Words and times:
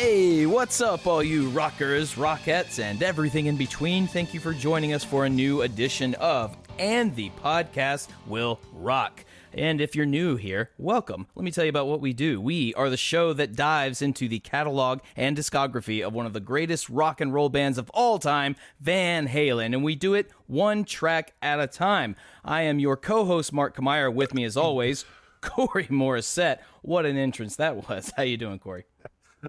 Hey, 0.00 0.46
what's 0.46 0.80
up, 0.80 1.06
all 1.06 1.22
you 1.22 1.50
rockers, 1.50 2.14
rockettes, 2.14 2.82
and 2.82 3.02
everything 3.02 3.44
in 3.44 3.58
between? 3.58 4.06
Thank 4.06 4.32
you 4.32 4.40
for 4.40 4.54
joining 4.54 4.94
us 4.94 5.04
for 5.04 5.26
a 5.26 5.28
new 5.28 5.60
edition 5.60 6.14
of 6.14 6.56
And 6.78 7.14
the 7.14 7.28
Podcast 7.44 8.08
Will 8.26 8.58
Rock. 8.72 9.26
And 9.52 9.78
if 9.78 9.94
you're 9.94 10.06
new 10.06 10.36
here, 10.36 10.70
welcome. 10.78 11.26
Let 11.34 11.44
me 11.44 11.50
tell 11.50 11.64
you 11.64 11.68
about 11.68 11.86
what 11.86 12.00
we 12.00 12.14
do. 12.14 12.40
We 12.40 12.72
are 12.76 12.88
the 12.88 12.96
show 12.96 13.34
that 13.34 13.54
dives 13.54 14.00
into 14.00 14.26
the 14.26 14.38
catalog 14.38 15.00
and 15.16 15.36
discography 15.36 16.02
of 16.02 16.14
one 16.14 16.24
of 16.24 16.32
the 16.32 16.40
greatest 16.40 16.88
rock 16.88 17.20
and 17.20 17.34
roll 17.34 17.50
bands 17.50 17.76
of 17.76 17.90
all 17.90 18.18
time, 18.18 18.56
Van 18.80 19.28
Halen, 19.28 19.74
and 19.74 19.84
we 19.84 19.96
do 19.96 20.14
it 20.14 20.30
one 20.46 20.84
track 20.84 21.34
at 21.42 21.60
a 21.60 21.66
time. 21.66 22.16
I 22.42 22.62
am 22.62 22.78
your 22.78 22.96
co 22.96 23.26
host, 23.26 23.52
Mark 23.52 23.76
Kamier. 23.76 24.10
With 24.10 24.32
me, 24.32 24.44
as 24.44 24.56
always, 24.56 25.04
Corey 25.42 25.88
Morissette. 25.88 26.60
What 26.80 27.04
an 27.04 27.18
entrance 27.18 27.56
that 27.56 27.86
was. 27.86 28.14
How 28.16 28.22
you 28.22 28.38
doing, 28.38 28.58
Corey? 28.58 28.86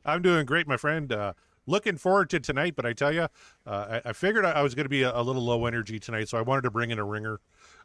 I'm 0.06 0.22
doing 0.22 0.46
great, 0.46 0.68
my 0.68 0.78
friend. 0.78 1.12
Uh, 1.12 1.34
looking 1.68 1.98
forward 1.98 2.30
to 2.32 2.40
tonight, 2.40 2.76
but 2.76 2.86
I 2.86 2.94
tell 2.94 3.14
you, 3.14 3.28
uh, 3.66 4.00
I, 4.06 4.10
I, 4.10 4.14
figured 4.14 4.46
I 4.46 4.62
was 4.62 4.76
going 4.76 4.86
to 4.86 4.90
be 4.90 5.04
a, 5.04 5.16
a, 5.16 5.22
little 5.22 5.44
low 5.44 5.66
energy 5.66 6.00
tonight, 6.00 6.30
so 6.30 6.38
I 6.38 6.42
wanted 6.42 6.64
to 6.64 6.72
bring 6.72 6.92
in 6.92 7.00
a 7.00 7.04
ringer. 7.04 7.40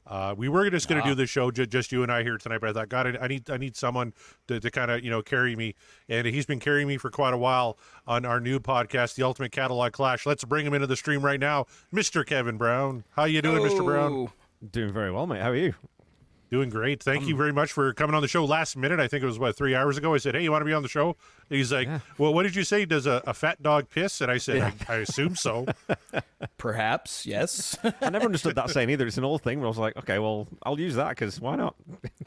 Uh, 0.06 0.34
we 0.36 0.48
were 0.48 0.70
just 0.70 0.88
going 0.88 1.02
to 1.02 1.08
do 1.08 1.14
the 1.14 1.27
show, 1.27 1.50
j- 1.50 1.66
just 1.66 1.90
you 1.90 2.02
and 2.02 2.12
I 2.12 2.22
here 2.22 2.38
tonight, 2.38 2.60
but 2.60 2.70
I 2.70 2.72
thought, 2.72 2.88
God, 2.88 3.06
I, 3.06 3.24
I 3.24 3.27
need 3.28 3.50
I 3.50 3.56
need 3.56 3.77
someone 3.77 4.14
to, 4.46 4.60
to 4.60 4.70
kind 4.70 4.90
of 4.90 5.04
you 5.04 5.10
know 5.10 5.20
carry 5.20 5.56
me, 5.56 5.74
and 6.08 6.27
he's 6.27 6.46
been 6.46 6.60
carrying 6.60 6.86
me 6.86 6.96
for 6.96 7.10
quite 7.10 7.34
a 7.34 7.38
while 7.38 7.77
on 8.06 8.24
our 8.24 8.40
new 8.40 8.60
podcast, 8.60 9.16
the 9.16 9.24
Ultimate 9.24 9.52
Catalog 9.52 9.92
Clash. 9.92 10.24
Let's 10.24 10.44
bring 10.44 10.64
him 10.64 10.74
into 10.74 10.86
the 10.86 10.96
stream 10.96 11.24
right 11.24 11.40
now, 11.40 11.66
Mr. 11.92 12.24
Kevin 12.24 12.56
Brown. 12.56 13.04
How 13.10 13.24
you 13.24 13.42
doing, 13.42 13.62
Mr. 13.62 13.84
Brown? 13.84 14.30
Doing 14.70 14.92
very 14.92 15.10
well, 15.10 15.27
mate. 15.27 15.42
How 15.42 15.50
are 15.50 15.56
you? 15.56 15.74
Doing 16.48 16.69
great. 16.69 17.02
Thank 17.02 17.22
um, 17.22 17.28
you 17.28 17.36
very 17.36 17.52
much 17.52 17.72
for 17.72 17.92
coming 17.92 18.14
on 18.14 18.22
the 18.22 18.28
show 18.28 18.44
last 18.44 18.77
minute. 18.77 19.00
I 19.00 19.08
think 19.08 19.25
it 19.25 19.27
was, 19.27 19.36
about 19.36 19.56
three 19.56 19.75
hours 19.75 19.98
ago? 19.98 20.14
I 20.14 20.19
said, 20.19 20.36
hey, 20.36 20.44
you 20.44 20.52
want 20.52 20.61
to 20.61 20.66
be 20.66 20.72
on 20.72 20.83
the 20.83 20.89
show? 20.89 21.16
He's 21.48 21.72
like, 21.72 21.89
yeah. 21.89 21.98
well, 22.19 22.33
what 22.33 22.44
did 22.44 22.55
you 22.55 22.62
say? 22.62 22.84
Does 22.84 23.06
a, 23.06 23.20
a 23.27 23.34
fat 23.34 23.61
dog 23.62 23.91
piss? 23.91 24.20
And 24.20 24.30
I 24.30 24.39
said, 24.39 24.56
yeah. 24.58 24.70
I, 24.89 24.94
I, 24.94 24.97
assume 24.98 25.34
so. 25.34 25.67
Perhaps, 26.58 27.27
yes. 27.27 27.77
I 28.00 28.11
never 28.11 28.27
understood 28.27 28.55
that 28.55 28.70
saying 28.70 28.91
either. 28.91 29.08
It's 29.08 29.19
an 29.19 29.24
old 29.24 29.42
thing, 29.42 29.58
but 29.58 29.64
I 29.64 29.69
was 29.69 29.78
like, 29.78 29.97
okay, 29.97 30.20
well, 30.20 30.47
I'll 30.62 30.78
use 30.78 30.94
that 30.94 31.11
because 31.11 31.41
why 31.41 31.56
not? 31.56 31.74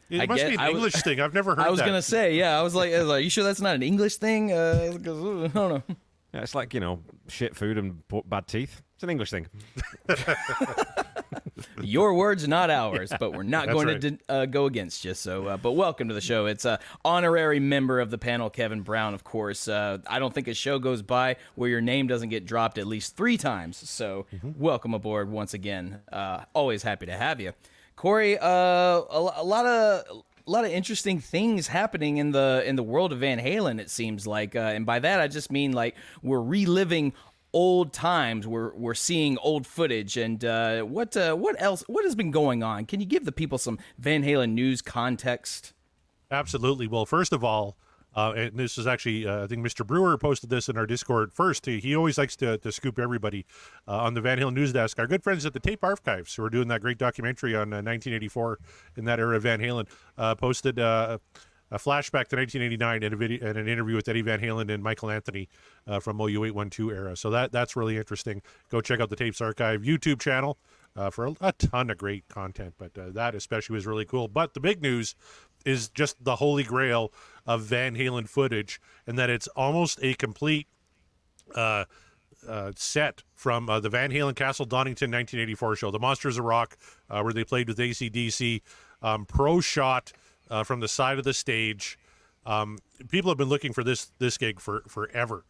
It 0.10 0.22
I 0.22 0.26
must 0.26 0.42
get, 0.42 0.50
be 0.50 0.56
an 0.58 0.70
English 0.70 0.94
was, 0.96 1.02
thing. 1.04 1.22
I've 1.22 1.34
never 1.34 1.56
heard 1.56 1.66
I 1.66 1.70
was 1.70 1.80
going 1.80 1.94
to 1.94 2.02
say, 2.02 2.36
yeah. 2.36 2.60
I 2.60 2.62
was 2.62 2.76
like, 2.76 2.94
I 2.94 3.00
was 3.00 3.08
like, 3.08 3.24
you 3.24 3.30
sure 3.30 3.46
that's 3.46 3.62
not 3.62 3.76
an 3.76 3.84
English 3.84 4.18
thing? 4.18 4.52
Uh, 4.52 4.92
I 4.94 4.98
don't 4.98 5.54
know. 5.54 5.84
Yeah, 6.34 6.42
it's 6.42 6.56
like, 6.56 6.74
you 6.74 6.82
know, 6.82 7.00
shit 7.30 7.56
food 7.56 7.78
and 7.78 8.04
bad 8.26 8.48
teeth. 8.48 8.82
It's 9.00 9.04
an 9.06 9.12
English 9.12 9.32
thing. 9.32 9.48
Your 11.82 12.14
words, 12.16 12.46
not 12.50 12.70
ours, 12.70 13.14
but 13.18 13.32
we're 13.32 13.44
not 13.44 13.70
going 13.70 13.88
right. 13.88 14.02
to 14.02 14.18
uh, 14.28 14.46
go 14.46 14.66
against 14.66 15.06
you. 15.06 15.14
So, 15.14 15.46
uh, 15.46 15.56
but 15.56 15.72
welcome 15.72 16.10
to 16.10 16.14
the 16.14 16.20
show. 16.20 16.48
It's 16.48 16.66
a 16.66 16.82
honorary 17.06 17.62
member 17.62 18.02
of 18.02 18.12
the 18.12 18.18
panel, 18.18 18.50
Kevin 18.50 18.82
Brown, 18.82 19.14
of 19.14 19.24
course. 19.24 19.70
Uh, 19.70 20.00
I 20.06 20.20
don't 20.20 20.34
think 20.34 20.50
a 20.50 20.54
show 20.54 20.80
goes 20.80 21.02
by 21.02 21.38
where 21.56 21.70
your 21.70 21.80
name 21.80 22.08
doesn't 22.08 22.28
get 22.28 22.46
dropped 22.46 22.78
at 22.78 22.88
least 22.88 23.16
three 23.16 23.38
times. 23.38 23.78
So, 23.90 24.26
mm-hmm. 24.36 24.62
welcome 24.62 24.94
aboard 24.94 25.32
once 25.32 25.54
again. 25.54 26.02
Uh, 26.12 26.44
always 26.54 26.84
happy 26.84 27.06
to 27.06 27.16
have 27.16 27.40
you, 27.40 27.54
Corey. 27.96 28.38
Uh, 28.38 28.50
a, 28.50 29.32
a 29.38 29.44
lot 29.46 29.66
of 29.66 30.24
a 30.50 30.52
lot 30.52 30.66
of 30.66 30.72
interesting 30.72 31.20
things 31.20 31.68
happening 31.68 32.18
in 32.18 32.32
the 32.32 32.64
in 32.66 32.76
the 32.76 32.82
world 32.82 33.14
of 33.14 33.20
Van 33.20 33.40
Halen. 33.40 33.80
It 33.80 33.92
seems 33.92 34.26
like, 34.26 34.56
uh, 34.56 34.60
and 34.60 34.84
by 34.84 34.98
that 34.98 35.20
I 35.20 35.28
just 35.28 35.52
mean 35.52 35.74
like 35.74 35.96
we're 36.24 36.42
reliving 36.42 37.14
old 37.54 37.94
times. 37.94 38.48
We're 38.48 38.74
we're 38.76 38.94
seeing 38.94 39.38
old 39.40 39.66
footage, 39.66 40.18
and 40.18 40.44
uh, 40.44 40.82
what 40.82 41.16
uh, 41.16 41.36
what 41.36 41.56
else? 41.62 41.84
What 41.88 42.06
has 42.06 42.16
been 42.16 42.32
going 42.32 42.64
on? 42.64 42.86
Can 42.86 43.00
you 43.00 43.06
give 43.06 43.26
the 43.26 43.32
people 43.32 43.58
some 43.58 43.80
Van 43.98 44.24
Halen 44.24 44.52
news 44.52 44.82
context? 44.82 45.74
Absolutely. 46.32 46.88
Well, 46.88 47.06
first 47.06 47.34
of 47.34 47.44
all, 47.44 47.76
uh, 48.16 48.34
and 48.36 48.58
this 48.58 48.78
is 48.78 48.86
actually, 48.86 49.28
uh, 49.28 49.44
I 49.44 49.48
think 49.48 49.66
Mr. 49.66 49.86
Brewer 49.86 50.18
posted 50.18 50.50
this 50.50 50.70
in 50.70 50.78
our 50.78 50.86
Discord 50.86 51.34
first. 51.34 51.66
He, 51.66 51.80
he 51.80 51.96
always 51.96 52.18
likes 52.18 52.36
to, 52.38 52.58
to 52.60 52.72
scoop 52.72 53.00
everybody 53.00 53.46
uh, 53.88 53.98
on 53.98 54.14
the 54.14 54.22
Van 54.22 54.38
Halen 54.38 54.54
news 54.54 54.74
desk. 54.74 55.00
Our 55.00 55.08
good 55.08 55.24
friends 55.24 55.46
at 55.46 55.54
the 55.54 55.60
Tape 55.60 55.84
Archives, 55.84 56.36
who 56.36 56.44
are 56.44 56.50
doing 56.50 56.68
that 56.68 56.82
great 56.82 56.98
documentary 56.98 57.56
on 57.56 57.70
1984 57.70 58.52
uh, 58.52 58.56
in 58.98 59.06
that 59.06 59.20
era 59.20 59.36
of 59.36 59.44
Van 59.44 59.60
Halen, 59.60 59.88
posted 60.38 60.80
a 61.72 61.78
flashback 61.78 62.28
to 62.28 62.36
1989 62.36 63.04
and 63.04 63.14
a 63.14 63.18
video 63.18 63.48
and 63.48 63.58
an 63.58 63.68
interview 63.68 63.96
with 63.96 64.08
Eddie 64.08 64.22
Van 64.22 64.40
Halen 64.40 64.72
and 64.74 64.84
Michael 64.84 65.10
Anthony 65.10 65.50
uh, 65.88 66.00
from 66.00 66.20
OU 66.20 66.46
812 66.46 66.92
era. 66.92 67.16
So 67.16 67.30
that 67.30 67.52
that's 67.52 67.76
really 67.76 67.98
interesting. 67.98 68.42
Go 68.70 68.82
check 68.82 69.00
out 69.00 69.10
the 69.10 69.16
Tapes 69.16 69.42
Archive 69.42 69.82
YouTube 69.82 70.20
channel 70.20 70.58
uh, 70.96 71.10
for 71.10 71.28
a, 71.28 71.36
a, 71.42 71.52
ton 71.54 71.90
of 71.90 71.98
great 71.98 72.28
content. 72.28 72.74
But 72.78 72.98
uh, 72.98 73.10
that 73.12 73.36
especially 73.36 73.76
was 73.76 73.86
really 73.86 74.06
cool. 74.06 74.28
But 74.28 74.54
the 74.54 74.60
big 74.60 74.82
news 74.82 75.16
is 75.66 75.90
just 75.90 76.24
the 76.24 76.38
holy 76.38 76.64
grail 76.64 77.12
of 77.46 77.62
Van 77.64 77.96
Halen 77.96 78.28
footage, 78.28 78.82
and 79.06 79.18
that 79.18 79.30
it's 79.30 79.48
almost 79.50 80.00
a 80.02 80.14
complete. 80.16 80.68
Uh, 81.56 81.86
uh, 82.48 82.72
set 82.76 83.24
from 83.36 83.70
uh, 83.70 83.82
the 83.82 83.90
Van 83.90 84.12
Halen 84.12 84.34
Castle 84.34 84.66
Donington 84.66 85.12
1984 85.12 85.76
show, 85.76 85.92
The 85.92 86.00
Monsters 86.00 86.38
of 86.38 86.46
Rock, 86.46 86.78
uh, 87.10 87.22
where 87.22 87.34
they 87.34 87.44
played 87.44 87.68
with 87.68 87.78
ACDC. 87.78 88.62
Um, 89.02 89.26
pro 89.26 89.60
shot 89.60 90.14
uh, 90.50 90.64
from 90.64 90.80
the 90.80 90.88
side 90.88 91.18
of 91.18 91.24
the 91.24 91.34
stage. 91.34 91.98
Um, 92.46 92.80
people 93.10 93.30
have 93.30 93.38
been 93.38 93.50
looking 93.50 93.74
for 93.74 93.84
this 93.84 94.12
this 94.20 94.38
gig 94.38 94.60
for 94.60 94.84
forever, 94.88 95.46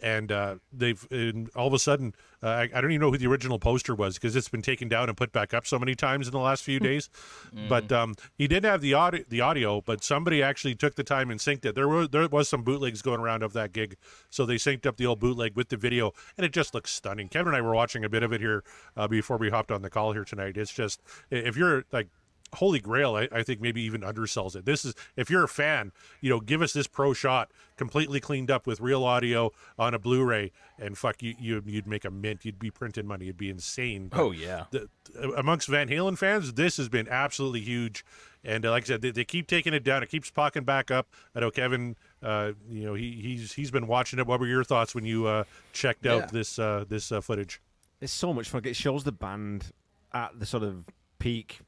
and 0.00 0.30
uh, 0.30 0.56
they've 0.72 1.06
and 1.10 1.48
all 1.56 1.66
of 1.66 1.72
a 1.72 1.78
sudden 1.78 2.14
uh, 2.42 2.48
I, 2.48 2.62
I, 2.74 2.80
don't 2.80 2.90
even 2.90 3.00
know 3.00 3.10
who 3.10 3.16
the 3.16 3.26
original 3.26 3.58
poster 3.58 3.94
was 3.94 4.14
because 4.14 4.36
it's 4.36 4.48
been 4.48 4.60
taken 4.60 4.88
down 4.88 5.08
and 5.08 5.16
put 5.16 5.32
back 5.32 5.54
up 5.54 5.66
so 5.66 5.78
many 5.78 5.94
times 5.94 6.26
in 6.26 6.32
the 6.32 6.38
last 6.38 6.62
few 6.62 6.78
days. 6.78 7.08
mm. 7.54 7.68
But 7.68 7.90
um, 7.90 8.14
he 8.36 8.46
didn't 8.46 8.70
have 8.70 8.80
the 8.80 8.94
audio, 8.94 9.24
the 9.28 9.40
audio, 9.40 9.80
but 9.80 10.04
somebody 10.04 10.42
actually 10.42 10.74
took 10.74 10.96
the 10.96 11.04
time 11.04 11.30
and 11.30 11.40
synced 11.40 11.64
it. 11.64 11.74
There 11.74 11.88
were 11.88 12.06
there 12.06 12.28
was 12.28 12.48
some 12.48 12.62
bootlegs 12.62 13.00
going 13.00 13.20
around 13.20 13.42
of 13.42 13.52
that 13.54 13.72
gig, 13.72 13.96
so 14.28 14.44
they 14.44 14.56
synced 14.56 14.84
up 14.86 14.96
the 14.96 15.06
old 15.06 15.20
bootleg 15.20 15.56
with 15.56 15.68
the 15.68 15.76
video, 15.76 16.12
and 16.36 16.44
it 16.44 16.52
just 16.52 16.74
looks 16.74 16.90
stunning. 16.90 17.28
Kevin 17.28 17.48
and 17.48 17.56
I 17.56 17.60
were 17.60 17.74
watching 17.74 18.04
a 18.04 18.08
bit 18.08 18.22
of 18.22 18.32
it 18.32 18.40
here 18.40 18.64
uh, 18.96 19.08
before 19.08 19.38
we 19.38 19.50
hopped 19.50 19.70
on 19.70 19.82
the 19.82 19.90
call 19.90 20.12
here 20.12 20.24
tonight. 20.24 20.56
It's 20.56 20.72
just 20.72 21.00
if 21.30 21.56
you're 21.56 21.84
like 21.92 22.08
Holy 22.54 22.80
Grail, 22.80 23.16
I, 23.16 23.28
I, 23.32 23.42
think 23.42 23.60
maybe 23.60 23.82
even 23.82 24.02
undersells 24.02 24.56
it. 24.56 24.64
This 24.64 24.84
is 24.84 24.94
if 25.16 25.30
you're 25.30 25.44
a 25.44 25.48
fan, 25.48 25.92
you 26.20 26.30
know, 26.30 26.40
give 26.40 26.62
us 26.62 26.72
this 26.72 26.86
pro 26.86 27.12
shot 27.12 27.50
completely 27.76 28.20
cleaned 28.20 28.50
up 28.50 28.66
with 28.66 28.80
real 28.80 29.04
audio 29.04 29.50
on 29.78 29.94
a 29.94 29.98
Blu-ray, 29.98 30.52
and 30.78 30.96
fuck 30.96 31.22
you, 31.22 31.34
you 31.38 31.62
would 31.64 31.86
make 31.86 32.04
a 32.04 32.10
mint. 32.10 32.44
You'd 32.44 32.58
be 32.58 32.70
printing 32.70 33.06
money. 33.06 33.26
It'd 33.26 33.36
be 33.36 33.50
insane. 33.50 34.08
But 34.08 34.20
oh 34.20 34.30
yeah. 34.30 34.64
The, 34.70 34.88
amongst 35.36 35.68
Van 35.68 35.88
Halen 35.88 36.18
fans, 36.18 36.54
this 36.54 36.76
has 36.76 36.88
been 36.88 37.08
absolutely 37.08 37.60
huge. 37.60 38.04
And 38.44 38.66
uh, 38.66 38.70
like 38.70 38.84
I 38.84 38.86
said, 38.86 39.02
they, 39.02 39.10
they, 39.10 39.24
keep 39.24 39.46
taking 39.46 39.72
it 39.72 39.82
down. 39.82 40.02
It 40.02 40.10
keeps 40.10 40.30
popping 40.30 40.64
back 40.64 40.90
up. 40.90 41.08
I 41.34 41.40
know 41.40 41.50
Kevin. 41.50 41.96
Uh, 42.22 42.52
you 42.68 42.84
know, 42.84 42.94
he, 42.94 43.12
he's 43.12 43.54
he's 43.54 43.70
been 43.70 43.86
watching 43.86 44.18
it. 44.18 44.26
What 44.26 44.40
were 44.40 44.46
your 44.46 44.64
thoughts 44.64 44.94
when 44.94 45.04
you 45.04 45.26
uh, 45.26 45.44
checked 45.72 46.06
out 46.06 46.20
yeah. 46.20 46.26
this 46.30 46.58
uh, 46.58 46.84
this 46.88 47.10
uh, 47.10 47.20
footage? 47.20 47.60
It's 48.00 48.12
so 48.12 48.34
much 48.34 48.48
fun. 48.50 48.62
It 48.64 48.76
shows 48.76 49.04
the 49.04 49.12
band 49.12 49.72
at 50.12 50.38
the 50.38 50.44
sort 50.44 50.62
of 50.62 50.84
peak 51.18 51.60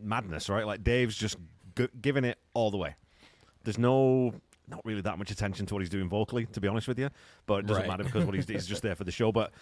madness, 0.00 0.48
right? 0.48 0.66
Like 0.66 0.82
Dave's 0.84 1.16
just 1.16 1.36
g- 1.76 1.88
giving 2.00 2.24
it 2.24 2.38
all 2.54 2.70
the 2.70 2.76
way. 2.76 2.94
There's 3.64 3.78
no 3.78 4.34
not 4.68 4.84
really 4.84 5.00
that 5.00 5.18
much 5.18 5.30
attention 5.30 5.66
to 5.66 5.74
what 5.74 5.80
he's 5.80 5.90
doing 5.90 6.08
vocally, 6.08 6.46
to 6.46 6.60
be 6.60 6.68
honest 6.68 6.88
with 6.88 6.98
you. 6.98 7.10
But 7.46 7.60
it 7.60 7.66
doesn't 7.66 7.82
right. 7.82 7.88
matter 7.88 8.04
because 8.04 8.24
what 8.24 8.34
he's, 8.34 8.46
he's 8.46 8.66
just 8.66 8.82
there 8.82 8.94
for 8.94 9.04
the 9.04 9.12
show. 9.12 9.32
But 9.32 9.52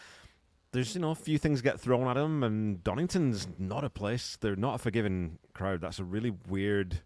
there's 0.72 0.94
you 0.94 1.00
know 1.00 1.10
a 1.10 1.16
few 1.16 1.38
things 1.38 1.62
get 1.62 1.80
thrown 1.80 2.08
at 2.08 2.16
him, 2.16 2.42
and 2.42 2.82
Donington's 2.82 3.46
not 3.58 3.84
a 3.84 3.90
place. 3.90 4.36
They're 4.40 4.56
not 4.56 4.74
a 4.74 4.78
forgiving 4.78 5.38
crowd. 5.54 5.80
That's 5.80 5.98
a 5.98 6.04
really 6.04 6.32
weird, 6.48 7.02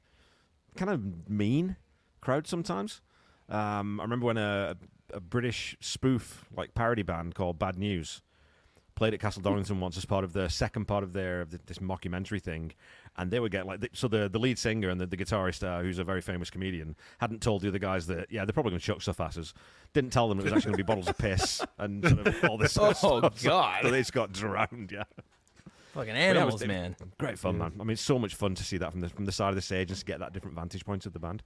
kind 0.76 0.90
of 0.90 1.28
mean 1.28 1.76
crowd 2.20 2.46
sometimes. 2.46 3.00
Um, 3.48 4.00
I 4.00 4.04
remember 4.04 4.26
when 4.26 4.38
a, 4.38 4.76
a 5.12 5.20
British 5.20 5.76
spoof 5.80 6.46
like 6.56 6.74
parody 6.74 7.02
band 7.02 7.34
called 7.34 7.58
Bad 7.58 7.78
News 7.78 8.22
played 9.00 9.14
at 9.14 9.20
Castle 9.20 9.40
Donington 9.40 9.80
once 9.80 9.96
as 9.96 10.04
part 10.04 10.24
of 10.24 10.34
the 10.34 10.48
second 10.48 10.84
part 10.84 11.02
of 11.02 11.14
their 11.14 11.40
of 11.40 11.50
this 11.66 11.78
mockumentary 11.78 12.40
thing, 12.40 12.72
and 13.16 13.30
they 13.30 13.40
would 13.40 13.50
get 13.50 13.64
like 13.66 13.80
so 13.94 14.06
the 14.08 14.28
the 14.28 14.38
lead 14.38 14.58
singer 14.58 14.90
and 14.90 15.00
the, 15.00 15.06
the 15.06 15.16
guitarist, 15.16 15.66
uh, 15.66 15.80
who's 15.82 15.98
a 15.98 16.04
very 16.04 16.20
famous 16.20 16.50
comedian, 16.50 16.94
hadn't 17.18 17.40
told 17.40 17.62
the 17.62 17.68
other 17.68 17.78
guys 17.78 18.06
that 18.08 18.30
yeah 18.30 18.44
they're 18.44 18.52
probably 18.52 18.70
going 18.72 18.80
to 18.80 18.84
chuck 18.86 19.00
stuff 19.00 19.18
at 19.20 19.38
us. 19.38 19.54
Didn't 19.94 20.10
tell 20.12 20.28
them 20.28 20.38
it 20.38 20.44
was 20.44 20.52
actually 20.52 20.72
going 20.72 20.78
to 20.78 20.84
be 20.84 20.86
bottles 20.86 21.08
of 21.08 21.16
piss 21.18 21.62
and 21.78 22.06
sort 22.06 22.26
of 22.26 22.44
all 22.44 22.58
this. 22.58 22.72
Sort 22.74 22.90
of 22.90 23.04
Oh, 23.04 23.18
stuff. 23.20 23.42
God. 23.42 23.78
so 23.82 23.90
they 23.90 24.00
just 24.00 24.12
got 24.12 24.32
drowned. 24.32 24.92
Yeah. 24.92 25.04
Fucking 25.94 26.12
But 26.14 26.18
yeah, 26.18 26.44
was- 26.44 26.62
animals, 26.62 26.66
man. 26.66 26.96
Great 27.18 27.38
fun, 27.38 27.56
man. 27.58 27.72
I 27.80 27.82
mean, 27.82 27.90
it's 27.94 28.02
so 28.02 28.18
much 28.18 28.34
fun 28.36 28.54
to 28.54 28.62
see 28.62 28.76
that 28.76 28.92
from 28.92 29.00
the 29.00 29.08
from 29.08 29.24
the 29.24 29.32
side 29.32 29.48
of 29.48 29.56
the 29.56 29.62
stage 29.62 29.90
and 29.90 29.98
to 29.98 30.04
get 30.04 30.18
that 30.20 30.32
different 30.34 30.54
vantage 30.56 30.84
points 30.84 31.06
of 31.06 31.12
the 31.14 31.18
band. 31.18 31.42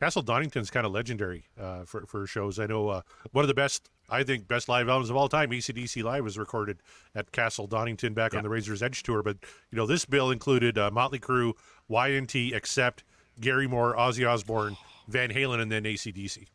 Castle 0.00 0.22
Donington's 0.22 0.68
kind 0.70 0.84
of 0.84 0.90
legendary 0.92 1.44
uh, 1.60 1.84
for 1.84 2.06
for 2.06 2.26
shows. 2.26 2.58
I 2.58 2.66
know 2.66 2.88
uh, 2.88 3.02
one 3.30 3.44
of 3.44 3.48
the 3.48 3.54
best, 3.54 3.88
I 4.08 4.22
think, 4.22 4.46
best 4.48 4.68
live 4.68 4.88
albums 4.88 5.10
of 5.10 5.16
all 5.16 5.28
time, 5.28 5.50
ACDC 5.50 6.02
Live, 6.02 6.24
was 6.24 6.38
recorded 6.38 6.78
at 7.14 7.32
Castle 7.32 7.66
Donington 7.66 8.14
back 8.14 8.34
on 8.34 8.42
the 8.42 8.48
Razor's 8.48 8.82
Edge 8.82 9.02
tour. 9.02 9.22
But 9.22 9.38
you 9.70 9.76
know, 9.76 9.86
this 9.86 10.04
bill 10.04 10.30
included 10.30 10.76
uh, 10.76 10.90
Motley 10.90 11.18
Crue, 11.18 11.54
Y&T, 11.88 12.52
Accept, 12.52 13.04
Gary 13.40 13.66
Moore, 13.66 13.94
Ozzy 13.96 14.28
Osbourne, 14.28 14.76
Van 15.08 15.30
Halen, 15.30 15.60
and 15.60 15.72
then 15.72 15.84
ACDC. 15.84 16.46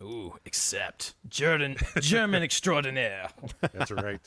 Ooh, 0.00 0.34
Accept 0.46 1.14
German, 1.28 1.76
German 2.00 2.42
extraordinaire. 2.44 3.28
That's 3.60 3.90
right. 3.90 4.20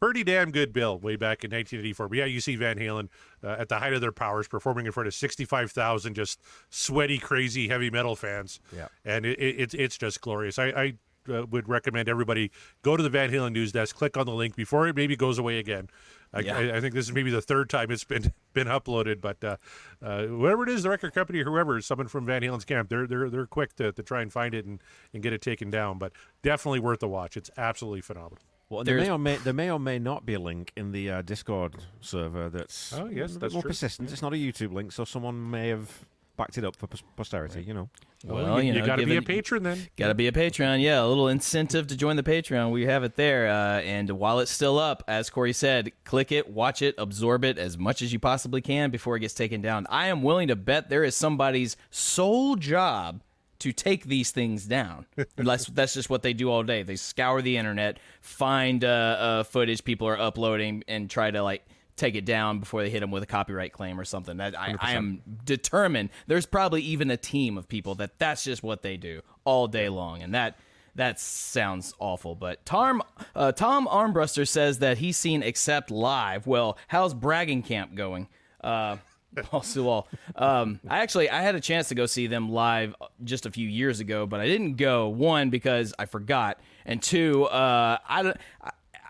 Pretty 0.00 0.22
damn 0.22 0.52
good 0.52 0.72
bill 0.72 0.98
way 0.98 1.16
back 1.16 1.44
in 1.44 1.50
1984. 1.50 2.08
But 2.08 2.18
yeah, 2.18 2.24
you 2.24 2.40
see 2.40 2.54
Van 2.56 2.78
Halen 2.78 3.08
uh, 3.42 3.56
at 3.58 3.68
the 3.68 3.78
height 3.78 3.92
of 3.92 4.00
their 4.00 4.12
powers 4.12 4.46
performing 4.46 4.86
in 4.86 4.92
front 4.92 5.08
of 5.08 5.14
65,000 5.14 6.14
just 6.14 6.40
sweaty, 6.70 7.18
crazy 7.18 7.68
heavy 7.68 7.90
metal 7.90 8.14
fans. 8.14 8.60
Yeah. 8.74 8.86
And 9.04 9.26
it, 9.26 9.38
it, 9.40 9.56
it's 9.58 9.74
it's 9.74 9.98
just 9.98 10.20
glorious. 10.20 10.58
I, 10.58 10.66
I 10.68 10.94
uh, 11.30 11.46
would 11.50 11.68
recommend 11.68 12.08
everybody 12.08 12.50
go 12.82 12.96
to 12.96 13.02
the 13.02 13.08
Van 13.10 13.30
Halen 13.30 13.52
news 13.52 13.72
desk, 13.72 13.96
click 13.96 14.16
on 14.16 14.26
the 14.26 14.32
link 14.32 14.56
before 14.56 14.86
it 14.88 14.96
maybe 14.96 15.16
goes 15.16 15.38
away 15.38 15.58
again. 15.58 15.88
I, 16.32 16.40
Yeah. 16.40 16.58
I, 16.58 16.76
I 16.76 16.80
think 16.80 16.94
this 16.94 17.06
is 17.06 17.12
maybe 17.12 17.30
the 17.30 17.40
third 17.40 17.70
time 17.70 17.90
it's 17.90 18.04
been 18.04 18.32
been 18.52 18.66
uploaded, 18.66 19.20
but 19.20 19.42
uh, 19.42 19.56
uh, 20.02 20.26
whatever 20.26 20.62
it 20.64 20.68
is, 20.68 20.82
the 20.82 20.90
record 20.90 21.14
company 21.14 21.40
or 21.40 21.44
whoever, 21.44 21.78
is 21.78 21.86
someone 21.86 22.08
from 22.08 22.26
Van 22.26 22.42
Halen's 22.42 22.64
camp, 22.64 22.88
they're 22.90 23.06
they're 23.06 23.30
they're 23.30 23.46
quick 23.46 23.74
to, 23.76 23.92
to 23.92 24.02
try 24.02 24.20
and 24.22 24.32
find 24.32 24.54
it 24.54 24.64
and, 24.66 24.82
and 25.14 25.22
get 25.22 25.32
it 25.32 25.40
taken 25.40 25.70
down. 25.70 25.98
But 25.98 26.12
definitely 26.42 26.80
worth 26.80 27.02
a 27.02 27.08
watch. 27.08 27.36
It's 27.36 27.50
absolutely 27.56 28.02
phenomenal. 28.02 28.38
Well, 28.70 28.84
there 28.84 28.98
may 28.98 29.08
or 29.10 29.18
may 29.18 29.36
there 29.36 29.54
may 29.54 29.70
or 29.70 29.80
may 29.80 29.98
not 29.98 30.26
be 30.26 30.34
a 30.34 30.38
link 30.40 30.72
in 30.76 30.92
the 30.92 31.10
uh, 31.10 31.22
Discord 31.22 31.76
server 32.02 32.50
that's 32.50 32.92
Oh, 32.92 33.06
yes, 33.06 33.36
that's 33.36 33.54
more 33.54 33.62
true. 33.62 33.70
persistent. 33.70 34.12
It's 34.12 34.20
not 34.20 34.34
a 34.34 34.36
YouTube 34.36 34.74
link, 34.74 34.92
so 34.92 35.04
someone 35.06 35.50
may 35.50 35.68
have 35.68 36.04
backed 36.38 36.56
it 36.56 36.64
up 36.64 36.76
for 36.76 36.86
pos- 36.86 37.02
posterity. 37.16 37.62
You 37.62 37.74
know, 37.74 37.90
Well, 38.24 38.62
you, 38.62 38.72
know, 38.72 38.86
got 38.86 38.96
to 38.96 39.04
be 39.04 39.16
a 39.16 39.22
patron 39.22 39.64
then. 39.64 39.88
Got 39.96 40.08
to 40.08 40.14
be 40.14 40.28
a 40.28 40.32
patron. 40.32 40.80
Yeah, 40.80 41.02
a 41.02 41.06
little 41.06 41.28
incentive 41.28 41.86
to 41.88 41.96
join 41.96 42.16
the 42.16 42.22
Patreon. 42.22 42.70
We 42.70 42.86
have 42.86 43.04
it 43.04 43.16
there. 43.16 43.48
Uh, 43.48 43.80
and 43.80 44.08
while 44.12 44.38
it's 44.38 44.50
still 44.50 44.78
up, 44.78 45.04
as 45.06 45.28
Corey 45.28 45.52
said, 45.52 45.92
click 46.04 46.32
it, 46.32 46.48
watch 46.48 46.80
it, 46.80 46.94
absorb 46.96 47.44
it 47.44 47.58
as 47.58 47.76
much 47.76 48.00
as 48.00 48.12
you 48.12 48.18
possibly 48.18 48.62
can 48.62 48.90
before 48.90 49.16
it 49.16 49.20
gets 49.20 49.34
taken 49.34 49.60
down. 49.60 49.86
I 49.90 50.06
am 50.06 50.22
willing 50.22 50.48
to 50.48 50.56
bet 50.56 50.88
there 50.88 51.04
is 51.04 51.14
somebody's 51.14 51.76
sole 51.90 52.56
job 52.56 53.22
to 53.58 53.72
take 53.72 54.04
these 54.04 54.30
things 54.30 54.64
down. 54.64 55.06
that's, 55.36 55.66
that's 55.66 55.94
just 55.94 56.08
what 56.08 56.22
they 56.22 56.32
do 56.32 56.48
all 56.50 56.62
day. 56.62 56.84
They 56.84 56.96
scour 56.96 57.42
the 57.42 57.56
internet, 57.56 57.98
find 58.20 58.84
uh, 58.84 58.88
uh, 58.88 59.42
footage 59.42 59.82
people 59.84 60.06
are 60.06 60.18
uploading, 60.18 60.84
and 60.86 61.10
try 61.10 61.30
to 61.32 61.42
like 61.42 61.66
take 61.98 62.14
it 62.14 62.24
down 62.24 62.60
before 62.60 62.82
they 62.82 62.90
hit 62.90 63.00
them 63.00 63.10
with 63.10 63.22
a 63.22 63.26
copyright 63.26 63.72
claim 63.72 63.98
or 63.98 64.04
something. 64.04 64.38
That 64.38 64.58
I, 64.58 64.74
I 64.80 64.92
am 64.92 65.22
determined. 65.44 66.10
There's 66.26 66.46
probably 66.46 66.82
even 66.82 67.10
a 67.10 67.16
team 67.16 67.58
of 67.58 67.68
people 67.68 67.94
that 67.96 68.18
that's 68.18 68.44
just 68.44 68.62
what 68.62 68.82
they 68.82 68.96
do 68.96 69.22
all 69.44 69.66
day 69.66 69.88
long, 69.88 70.22
and 70.22 70.34
that 70.34 70.56
that 70.94 71.20
sounds 71.20 71.94
awful. 71.98 72.34
But 72.34 72.64
Tom 72.64 73.02
uh, 73.34 73.52
Tom 73.52 73.86
Armbruster 73.86 74.46
says 74.46 74.78
that 74.80 74.98
he's 74.98 75.16
seen 75.16 75.42
Accept 75.42 75.90
live. 75.90 76.46
Well, 76.46 76.78
how's 76.88 77.14
Bragging 77.14 77.62
Camp 77.62 77.94
going? 77.94 78.28
Uh, 78.62 78.96
also, 79.52 79.86
all 79.86 80.08
um, 80.36 80.80
I 80.88 80.98
actually 81.00 81.30
I 81.30 81.42
had 81.42 81.54
a 81.54 81.60
chance 81.60 81.88
to 81.88 81.94
go 81.94 82.06
see 82.06 82.26
them 82.26 82.50
live 82.50 82.94
just 83.24 83.46
a 83.46 83.50
few 83.50 83.68
years 83.68 84.00
ago, 84.00 84.26
but 84.26 84.40
I 84.40 84.46
didn't 84.46 84.74
go. 84.74 85.08
One 85.08 85.50
because 85.50 85.94
I 85.98 86.06
forgot, 86.06 86.58
and 86.84 87.02
two, 87.02 87.44
uh, 87.44 87.98
I 88.08 88.22
don't. 88.22 88.36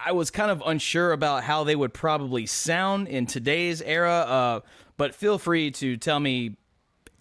I, 0.05 0.12
was 0.12 0.31
kind 0.31 0.50
of 0.50 0.62
unsure 0.65 1.12
about 1.12 1.45
how 1.45 1.65
they 1.65 1.77
would 1.77 1.93
probably 1.93 2.47
sound 2.47 3.09
in 3.09 3.27
today's 3.27 3.83
era. 3.83 4.12
Uh, 4.12 4.61
but 4.97 5.15
feel 5.15 5.39
free 5.39 5.71
to 5.73 5.97
tell 5.97 6.21
me 6.21 6.56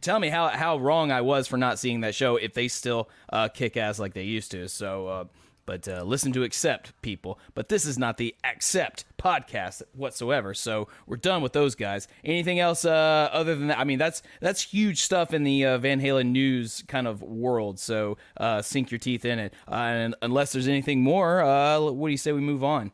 tell 0.02 0.20
me 0.20 0.30
how 0.30 0.50
how 0.50 0.78
wrong 0.78 1.12
I 1.12 1.22
was 1.22 1.48
for 1.48 1.58
not 1.58 1.80
seeing 1.80 2.02
that 2.02 2.16
show 2.16 2.36
if 2.36 2.54
they 2.54 2.68
still 2.68 3.10
uh, 3.32 3.48
kick 3.50 3.78
ass 3.78 4.00
like 4.00 4.14
they 4.14 4.24
used 4.24 4.52
to. 4.52 4.68
So, 4.68 5.08
uh, 5.08 5.26
but 5.68 5.88
uh, 5.88 6.02
listen 6.02 6.32
to 6.34 6.42
Accept 6.42 7.00
people. 7.04 7.40
But 7.54 7.70
this 7.70 7.86
is 7.86 8.00
not 8.00 8.18
the 8.18 8.34
Accept 8.44 9.06
podcast 9.20 9.84
whatsoever. 9.94 10.56
So 10.56 10.88
we're 11.06 11.18
done 11.18 11.44
with 11.44 11.54
those 11.54 11.76
guys. 11.76 12.08
Anything 12.24 12.60
else 12.60 12.86
uh, 12.86 13.30
other 13.32 13.54
than 13.56 13.68
that? 13.68 13.78
I 13.78 13.84
mean, 13.84 14.00
that's 14.00 14.24
that's 14.42 14.64
huge 14.64 15.04
stuff 15.04 15.32
in 15.34 15.44
the 15.44 15.64
uh, 15.66 15.78
Van 15.78 16.02
Halen 16.02 16.32
news 16.32 16.84
kind 16.88 17.06
of 17.06 17.22
world. 17.22 17.78
So 17.80 18.18
uh, 18.38 18.64
sink 18.64 18.90
your 18.90 18.98
teeth 18.98 19.26
in 19.26 19.38
it. 19.38 19.54
Uh, 19.70 19.76
and 19.76 20.16
unless 20.24 20.54
there's 20.54 20.68
anything 20.68 21.04
more, 21.04 21.42
uh, 21.42 21.80
what 21.80 22.08
do 22.08 22.12
you 22.12 22.18
say 22.18 22.32
we 22.32 22.42
move 22.42 22.64
on? 22.64 22.92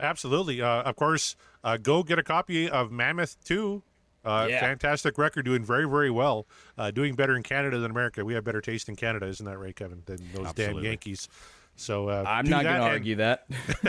Absolutely. 0.00 0.60
Uh, 0.60 0.82
of 0.82 0.96
course, 0.96 1.36
uh, 1.62 1.76
go 1.76 2.02
get 2.02 2.18
a 2.18 2.22
copy 2.22 2.68
of 2.68 2.90
Mammoth 2.90 3.36
2. 3.44 3.82
Uh, 4.24 4.46
Yeah. 4.48 4.60
Fantastic 4.60 5.18
record, 5.18 5.44
doing 5.44 5.62
very, 5.62 5.86
very 5.88 6.10
well. 6.10 6.46
Uh, 6.78 6.90
doing 6.90 7.14
better 7.14 7.36
in 7.36 7.42
Canada 7.42 7.78
than 7.78 7.90
America. 7.90 8.24
We 8.24 8.34
have 8.34 8.42
better 8.42 8.60
taste 8.62 8.88
in 8.88 8.96
Canada, 8.96 9.26
isn't 9.26 9.44
that 9.44 9.58
right, 9.58 9.76
Kevin? 9.76 10.02
Than 10.06 10.18
those 10.32 10.52
damn 10.54 10.78
Yankees. 10.78 11.28
So 11.76 12.08
uh, 12.08 12.24
I'm 12.26 12.48
not 12.48 12.64
going 12.64 12.76
to 12.76 12.82
argue 12.82 13.16
that. 13.16 13.46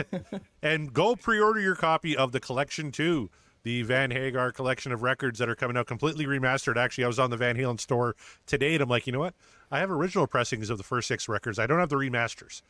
and 0.62 0.92
go 0.92 1.16
pre-order 1.16 1.60
your 1.60 1.76
copy 1.76 2.16
of 2.16 2.32
the 2.32 2.40
collection 2.40 2.90
too. 2.90 3.30
The 3.62 3.82
van 3.82 4.12
hagar 4.12 4.52
collection 4.52 4.92
of 4.92 5.02
records 5.02 5.38
that 5.40 5.48
are 5.48 5.56
coming 5.56 5.76
out 5.76 5.86
completely 5.86 6.24
remastered. 6.26 6.76
Actually 6.76 7.04
i 7.04 7.06
was 7.08 7.18
on 7.18 7.30
the 7.30 7.36
van 7.36 7.56
halen 7.56 7.80
store 7.80 8.14
today 8.46 8.74
and 8.74 8.82
i'm 8.82 8.88
like 8.88 9.06
you 9.06 9.12
know 9.12 9.18
what? 9.18 9.34
I 9.70 9.80
have 9.80 9.90
original 9.90 10.28
pressings 10.28 10.70
of 10.70 10.78
the 10.78 10.84
first 10.84 11.08
six 11.08 11.28
records. 11.28 11.58
I 11.58 11.66
don't 11.66 11.80
have 11.80 11.88
the 11.88 11.96
remasters. 11.96 12.62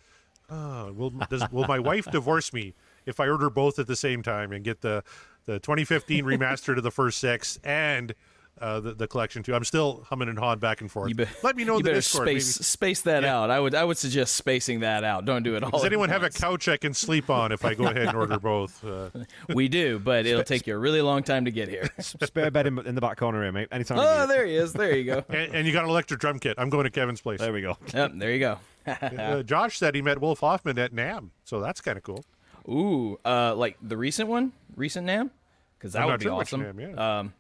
Oh, 0.49 0.93
will, 0.93 1.11
does, 1.11 1.43
will 1.51 1.67
my 1.67 1.79
wife 1.79 2.07
divorce 2.11 2.53
me 2.53 2.75
if 3.05 3.19
i 3.19 3.29
order 3.29 3.51
both 3.51 3.79
at 3.79 3.89
the 3.89 3.97
same 3.97 4.23
time 4.23 4.53
and 4.53 4.65
get 4.65 4.81
the 4.81 5.03
the 5.45 5.59
2015 5.61 6.25
remastered 6.25 6.77
of 6.77 6.83
the 6.83 6.91
first 6.91 7.19
six 7.19 7.59
and 7.63 8.15
uh, 8.61 8.81
the, 8.81 8.95
the 8.95 9.07
collection 9.07 9.43
too 9.43 9.55
i'm 9.55 9.65
still 9.65 10.03
humming 10.09 10.29
and 10.29 10.39
hawing 10.39 10.59
back 10.59 10.81
and 10.81 10.91
forth 10.91 11.09
You 11.11 11.15
be- 11.15 11.27
let 11.43 11.57
me 11.57 11.65
know 11.65 11.75
you 11.75 11.79
in 11.81 11.85
the 11.85 11.91
better 11.91 11.99
discord 12.01 12.27
space 12.29 12.57
maybe. 12.59 12.65
space 12.65 13.01
that 13.03 13.25
out. 13.25 13.51
I 13.51 13.61
would 13.61 13.75
I 13.75 13.85
would 13.85 13.99
suggest 13.99 14.35
spacing 14.37 14.81
that 14.81 15.05
out. 15.05 15.25
Don't 15.27 15.43
do 15.43 15.57
it 15.57 15.63
all. 15.63 15.71
does 15.71 15.83
at 15.85 15.87
anyone 15.87 16.09
have 16.09 16.23
a 16.23 16.31
couch 16.31 16.67
i 16.69 16.77
can 16.77 16.95
sleep 16.95 17.29
on 17.29 17.53
if 17.53 17.65
i 17.65 17.75
go 17.75 17.85
ahead 17.89 18.09
and 18.09 18.17
order 18.17 18.39
both 18.39 18.83
uh, 18.85 19.11
We 19.55 19.69
do, 19.69 19.99
but 19.99 20.27
it'll 20.27 20.43
take 20.45 20.67
you 20.67 20.75
a 20.75 20.79
really 20.79 21.03
long 21.03 21.23
time 21.23 21.45
to 21.45 21.51
get 21.51 21.69
here. 21.69 21.89
spare 21.99 22.51
bed 22.51 22.67
in, 22.67 22.79
in 22.87 22.95
the 22.95 23.01
back 23.01 23.17
corner 23.19 23.43
here, 23.43 23.53
mate. 23.53 23.69
Anytime. 23.71 23.99
oh, 24.01 24.27
there 24.27 24.47
he 24.47 24.57
is. 24.57 24.73
There 24.73 24.97
you 24.97 25.05
go. 25.05 25.25
and, 25.29 25.55
and 25.55 25.67
you 25.67 25.73
got 25.73 25.85
an 25.85 25.91
electric 25.91 26.21
drum 26.21 26.39
kit 26.39 26.55
i'm 26.59 26.71
going 26.71 26.85
to 26.85 26.91
kevin's 26.91 27.21
place 27.21 27.41
There 27.41 27.53
we 27.53 27.61
go. 27.63 27.77
Yep, 27.95 28.13
there 28.17 28.33
you 28.33 28.39
go. 28.39 28.59
uh, 28.87 29.43
Josh 29.43 29.79
said 29.79 29.95
he 29.95 30.03
met 30.03 30.21
Wolf 30.21 30.41
Hoffmann 30.41 30.79
at 30.79 30.93
NAMM, 30.93 31.31
so 31.45 31.61
that's 31.61 31.81
kind 31.81 31.97
of 31.99 32.05
cool. 32.05 32.25
Ooh, 32.69 33.19
uh, 33.25 33.55
like 33.55 33.77
the 33.83 33.97
recent 33.97 34.29
one, 34.29 34.53
recent 34.77 35.07
NAMM, 35.07 35.31
because 35.79 35.93
that 35.95 36.03
I'm 36.03 36.07
would 36.07 36.13
not 36.13 36.19
be 36.21 36.25
sure 36.25 36.37
which 36.37 36.49
awesome. 36.53 36.63
NAMM, 36.63 36.95
yeah. 36.97 37.19
Um, 37.19 37.33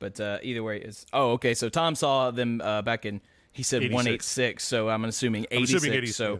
but 0.00 0.18
uh, 0.20 0.38
either 0.42 0.62
way, 0.64 0.78
is 0.78 1.06
oh 1.12 1.32
okay. 1.32 1.54
So 1.54 1.68
Tom 1.68 1.94
saw 1.94 2.32
them 2.32 2.60
uh, 2.60 2.82
back 2.82 3.06
in. 3.06 3.20
He 3.52 3.62
said 3.62 3.82
86. 3.82 3.94
one 3.94 4.06
eight 4.08 4.22
six. 4.22 4.64
So 4.66 4.88
I'm 4.88 5.04
assuming 5.04 5.46
I'm 5.52 5.62
assuming 5.64 5.92
86, 5.92 6.16
So 6.16 6.32
yeah. 6.34 6.38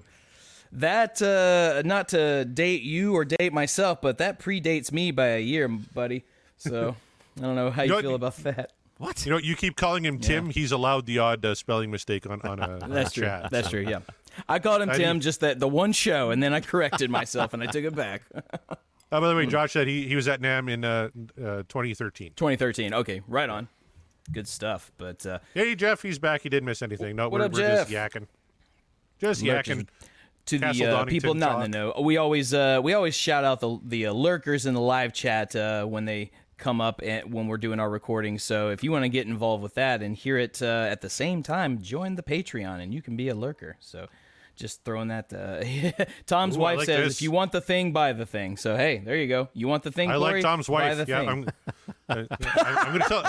that 0.73 1.23
uh, 1.23 1.83
not 1.85 2.09
to 2.11 2.45
date 2.45 2.83
you 2.83 3.14
or 3.14 3.25
date 3.25 3.52
myself, 3.52 4.00
but 4.00 4.19
that 4.19 4.38
predates 4.40 4.90
me 4.93 5.11
by 5.11 5.26
a 5.29 5.40
year, 5.40 5.69
buddy. 5.69 6.25
So 6.57 6.95
I 7.38 7.43
don't 7.43 7.55
know 7.57 7.71
how 7.71 7.83
you 7.83 7.88
know 7.88 7.95
what? 7.97 8.02
feel 8.02 8.14
about 8.14 8.37
that. 8.38 8.73
What? 8.99 9.25
You 9.25 9.33
know, 9.33 9.38
you 9.38 9.57
keep 9.57 9.76
calling 9.76 10.05
him 10.05 10.19
Tim. 10.19 10.50
He's 10.50 10.73
allowed 10.73 11.07
the 11.07 11.19
odd 11.19 11.45
uh, 11.45 11.55
spelling 11.55 11.90
mistake 11.90 12.29
on 12.29 12.40
on 12.43 12.59
a, 12.61 12.69
on 12.81 12.90
a 12.90 12.95
That's 12.95 13.12
true. 13.12 13.25
chat. 13.25 13.50
That's 13.50 13.71
true. 13.71 13.81
Yeah. 13.81 14.00
I 14.49 14.59
called 14.61 14.83
him 14.83 14.90
I 14.95 14.97
Tim 14.97 15.17
need- 15.17 15.23
just 15.23 15.40
that 15.40 15.59
the 15.59 15.67
one 15.69 15.93
show, 15.93 16.31
and 16.31 16.40
then 16.43 16.52
I 16.55 16.61
corrected 16.61 17.11
myself 17.11 17.55
and 17.55 17.62
I 17.62 17.67
took 17.67 17.85
it 17.85 17.95
back. 17.97 18.23
Uh, 19.12 19.21
by 19.21 19.29
the 19.29 19.35
way, 19.37 19.45
Hmm. 19.45 19.50
Josh 19.50 19.73
said 19.73 19.88
he, 19.88 20.07
he 20.07 20.14
was 20.17 20.29
at 20.29 20.40
NAMM 20.40 20.71
in 20.71 20.85
uh, 20.85 21.09
uh, 21.38 21.62
2013. 21.69 22.33
2013. 22.37 22.95
Okay, 22.95 23.23
right 23.26 23.49
on. 23.50 23.69
Good 24.33 24.47
stuff. 24.47 24.93
But 24.99 25.26
uh, 25.26 25.38
Hey, 25.55 25.75
Jeff, 25.75 26.02
he's 26.02 26.19
back. 26.19 26.43
He 26.43 26.49
didn't 26.49 26.67
miss 26.67 26.83
anything. 26.83 27.17
No, 27.17 27.29
What 27.29 27.40
we're, 27.40 27.47
up, 27.47 27.52
we're 27.52 27.59
just 27.61 27.90
Jeff? 27.90 28.12
yakking. 28.12 28.26
Just 29.19 29.43
yakking. 29.43 29.88
to 30.47 30.59
Castle 30.59 30.87
the 30.87 30.97
uh, 30.99 31.05
people 31.05 31.35
not 31.35 31.64
in 31.64 31.71
the 31.71 31.79
know, 31.79 32.00
we 32.00 32.17
always 32.17 32.55
uh, 32.55 32.81
we 32.83 32.95
always 32.95 33.14
shout 33.14 33.45
out 33.45 33.61
the 33.61 33.79
the 33.85 34.07
uh, 34.07 34.12
lurkers 34.12 34.64
in 34.67 34.75
the 34.75 34.81
live 34.81 35.12
chat 35.12 35.55
uh, 35.57 35.85
when 35.85 36.05
they 36.07 36.31
come 36.57 36.81
up 36.81 37.00
and 37.02 37.33
when 37.33 37.47
we're 37.49 37.59
doing 37.59 37.81
our 37.81 37.90
recording. 37.90 38.38
So 38.38 38.71
if 38.71 38.83
you 38.85 38.93
want 38.93 39.05
to 39.05 39.09
get 39.09 39.26
involved 39.26 39.62
with 39.62 39.75
that 39.75 40.02
and 40.02 40.17
hear 40.17 40.38
it 40.38 40.62
uh, 40.62 40.87
at 40.88 41.00
the 41.00 41.11
same 41.11 41.43
time, 41.43 41.83
join 41.83 42.14
the 42.14 42.23
Patreon 42.23 42.81
and 42.83 42.95
you 42.95 43.02
can 43.02 43.17
be 43.17 43.29
a 43.29 43.35
lurker. 43.35 43.76
So. 43.81 44.07
Just 44.61 44.85
throwing 44.85 45.09
that. 45.09 45.33
Uh, 45.33 46.05
Tom's 46.26 46.57
Ooh, 46.57 46.61
wife 46.61 46.79
like 46.79 46.87
says, 46.87 47.05
this. 47.07 47.17
"If 47.17 47.23
you 47.23 47.31
want 47.31 47.50
the 47.50 47.62
thing, 47.62 47.93
buy 47.93 48.12
the 48.12 48.26
thing." 48.26 48.59
So 48.59 48.76
hey, 48.76 48.99
there 48.99 49.17
you 49.17 49.26
go. 49.26 49.49
You 49.55 49.69
want 49.69 49.83
the 49.85 49.90
thing? 49.90 50.11
I 50.11 50.17
like 50.17 50.33
Corey? 50.33 50.43
Tom's 50.43 50.67
Buy 50.67 50.95
wife. 50.95 50.99
the 50.99 51.07
Yeah, 51.11 51.21
thing. 51.21 51.29
I'm, 51.31 51.49
I, 52.11 52.19
am 52.19 52.26
going 52.99 53.00
to 53.00 53.09
tell. 53.09 53.23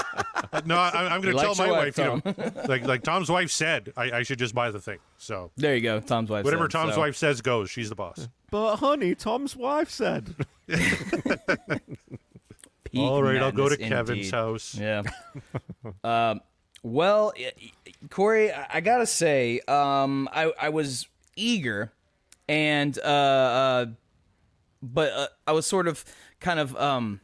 No, 0.66 0.76
I, 0.76 1.16
am 1.16 1.22
going 1.22 1.34
to 1.34 1.42
tell 1.42 1.56
my 1.56 1.72
wife. 1.72 1.98
wife 1.98 1.98
you 1.98 2.04
know, 2.04 2.64
like 2.68 2.86
like 2.86 3.04
Tom's 3.04 3.32
wife 3.32 3.50
said, 3.50 3.94
I, 3.96 4.12
I, 4.12 4.24
should 4.24 4.40
just 4.40 4.54
buy 4.54 4.72
the 4.72 4.82
thing. 4.82 5.00
So 5.18 5.52
there 5.56 5.74
you 5.74 5.82
go. 5.82 6.02
Tom's 6.02 6.30
wife. 6.30 6.44
Whatever 6.44 6.66
said, 6.66 6.72
Tom's 6.72 6.96
so. 6.96 7.00
wife 7.00 7.16
says 7.16 7.42
goes. 7.42 7.70
She's 7.70 7.88
the 7.88 7.96
boss. 7.96 8.28
But 8.50 8.76
honey, 8.78 9.16
Tom's 9.16 9.56
wife 9.56 9.90
said. 9.90 10.36
All 12.98 13.24
right, 13.24 13.42
I'll 13.42 13.54
go 13.54 13.70
to 13.70 13.76
indeed. 13.76 13.88
Kevin's 13.88 14.32
house. 14.32 14.76
Yeah. 14.76 15.04
um, 16.04 16.42
well, 16.84 17.32
Corey, 18.10 18.52
I 18.52 18.82
gotta 18.82 19.06
say, 19.06 19.62
um, 19.68 20.28
I 20.34 20.52
I 20.60 20.70
was 20.70 21.08
eager, 21.36 21.94
and 22.48 22.98
uh, 23.00 23.02
uh 23.02 23.86
but 24.82 25.12
uh, 25.12 25.28
I 25.48 25.52
was 25.52 25.66
sort 25.66 25.88
of 25.88 26.04
kind 26.40 26.60
of 26.60 26.76
um 26.76 27.22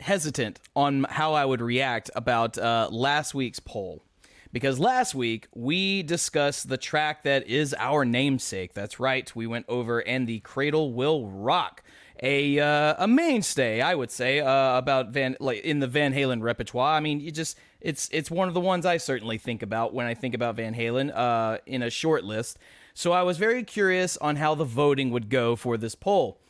hesitant 0.00 0.60
on 0.76 1.04
how 1.04 1.34
I 1.34 1.44
would 1.44 1.60
react 1.60 2.10
about 2.14 2.56
uh, 2.56 2.88
last 2.90 3.34
week's 3.34 3.60
poll. 3.60 4.02
Because 4.50 4.78
last 4.78 5.14
week 5.14 5.46
we 5.54 6.02
discussed 6.02 6.70
the 6.70 6.78
track 6.78 7.22
that 7.24 7.46
is 7.46 7.74
our 7.78 8.06
namesake. 8.06 8.72
That's 8.72 8.98
right, 8.98 9.34
we 9.36 9.46
went 9.46 9.66
over 9.68 10.00
and 10.00 10.26
the 10.26 10.40
cradle 10.40 10.94
will 10.94 11.26
rock 11.26 11.82
a 12.22 12.58
uh, 12.58 12.94
a 12.98 13.06
mainstay, 13.06 13.80
I 13.80 13.94
would 13.94 14.10
say, 14.10 14.40
uh, 14.40 14.78
about 14.78 15.10
Van 15.10 15.36
like 15.40 15.60
in 15.60 15.78
the 15.78 15.86
Van 15.86 16.12
Halen 16.12 16.42
repertoire. 16.42 16.94
I 16.94 17.00
mean, 17.00 17.20
you 17.20 17.30
just 17.30 17.58
it's 17.80 18.08
it's 18.12 18.30
one 18.30 18.48
of 18.48 18.54
the 18.54 18.60
ones 18.60 18.86
I 18.86 18.96
certainly 18.96 19.38
think 19.38 19.62
about 19.62 19.94
when 19.94 20.06
I 20.06 20.14
think 20.14 20.34
about 20.34 20.56
Van 20.56 20.74
Halen 20.74 21.14
uh, 21.14 21.58
in 21.66 21.82
a 21.82 21.90
short 21.90 22.24
list. 22.24 22.58
So 22.98 23.12
I 23.12 23.22
was 23.22 23.38
very 23.38 23.62
curious 23.62 24.16
on 24.16 24.34
how 24.34 24.56
the 24.56 24.64
voting 24.64 25.10
would 25.10 25.28
go 25.28 25.54
for 25.54 25.76
this 25.76 25.94
poll, 25.94 26.40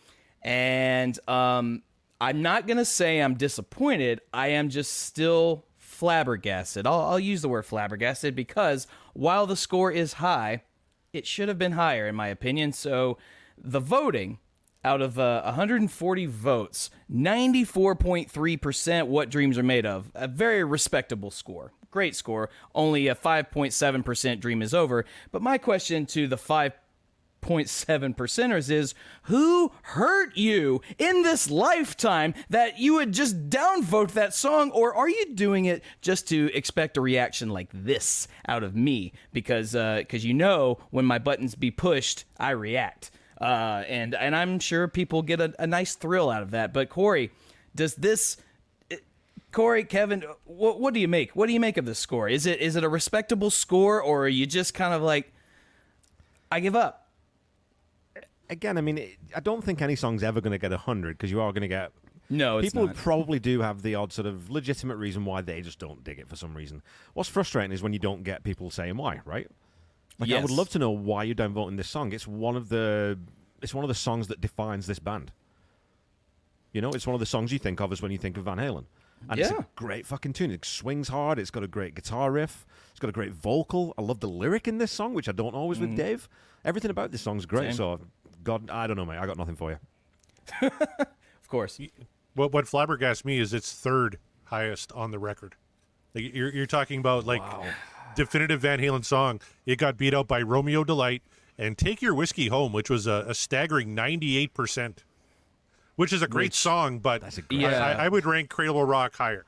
and 0.41 1.19
um, 1.29 1.83
I'm 2.23 2.41
not 2.41 2.67
gonna 2.67 2.87
say 2.87 3.21
I'm 3.21 3.35
disappointed. 3.35 4.23
I 4.33 4.49
am 4.49 4.71
just 4.71 4.95
still 4.95 5.67
flabbergasted. 5.77 6.87
I'll, 6.87 7.03
I'll 7.03 7.21
use 7.21 7.43
the 7.43 7.51
word 7.51 7.67
flabbergasted 7.67 8.35
because 8.35 8.87
while 9.13 9.47
the 9.47 9.57
score 9.57 9.93
is 9.93 10.15
high, 10.15 10.63
it 11.13 11.27
should 11.27 11.49
have 11.49 11.59
been 11.59 11.73
higher 11.73 12.09
in 12.09 12.15
my 12.15 12.29
opinion. 12.29 12.73
So 12.73 13.19
the 13.59 13.79
voting 13.79 14.39
out 14.83 15.03
of 15.03 15.19
uh, 15.19 15.43
140 15.43 16.25
votes, 16.25 16.89
94.3% 17.13 19.07
what 19.07 19.29
dreams 19.29 19.59
are 19.59 19.63
made 19.63 19.85
of. 19.85 20.11
A 20.15 20.27
very 20.27 20.65
respectable 20.65 21.31
score. 21.31 21.75
Great 21.91 22.15
score. 22.15 22.51
Only 22.75 23.09
a 23.09 23.15
5.7% 23.15 24.41
dream 24.41 24.63
is 24.63 24.75
over. 24.75 25.05
But 25.33 25.43
my 25.43 25.59
question 25.59 26.07
to 26.07 26.27
the 26.27 26.37
5 26.37 26.73
0.7 27.43 28.17
percenters 28.17 28.71
is 28.71 28.95
who 29.23 29.73
hurt 29.83 30.37
you 30.37 30.81
in 30.99 31.23
this 31.23 31.51
lifetime 31.51 32.35
that 32.51 32.79
you 32.79 32.95
would 32.95 33.13
just 33.13 33.49
downvote 33.49 34.11
that 34.11 34.35
song 34.35 34.71
or 34.73 34.95
are 34.95 35.09
you 35.09 35.35
doing 35.35 35.65
it 35.65 35.83
just 36.01 36.29
to 36.29 36.51
expect 36.53 36.97
a 36.97 37.01
reaction 37.01 37.49
like 37.49 37.69
this 37.73 38.27
out 38.49 38.65
of 38.65 38.75
me 38.75 39.13
because 39.33 39.75
uh 39.75 39.99
because 39.99 40.25
you 40.25 40.35
know 40.35 40.79
when 40.91 41.05
my 41.05 41.19
buttons 41.19 41.55
be 41.55 41.71
pushed 41.71 42.25
i 42.39 42.51
react 42.51 43.11
uh 43.41 43.85
and 43.87 44.15
and 44.15 44.35
i'm 44.35 44.59
sure 44.59 44.89
people 44.89 45.23
get 45.23 45.41
a, 45.41 45.55
a 45.61 45.67
nice 45.67 45.95
thrill 45.95 46.31
out 46.31 46.43
of 46.43 46.51
that 46.51 46.73
but 46.73 46.89
corey 46.89 47.31
does 47.75 47.95
this 47.95 48.37
Corey, 49.53 49.85
Kevin, 49.85 50.25
what, 50.45 50.79
what 50.81 50.93
do 50.95 51.01
you 51.01 51.09
make? 51.09 51.35
What 51.35 51.47
do 51.47 51.53
you 51.53 51.61
make 51.61 51.77
of 51.77 51.87
this 51.87 51.99
score? 51.99 52.29
Is 52.29 52.47
it 52.47 52.61
is 52.61 52.77
it 52.77 52.85
a 52.85 52.89
respectable 52.89 53.51
score, 53.51 54.01
or 54.01 54.25
are 54.25 54.29
you 54.29 54.47
just 54.47 54.75
kind 54.75 54.93
of 54.93 55.03
like, 55.03 55.33
I 56.53 56.61
give 56.61 56.77
up? 56.77 57.09
again, 58.51 58.79
I 58.79 58.81
mean, 58.81 59.17
I 59.35 59.41
don't 59.41 59.63
think 59.63 59.83
any 59.83 59.97
song's 59.97 60.23
ever 60.23 60.41
going 60.41 60.53
to 60.53 60.59
get 60.59 60.71
100 60.71 61.17
because 61.17 61.31
you 61.31 61.41
are 61.41 61.53
going 61.53 61.63
to 61.63 61.69
get. 61.69 61.93
No, 62.31 62.61
people 62.61 62.87
not. 62.87 62.97
probably 62.97 63.39
do 63.39 63.63
have 63.63 63.81
the 63.81 63.95
odd 63.95 64.13
sort 64.13 64.27
of 64.27 64.51
legitimate 64.51 64.97
reason 64.97 65.25
why 65.25 65.41
they 65.41 65.63
just 65.63 65.79
don't 65.79 66.05
dig 66.05 66.19
it 66.19 66.29
for 66.29 66.37
some 66.37 66.55
reason. 66.55 66.83
What's 67.15 67.29
frustrating 67.29 67.73
is 67.73 67.83
when 67.83 67.95
you 67.95 67.99
don't 67.99 68.23
get 68.23 68.45
people 68.45 68.71
saying 68.71 68.97
why, 68.97 69.21
right? 69.25 69.51
Like 70.19 70.29
yes. 70.29 70.39
I 70.39 70.43
would 70.43 70.51
love 70.51 70.69
to 70.71 70.79
know 70.79 70.91
why 70.91 71.23
you're 71.23 71.35
downvoting 71.35 71.79
this 71.79 71.89
song. 71.89 72.13
It's 72.13 72.27
one 72.27 72.55
of 72.55 72.69
the 72.69 73.19
it's 73.63 73.73
one 73.73 73.83
of 73.83 73.89
the 73.89 73.95
songs 73.95 74.29
that 74.29 74.43
defines 74.43 74.87
this 74.87 74.99
band. 74.99 75.33
You 76.73 76.83
know, 76.83 76.91
it's 76.91 77.07
one 77.07 77.15
of 77.15 77.21
the 77.21 77.27
songs 77.27 77.51
you 77.51 77.59
think 77.59 77.81
of 77.81 77.93
as 77.93 78.03
when 78.03 78.13
you 78.13 78.19
think 78.19 78.37
of 78.37 78.45
Van 78.45 78.59
Halen. 78.59 78.85
And 79.29 79.39
yeah. 79.39 79.47
it's 79.47 79.59
a 79.59 79.67
great 79.77 80.07
fucking 80.07 80.33
tune. 80.33 80.51
It 80.51 80.65
swings 80.65 81.09
hard. 81.09 81.39
It's 81.39 81.51
got 81.51 81.63
a 81.63 81.69
great 81.69 81.95
guitar 81.95 82.31
riff. 82.31 82.67
It's 82.91 83.01
got 83.01 83.09
a 83.09 83.13
great 83.13 83.33
vocal. 83.33 83.95
I 83.99 84.03
love 84.03 84.21
the 84.21 84.29
lyric 84.29 84.67
in 84.69 84.79
this 84.79 84.91
song, 84.91 85.15
which 85.15 85.29
I 85.29 85.33
don't 85.33 85.55
always 85.55 85.79
mm. 85.79 85.83
with 85.83 85.97
Dave. 85.97 86.29
Everything 86.65 86.91
about 86.91 87.13
this 87.13 87.23
song's 87.23 87.47
great. 87.47 87.69
Same. 87.69 87.75
So 87.75 88.01
God, 88.45 88.71
I 88.71 88.87
don't 88.87 88.97
know, 88.97 89.05
mate. 89.05 89.19
I 89.19 89.27
got 89.27 89.37
nothing 89.37 89.57
for 89.57 89.71
you. 89.71 89.79
of 90.63 91.49
course. 91.49 91.79
What 92.35 92.53
what 92.53 92.65
flabbergasts 92.65 93.25
me 93.25 93.39
is 93.39 93.53
it's 93.53 93.73
third 93.73 94.19
highest 94.45 94.93
on 94.93 95.11
the 95.11 95.19
record. 95.19 95.57
Like 96.15 96.35
you're 96.35 96.53
you're 96.55 96.67
talking 96.67 97.01
about 97.01 97.27
like 97.27 97.41
wow. 97.41 97.67
definitive 98.17 98.61
Van 98.61 98.79
Halen 98.79 99.05
song. 99.05 99.41
It 99.67 99.77
got 99.77 99.97
beat 99.97 100.15
out 100.15 100.29
by 100.29 100.43
Romeo 100.43 100.85
Delight 100.85 101.23
and 101.59 101.77
Take 101.77 102.01
Your 102.01 102.15
Whiskey 102.15 102.49
Home, 102.49 102.73
which 102.73 102.89
was 102.89 103.07
a, 103.07 103.25
a 103.29 103.35
staggering 103.35 103.95
ninety 103.95 104.39
eight 104.39 104.55
percent. 104.55 105.05
Which 105.99 106.13
is 106.13 106.23
a 106.23 106.29
great 106.29 106.51
which, 106.51 106.55
song, 106.55 107.01
but 107.01 107.25
yeah. 107.51 107.85
I, 107.85 108.05
I, 108.05 108.09
would 108.09 108.25
rank 108.25 108.51
Cradle 108.51 108.81
of 108.81 108.89
Rock 108.89 109.17
higher. 109.17 109.45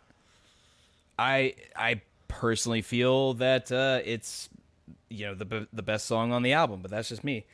I 1.16 1.54
I 1.76 2.00
personally 2.26 2.82
feel 2.82 3.34
that 3.34 3.70
uh, 3.70 4.00
it's 4.04 4.48
you 5.08 5.26
know 5.26 5.34
the 5.36 5.68
the 5.72 5.82
best 5.82 6.06
song 6.06 6.32
on 6.32 6.42
the 6.42 6.52
album, 6.52 6.82
but 6.82 6.90
that's 6.90 7.08
just 7.08 7.22
me. 7.22 7.46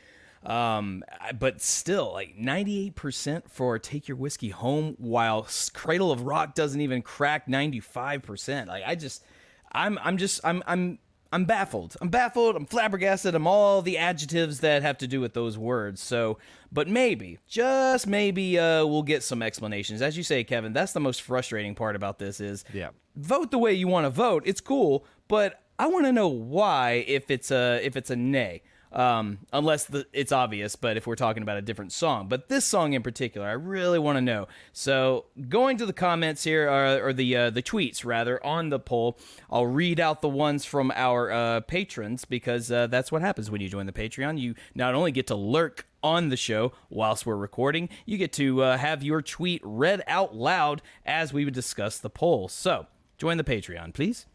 Um, 0.47 1.05
but 1.39 1.61
still, 1.61 2.11
like 2.15 2.39
98% 2.39 3.51
for 3.51 3.79
Take 3.79 4.09
Your 4.09 4.17
Whiskey 4.17 4.49
Home, 4.49 4.95
while 4.97 5.47
Cradle 5.75 6.11
of 6.11 6.23
Rock 6.23 6.55
doesn't 6.55 6.81
even 6.81 7.03
crack 7.03 7.49
95%. 7.49 8.69
Like 8.69 8.85
I 8.87 8.95
just, 8.95 9.25
I'm, 9.73 9.99
I'm 10.03 10.17
just, 10.17 10.41
I'm, 10.43 10.63
I'm, 10.67 11.01
I'm 11.33 11.45
baffled. 11.45 11.97
I'm 12.01 12.09
baffled. 12.09 12.57
I'm 12.57 12.67
flabbergasted. 12.67 13.35
I'm 13.35 13.47
all 13.47 13.83
the 13.83 13.99
adjectives 13.99 14.61
that 14.61 14.83
have 14.83 14.99
to 14.99 15.07
do 15.07 15.21
with 15.21 15.35
those 15.35 15.59
words. 15.59 16.01
So, 16.01 16.39
but 16.73 16.89
maybe, 16.89 17.39
just 17.49 18.07
maybe, 18.07 18.59
uh, 18.59 18.87
we'll 18.87 19.03
get 19.03 19.23
some 19.23 19.43
explanations. 19.43 20.03
As 20.03 20.17
you 20.17 20.23
say, 20.23 20.45
Kevin, 20.45 20.73
that's 20.73 20.93
the 20.93 21.01
most 21.01 21.23
frustrating 21.23 21.75
part 21.75 21.97
about 21.97 22.19
this 22.19 22.41
is, 22.41 22.65
yeah, 22.73 22.91
vote 23.17 23.51
the 23.51 23.59
way 23.59 23.73
you 23.73 23.89
want 23.89 24.05
to 24.05 24.11
vote. 24.11 24.43
It's 24.47 24.61
cool, 24.61 25.05
but 25.29 25.63
I 25.79 25.89
want 25.89 26.07
to 26.07 26.13
know 26.13 26.29
why 26.29 27.05
if 27.07 27.31
it's 27.31 27.51
a 27.51 27.81
if 27.85 27.97
it's 27.97 28.11
a 28.11 28.17
nay 28.17 28.63
um, 28.93 29.39
unless 29.53 29.85
the, 29.85 30.07
it's 30.13 30.33
obvious. 30.33 30.77
But 30.77 30.97
if 30.97 31.07
we're 31.07 31.17
talking 31.17 31.43
about 31.43 31.57
a 31.57 31.63
different 31.63 31.93
song, 31.93 32.29
but 32.29 32.49
this 32.49 32.65
song 32.65 32.93
in 32.93 33.03
particular, 33.03 33.47
I 33.47 33.53
really 33.53 33.99
want 33.99 34.17
to 34.17 34.23
know. 34.23 34.49
So 34.73 35.27
going 35.49 35.77
to 35.79 35.87
the 35.87 35.93
comments 35.93 36.45
here, 36.45 36.69
or, 36.69 37.09
or 37.09 37.13
the 37.13 37.37
uh, 37.37 37.51
the 37.51 37.63
tweets 37.63 38.05
rather, 38.05 38.45
on 38.45 38.69
the 38.71 38.79
poll, 38.79 39.19
I'll 39.51 39.67
read 39.67 40.01
out 40.01 40.23
the 40.23 40.29
ones 40.29 40.65
from 40.65 40.93
our 40.95 41.31
uh, 41.31 41.61
patrons 41.61 42.25
because 42.25 42.71
uh, 42.71 42.87
that's 42.87 43.13
what 43.13 43.23
happens 43.23 43.51
when 43.51 43.61
you 43.61 43.69
join 43.69 43.87
the 43.87 43.93
Patreon. 43.93 44.39
You 44.39 44.55
not 44.75 44.95
only 44.95 45.13
get 45.13 45.27
to 45.29 45.35
lurk 45.35 45.87
on 46.03 46.29
the 46.29 46.37
show 46.37 46.73
whilst 46.89 47.27
we're 47.27 47.37
recording, 47.37 47.89
you 48.05 48.17
get 48.17 48.33
to 48.35 48.63
uh, 48.63 48.77
have 48.79 49.03
your 49.03 49.23
tweet 49.23 49.61
read 49.65 50.03
out 50.07 50.35
loud 50.35 50.83
as 51.05 51.33
we 51.33 51.45
would 51.45 51.55
discuss 51.55 51.99
the 51.99 52.11
poll. 52.11 52.49
So 52.49 52.87
join 53.19 53.37
the 53.37 53.45
Patreon, 53.45 53.93
please. 53.93 54.27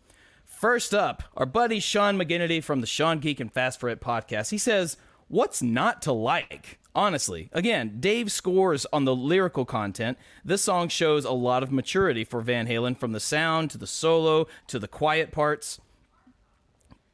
First 0.61 0.93
up, 0.93 1.23
our 1.35 1.47
buddy 1.47 1.79
Sean 1.79 2.19
McGinnity 2.19 2.63
from 2.63 2.81
the 2.81 2.85
Sean 2.87 3.17
Geek 3.17 3.39
and 3.39 3.51
Fast 3.51 3.79
Fret 3.79 3.99
podcast. 3.99 4.51
He 4.51 4.59
says, 4.59 4.95
What's 5.27 5.63
not 5.63 6.03
to 6.03 6.11
like? 6.11 6.77
Honestly, 6.93 7.49
again, 7.51 7.97
Dave 7.99 8.31
scores 8.31 8.85
on 8.93 9.05
the 9.05 9.15
lyrical 9.15 9.65
content. 9.65 10.19
This 10.45 10.61
song 10.61 10.87
shows 10.87 11.25
a 11.25 11.31
lot 11.31 11.63
of 11.63 11.71
maturity 11.71 12.23
for 12.23 12.41
Van 12.41 12.67
Halen 12.67 12.95
from 12.95 13.11
the 13.11 13.19
sound 13.19 13.71
to 13.71 13.79
the 13.79 13.87
solo 13.87 14.45
to 14.67 14.77
the 14.77 14.87
quiet 14.87 15.31
parts. 15.31 15.81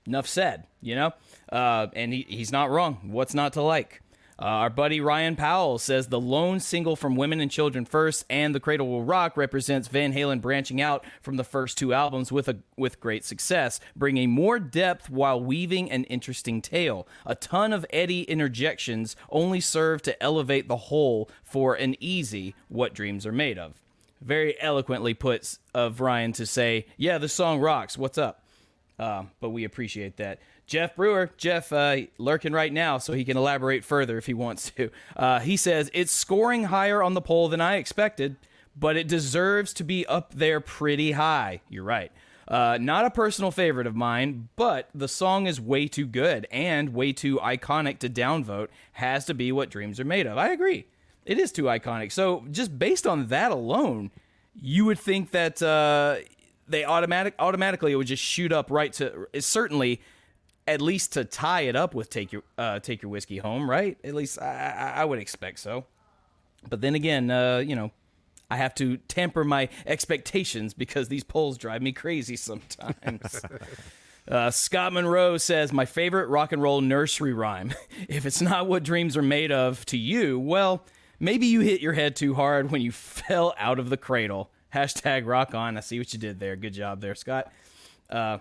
Enough 0.05 0.27
said, 0.27 0.67
you 0.81 0.95
know? 0.95 1.13
Uh, 1.49 1.87
and 1.93 2.11
he, 2.11 2.25
he's 2.27 2.51
not 2.51 2.69
wrong. 2.69 2.99
What's 3.05 3.33
not 3.33 3.53
to 3.53 3.61
like? 3.61 4.01
Uh, 4.39 4.45
our 4.45 4.69
buddy 4.69 5.01
Ryan 5.01 5.35
Powell 5.35 5.79
says 5.79 6.07
the 6.07 6.19
lone 6.19 6.59
single 6.59 6.95
from 6.95 7.15
Women 7.15 7.41
and 7.41 7.49
Children 7.49 7.85
First 7.85 8.23
and 8.29 8.53
The 8.53 8.59
Cradle 8.59 8.87
Will 8.87 9.03
Rock 9.03 9.35
represents 9.35 9.87
Van 9.87 10.13
Halen 10.13 10.41
branching 10.41 10.79
out 10.79 11.03
from 11.21 11.37
the 11.37 11.43
first 11.43 11.75
two 11.75 11.91
albums 11.91 12.31
with 12.31 12.47
a 12.47 12.59
with 12.75 12.99
great 12.99 13.25
success, 13.25 13.79
bringing 13.95 14.29
more 14.29 14.59
depth 14.59 15.09
while 15.09 15.41
weaving 15.41 15.89
an 15.89 16.03
interesting 16.03 16.61
tale. 16.61 17.07
A 17.25 17.33
ton 17.33 17.73
of 17.73 17.83
Eddie 17.89 18.23
interjections 18.23 19.15
only 19.31 19.59
serve 19.59 20.03
to 20.03 20.21
elevate 20.23 20.67
the 20.67 20.77
whole 20.77 21.31
for 21.43 21.73
an 21.73 21.95
easy 21.99 22.53
What 22.67 22.93
Dreams 22.93 23.25
Are 23.25 23.31
Made 23.31 23.57
Of. 23.57 23.81
Very 24.21 24.59
eloquently 24.61 25.15
put 25.15 25.57
of 25.73 25.99
Ryan 25.99 26.31
to 26.33 26.45
say, 26.45 26.85
"Yeah, 26.95 27.17
the 27.17 27.29
song 27.29 27.59
rocks. 27.59 27.97
What's 27.97 28.19
up?" 28.19 28.43
Uh, 28.99 29.23
but 29.39 29.49
we 29.49 29.63
appreciate 29.63 30.17
that. 30.17 30.39
Jeff 30.67 30.97
Brewer, 30.97 31.31
Jeff 31.37 31.71
uh, 31.71 31.95
lurking 32.17 32.51
right 32.51 32.71
now, 32.71 32.97
so 32.97 33.13
he 33.13 33.23
can 33.23 33.37
elaborate 33.37 33.85
further 33.85 34.17
if 34.17 34.25
he 34.25 34.33
wants 34.33 34.69
to. 34.71 34.91
Uh, 35.15 35.39
he 35.39 35.55
says 35.57 35.89
it's 35.93 36.11
scoring 36.11 36.65
higher 36.65 37.01
on 37.01 37.13
the 37.13 37.21
poll 37.21 37.47
than 37.47 37.61
I 37.61 37.77
expected, 37.77 38.35
but 38.75 38.97
it 38.97 39.07
deserves 39.07 39.73
to 39.75 39.83
be 39.83 40.05
up 40.05 40.33
there 40.33 40.59
pretty 40.59 41.13
high. 41.13 41.61
You're 41.69 41.85
right. 41.85 42.11
Uh, 42.47 42.77
not 42.79 43.05
a 43.05 43.09
personal 43.09 43.51
favorite 43.51 43.87
of 43.87 43.95
mine, 43.95 44.49
but 44.55 44.89
the 44.93 45.07
song 45.07 45.47
is 45.47 45.59
way 45.59 45.87
too 45.87 46.05
good 46.05 46.47
and 46.51 46.93
way 46.93 47.11
too 47.11 47.37
iconic 47.37 47.99
to 47.99 48.09
downvote. 48.09 48.67
Has 48.93 49.25
to 49.25 49.33
be 49.33 49.51
what 49.51 49.69
dreams 49.69 49.99
are 49.99 50.05
made 50.05 50.27
of. 50.27 50.37
I 50.37 50.51
agree. 50.51 50.85
It 51.25 51.39
is 51.39 51.51
too 51.51 51.63
iconic. 51.63 52.11
So 52.11 52.45
just 52.51 52.77
based 52.77 53.05
on 53.05 53.27
that 53.27 53.51
alone, 53.51 54.11
you 54.53 54.85
would 54.85 54.99
think 54.99 55.31
that 55.31 55.61
uh, 55.61 56.17
they 56.67 56.85
automatic 56.85 57.35
automatically 57.39 57.91
it 57.91 57.95
would 57.95 58.07
just 58.07 58.23
shoot 58.23 58.51
up 58.51 58.71
right 58.71 58.93
to 58.93 59.27
certainly 59.39 60.01
at 60.67 60.81
least 60.81 61.13
to 61.13 61.23
tie 61.23 61.61
it 61.61 61.75
up 61.75 61.95
with 61.95 62.09
take 62.09 62.31
your 62.31 62.43
uh, 62.57 62.79
take 62.79 63.01
your 63.01 63.09
whiskey 63.09 63.37
home, 63.37 63.69
right? 63.69 63.97
At 64.03 64.13
least 64.13 64.39
I, 64.41 64.93
I, 64.97 65.05
would 65.05 65.19
expect 65.19 65.59
so. 65.59 65.85
But 66.69 66.81
then 66.81 66.93
again, 66.93 67.31
uh, 67.31 67.59
you 67.59 67.75
know, 67.75 67.91
I 68.49 68.57
have 68.57 68.75
to 68.75 68.97
temper 68.97 69.43
my 69.43 69.69
expectations 69.85 70.73
because 70.73 71.07
these 71.07 71.23
polls 71.23 71.57
drive 71.57 71.81
me 71.81 71.91
crazy 71.91 72.35
sometimes. 72.35 73.41
uh, 74.27 74.51
Scott 74.51 74.93
Monroe 74.93 75.37
says, 75.37 75.73
My 75.73 75.85
favorite 75.85 76.27
rock 76.27 76.51
and 76.51 76.61
roll 76.61 76.81
nursery 76.81 77.33
rhyme. 77.33 77.73
if 78.09 78.25
it's 78.25 78.41
not 78.41 78.67
what 78.67 78.83
dreams 78.83 79.17
are 79.17 79.23
made 79.23 79.51
of 79.51 79.85
to 79.87 79.97
you, 79.97 80.39
well, 80.39 80.85
maybe 81.19 81.47
you 81.47 81.61
hit 81.61 81.81
your 81.81 81.93
head 81.93 82.15
too 82.15 82.33
hard 82.33 82.71
when 82.71 82.81
you 82.81 82.91
fell 82.93 83.53
out 83.57 83.79
of 83.79 83.89
the 83.89 83.97
cradle. 83.97 84.49
Hashtag 84.73 85.25
rock 85.25 85.53
on. 85.53 85.77
I 85.77 85.79
see 85.79 85.97
what 85.97 86.13
you 86.13 86.19
did 86.19 86.39
there. 86.39 86.55
Good 86.55 86.73
job 86.73 87.01
there, 87.01 87.15
Scott. 87.15 87.51
Uh, 88.09 88.39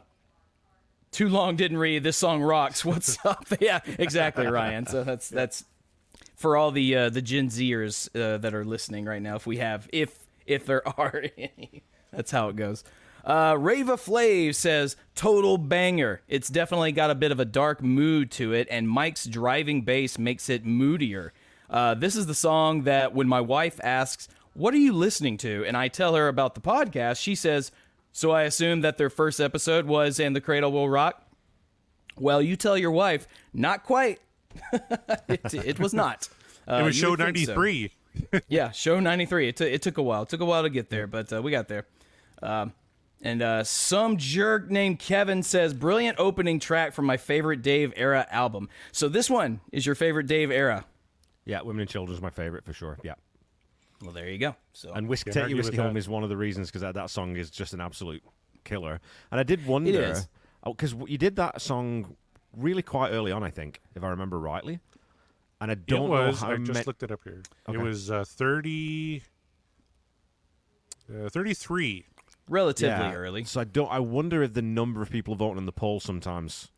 too 1.13 1.29
long 1.29 1.57
didn't 1.57 1.79
read. 1.79 2.03
This 2.03 2.17
song 2.17 2.43
rocks. 2.43 2.85
What's 2.85 3.19
up? 3.25 3.47
yeah, 3.61 3.81
exactly, 3.99 4.47
Ryan. 4.47 4.87
So 4.87 5.05
that's 5.05 5.29
that's 5.29 5.65
for 6.37 6.57
all 6.57 6.71
the 6.71 6.95
uh, 6.95 7.11
the 7.11 7.23
Gen 7.23 7.49
Zers 7.49 8.09
uh, 8.15 8.39
that 8.39 8.55
are 8.55 8.65
listening 8.65 9.05
right 9.05 9.23
now. 9.23 9.37
If 9.37 9.47
we 9.47 9.59
have, 9.59 9.89
if 9.93 10.19
if 10.47 10.67
there 10.67 10.87
are 10.99 11.25
any, 11.37 11.83
that's 12.13 12.31
how 12.31 12.49
it 12.49 12.57
goes. 12.57 12.85
Uh, 13.25 13.57
Rava 13.59 13.95
Flav 13.97 14.55
says 14.55 14.95
total 15.17 15.59
banger. 15.59 16.23
It's 16.29 16.49
definitely 16.49 16.93
got 16.93 17.11
a 17.11 17.15
bit 17.17 17.33
of 17.33 17.41
a 17.41 17.45
dark 17.45 17.83
mood 17.83 18.31
to 18.33 18.53
it, 18.53 18.69
and 18.71 18.89
Mike's 18.89 19.25
driving 19.25 19.83
bass 19.83 20.17
makes 20.17 20.49
it 20.49 20.65
moodier. 20.65 21.33
Uh, 21.69 21.95
this 21.95 22.15
is 22.15 22.27
the 22.27 22.35
song 22.35 22.83
that 22.83 23.15
when 23.15 23.27
my 23.27 23.41
wife 23.41 23.81
asks, 23.83 24.29
"What 24.55 24.75
are 24.75 24.79
you 24.79 24.93
listening 24.93 25.39
to?" 25.39 25.65
and 25.67 25.77
I 25.77 25.89
tell 25.89 26.15
her 26.15 26.29
about 26.29 26.55
the 26.55 26.61
podcast, 26.61 27.21
she 27.21 27.35
says, 27.35 27.73
"So 28.16 28.30
I 28.30 28.44
assume 28.44 28.80
that 28.80 28.96
their 28.96 29.11
first 29.11 29.40
episode 29.40 29.85
was 29.85 30.18
"And 30.18 30.35
the 30.35 30.40
Cradle 30.40 30.73
Will 30.73 30.88
Rock." 30.88 31.23
Well, 32.18 32.40
you 32.40 32.56
tell 32.56 32.78
your 32.78 32.90
wife, 32.90 33.28
not 33.52 33.85
quite. 33.85 34.20
it, 35.28 35.52
it, 35.52 35.78
was 35.78 35.92
not. 35.92 36.28
Uh, 36.68 36.80
it 36.80 36.82
was 36.82 36.96
show 36.96 37.14
93. 37.14 37.92
So. 38.32 38.40
yeah, 38.49 38.73
show 38.73 38.99
93. 38.99 39.50
It, 39.50 39.56
t- 39.56 39.64
it 39.66 39.82
took 39.82 39.99
a 39.99 40.02
while. 40.02 40.23
It 40.23 40.28
took 40.28 40.40
a 40.40 40.44
while 40.44 40.64
to 40.64 40.68
get 40.68 40.90
there, 40.90 41.06
but 41.06 41.32
uh, 41.32 41.40
we 41.40 41.52
got 41.52 41.68
there. 41.68 41.87
Um, 42.42 42.73
and 43.23 43.40
uh, 43.40 43.62
some 43.62 44.16
jerk 44.16 44.68
named 44.68 44.99
Kevin 44.99 45.44
says, 45.44 45.73
brilliant 45.75 46.18
opening 46.18 46.58
track 46.58 46.92
from 46.92 47.04
my 47.04 47.18
favorite 47.18 47.62
Dave 47.62 47.92
era 47.94 48.26
album. 48.32 48.68
So 48.90 49.08
this 49.08 49.30
one 49.30 49.61
is 49.70 49.87
your 49.87 49.94
favorite 49.94 50.26
Dave 50.26 50.50
era. 50.50 50.87
Yeah, 51.44 51.62
Women 51.62 51.82
and 51.82 51.90
Children 51.90 52.16
is 52.16 52.20
my 52.20 52.30
favorite 52.30 52.64
for 52.64 52.73
sure. 52.73 52.99
Yeah. 53.04 53.14
Well, 54.03 54.12
there 54.12 54.29
you 54.29 54.38
go. 54.38 54.57
So 54.73 54.93
and 54.93 55.09
Whiskey, 55.09 55.31
Take 55.31 55.49
Your 55.49 55.57
Whiskey 55.57 55.76
Home 55.76 55.95
that. 55.95 55.99
is 55.99 56.09
one 56.09 56.23
of 56.23 56.29
the 56.29 56.37
reasons 56.37 56.69
because 56.69 56.83
that, 56.83 56.95
that 56.95 57.11
song 57.11 57.37
is 57.37 57.50
just 57.50 57.73
an 57.73 57.81
absolute 57.81 58.23
killer. 58.65 59.00
And 59.31 59.41
I 59.41 59.43
did 59.43 59.67
wonder 59.67 60.23
because 60.65 60.95
oh, 60.95 61.07
you 61.07 61.19
did 61.19 61.37
that 61.37 61.61
song 61.61 62.17
really 62.57 62.83
quite 62.83 63.11
early 63.11 63.33
on, 63.33 63.43
I 63.43 63.50
think, 63.50 63.81
if 63.95 64.05
I 64.05 64.09
remember 64.09 64.38
rightly. 64.38 64.81
And 65.61 65.71
I 65.71 65.75
don't 65.75 66.07
it 66.07 66.09
was, 66.11 66.43
know 66.43 66.49
how 66.49 66.55
I 66.55 66.59
just 66.59 66.87
looked 66.87 67.03
it 67.03 67.11
up 67.11 67.21
here. 67.25 67.43
Okay. 67.69 67.79
It 67.79 67.83
was 67.83 68.11
uh, 68.11 68.25
30, 68.26 69.23
uh, 71.11 71.29
33. 71.31 72.05
Relatively 72.49 72.91
yeah. 72.91 73.15
early. 73.15 73.45
So 73.45 73.61
I 73.61 73.65
don't. 73.65 73.91
I 73.91 73.99
wonder 73.99 74.43
if 74.43 74.55
the 74.55 74.62
number 74.62 75.03
of 75.03 75.11
people 75.11 75.35
voting 75.35 75.59
in 75.59 75.67
the 75.67 75.73
poll 75.73 75.99
sometimes 75.99 76.71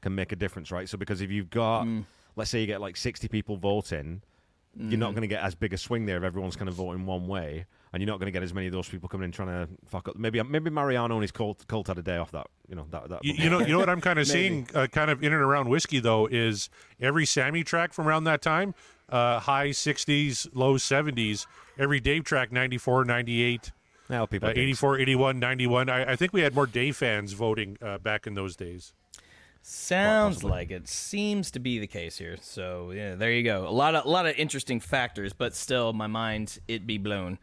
can 0.00 0.14
make 0.14 0.32
a 0.32 0.36
difference, 0.36 0.70
right? 0.70 0.88
So 0.88 0.96
because 0.96 1.20
if 1.20 1.30
you've 1.30 1.50
got, 1.50 1.84
mm. 1.84 2.06
let's 2.34 2.50
say 2.50 2.62
you 2.62 2.66
get 2.66 2.80
like 2.80 2.96
sixty 2.96 3.28
people 3.28 3.58
voting, 3.58 4.22
mm. 4.78 4.90
you're 4.90 4.98
not 4.98 5.10
mm. 5.12 5.16
going 5.16 5.22
to 5.22 5.28
get 5.28 5.42
as 5.42 5.54
big 5.54 5.72
a 5.72 5.78
swing 5.78 6.06
there 6.06 6.16
if 6.16 6.22
everyone's 6.22 6.56
kind 6.56 6.68
of 6.68 6.74
voting 6.74 7.06
one 7.06 7.26
way 7.26 7.66
and 7.92 8.00
you're 8.00 8.10
not 8.10 8.18
going 8.18 8.26
to 8.26 8.32
get 8.32 8.42
as 8.42 8.54
many 8.54 8.66
of 8.66 8.72
those 8.72 8.88
people 8.88 9.08
coming 9.08 9.26
in 9.26 9.32
trying 9.32 9.48
to 9.48 9.68
fuck 9.86 10.08
up. 10.08 10.16
Maybe 10.16 10.42
maybe 10.42 10.70
Mariano 10.70 11.14
and 11.14 11.22
his 11.22 11.32
cult 11.32 11.66
cult 11.68 11.88
had 11.88 11.98
a 11.98 12.02
day 12.02 12.16
off 12.16 12.30
that. 12.32 12.46
You 12.68 12.76
know 12.76 12.86
that. 12.90 13.08
that 13.10 13.24
you, 13.24 13.34
you 13.34 13.50
know 13.50 13.60
you 13.60 13.68
know 13.68 13.78
what 13.78 13.90
I'm 13.90 14.00
kind 14.08 14.18
of 14.18 14.26
seeing, 14.26 14.68
uh, 14.74 14.86
kind 14.86 15.10
of 15.10 15.22
in 15.22 15.32
and 15.32 15.42
around 15.42 15.68
whiskey 15.68 16.00
though, 16.00 16.26
is 16.26 16.70
every 17.00 17.26
Sammy 17.26 17.64
track 17.64 17.92
from 17.92 18.08
around 18.08 18.24
that 18.24 18.40
time, 18.40 18.74
uh, 19.08 19.40
high 19.40 19.68
60s, 19.68 20.48
low 20.54 20.74
70s. 20.74 21.46
Every 21.78 22.00
Dave 22.00 22.24
track 22.24 22.52
94, 22.52 23.04
98. 23.04 23.72
Now 24.10 24.26
people 24.26 24.48
uh, 24.48 24.52
84, 24.54 24.98
81, 24.98 25.38
91. 25.38 25.88
I, 25.88 26.12
I, 26.12 26.16
think 26.16 26.32
we 26.32 26.42
had 26.42 26.54
more 26.54 26.66
Dave 26.66 26.96
fans 26.96 27.32
voting 27.32 27.78
uh, 27.80 27.98
back 27.98 28.26
in 28.26 28.34
those 28.34 28.56
days. 28.56 28.92
Sounds 29.64 30.42
like 30.42 30.72
it 30.72 30.88
seems 30.88 31.52
to 31.52 31.60
be 31.60 31.78
the 31.78 31.86
case 31.86 32.18
here. 32.18 32.36
So 32.40 32.90
yeah, 32.90 33.14
there 33.14 33.30
you 33.30 33.44
go. 33.44 33.66
A 33.66 33.70
lot 33.70 33.94
of 33.94 34.04
a 34.04 34.08
lot 34.08 34.26
of 34.26 34.34
interesting 34.36 34.80
factors, 34.80 35.32
but 35.32 35.54
still, 35.54 35.92
my 35.92 36.08
mind 36.08 36.58
it 36.66 36.86
be 36.86 36.98
blown. 36.98 37.38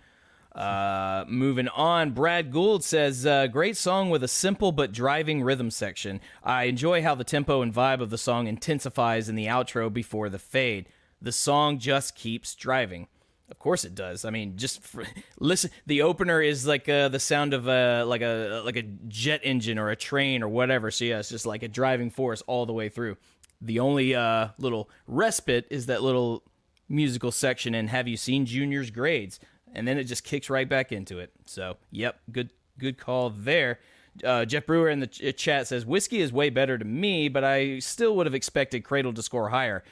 Uh, 0.54 1.24
moving 1.30 1.70
on, 1.70 2.12
Brad 2.12 2.52
Gould 2.52 2.84
says, 2.84 3.26
uh, 3.26 3.48
"Great 3.48 3.78
song 3.78 4.10
with 4.10 4.22
a 4.24 4.28
simple 4.28 4.74
but 4.74 4.92
driving 4.92 5.44
rhythm 5.44 5.72
section. 5.72 6.20
I 6.44 6.64
enjoy 6.64 7.02
how 7.04 7.16
the 7.16 7.24
tempo 7.24 7.62
and 7.62 7.74
vibe 7.74 8.02
of 8.02 8.10
the 8.10 8.18
song 8.18 8.48
intensifies 8.48 9.30
in 9.30 9.36
the 9.36 9.46
outro 9.46 9.92
before 9.92 10.28
the 10.28 10.40
fade. 10.40 10.88
The 11.22 11.32
song 11.32 11.80
just 11.80 12.16
keeps 12.16 12.54
driving." 12.54 13.08
Of 13.50 13.58
course 13.60 13.84
it 13.84 13.96
does. 13.96 14.26
I 14.26 14.30
mean, 14.30 14.58
just 14.58 14.82
for, 14.84 15.04
listen. 15.40 15.72
The 15.86 16.04
opener 16.04 16.42
is 16.42 16.68
like 16.68 16.88
uh, 16.88 17.10
the 17.10 17.20
sound 17.20 17.54
of 17.54 17.68
a 17.68 18.04
like 18.04 18.22
a 18.22 18.62
like 18.64 18.76
a 18.76 18.84
jet 19.08 19.42
engine 19.44 19.80
or 19.80 19.90
a 19.90 19.96
train 19.96 20.44
or 20.44 20.48
whatever. 20.48 20.92
So 20.92 21.06
yeah, 21.06 21.20
it's 21.20 21.30
just 21.30 21.46
like 21.46 21.64
a 21.64 21.68
driving 21.68 22.10
force 22.10 22.42
all 22.44 22.66
the 22.66 22.74
way 22.74 22.90
through. 22.90 23.18
The 23.62 23.80
only 23.80 24.16
uh, 24.16 24.50
little 24.58 24.90
respite 25.08 25.68
is 25.70 25.88
that 25.88 26.02
little 26.02 26.44
musical 26.88 27.32
section 27.32 27.74
in 27.74 27.88
"Have 27.88 28.08
You 28.08 28.18
Seen 28.18 28.46
Junior's 28.46 28.92
Grades?" 28.92 29.40
and 29.74 29.88
then 29.88 29.98
it 29.98 30.06
just 30.06 30.24
kicks 30.24 30.50
right 30.50 30.68
back 30.68 30.92
into 30.92 31.20
it. 31.20 31.32
So, 31.46 31.78
yep, 31.92 32.20
good 32.32 32.52
good 32.78 32.98
call 32.98 33.30
there. 33.30 33.80
Uh, 34.24 34.46
Jeff 34.46 34.66
Brewer 34.66 34.90
in 34.90 35.00
the 35.00 35.08
ch- 35.08 35.36
chat 35.38 35.68
says 35.68 35.86
whiskey 35.86 36.20
is 36.20 36.34
way 36.34 36.50
better 36.50 36.78
to 36.78 36.86
me, 36.86 37.30
but 37.30 37.44
I 37.44 37.80
still 37.80 38.16
would 38.16 38.26
have 38.26 38.36
expected 38.36 38.84
Cradle 38.84 39.14
to 39.14 39.24
score 39.24 39.50
higher. 39.50 39.84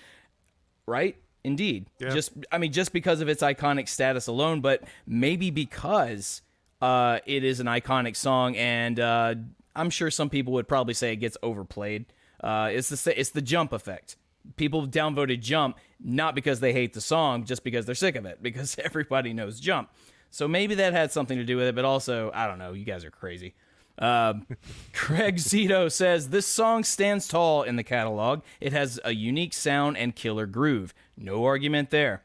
Right? 0.86 1.18
Indeed. 1.48 1.90
Yeah. 2.00 2.10
Just 2.10 2.34
I 2.52 2.58
mean, 2.58 2.72
just 2.72 2.94
because 2.94 3.22
of 3.22 3.30
its 3.30 3.42
iconic 3.42 3.88
status 3.88 4.28
alone, 4.28 4.62
but 4.62 4.84
maybe 5.06 5.50
because 5.50 6.42
uh, 6.82 7.20
it 7.26 7.44
is 7.44 7.60
an 7.60 7.68
iconic 7.68 8.16
song, 8.16 8.56
and 8.56 9.00
uh, 9.00 9.36
I'm 9.76 9.90
sure 9.90 10.12
some 10.12 10.30
people 10.30 10.54
would 10.54 10.68
probably 10.68 10.94
say 10.94 11.14
it 11.14 11.18
gets 11.18 11.38
overplayed. 11.42 12.06
Uh, 12.42 12.70
it's 12.72 12.90
the 12.90 13.20
it's 13.20 13.32
the 13.32 13.42
jump 13.42 13.74
effect 13.74 14.18
people 14.56 14.88
downvoted 14.88 15.42
Jump 15.42 15.78
not 16.00 16.36
because 16.36 16.60
they 16.60 16.74
hate 16.74 16.94
the 16.94 17.02
song, 17.02 17.44
just 17.44 17.64
because 17.64 17.86
they're 17.86 17.96
sick 17.96 18.16
of 18.16 18.26
it, 18.26 18.42
because 18.42 18.78
everybody 18.84 19.34
knows 19.34 19.60
Jump. 19.60 19.90
So 20.30 20.48
maybe 20.48 20.76
that 20.76 20.94
had 20.94 21.12
something 21.12 21.38
to 21.38 21.44
do 21.44 21.58
with 21.58 21.68
it, 21.68 21.76
but 21.76 21.86
also, 21.86 22.32
I 22.34 22.48
don't 22.48 22.60
know, 22.60 22.74
you 22.74 22.86
guys 22.86 23.04
are 23.04 23.12
crazy. 23.12 23.56
Um, 24.00 24.46
Craig 24.94 25.38
Zito 25.38 25.92
says 25.92 26.30
this 26.30 26.48
song 26.48 26.84
stands 26.84 27.28
tall 27.28 27.64
in 27.64 27.76
the 27.76 27.84
catalog. 27.84 28.42
It 28.62 28.74
has 28.74 29.00
a 29.04 29.14
unique 29.14 29.54
sound 29.54 29.98
and 29.98 30.16
killer 30.16 30.46
groove. 30.46 30.94
No 31.18 31.46
argument 31.46 31.90
there. 31.90 32.24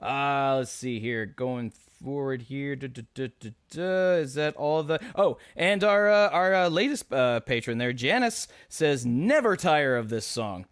Uh, 0.00 0.56
let's 0.58 0.70
see 0.70 1.00
here. 1.00 1.26
Going 1.26 1.70
forward 1.70 2.42
here. 2.42 2.72
Is 2.74 4.34
that 4.34 4.54
all 4.56 4.82
the? 4.82 5.00
Oh, 5.14 5.38
and 5.56 5.82
our 5.84 6.08
uh, 6.08 6.28
our 6.30 6.54
uh, 6.54 6.68
latest 6.68 7.12
uh, 7.12 7.40
patron 7.40 7.78
there, 7.78 7.92
Janice, 7.92 8.48
says 8.68 9.06
never 9.06 9.56
tire 9.56 9.96
of 9.96 10.08
this 10.08 10.26
song 10.26 10.66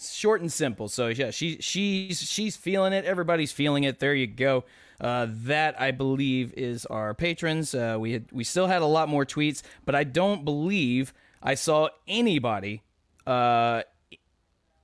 short 0.00 0.40
and 0.40 0.52
simple. 0.52 0.88
So 0.88 1.08
yeah, 1.08 1.30
she 1.30 1.58
she's 1.60 2.20
she's 2.20 2.56
feeling 2.56 2.92
it. 2.92 3.04
Everybody's 3.04 3.52
feeling 3.52 3.84
it. 3.84 3.98
There 3.98 4.14
you 4.14 4.26
go. 4.26 4.64
Uh, 5.00 5.26
that 5.28 5.80
I 5.80 5.90
believe 5.90 6.52
is 6.56 6.86
our 6.86 7.14
patrons. 7.14 7.74
Uh, 7.74 7.96
we 7.98 8.12
had 8.12 8.32
we 8.32 8.44
still 8.44 8.66
had 8.66 8.82
a 8.82 8.86
lot 8.86 9.08
more 9.08 9.26
tweets, 9.26 9.62
but 9.84 9.94
I 9.94 10.04
don't 10.04 10.44
believe 10.44 11.12
I 11.42 11.54
saw 11.54 11.88
anybody 12.08 12.82
uh, 13.26 13.82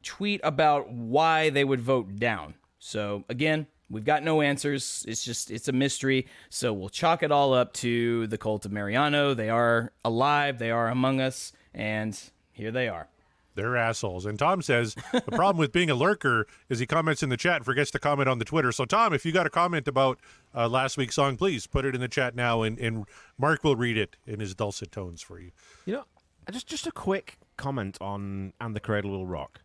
tweet 0.03 0.41
about 0.45 0.91
why 0.91 1.51
they 1.51 1.65
would 1.65 1.81
vote 1.81 2.17
down. 2.17 2.55
So 2.79 3.25
again, 3.29 3.67
we've 3.89 4.05
got 4.05 4.23
no 4.23 4.43
answers. 4.43 5.05
It's 5.09 5.25
just 5.25 5.51
it's 5.51 5.69
a 5.69 5.73
mystery. 5.73 6.27
So 6.51 6.73
we'll 6.73 6.89
chalk 6.89 7.23
it 7.23 7.33
all 7.33 7.55
up 7.55 7.73
to 7.75 8.27
the 8.27 8.39
cult 8.39 8.65
of 8.67 8.73
Mariano. 8.73 9.35
They 9.35 9.49
are 9.49 9.93
alive. 10.05 10.59
They 10.59 10.71
are 10.71 10.89
among 10.89 11.21
us, 11.21 11.53
and 11.73 12.19
here 12.53 12.71
they 12.71 12.89
are. 12.89 13.09
They're 13.55 13.77
assholes. 13.77 14.25
And 14.25 14.39
Tom 14.39 14.63
says 14.63 14.95
the 15.13 15.21
problem 15.21 15.59
with 15.59 15.73
being 15.73 15.91
a 15.91 15.95
lurker 15.95 16.47
is 16.69 16.79
he 16.79 16.87
comments 16.87 17.23
in 17.23 17.29
the 17.29 17.37
chat 17.37 17.57
and 17.57 17.65
forgets 17.65 17.91
to 17.93 17.99
comment 17.99 18.29
on 18.29 18.39
the 18.39 18.45
Twitter. 18.45 18.73
So, 18.73 18.85
Tom, 18.85 19.13
if 19.13 19.27
you 19.27 19.33
got 19.33 19.47
a 19.47 19.51
comment 19.51 19.87
about 19.89 20.19
uh, 20.55 20.69
last 20.69 20.97
week's 20.97 21.15
song, 21.15 21.37
please 21.37 21.67
put 21.67 21.85
it 21.85 21.95
in 21.95 22.01
the 22.01 22.09
chat 22.09 22.35
now, 22.35 22.63
and, 22.63 22.79
and 22.79 23.05
Mark 23.39 23.63
will 23.63 23.77
read 23.77 23.99
it 23.99 24.17
in 24.27 24.41
his 24.41 24.55
dulcet 24.55 24.91
tones 24.91 25.21
for 25.23 25.39
you. 25.39 25.51
You 25.85 25.95
know, 25.95 26.05
just 26.51 26.67
just 26.67 26.87
a 26.87 26.93
quick 26.93 27.39
comment 27.57 27.99
on 28.01 28.53
"And 28.61 28.75
the 28.75 28.81
Cradle 28.81 29.11
Will 29.11 29.27
Rock," 29.27 29.61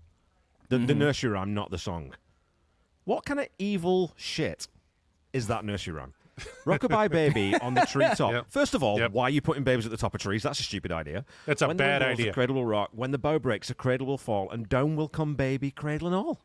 the, 0.70 0.78
mm-hmm. 0.78 0.86
the 0.88 0.96
nursery 0.96 1.32
rhyme, 1.32 1.54
not 1.54 1.72
the 1.72 1.78
song. 1.78 2.14
What 3.06 3.26
kind 3.26 3.40
of 3.40 3.48
evil 3.58 4.12
shit 4.18 4.68
is 5.32 5.48
that 5.48 5.64
nursery 5.64 5.94
rhyme? 5.94 6.14
Rockabye 6.66 7.10
Baby 7.12 7.56
on 7.56 7.74
the 7.74 7.82
treetop. 7.82 8.32
Yep. 8.32 8.46
First 8.50 8.74
of 8.76 8.84
all, 8.84 9.00
yep. 9.00 9.12
why 9.12 9.24
are 9.24 9.30
you 9.30 9.42
putting 9.42 9.64
babies 9.64 9.86
at 9.86 9.92
the 9.92 9.98
top 9.98 10.14
of 10.14 10.22
trees? 10.22 10.44
That's 10.44 10.60
a 10.60 10.64
stupid 10.64 10.92
idea. 10.92 11.26
That's 11.46 11.62
a 11.62 11.68
when 11.68 11.78
bad 11.78 12.02
idea. 12.02 12.32
A 12.32 12.34
cradle 12.34 12.56
will 12.56 12.66
rock. 12.66 12.90
When 12.94 13.12
the 13.12 13.18
bough 13.18 13.40
breaks, 13.40 13.70
a 13.70 13.74
cradle 13.74 14.08
will 14.08 14.18
fall, 14.18 14.50
and 14.50 14.68
down 14.70 14.96
will 14.96 15.08
come 15.10 15.36
baby, 15.36 15.72
cradle 15.72 16.08
and 16.08 16.16
all. 16.16 16.42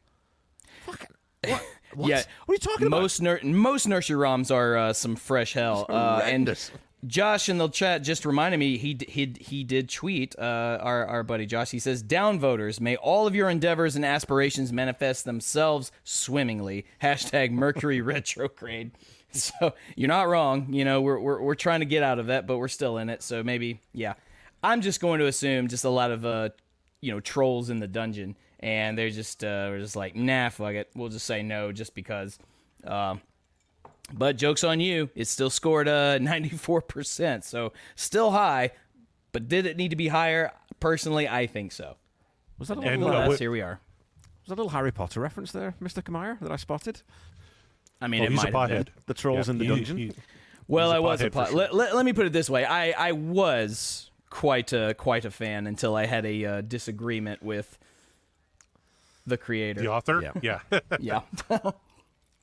Fuck. 0.86 1.06
What? 1.46 1.62
What? 1.94 2.08
Yeah, 2.08 2.22
What 2.46 2.52
are 2.52 2.54
you 2.54 2.58
talking 2.58 2.86
about? 2.86 3.02
most 3.02 3.20
most 3.20 3.86
nursery 3.86 4.16
rhymes 4.16 4.50
are 4.50 4.78
uh, 4.78 4.92
some 4.94 5.14
fresh 5.14 5.52
hell. 5.52 5.84
Uh, 5.90 6.22
and. 6.24 6.56
Josh 7.04 7.48
in 7.48 7.58
the 7.58 7.68
chat 7.68 8.02
just 8.02 8.24
reminded 8.24 8.58
me 8.58 8.78
he 8.78 8.94
d- 8.94 9.06
he 9.08 9.26
d- 9.26 9.42
he 9.42 9.64
did 9.64 9.88
tweet 9.90 10.36
uh, 10.38 10.78
our 10.80 11.04
our 11.04 11.24
buddy 11.24 11.46
Josh. 11.46 11.72
He 11.72 11.80
says, 11.80 12.00
"Down 12.00 12.38
voters, 12.38 12.80
may 12.80 12.94
all 12.94 13.26
of 13.26 13.34
your 13.34 13.50
endeavors 13.50 13.96
and 13.96 14.04
aspirations 14.04 14.72
manifest 14.72 15.24
themselves 15.24 15.90
swimmingly." 16.04 16.86
Hashtag 17.02 17.50
Mercury 17.50 18.00
retrograde. 18.00 18.92
So 19.60 19.74
you're 19.96 20.08
not 20.08 20.28
wrong. 20.28 20.72
You 20.72 20.84
know 20.84 21.00
we're, 21.00 21.18
we're 21.18 21.40
we're 21.40 21.54
trying 21.54 21.80
to 21.80 21.86
get 21.86 22.02
out 22.02 22.18
of 22.18 22.26
that, 22.26 22.46
but 22.46 22.58
we're 22.58 22.68
still 22.68 22.98
in 22.98 23.08
it. 23.08 23.22
So 23.22 23.42
maybe 23.42 23.80
yeah. 23.92 24.14
I'm 24.62 24.80
just 24.80 25.00
going 25.00 25.18
to 25.20 25.26
assume 25.26 25.68
just 25.68 25.84
a 25.84 25.90
lot 25.90 26.10
of 26.10 26.24
uh 26.24 26.50
you 27.00 27.10
know 27.12 27.20
trolls 27.20 27.70
in 27.70 27.78
the 27.80 27.88
dungeon, 27.88 28.36
and 28.60 28.96
they're 28.98 29.10
just 29.10 29.42
uh 29.42 29.68
we're 29.70 29.78
just 29.80 29.96
like 29.96 30.14
nah 30.14 30.50
fuck 30.50 30.74
it. 30.74 30.90
We'll 30.94 31.08
just 31.08 31.26
say 31.26 31.42
no 31.42 31.72
just 31.72 31.94
because. 31.94 32.38
Um, 32.84 33.20
but 34.12 34.36
joke's 34.36 34.64
on 34.64 34.80
you. 34.80 35.08
It 35.14 35.26
still 35.28 35.50
scored 35.50 35.88
uh 35.88 36.18
94%, 36.20 37.42
so 37.44 37.72
still 37.96 38.30
high. 38.32 38.70
But 39.32 39.48
did 39.48 39.64
it 39.66 39.76
need 39.76 39.90
to 39.90 39.96
be 39.96 40.08
higher? 40.08 40.52
Personally, 40.80 41.26
I 41.28 41.46
think 41.46 41.72
so. 41.72 41.96
Was 42.58 42.68
that 42.68 42.78
a 42.78 42.82
And, 42.82 43.02
little, 43.02 43.16
uh, 43.32 43.36
here 43.36 43.50
we 43.50 43.62
are. 43.62 43.80
was 44.42 44.48
that 44.48 44.54
a 44.54 44.56
little 44.56 44.70
Harry 44.70 44.92
Potter 44.92 45.20
reference 45.20 45.52
there, 45.52 45.74
Mr. 45.82 46.02
Kamara, 46.02 46.38
that 46.40 46.52
I 46.52 46.56
spotted? 46.56 47.00
I 48.02 48.08
mean, 48.08 48.20
Well, 48.22 48.26
it 48.28 48.32
he's 48.32 48.44
a 48.44 48.50
might 48.50 48.70
have 48.70 48.84
been. 48.86 48.94
pothead. 48.94 49.04
The 49.06 49.14
trolls 49.14 49.46
Yeah, 49.48 49.52
in 49.52 49.58
the 49.58 49.64
he- 49.64 49.68
dungeon? 49.70 49.96
he- 49.98 50.12
Well, 50.68 50.88
He's 50.90 50.94
a 50.94 50.96
I 50.96 50.98
was 51.00 51.20
a 51.20 51.24
pothead 51.24 51.26
for 51.28 51.30
pot. 51.32 51.48
sure. 51.48 51.56
Let, 51.58 51.74
let, 51.74 51.94
let 51.96 52.04
me 52.04 52.12
put 52.12 52.26
it 52.26 52.32
this 52.32 52.48
way: 52.50 52.64
I 52.64 53.08
I 53.08 53.12
was 53.12 54.10
quite 54.30 54.72
a 54.72 54.94
quite 54.94 55.24
a 55.24 55.30
fan 55.30 55.66
until 55.66 55.94
I 55.96 56.06
had 56.06 56.24
a 56.26 56.44
uh, 56.44 56.60
disagreement 56.62 57.42
with 57.42 57.78
the 59.26 59.36
creator. 59.36 59.80
the 59.80 59.88
author. 59.88 60.22
Yeah. 60.42 60.60
yeah. 60.70 60.80
yeah. 61.00 61.20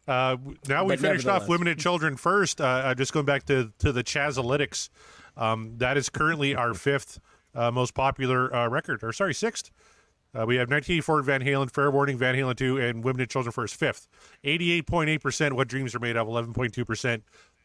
Uh, 0.07 0.37
now 0.67 0.83
we 0.85 0.95
But 0.95 1.01
finished 1.01 1.27
off 1.27 1.41
nevertheless. 1.43 1.49
women 1.49 1.67
and 1.67 1.79
children 1.79 2.17
first. 2.17 2.59
Uh, 2.59 2.63
uh, 2.63 2.95
just 2.95 3.13
going 3.13 3.27
back 3.27 3.45
to 3.45 3.71
to 3.77 3.91
the 3.91 4.03
Chazalytics, 4.03 4.89
um, 5.37 5.75
that 5.77 5.97
is 5.97 6.09
currently 6.09 6.55
our 6.55 6.73
fifth 6.73 7.19
uh, 7.53 7.69
most 7.69 7.93
popular 7.93 8.51
uh, 8.55 8.67
record, 8.69 9.03
or 9.03 9.13
sorry, 9.13 9.35
sixth. 9.35 9.69
Uh, 10.37 10.45
we 10.45 10.57
have 10.57 10.69
1984 10.69 11.23
Van 11.23 11.41
Halen, 11.41 11.71
Fair 11.71 11.89
Warning, 11.89 12.17
Van 12.17 12.35
Halen 12.35 12.55
2, 12.55 12.77
and 12.77 13.03
Women 13.03 13.21
and 13.21 13.29
Children 13.29 13.51
First, 13.51 13.75
fifth. 13.75 14.07
88.8%, 14.43 15.53
What 15.53 15.67
Dreams 15.67 15.95
Are 15.95 15.99
Made 15.99 16.15
Of, 16.15 16.27
11.2%. 16.27 17.21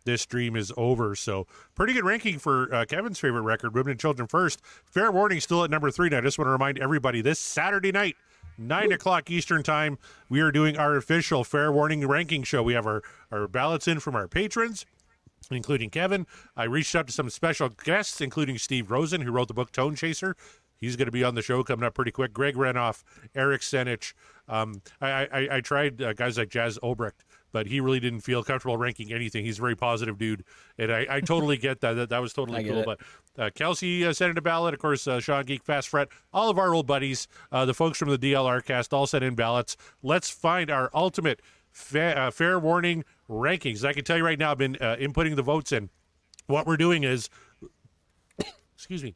This 0.06 0.26
dream 0.26 0.56
is 0.56 0.72
over. 0.76 1.14
So, 1.14 1.46
pretty 1.74 1.92
good 1.92 2.04
ranking 2.04 2.38
for 2.38 2.74
uh, 2.74 2.84
Kevin's 2.86 3.18
favorite 3.18 3.42
record, 3.42 3.74
Women 3.74 3.92
and 3.92 4.00
Children 4.00 4.28
First. 4.28 4.60
Fair 4.84 5.12
Warning 5.12 5.40
still 5.40 5.64
at 5.64 5.70
number 5.70 5.90
three. 5.90 6.08
Now, 6.08 6.18
I 6.18 6.20
just 6.22 6.38
want 6.38 6.46
to 6.46 6.52
remind 6.52 6.78
everybody 6.78 7.20
this 7.20 7.38
Saturday 7.38 7.92
night, 7.92 8.16
9 8.56 8.92
o'clock 8.92 9.30
Eastern 9.30 9.62
Time, 9.62 9.98
we 10.28 10.40
are 10.40 10.52
doing 10.52 10.76
our 10.78 10.96
official 10.96 11.44
Fair 11.44 11.70
Warning 11.72 12.06
ranking 12.06 12.42
show. 12.44 12.62
We 12.62 12.74
have 12.74 12.86
our, 12.86 13.02
our 13.30 13.48
ballots 13.48 13.88
in 13.88 14.00
from 14.00 14.14
our 14.14 14.28
patrons 14.28 14.86
including 15.50 15.90
Kevin. 15.90 16.26
I 16.56 16.64
reached 16.64 16.94
out 16.94 17.06
to 17.06 17.12
some 17.12 17.28
special 17.28 17.68
guests, 17.68 18.20
including 18.22 18.56
Steve 18.56 18.90
Rosen, 18.90 19.20
who 19.20 19.30
wrote 19.30 19.48
the 19.48 19.54
book 19.54 19.72
Tone 19.72 19.94
Chaser. 19.94 20.36
He's 20.80 20.96
going 20.96 21.06
to 21.06 21.12
be 21.12 21.24
on 21.24 21.34
the 21.34 21.42
show 21.42 21.62
coming 21.62 21.84
up 21.84 21.94
pretty 21.94 22.10
quick. 22.10 22.32
Greg 22.32 22.56
Renoff, 22.56 23.02
Eric 23.34 23.62
Senich. 23.62 24.12
Um, 24.48 24.82
I, 25.00 25.26
I, 25.26 25.48
I 25.52 25.60
tried 25.60 26.02
uh, 26.02 26.12
guys 26.12 26.36
like 26.36 26.50
Jas 26.50 26.78
Obrecht, 26.82 27.24
but 27.52 27.66
he 27.66 27.80
really 27.80 28.00
didn't 28.00 28.20
feel 28.20 28.42
comfortable 28.42 28.76
ranking 28.76 29.12
anything. 29.12 29.44
He's 29.44 29.58
a 29.58 29.62
very 29.62 29.76
positive 29.76 30.18
dude, 30.18 30.44
and 30.76 30.92
I, 30.92 31.06
I 31.08 31.20
totally 31.20 31.56
get 31.56 31.80
that. 31.80 31.94
That, 31.94 32.08
that 32.10 32.18
was 32.18 32.32
totally 32.32 32.64
cool. 32.64 32.80
it. 32.80 32.86
But 32.86 33.00
uh, 33.38 33.50
Kelsey 33.54 34.04
uh, 34.04 34.12
sent 34.12 34.32
in 34.32 34.38
a 34.38 34.42
ballot. 34.42 34.74
Of 34.74 34.80
course, 34.80 35.06
uh, 35.06 35.20
Sean 35.20 35.44
Geek, 35.44 35.64
Fast 35.64 35.88
Fret, 35.88 36.08
all 36.32 36.50
of 36.50 36.58
our 36.58 36.74
old 36.74 36.86
buddies, 36.86 37.28
uh, 37.50 37.64
the 37.64 37.74
folks 37.74 37.98
from 37.98 38.10
the 38.10 38.18
DLR 38.18 38.62
cast, 38.64 38.92
all 38.92 39.06
sent 39.06 39.24
in 39.24 39.34
ballots. 39.34 39.76
Let's 40.02 40.28
find 40.28 40.70
our 40.70 40.90
ultimate 40.92 41.40
fa- 41.70 42.18
uh, 42.18 42.30
fair 42.30 42.58
warning 42.58 43.04
rankings. 43.28 43.84
I 43.84 43.92
can 43.92 44.04
tell 44.04 44.16
you 44.16 44.24
right 44.24 44.38
now, 44.38 44.50
I've 44.50 44.58
been 44.58 44.76
uh, 44.80 44.96
inputting 44.98 45.36
the 45.36 45.42
votes 45.42 45.72
in. 45.72 45.90
What 46.46 46.66
we're 46.66 46.76
doing 46.76 47.04
is, 47.04 47.30
excuse 48.74 49.02
me, 49.02 49.14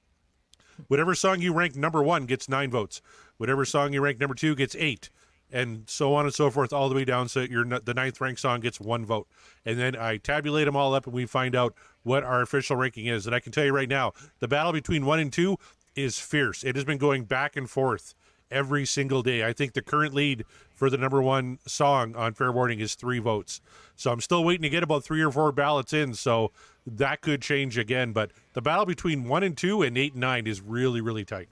whatever 0.86 1.14
song 1.14 1.40
you 1.40 1.52
rank 1.52 1.76
number 1.76 2.02
one 2.02 2.26
gets 2.26 2.48
nine 2.48 2.70
votes. 2.70 3.02
Whatever 3.36 3.64
song 3.64 3.92
you 3.92 4.00
rank 4.00 4.20
number 4.20 4.34
two 4.34 4.54
gets 4.54 4.76
eight, 4.78 5.10
and 5.50 5.84
so 5.88 6.14
on 6.14 6.24
and 6.24 6.34
so 6.34 6.50
forth, 6.50 6.72
all 6.72 6.88
the 6.88 6.94
way 6.94 7.04
down. 7.04 7.28
So 7.28 7.40
your 7.40 7.64
the 7.64 7.94
ninth 7.94 8.20
ranked 8.20 8.40
song 8.40 8.60
gets 8.60 8.80
one 8.80 9.04
vote, 9.04 9.28
and 9.64 9.78
then 9.78 9.96
I 9.96 10.18
tabulate 10.18 10.66
them 10.66 10.76
all 10.76 10.94
up, 10.94 11.06
and 11.06 11.14
we 11.14 11.26
find 11.26 11.54
out 11.54 11.74
what 12.02 12.24
our 12.24 12.42
official 12.42 12.76
ranking 12.76 13.06
is. 13.06 13.26
And 13.26 13.34
I 13.34 13.40
can 13.40 13.52
tell 13.52 13.64
you 13.64 13.72
right 13.72 13.88
now, 13.88 14.12
the 14.40 14.48
battle 14.48 14.72
between 14.72 15.04
one 15.06 15.18
and 15.18 15.32
two 15.32 15.56
is 15.94 16.18
fierce. 16.18 16.64
It 16.64 16.76
has 16.76 16.84
been 16.84 16.98
going 16.98 17.24
back 17.24 17.56
and 17.56 17.68
forth 17.68 18.14
every 18.50 18.86
single 18.86 19.22
day. 19.22 19.44
I 19.44 19.52
think 19.52 19.74
the 19.74 19.82
current 19.82 20.14
lead 20.14 20.44
for 20.74 20.88
the 20.88 20.96
number 20.96 21.20
one 21.20 21.58
song 21.66 22.14
on 22.16 22.34
Fair 22.34 22.52
Warning 22.52 22.80
is 22.80 22.94
three 22.94 23.18
votes. 23.18 23.60
So 23.96 24.10
I'm 24.12 24.20
still 24.20 24.44
waiting 24.44 24.62
to 24.62 24.68
get 24.68 24.82
about 24.82 25.04
three 25.04 25.22
or 25.22 25.30
four 25.30 25.52
ballots 25.52 25.92
in. 25.92 26.14
So 26.14 26.52
that 26.96 27.20
could 27.20 27.42
change 27.42 27.78
again. 27.78 28.12
But 28.12 28.32
the 28.54 28.62
battle 28.62 28.86
between 28.86 29.24
one 29.24 29.42
and 29.42 29.56
two 29.56 29.82
and 29.82 29.96
eight 29.96 30.12
and 30.12 30.20
nine 30.20 30.46
is 30.46 30.60
really, 30.60 31.00
really 31.00 31.24
tight. 31.24 31.48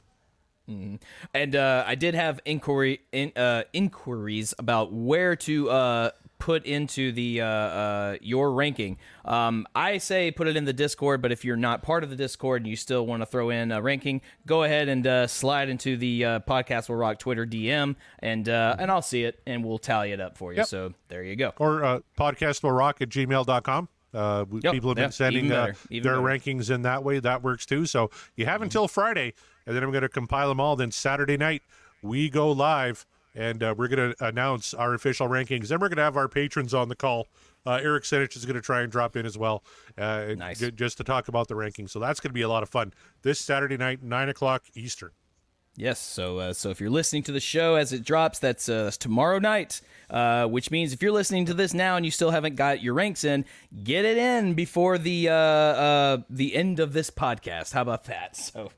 And 1.32 1.54
uh, 1.54 1.84
I 1.86 1.94
did 1.94 2.14
have 2.14 2.40
inquiry 2.44 3.00
in, 3.12 3.32
uh, 3.36 3.62
inquiries 3.72 4.52
about 4.58 4.92
where 4.92 5.36
to 5.36 5.70
uh, 5.70 6.10
put 6.38 6.64
into 6.66 7.12
the 7.12 7.40
uh, 7.40 7.46
uh, 7.46 8.16
your 8.20 8.52
ranking. 8.52 8.98
Um, 9.24 9.66
I 9.74 9.98
say 9.98 10.30
put 10.30 10.48
it 10.48 10.56
in 10.56 10.64
the 10.64 10.72
Discord, 10.72 11.22
but 11.22 11.32
if 11.32 11.44
you're 11.44 11.56
not 11.56 11.82
part 11.82 12.04
of 12.04 12.10
the 12.10 12.16
Discord 12.16 12.62
and 12.62 12.70
you 12.70 12.76
still 12.76 13.06
want 13.06 13.22
to 13.22 13.26
throw 13.26 13.50
in 13.50 13.72
a 13.72 13.80
ranking, 13.80 14.20
go 14.44 14.64
ahead 14.64 14.88
and 14.88 15.06
uh, 15.06 15.26
slide 15.26 15.68
into 15.68 15.96
the 15.96 16.24
uh, 16.24 16.40
Podcast 16.40 16.88
Will 16.88 16.96
Rock 16.96 17.18
Twitter 17.18 17.46
DM, 17.46 17.96
and 18.18 18.48
uh, 18.48 18.76
and 18.78 18.90
I'll 18.90 19.02
see 19.02 19.24
it 19.24 19.40
and 19.46 19.64
we'll 19.64 19.78
tally 19.78 20.12
it 20.12 20.20
up 20.20 20.36
for 20.36 20.52
you. 20.52 20.58
Yep. 20.58 20.66
So 20.66 20.94
there 21.08 21.22
you 21.22 21.36
go. 21.36 21.52
Or 21.58 21.84
uh, 21.84 22.00
rock 22.18 22.40
at 22.42 23.08
gmail.com. 23.08 23.88
Uh, 24.14 24.44
Yep, 24.62 24.72
people 24.72 24.90
have 24.90 24.98
yeah, 24.98 25.04
been 25.04 25.12
sending 25.12 25.52
uh, 25.52 25.72
their 25.90 26.00
better. 26.02 26.16
rankings 26.20 26.70
in 26.70 26.82
that 26.82 27.04
way. 27.04 27.18
That 27.18 27.42
works 27.42 27.66
too. 27.66 27.86
So 27.86 28.10
you 28.36 28.46
have 28.46 28.62
until 28.62 28.88
Friday, 28.88 29.34
and 29.66 29.76
then 29.76 29.82
I'm 29.82 29.90
going 29.90 30.02
to 30.02 30.08
compile 30.08 30.48
them 30.48 30.60
all. 30.60 30.76
Then 30.76 30.90
Saturday 30.90 31.36
night, 31.36 31.62
we 32.02 32.30
go 32.30 32.50
live, 32.50 33.04
and 33.34 33.62
uh, 33.62 33.74
we're 33.76 33.88
going 33.88 34.12
to 34.12 34.24
announce 34.26 34.72
our 34.72 34.94
official 34.94 35.28
rankings. 35.28 35.68
Then 35.68 35.80
we're 35.80 35.88
going 35.88 35.96
to 35.98 36.02
have 36.04 36.16
our 36.16 36.28
patrons 36.28 36.72
on 36.72 36.88
the 36.88 36.96
call. 36.96 37.28
Uh, 37.66 37.80
Eric 37.82 38.04
Senich 38.04 38.36
is 38.36 38.44
going 38.46 38.54
to 38.54 38.62
try 38.62 38.82
and 38.82 38.92
drop 38.92 39.16
in 39.16 39.26
as 39.26 39.36
well, 39.36 39.64
uh, 39.98 40.26
Nice. 40.36 40.60
j- 40.60 40.70
just 40.70 40.96
to 40.98 41.04
talk 41.04 41.26
about 41.28 41.48
the 41.48 41.54
rankings. 41.54 41.90
So 41.90 41.98
that's 41.98 42.20
going 42.20 42.30
to 42.30 42.34
be 42.34 42.42
a 42.42 42.48
lot 42.48 42.62
of 42.62 42.68
fun 42.68 42.94
this 43.22 43.40
Saturday 43.40 43.76
night, 43.76 44.02
nine 44.04 44.28
o'clock 44.28 44.62
Eastern. 44.74 45.10
Yes. 45.76 46.00
So, 46.00 46.38
uh, 46.38 46.52
so 46.52 46.70
if 46.70 46.80
you're 46.80 46.90
listening 46.90 47.22
to 47.24 47.32
the 47.32 47.40
show 47.40 47.74
as 47.74 47.92
it 47.92 48.04
drops, 48.04 48.38
that's, 48.38 48.68
uh, 48.68 48.84
that's 48.84 48.96
tomorrow 48.96 49.38
night. 49.38 49.80
Uh, 50.08 50.46
which 50.46 50.70
means 50.70 50.92
if 50.92 51.02
you're 51.02 51.10
listening 51.10 51.46
to 51.46 51.52
this 51.52 51.74
now 51.74 51.96
and 51.96 52.04
you 52.04 52.12
still 52.12 52.30
haven't 52.30 52.54
got 52.54 52.80
your 52.80 52.94
ranks 52.94 53.24
in, 53.24 53.44
get 53.82 54.04
it 54.04 54.16
in 54.16 54.54
before 54.54 54.98
the 54.98 55.28
uh, 55.28 55.34
uh, 55.34 56.18
the 56.30 56.54
end 56.54 56.78
of 56.78 56.92
this 56.92 57.10
podcast. 57.10 57.72
How 57.72 57.82
about 57.82 58.04
that? 58.04 58.36
So, 58.36 58.70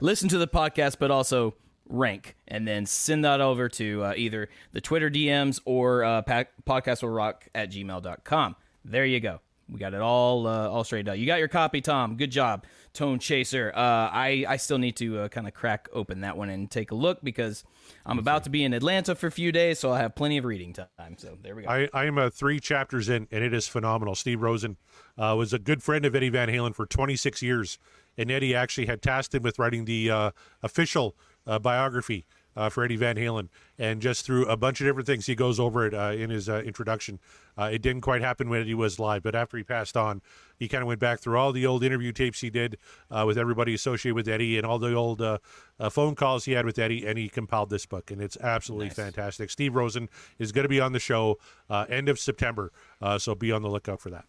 listen 0.00 0.28
to 0.28 0.38
the 0.38 0.46
podcast, 0.46 0.98
but 1.00 1.10
also 1.10 1.54
rank, 1.88 2.36
and 2.46 2.68
then 2.68 2.86
send 2.86 3.24
that 3.24 3.40
over 3.40 3.68
to 3.70 4.04
uh, 4.04 4.14
either 4.16 4.48
the 4.72 4.80
Twitter 4.80 5.10
DMs 5.10 5.60
or 5.64 6.04
uh, 6.04 6.22
pa- 6.22 6.44
podcastwillrock 6.64 7.34
at 7.52 7.72
gmail.com. 7.72 8.56
There 8.84 9.04
you 9.04 9.18
go. 9.18 9.40
We 9.68 9.80
got 9.80 9.94
it 9.94 10.00
all 10.00 10.46
uh, 10.46 10.68
all 10.68 10.84
straightened 10.84 11.08
out. 11.08 11.18
You 11.18 11.26
got 11.26 11.40
your 11.40 11.48
copy, 11.48 11.80
Tom. 11.80 12.16
Good 12.16 12.30
job, 12.30 12.64
Tone 12.92 13.18
Chaser. 13.18 13.72
Uh, 13.74 13.80
I 13.80 14.44
I 14.48 14.56
still 14.58 14.78
need 14.78 14.96
to 14.96 15.20
uh, 15.20 15.28
kind 15.28 15.48
of 15.48 15.54
crack 15.54 15.88
open 15.92 16.20
that 16.20 16.36
one 16.36 16.50
and 16.50 16.70
take 16.70 16.92
a 16.92 16.94
look 16.94 17.18
because 17.22 17.64
I'm 18.04 18.18
about 18.20 18.44
to 18.44 18.50
be 18.50 18.62
in 18.62 18.72
Atlanta 18.72 19.16
for 19.16 19.26
a 19.26 19.32
few 19.32 19.50
days, 19.50 19.80
so 19.80 19.90
I'll 19.90 19.96
have 19.96 20.14
plenty 20.14 20.38
of 20.38 20.44
reading 20.44 20.72
time. 20.72 21.16
So 21.16 21.36
there 21.42 21.56
we 21.56 21.64
go. 21.64 21.68
I, 21.68 21.88
I 21.92 22.04
am 22.04 22.16
uh, 22.16 22.30
three 22.30 22.60
chapters 22.60 23.08
in, 23.08 23.26
and 23.32 23.42
it 23.42 23.52
is 23.52 23.66
phenomenal. 23.66 24.14
Steve 24.14 24.40
Rosen 24.40 24.76
uh, 25.18 25.34
was 25.36 25.52
a 25.52 25.58
good 25.58 25.82
friend 25.82 26.04
of 26.04 26.14
Eddie 26.14 26.28
Van 26.28 26.48
Halen 26.48 26.74
for 26.74 26.86
26 26.86 27.42
years, 27.42 27.78
and 28.16 28.30
Eddie 28.30 28.54
actually 28.54 28.86
had 28.86 29.02
tasked 29.02 29.34
him 29.34 29.42
with 29.42 29.58
writing 29.58 29.84
the 29.84 30.10
uh, 30.10 30.30
official 30.62 31.16
biography 31.62 32.24
uh, 32.56 32.68
for 32.68 32.84
Eddie 32.84 32.96
Van 32.96 33.16
Halen. 33.16 33.48
And 33.78 34.00
just 34.00 34.24
through 34.24 34.46
a 34.46 34.56
bunch 34.56 34.80
of 34.80 34.86
different 34.86 35.06
things, 35.06 35.26
he 35.26 35.34
goes 35.34 35.60
over 35.60 35.86
it 35.86 35.94
uh, 35.94 36.12
in 36.12 36.30
his 36.30 36.48
uh, 36.48 36.62
introduction. 36.64 37.20
Uh, 37.58 37.70
it 37.72 37.82
didn't 37.82 38.02
quite 38.02 38.22
happen 38.22 38.48
when 38.48 38.66
he 38.66 38.74
was 38.74 38.98
live, 38.98 39.22
but 39.22 39.34
after 39.34 39.56
he 39.56 39.62
passed 39.62 39.96
on, 39.96 40.20
he 40.58 40.68
kind 40.68 40.82
of 40.82 40.88
went 40.88 41.00
back 41.00 41.20
through 41.20 41.38
all 41.38 41.52
the 41.52 41.66
old 41.66 41.82
interview 41.82 42.12
tapes 42.12 42.40
he 42.40 42.50
did 42.50 42.76
uh, 43.10 43.24
with 43.26 43.38
everybody 43.38 43.74
associated 43.74 44.14
with 44.14 44.28
Eddie 44.28 44.56
and 44.58 44.66
all 44.66 44.78
the 44.78 44.94
old 44.94 45.22
uh, 45.22 45.38
uh, 45.78 45.90
phone 45.90 46.14
calls 46.14 46.44
he 46.44 46.52
had 46.52 46.66
with 46.66 46.78
Eddie, 46.78 47.06
and 47.06 47.18
he 47.18 47.28
compiled 47.28 47.70
this 47.70 47.86
book, 47.86 48.10
and 48.10 48.20
it's 48.20 48.36
absolutely 48.38 48.90
fantastic. 48.90 49.50
Steve 49.50 49.74
Rosen 49.74 50.08
is 50.38 50.52
going 50.52 50.64
to 50.64 50.68
be 50.68 50.80
on 50.80 50.92
the 50.92 51.00
show 51.00 51.38
uh, 51.70 51.86
end 51.88 52.08
of 52.08 52.18
September, 52.18 52.72
uh, 53.00 53.18
so 53.18 53.34
be 53.34 53.52
on 53.52 53.62
the 53.62 53.70
lookout 53.70 54.00
for 54.00 54.10
that. 54.10 54.26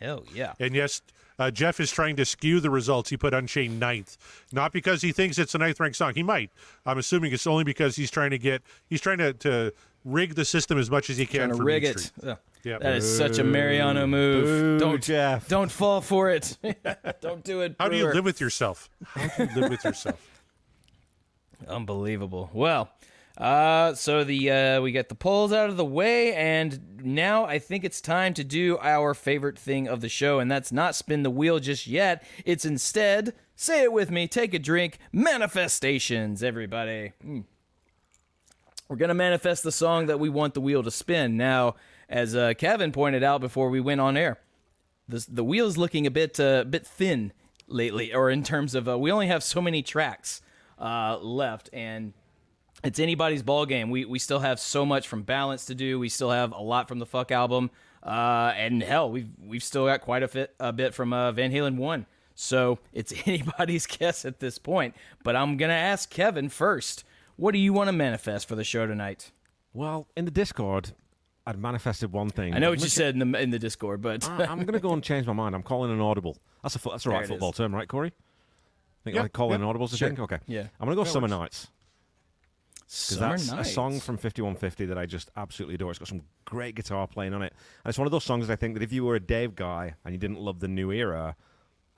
Hell 0.00 0.24
yeah. 0.34 0.54
And 0.58 0.74
yes, 0.74 1.02
uh, 1.40 1.50
Jeff 1.50 1.80
is 1.80 1.90
trying 1.90 2.16
to 2.16 2.24
skew 2.26 2.60
the 2.60 2.68
results. 2.68 3.08
He 3.08 3.16
put 3.16 3.32
Unchained 3.32 3.80
ninth, 3.80 4.18
not 4.52 4.72
because 4.72 5.00
he 5.00 5.10
thinks 5.10 5.38
it's 5.38 5.54
a 5.54 5.58
ninth 5.58 5.80
ranked 5.80 5.96
song. 5.96 6.14
He 6.14 6.22
might. 6.22 6.50
I'm 6.84 6.98
assuming 6.98 7.32
it's 7.32 7.46
only 7.46 7.64
because 7.64 7.96
he's 7.96 8.10
trying 8.10 8.30
to 8.30 8.38
get 8.38 8.62
he's 8.88 9.00
trying 9.00 9.18
to, 9.18 9.32
to 9.32 9.72
rig 10.04 10.34
the 10.34 10.44
system 10.44 10.78
as 10.78 10.90
much 10.90 11.08
as 11.08 11.16
he 11.16 11.24
can 11.24 11.48
Trying 11.48 11.58
to 11.58 11.64
rig 11.64 11.84
it. 11.84 12.12
Yeah. 12.22 12.78
That 12.78 12.96
is 12.96 13.16
such 13.16 13.38
a 13.38 13.44
Mariano 13.44 14.06
move. 14.06 14.44
Boo, 14.44 14.78
don't 14.78 15.02
Jeff. 15.02 15.48
Don't 15.48 15.70
fall 15.70 16.02
for 16.02 16.30
it. 16.30 16.58
don't 17.22 17.42
do 17.42 17.62
it. 17.62 17.74
How 17.80 17.88
do 17.88 17.96
you 17.96 18.12
live 18.12 18.24
with 18.24 18.38
yourself? 18.38 18.90
How 19.06 19.26
do 19.26 19.44
you 19.44 19.60
live 19.60 19.70
with 19.70 19.84
yourself? 19.84 20.20
Unbelievable. 21.68 22.50
Well, 22.52 22.90
Uh, 23.40 23.94
so 23.94 24.22
the 24.22 24.50
uh, 24.50 24.80
we 24.82 24.92
get 24.92 25.08
the 25.08 25.14
polls 25.14 25.50
out 25.50 25.70
of 25.70 25.78
the 25.78 25.84
way, 25.84 26.34
and 26.34 27.00
now 27.02 27.46
I 27.46 27.58
think 27.58 27.84
it's 27.84 28.02
time 28.02 28.34
to 28.34 28.44
do 28.44 28.76
our 28.82 29.14
favorite 29.14 29.58
thing 29.58 29.88
of 29.88 30.02
the 30.02 30.10
show, 30.10 30.40
and 30.40 30.50
that's 30.50 30.70
not 30.70 30.94
spin 30.94 31.22
the 31.22 31.30
wheel 31.30 31.58
just 31.58 31.86
yet. 31.86 32.22
It's 32.44 32.66
instead 32.66 33.32
say 33.56 33.82
it 33.82 33.94
with 33.94 34.10
me, 34.10 34.28
take 34.28 34.52
a 34.52 34.58
drink, 34.58 34.98
manifestations, 35.10 36.42
everybody. 36.42 37.12
Mm. 37.26 37.44
We're 38.88 38.96
gonna 38.96 39.14
manifest 39.14 39.62
the 39.62 39.72
song 39.72 40.04
that 40.06 40.20
we 40.20 40.28
want 40.28 40.52
the 40.52 40.60
wheel 40.60 40.82
to 40.82 40.90
spin. 40.90 41.38
Now, 41.38 41.76
as 42.10 42.36
uh, 42.36 42.52
Kevin 42.58 42.92
pointed 42.92 43.22
out 43.22 43.40
before 43.40 43.70
we 43.70 43.80
went 43.80 44.02
on 44.02 44.18
air, 44.18 44.38
the 45.08 45.24
the 45.26 45.44
wheel 45.44 45.66
is 45.66 45.78
looking 45.78 46.06
a 46.06 46.10
bit 46.10 46.38
uh, 46.38 46.64
bit 46.64 46.86
thin 46.86 47.32
lately, 47.66 48.12
or 48.12 48.28
in 48.28 48.42
terms 48.42 48.74
of 48.74 48.86
uh, 48.86 48.98
we 48.98 49.10
only 49.10 49.28
have 49.28 49.42
so 49.42 49.62
many 49.62 49.82
tracks 49.82 50.42
uh, 50.78 51.16
left, 51.18 51.70
and 51.72 52.12
it's 52.82 52.98
anybody's 52.98 53.42
ball 53.42 53.66
game. 53.66 53.90
We 53.90 54.04
we 54.04 54.18
still 54.18 54.40
have 54.40 54.60
so 54.60 54.84
much 54.86 55.08
from 55.08 55.22
Balance 55.22 55.66
to 55.66 55.74
do. 55.74 55.98
We 55.98 56.08
still 56.08 56.30
have 56.30 56.52
a 56.52 56.60
lot 56.60 56.88
from 56.88 56.98
the 56.98 57.06
Fuck 57.06 57.30
album, 57.30 57.70
uh, 58.02 58.52
and 58.56 58.82
hell, 58.82 59.10
we've 59.10 59.28
we've 59.44 59.62
still 59.62 59.86
got 59.86 60.00
quite 60.00 60.22
a, 60.22 60.28
fit, 60.28 60.54
a 60.60 60.72
bit 60.72 60.94
from 60.94 61.12
uh, 61.12 61.32
Van 61.32 61.52
Halen 61.52 61.76
one. 61.76 62.06
So 62.34 62.78
it's 62.92 63.12
anybody's 63.26 63.86
guess 63.86 64.24
at 64.24 64.40
this 64.40 64.58
point. 64.58 64.94
But 65.22 65.36
I'm 65.36 65.56
gonna 65.56 65.72
ask 65.72 66.08
Kevin 66.10 66.48
first. 66.48 67.04
What 67.36 67.52
do 67.52 67.58
you 67.58 67.72
want 67.72 67.88
to 67.88 67.92
manifest 67.92 68.46
for 68.48 68.54
the 68.54 68.64
show 68.64 68.86
tonight? 68.86 69.30
Well, 69.72 70.08
in 70.14 70.26
the 70.26 70.30
Discord, 70.30 70.92
I'd 71.46 71.58
manifested 71.58 72.12
one 72.12 72.28
thing. 72.28 72.54
I 72.54 72.58
know 72.58 72.70
what 72.70 72.80
you 72.80 72.88
said 72.88 73.14
in 73.14 73.32
the 73.32 73.40
in 73.40 73.50
the 73.50 73.58
Discord, 73.58 74.02
but 74.02 74.28
I, 74.28 74.44
am 74.44 74.58
going 74.58 74.74
to 74.74 74.80
go 74.80 74.92
and 74.92 75.02
change 75.02 75.26
my 75.26 75.32
mind. 75.32 75.54
I'm 75.54 75.62
calling 75.62 75.90
an 75.90 76.00
audible. 76.00 76.36
That's 76.62 76.76
a 76.76 76.88
that's 76.88 77.06
a 77.06 77.10
right 77.10 77.26
football 77.26 77.50
is. 77.50 77.56
term, 77.56 77.74
right, 77.74 77.88
Corey? 77.88 78.08
I 78.08 79.04
think 79.04 79.14
Yep, 79.14 79.22
like 79.22 79.32
calling 79.32 79.52
yep, 79.52 79.60
an 79.60 79.66
audible. 79.66 79.88
sure. 79.88 80.08
thing. 80.08 80.20
Okay. 80.20 80.38
Yeah. 80.46 80.66
I'm 80.78 80.86
going 80.86 80.90
to 80.90 80.96
go 80.96 81.04
That 81.04 81.10
Summer 81.10 81.24
works. 81.24 81.40
Nights. 81.40 81.68
Because 82.90 83.18
Summer 83.18 83.30
that's 83.38 83.50
Nights. 83.52 83.68
a 83.70 83.72
song 83.72 84.00
from 84.00 84.16
5150 84.16 84.86
that 84.86 84.98
I 84.98 85.06
just 85.06 85.30
absolutely 85.36 85.76
adore. 85.76 85.90
It's 85.90 86.00
got 86.00 86.08
some 86.08 86.22
great 86.44 86.74
guitar 86.74 87.06
playing 87.06 87.34
on 87.34 87.42
it. 87.42 87.52
And 87.84 87.90
it's 87.90 87.98
one 87.98 88.06
of 88.08 88.10
those 88.10 88.24
songs 88.24 88.48
that 88.48 88.52
I 88.52 88.56
think 88.56 88.74
that 88.74 88.82
if 88.82 88.92
you 88.92 89.04
were 89.04 89.14
a 89.14 89.20
Dave 89.20 89.54
guy 89.54 89.94
and 90.04 90.12
you 90.12 90.18
didn't 90.18 90.40
love 90.40 90.58
the 90.58 90.66
new 90.66 90.90
era, 90.90 91.36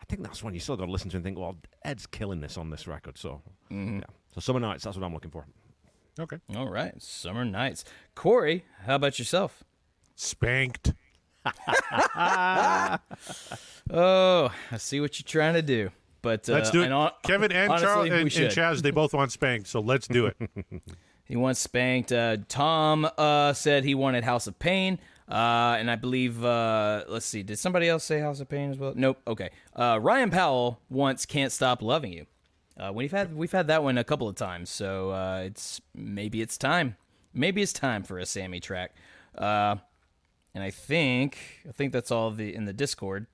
I 0.00 0.04
think 0.04 0.22
that's 0.22 0.42
one 0.42 0.52
you 0.52 0.60
still 0.60 0.76
got 0.76 0.84
to 0.86 0.90
listen 0.92 1.08
to 1.10 1.16
and 1.16 1.24
think, 1.24 1.38
well, 1.38 1.56
Ed's 1.82 2.06
killing 2.06 2.40
this 2.40 2.58
on 2.58 2.68
this 2.68 2.86
record. 2.86 3.16
So, 3.16 3.40
Mm-hmm. 3.70 3.98
yeah. 4.00 4.04
So 4.34 4.40
Summer 4.40 4.60
Nights, 4.60 4.84
that's 4.84 4.96
what 4.96 5.04
I'm 5.04 5.14
looking 5.14 5.30
for. 5.30 5.46
Okay. 6.20 6.36
All 6.54 6.68
right, 6.68 7.00
Summer 7.00 7.44
Nights. 7.46 7.84
Corey, 8.14 8.66
how 8.84 8.96
about 8.96 9.18
yourself? 9.18 9.64
Spanked. 10.14 10.92
Oh, 13.90 14.52
I 14.70 14.76
see 14.78 15.00
what 15.00 15.18
you're 15.18 15.26
trying 15.26 15.54
to 15.54 15.62
do. 15.62 15.90
But 16.22 16.48
uh, 16.48 16.54
Let's 16.54 16.70
do 16.70 16.82
it. 16.82 16.84
and 16.84 16.92
hon- 16.92 17.10
Kevin 17.24 17.52
and, 17.52 17.70
honestly, 17.70 17.86
Charles 17.86 18.10
and, 18.10 18.44
and. 18.44 18.52
Chaz, 18.52 18.82
they 18.82 18.90
both 18.90 19.12
want 19.12 19.32
spanked, 19.32 19.66
so 19.66 19.80
let's 19.80 20.06
do 20.08 20.26
it. 20.26 20.36
He 21.24 21.36
wants 21.36 21.60
spanked. 21.60 22.12
Uh, 22.12 22.38
Tom 22.48 23.08
uh, 23.16 23.54
said 23.54 23.84
he 23.84 23.94
wanted 23.94 24.22
House 24.22 24.46
of 24.46 24.58
Pain. 24.58 24.98
Uh, 25.26 25.76
and 25.78 25.90
I 25.90 25.96
believe, 25.96 26.44
uh, 26.44 27.04
let's 27.08 27.24
see, 27.24 27.42
did 27.42 27.58
somebody 27.58 27.88
else 27.88 28.04
say 28.04 28.20
House 28.20 28.40
of 28.40 28.50
Pain 28.50 28.70
as 28.70 28.76
well? 28.76 28.92
Nope. 28.94 29.18
Okay. 29.26 29.48
Uh, 29.74 29.98
Ryan 30.02 30.28
Powell 30.30 30.80
once 30.90 31.24
Can't 31.24 31.50
Stop 31.50 31.80
Loving 31.80 32.12
You. 32.12 32.26
Uh, 32.76 32.90
we've 32.92 33.12
had 33.12 33.34
we've 33.34 33.52
had 33.52 33.68
that 33.68 33.82
one 33.82 33.96
a 33.96 34.04
couple 34.04 34.28
of 34.28 34.34
times, 34.34 34.68
so 34.68 35.10
uh, 35.10 35.42
it's 35.44 35.80
maybe 35.94 36.42
it's 36.42 36.58
time. 36.58 36.96
Maybe 37.32 37.62
it's 37.62 37.72
time 37.72 38.02
for 38.02 38.18
a 38.18 38.26
Sammy 38.26 38.60
track. 38.60 38.94
Uh, 39.34 39.76
and 40.54 40.62
I 40.62 40.70
think 40.70 41.38
I 41.66 41.72
think 41.72 41.92
that's 41.94 42.10
all 42.10 42.30
the 42.30 42.54
in 42.54 42.64
the 42.66 42.72
Discord. 42.72 43.26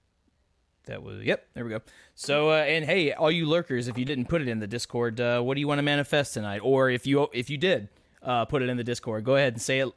That 0.88 1.02
was 1.02 1.22
yep. 1.22 1.46
There 1.54 1.64
we 1.64 1.70
go. 1.70 1.80
So 2.14 2.50
uh, 2.50 2.54
and 2.54 2.84
hey, 2.84 3.12
all 3.12 3.30
you 3.30 3.46
lurkers, 3.46 3.88
if 3.88 3.96
you 3.96 4.04
didn't 4.04 4.26
put 4.26 4.42
it 4.42 4.48
in 4.48 4.58
the 4.58 4.66
Discord, 4.66 5.20
uh, 5.20 5.40
what 5.40 5.54
do 5.54 5.60
you 5.60 5.68
want 5.68 5.78
to 5.78 5.82
manifest 5.82 6.34
tonight? 6.34 6.60
Or 6.62 6.90
if 6.90 7.06
you 7.06 7.28
if 7.32 7.50
you 7.50 7.58
did 7.58 7.88
uh, 8.22 8.44
put 8.46 8.62
it 8.62 8.68
in 8.68 8.76
the 8.76 8.84
Discord, 8.84 9.24
go 9.24 9.36
ahead 9.36 9.52
and 9.52 9.62
say 9.62 9.80
it 9.80 9.88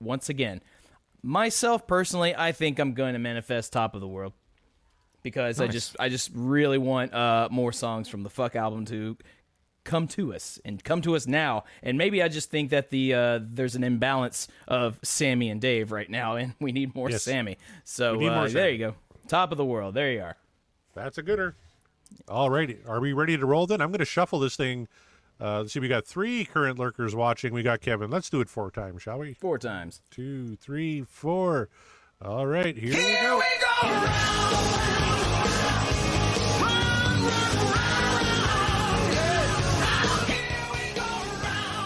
once 0.00 0.28
again. 0.28 0.60
Myself 1.22 1.86
personally, 1.86 2.34
I 2.34 2.52
think 2.52 2.78
I'm 2.78 2.94
going 2.94 3.12
to 3.12 3.18
manifest 3.18 3.72
Top 3.72 3.94
of 3.94 4.00
the 4.00 4.08
World 4.08 4.32
because 5.22 5.60
I 5.60 5.66
just 5.66 5.96
I 6.00 6.08
just 6.08 6.30
really 6.34 6.78
want 6.78 7.12
uh, 7.12 7.48
more 7.50 7.72
songs 7.72 8.08
from 8.08 8.22
the 8.22 8.30
Fuck 8.30 8.56
album 8.56 8.84
to 8.86 9.16
come 9.84 10.06
to 10.06 10.34
us 10.34 10.60
and 10.64 10.82
come 10.84 11.00
to 11.02 11.16
us 11.16 11.26
now. 11.26 11.64
And 11.82 11.98
maybe 11.98 12.22
I 12.22 12.28
just 12.28 12.50
think 12.50 12.70
that 12.70 12.90
the 12.90 13.14
uh, 13.14 13.40
there's 13.42 13.74
an 13.74 13.84
imbalance 13.84 14.48
of 14.66 14.98
Sammy 15.02 15.50
and 15.50 15.60
Dave 15.60 15.92
right 15.92 16.08
now, 16.08 16.36
and 16.36 16.54
we 16.60 16.72
need 16.72 16.94
more 16.94 17.10
Yes. 17.10 17.22
Sammy. 17.22 17.58
So 17.84 18.14
need 18.14 18.28
uh, 18.28 18.34
more 18.34 18.48
there 18.48 18.70
you 18.70 18.78
go, 18.78 18.94
Top 19.28 19.52
of 19.52 19.58
the 19.58 19.64
World. 19.64 19.94
There 19.94 20.10
you 20.10 20.22
are. 20.22 20.36
That's 20.94 21.18
a 21.18 21.22
gooder. 21.22 21.54
All 22.28 22.50
righty. 22.50 22.78
Are 22.86 23.00
we 23.00 23.12
ready 23.12 23.36
to 23.36 23.46
roll 23.46 23.66
then? 23.66 23.80
I'm 23.80 23.90
going 23.90 23.98
to 23.98 24.04
shuffle 24.06 24.40
this 24.40 24.56
thing. 24.56 24.88
Uh, 25.40 25.60
let's 25.60 25.72
see, 25.72 25.80
we 25.80 25.86
got 25.86 26.04
three 26.04 26.44
current 26.44 26.78
lurkers 26.78 27.14
watching. 27.14 27.52
We 27.52 27.62
got 27.62 27.80
Kevin. 27.80 28.10
Let's 28.10 28.28
do 28.28 28.40
it 28.40 28.48
four 28.48 28.70
times, 28.70 29.02
shall 29.02 29.18
we? 29.18 29.34
Four 29.34 29.58
times. 29.58 30.00
Two, 30.10 30.56
three, 30.56 31.02
four. 31.02 31.68
All 32.20 32.46
right, 32.46 32.76
here 32.76 32.94
we 32.94 33.16
go. 33.20 33.40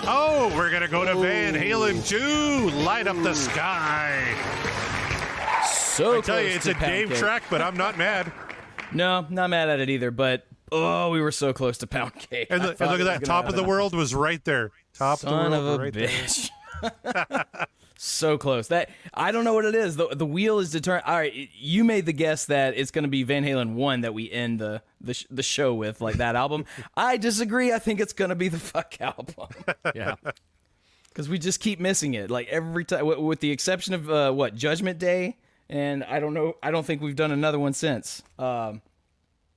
Oh, 0.05 0.51
we're 0.57 0.71
going 0.71 0.83
to 0.83 0.89
go 0.89 1.05
to 1.05 1.15
Van 1.17 1.55
Halen 1.55 2.07
2, 2.09 2.71
Light 2.85 3.07
Up 3.07 3.17
the 3.23 3.35
Sky. 3.35 4.72
So 5.93 6.19
I 6.19 6.21
tell 6.21 6.41
you, 6.41 6.49
it's 6.49 6.67
a 6.67 6.75
Dave 6.75 7.09
Cake. 7.11 7.19
track, 7.19 7.43
but 7.51 7.61
I'm 7.63 7.77
not 7.77 7.97
mad. 7.99 8.33
No, 8.95 9.27
not 9.31 9.49
mad 9.49 9.71
at 9.71 9.81
it 9.81 9.89
either. 9.89 10.11
But 10.11 10.47
oh, 10.71 11.09
we 11.09 11.23
were 11.23 11.33
so 11.33 11.55
close 11.55 11.79
to 11.79 11.87
Pound 11.87 12.13
Cake. 12.15 12.49
And, 12.51 12.61
I 12.61 12.65
the, 12.67 12.69
and 12.73 12.79
thought 12.79 12.89
look 12.91 13.01
it 13.01 13.07
at 13.07 13.21
that. 13.21 13.25
Top 13.25 13.49
of 13.49 13.57
the 13.57 13.65
world 13.65 13.95
was 13.95 14.15
right 14.15 14.45
there. 14.45 14.71
Top 14.93 15.21
Son 15.21 15.55
of 15.55 15.65
the 15.65 15.71
of 15.73 15.81
a 15.81 15.83
right 15.85 15.93
bitch. 15.95 16.51
so 17.97 18.37
close. 18.37 18.69
That 18.69 18.91
I 19.15 19.33
don't 19.33 19.45
know 19.45 19.55
what 19.55 19.65
it 19.65 19.75
is. 19.75 19.97
The 19.97 20.09
the 20.09 20.27
wheel 20.27 20.59
is 20.59 20.71
determined. 20.71 21.07
All 21.07 21.17
right, 21.17 21.33
you 21.55 21.85
made 21.85 22.05
the 22.05 22.13
guess 22.13 22.45
that 22.47 22.77
it's 22.77 22.91
going 22.91 23.05
to 23.05 23.09
be 23.09 23.23
Van 23.23 23.45
Halen 23.45 23.73
one 23.73 24.03
that 24.03 24.13
we 24.13 24.31
end 24.31 24.59
the 24.59 24.83
the, 25.01 25.15
sh- 25.15 25.25
the 25.31 25.43
show 25.43 25.73
with, 25.73 26.03
like 26.03 26.17
that 26.17 26.37
album. 26.37 26.67
I 26.95 27.17
disagree. 27.17 27.73
I 27.73 27.79
think 27.79 27.99
it's 27.99 28.13
going 28.13 28.29
to 28.29 28.35
be 28.35 28.49
the 28.49 28.59
fuck 28.61 29.01
album 29.01 29.49
Yeah. 29.95 30.17
because 31.09 31.31
we 31.31 31.39
just 31.39 31.61
keep 31.61 31.81
missing 31.81 32.13
it. 32.13 32.31
Like 32.31 32.49
every 32.49 32.85
time, 32.85 33.07
with, 33.07 33.19
with 33.21 33.41
the 33.41 33.51
exception 33.51 33.95
of 33.95 34.11
uh, 34.11 34.33
what 34.33 34.55
Judgment 34.55 34.99
Day, 34.99 35.39
and 35.73 36.05
I 36.05 36.21
don't 36.21 36.35
know. 36.35 36.57
I 36.63 36.71
don't 36.71 36.85
think 36.85 37.01
we've 37.01 37.17
done 37.17 37.33
another 37.33 37.59
one 37.59 37.73
since. 37.73 38.23
Um, 38.39 38.83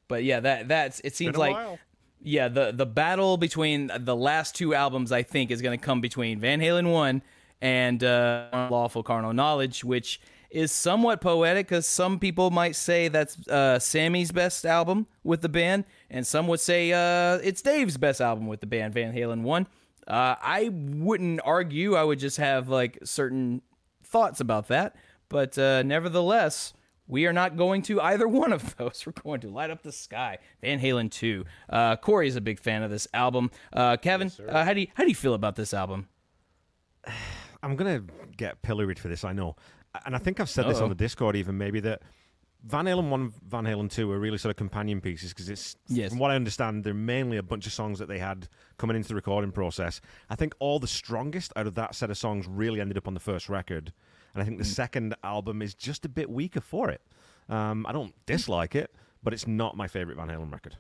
but 0.08 0.24
yeah, 0.24 0.40
that 0.40 0.68
that's 0.70 1.02
it 1.02 1.16
seems 1.16 1.36
like 1.36 1.54
while. 1.56 1.78
yeah, 2.24 2.48
the 2.48 2.72
the 2.72 2.86
battle 2.86 3.38
between 3.38 3.92
the 4.00 4.16
last 4.16 4.56
two 4.56 4.74
albums, 4.74 5.12
I 5.12 5.24
think, 5.24 5.52
is 5.52 5.62
going 5.62 5.78
to 5.78 5.84
come 5.84 6.00
between 6.00 6.40
Van 6.40 6.62
Halen 6.62 6.92
one 6.92 7.22
and 7.62 8.04
uh, 8.04 8.68
Lawful 8.72 9.04
Carnal 9.04 9.34
Knowledge, 9.34 9.84
which 9.84 10.22
is 10.50 10.72
somewhat 10.72 11.20
poetic 11.20 11.68
because 11.68 11.86
some 11.86 12.18
people 12.18 12.50
might 12.50 12.78
say 12.78 13.10
that's 13.10 13.46
uh, 13.50 13.78
Sammy's 13.78 14.32
best 14.32 14.66
album 14.66 15.08
with 15.24 15.42
the 15.42 15.50
band, 15.50 15.84
and 16.10 16.26
some 16.26 16.48
would 16.48 16.62
say 16.62 16.94
uh, 16.94 17.40
it's 17.44 17.62
Dave's 17.62 17.98
best 17.98 18.22
album 18.22 18.48
with 18.48 18.62
the 18.62 18.68
band, 18.68 18.94
Van 18.94 19.14
Halen 19.14 19.42
one. 19.42 19.68
Uh, 20.08 20.36
I 20.42 20.70
wouldn't 20.72 21.42
argue. 21.44 21.96
I 21.96 22.04
would 22.04 22.20
just 22.20 22.38
have 22.38 22.70
like 22.70 23.00
certain 23.04 23.62
thoughts 24.04 24.40
about 24.40 24.70
that, 24.70 24.96
but 25.30 25.58
uh, 25.58 25.84
nevertheless. 25.84 26.74
We 27.08 27.28
are 27.28 27.34
not 27.34 27.56
going 27.56 27.84
to 27.84 28.02
either 28.02 28.28
one 28.28 28.52
of 28.52 28.76
those. 28.78 29.04
We're 29.06 29.12
going 29.12 29.40
to 29.42 29.48
light 29.48 29.70
up 29.70 29.84
the 29.84 29.92
sky. 29.92 30.40
Van 30.62 30.80
Halen 30.80 31.12
two. 31.12 31.46
Uh, 31.70 31.96
Corey 31.98 32.28
is 32.28 32.36
a 32.36 32.42
big 32.42 32.60
fan 32.60 32.82
of 32.82 32.90
this 32.90 33.08
album. 33.14 33.52
Uh, 33.72 33.96
Kevin, 33.98 34.32
uh, 34.50 34.64
how 34.66 34.74
do 34.74 34.82
you 34.82 34.88
how 34.96 35.04
do 35.04 35.10
you 35.10 35.16
feel 35.16 35.36
about 35.36 35.56
this 35.56 35.72
album? 35.72 36.08
I'm 37.62 37.76
gonna 37.76 38.04
get 38.38 38.62
pilloried 38.62 39.00
for 39.00 39.08
this, 39.08 39.24
I 39.24 39.34
know, 39.34 39.56
and 40.06 40.16
I 40.16 40.20
think 40.20 40.40
I've 40.40 40.50
said 40.50 40.66
this 40.68 40.78
Uh-oh. 40.78 40.84
on 40.86 40.90
the 40.90 40.96
Discord 40.96 41.36
even 41.36 41.58
maybe 41.58 41.80
that 41.82 42.02
Van 42.64 42.86
Halen 42.86 43.10
one, 43.10 43.32
Van 43.48 43.66
Halen 43.66 43.90
two 43.92 44.12
are 44.12 44.20
really 44.20 44.38
sort 44.40 44.50
of 44.52 44.56
companion 44.56 45.00
pieces 45.02 45.30
because 45.32 45.50
it's 45.50 45.76
Yes. 45.88 46.10
from 46.10 46.20
what 46.20 46.32
I 46.32 46.36
understand 46.36 46.84
they're 46.84 46.94
mainly 46.96 47.38
a 47.38 47.44
bunch 47.44 47.68
of 47.68 47.74
songs 47.74 48.00
that 48.00 48.08
they 48.08 48.18
had 48.20 48.48
coming 48.78 48.96
into 48.96 49.10
the 49.10 49.16
recording 49.16 49.52
process. 49.52 50.02
I 50.30 50.36
think 50.36 50.56
all 50.60 50.80
the 50.80 50.88
strongest 50.88 51.54
out 51.56 51.68
of 51.68 51.76
that 51.76 51.94
set 51.96 52.10
of 52.10 52.18
songs 52.18 52.48
really 52.48 52.82
ended 52.82 52.98
up 52.98 53.08
on 53.08 53.14
the 53.14 53.20
first 53.20 53.48
record, 53.50 53.94
and 54.36 54.42
I 54.44 54.46
think 54.46 54.60
the 54.60 54.64
Mm. 54.64 54.68
second 54.76 55.16
album 55.24 55.64
is 55.64 55.74
just 55.74 56.06
a 56.06 56.10
bit 56.10 56.30
weaker 56.30 56.62
for 56.62 56.90
it. 56.92 57.02
Um, 57.50 57.86
I 57.88 57.92
don't 57.94 58.14
dislike 58.28 58.76
it, 58.76 58.94
but 59.24 59.34
it's 59.34 59.48
not 59.48 59.76
my 59.76 59.88
favorite 59.88 60.18
Van 60.18 60.28
Halen 60.28 60.52
record. 60.52 60.78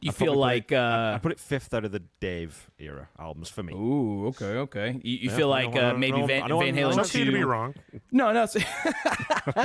Do 0.00 0.06
you 0.06 0.10
I'd 0.10 0.14
feel 0.16 0.34
like 0.34 0.72
it, 0.72 0.76
uh, 0.76 1.12
I 1.14 1.18
put 1.18 1.32
it 1.32 1.38
fifth 1.40 1.74
out 1.74 1.84
of 1.84 1.92
the 1.92 2.02
Dave 2.18 2.70
era 2.78 3.08
albums 3.18 3.50
for 3.50 3.62
me. 3.62 3.74
ooh, 3.74 4.26
okay, 4.28 4.56
okay. 4.56 5.00
You, 5.02 5.16
you 5.18 5.30
Yeah, 5.30 5.36
feel 5.36 5.48
like 5.48 5.76
uh, 5.76 5.94
maybe 5.94 6.18
know, 6.20 6.26
Van, 6.26 6.48
Van 6.48 6.74
Halen 6.74 6.98
I 6.98 7.02
seem 7.02 7.26
to 7.26 7.32
be 7.32 7.44
wrong. 7.44 7.74
No, 8.10 8.32
no. 8.32 8.46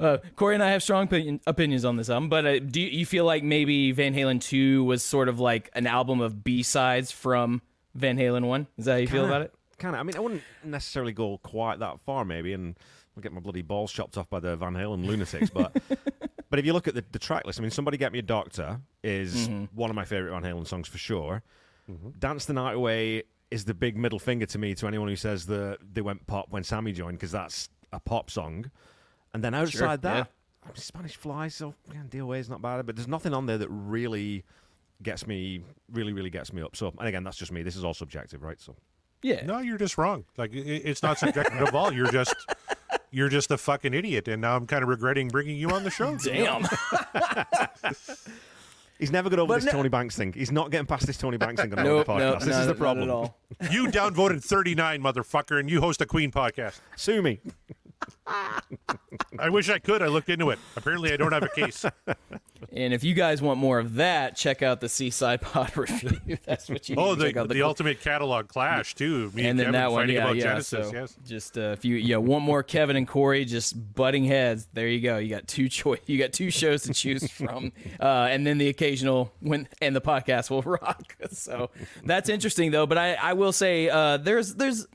uh, 0.00 0.18
Corey 0.36 0.54
and 0.54 0.62
I 0.62 0.70
have 0.70 0.82
strong 0.82 1.04
opinion, 1.04 1.40
opinions 1.46 1.84
on 1.84 1.96
this 1.96 2.08
album, 2.10 2.28
but 2.28 2.46
uh, 2.46 2.58
do 2.60 2.80
you, 2.80 2.88
you 2.88 3.06
feel 3.06 3.24
like 3.24 3.42
maybe 3.42 3.92
Van 3.92 4.14
Halen 4.14 4.40
two 4.40 4.84
was 4.84 5.02
sort 5.02 5.28
of 5.28 5.40
like 5.40 5.70
an 5.74 5.86
album 5.86 6.20
of 6.20 6.44
B 6.44 6.62
sides 6.62 7.10
from 7.10 7.62
Van 7.94 8.16
Halen 8.18 8.44
one? 8.46 8.66
Is 8.78 8.84
that 8.86 8.92
how 8.92 8.98
you 8.98 9.08
feel 9.08 9.26
about 9.26 9.42
it? 9.42 9.54
Kind 9.78 9.94
of. 9.94 10.00
I 10.00 10.02
mean, 10.02 10.16
I 10.16 10.20
wouldn't 10.20 10.42
necessarily 10.64 11.12
go 11.12 11.38
quite 11.38 11.78
that 11.80 12.00
far, 12.00 12.24
maybe, 12.24 12.52
and 12.54 12.78
I'll 13.16 13.22
get 13.22 13.32
my 13.32 13.40
bloody 13.40 13.62
balls 13.62 13.92
chopped 13.92 14.16
off 14.16 14.28
by 14.30 14.40
the 14.40 14.56
Van 14.56 14.74
Halen 14.74 15.04
lunatics. 15.06 15.50
But 15.50 15.76
but 16.50 16.58
if 16.58 16.64
you 16.64 16.72
look 16.72 16.88
at 16.88 16.94
the, 16.94 17.04
the 17.12 17.18
track 17.18 17.44
list, 17.46 17.58
I 17.58 17.62
mean, 17.62 17.70
"Somebody 17.70 17.96
Get 17.98 18.12
Me 18.12 18.18
a 18.18 18.22
Doctor" 18.22 18.80
is 19.02 19.48
Mm-hmm. 19.48 19.64
one 19.74 19.90
of 19.90 19.96
my 19.96 20.04
favorite 20.04 20.30
Van 20.30 20.42
Halen 20.42 20.66
songs 20.66 20.88
for 20.88 20.98
sure. 20.98 21.42
"Dance 22.18 22.46
the 22.46 22.52
Night 22.54 22.74
Away" 22.74 23.24
is 23.50 23.64
the 23.64 23.74
big 23.74 23.96
middle 23.96 24.18
finger 24.18 24.44
to 24.46 24.58
me 24.58 24.74
to 24.74 24.86
anyone 24.88 25.08
who 25.08 25.14
says 25.16 25.46
that 25.46 25.78
they 25.92 26.00
went 26.00 26.26
pop 26.26 26.46
when 26.50 26.64
Sammy 26.64 26.92
joined 26.92 27.16
because 27.18 27.30
that's 27.30 27.68
a 27.92 28.00
pop 28.00 28.28
song. 28.30 28.70
And 29.34 29.44
then 29.44 29.54
outside 29.54 30.00
yeah. 30.02 30.14
that, 30.14 30.32
I 30.64 30.66
mean, 30.68 30.74
Spanish 30.76 31.16
Fly, 31.16 31.48
so 31.48 31.74
yeah, 31.92 32.00
DOA 32.08 32.38
is 32.38 32.48
not 32.50 32.60
bad, 32.60 32.84
but 32.86 32.96
there's 32.96 33.06
nothing 33.06 33.32
on 33.34 33.46
there 33.46 33.58
that 33.58 33.68
really 33.68 34.42
gets 35.02 35.26
me, 35.26 35.62
really, 35.92 36.12
really 36.12 36.30
gets 36.30 36.52
me 36.52 36.62
up. 36.62 36.74
So, 36.74 36.92
and 36.98 37.06
again, 37.06 37.22
that's 37.22 37.36
just 37.36 37.52
me. 37.52 37.62
This 37.62 37.76
is 37.76 37.84
all 37.84 37.94
subjective, 37.94 38.42
right? 38.42 38.60
So, 38.60 38.74
Yeah. 39.22 39.44
No, 39.44 39.58
you're 39.58 39.78
just 39.78 39.98
wrong. 39.98 40.24
Like 40.36 40.52
i- 40.54 40.58
i- 40.58 40.82
it's 40.84 41.02
not 41.02 41.18
subjective 41.18 41.60
at 41.60 41.74
all. 41.74 41.92
You're 41.92 42.10
just 42.10 42.34
you're 43.10 43.28
just 43.28 43.50
a 43.50 43.58
fucking 43.58 43.94
idiot, 43.94 44.28
and 44.28 44.40
now 44.42 44.56
I'm 44.56 44.66
kind 44.66 44.82
of 44.82 44.88
regretting 44.88 45.28
bringing 45.28 45.56
you 45.56 45.70
on 45.70 45.84
the 45.84 45.90
show. 45.90 46.16
Damn. 46.22 46.62
he's 48.98 49.10
never 49.10 49.28
got 49.30 49.38
over 49.38 49.48
But 49.48 49.56
this 49.56 49.64
no- 49.66 49.72
Tony 49.72 49.88
Banks 49.88 50.16
thing. 50.16 50.32
He's 50.32 50.52
not 50.52 50.70
getting 50.70 50.86
past 50.86 51.06
this 51.06 51.16
Tony 51.18 51.36
Banks 51.36 51.60
thing 51.60 51.72
on 51.76 51.84
nope. 51.84 52.06
the 52.06 52.12
podcast. 52.12 52.18
Nope. 52.18 52.38
this 52.40 52.48
not, 52.48 52.60
is 52.62 52.66
the 52.66 52.74
problem. 52.74 53.08
at 53.08 53.12
all. 53.14 53.38
You 53.70 53.86
downvoted 53.88 54.42
39, 54.44 55.00
motherfucker, 55.02 55.58
and 55.60 55.70
you 55.70 55.80
host 55.80 56.00
a 56.00 56.06
Queen 56.06 56.30
podcast. 56.30 56.80
Sue 56.96 57.22
me. 57.22 57.40
I 59.38 59.48
wish 59.50 59.68
I 59.68 59.78
could. 59.78 60.02
I 60.02 60.06
looked 60.06 60.28
into 60.28 60.50
it. 60.50 60.58
Apparently, 60.76 61.12
I 61.12 61.16
don't 61.16 61.32
have 61.32 61.42
a 61.42 61.48
case. 61.48 61.84
And 62.72 62.92
if 62.94 63.04
you 63.04 63.14
guys 63.14 63.40
want 63.42 63.58
more 63.58 63.78
of 63.78 63.94
that, 63.96 64.36
check 64.36 64.62
out 64.62 64.80
the 64.80 64.88
Seaside 64.88 65.40
Pod 65.40 65.76
review. 65.76 66.38
That's 66.44 66.68
what 66.68 66.88
you 66.88 66.96
need 66.96 67.02
Oh, 67.02 67.14
to 67.14 67.20
the, 67.20 67.26
check 67.26 67.36
out. 67.36 67.48
the, 67.48 67.62
ultimate 67.62 68.00
catalog 68.00 68.48
clash 68.48 68.94
too. 68.94 69.30
Me 69.34 69.42
and 69.42 69.50
and, 69.50 69.58
then 69.58 69.66
Kevin 69.66 69.72
that 69.80 69.92
one, 69.92 70.08
yeah, 70.08 70.18
about 70.24 70.36
yeah. 70.36 70.42
Genesis. 70.42 70.88
so 70.88 70.94
yes. 70.94 71.16
just 71.26 71.58
uh, 71.58 71.60
if 71.72 71.84
you 71.84 71.96
yeah 71.96 72.16
want 72.16 72.44
more 72.44 72.62
Kevin 72.62 72.96
and 72.96 73.06
Corey 73.06 73.44
just 73.44 73.94
butting 73.94 74.24
heads, 74.24 74.68
there 74.72 74.88
you 74.88 75.00
go. 75.00 75.18
You 75.18 75.28
got 75.28 75.46
two 75.46 75.68
choice. 75.68 76.00
You 76.06 76.18
got 76.18 76.32
two 76.32 76.50
shows 76.50 76.82
to 76.84 76.94
choose 76.94 77.30
from, 77.30 77.72
uh, 78.00 78.28
and 78.30 78.46
then 78.46 78.58
the 78.58 78.68
occasional 78.68 79.32
when 79.40 79.68
and 79.80 79.94
the 79.94 80.00
podcast 80.00 80.50
will 80.50 80.62
rock. 80.62 81.16
So 81.30 81.70
that's 82.04 82.28
interesting 82.28 82.70
though. 82.70 82.86
But 82.86 82.98
I 82.98 83.14
I 83.14 83.32
will 83.34 83.52
say 83.52 83.88
uh, 83.88 84.16
there's 84.16 84.54
there's. 84.54 84.86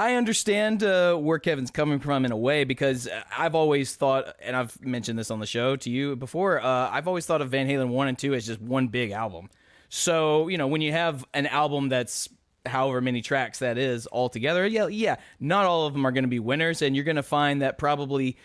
I 0.00 0.14
understand 0.14 0.84
uh, 0.84 1.16
where 1.16 1.40
Kevin's 1.40 1.72
coming 1.72 1.98
from 1.98 2.24
in 2.24 2.30
a 2.30 2.36
way 2.36 2.62
because 2.62 3.08
I've 3.36 3.56
always 3.56 3.96
thought, 3.96 4.36
and 4.40 4.54
I've 4.54 4.80
mentioned 4.80 5.18
this 5.18 5.28
on 5.28 5.40
the 5.40 5.46
show 5.46 5.74
to 5.74 5.90
you 5.90 6.14
before. 6.14 6.60
Uh, 6.60 6.88
I've 6.90 7.08
always 7.08 7.26
thought 7.26 7.42
of 7.42 7.50
Van 7.50 7.66
Halen 7.66 7.88
one 7.88 8.06
and 8.06 8.16
two 8.16 8.32
as 8.34 8.46
just 8.46 8.60
one 8.60 8.86
big 8.88 9.10
album. 9.10 9.50
So 9.88 10.46
you 10.48 10.58
know 10.58 10.68
when 10.68 10.82
you 10.82 10.92
have 10.92 11.24
an 11.34 11.46
album 11.46 11.88
that's 11.88 12.28
however 12.64 13.00
many 13.00 13.22
tracks 13.22 13.58
that 13.58 13.76
is 13.76 14.06
all 14.06 14.28
together, 14.28 14.66
yeah, 14.66 14.86
yeah, 14.86 15.16
not 15.40 15.64
all 15.64 15.86
of 15.86 15.94
them 15.94 16.06
are 16.06 16.12
going 16.12 16.24
to 16.24 16.28
be 16.28 16.38
winners, 16.38 16.80
and 16.80 16.94
you're 16.94 17.04
going 17.04 17.16
to 17.16 17.22
find 17.22 17.62
that 17.62 17.76
probably 17.76 18.36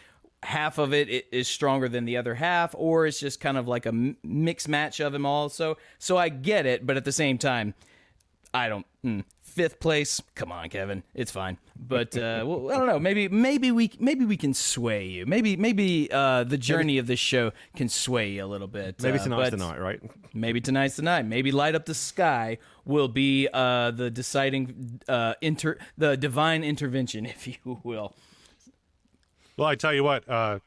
half 0.42 0.80
of 0.80 0.92
it 0.94 1.28
is 1.32 1.48
stronger 1.48 1.88
than 1.88 2.06
the 2.06 2.18
other 2.18 2.34
half, 2.34 2.74
or 2.76 3.06
it's 3.06 3.20
just 3.20 3.40
kind 3.40 3.58
of 3.58 3.68
like 3.68 3.86
a 3.86 3.92
mix 4.24 4.68
match 4.68 5.00
of 5.00 5.14
them 5.14 5.26
all. 5.26 5.50
So 5.50 5.78
so 6.00 6.18
I 6.18 6.30
get 6.30 6.66
it, 6.66 6.88
but 6.88 6.98
at 6.98 7.06
the 7.06 7.12
same 7.12 7.38
time. 7.38 7.76
I 8.54 8.70
don't. 8.70 8.86
Mm, 9.04 9.24
fifth 9.54 9.80
place. 9.80 10.22
Come 10.36 10.52
on, 10.52 10.70
Kevin. 10.70 11.04
It's 11.14 11.32
fine. 11.32 11.58
But 11.76 12.18
uh, 12.18 12.44
well, 12.46 12.72
I 12.72 12.78
don't 12.78 12.88
know. 12.88 13.00
Maybe 13.00 13.28
maybe 13.28 13.72
we 13.72 13.92
maybe 14.00 14.26
we 14.26 14.38
can 14.38 14.54
sway 14.54 15.06
you. 15.06 15.26
Maybe 15.26 15.56
maybe 15.56 16.10
uh, 16.12 16.44
the 16.44 16.58
journey 16.58 16.98
of 16.98 17.08
this 17.08 17.20
show 17.20 17.52
can 17.76 17.90
sway 17.90 18.32
you 18.32 18.44
a 18.44 18.48
little 18.48 18.68
bit. 18.68 19.02
Maybe 19.02 19.20
uh, 19.20 19.24
tonight's 19.24 19.52
the 19.52 19.58
night, 19.58 19.80
right? 19.80 20.02
Maybe 20.34 20.60
tonight's 20.60 20.96
the 20.96 21.04
night. 21.04 21.26
Maybe 21.26 21.52
light 21.52 21.76
up 21.76 21.86
the 21.86 21.94
sky 21.94 22.58
will 22.86 23.08
be 23.08 23.48
uh, 23.54 23.92
the 23.92 24.10
deciding 24.10 25.02
uh, 25.08 25.36
inter 25.42 25.78
the 25.98 26.18
divine 26.18 26.64
intervention, 26.64 27.26
if 27.26 27.48
you 27.48 27.80
will. 27.84 28.14
Well, 29.58 29.68
I 29.68 29.76
tell 29.76 29.94
you 29.94 30.04
what. 30.04 30.28
Uh, 30.28 30.60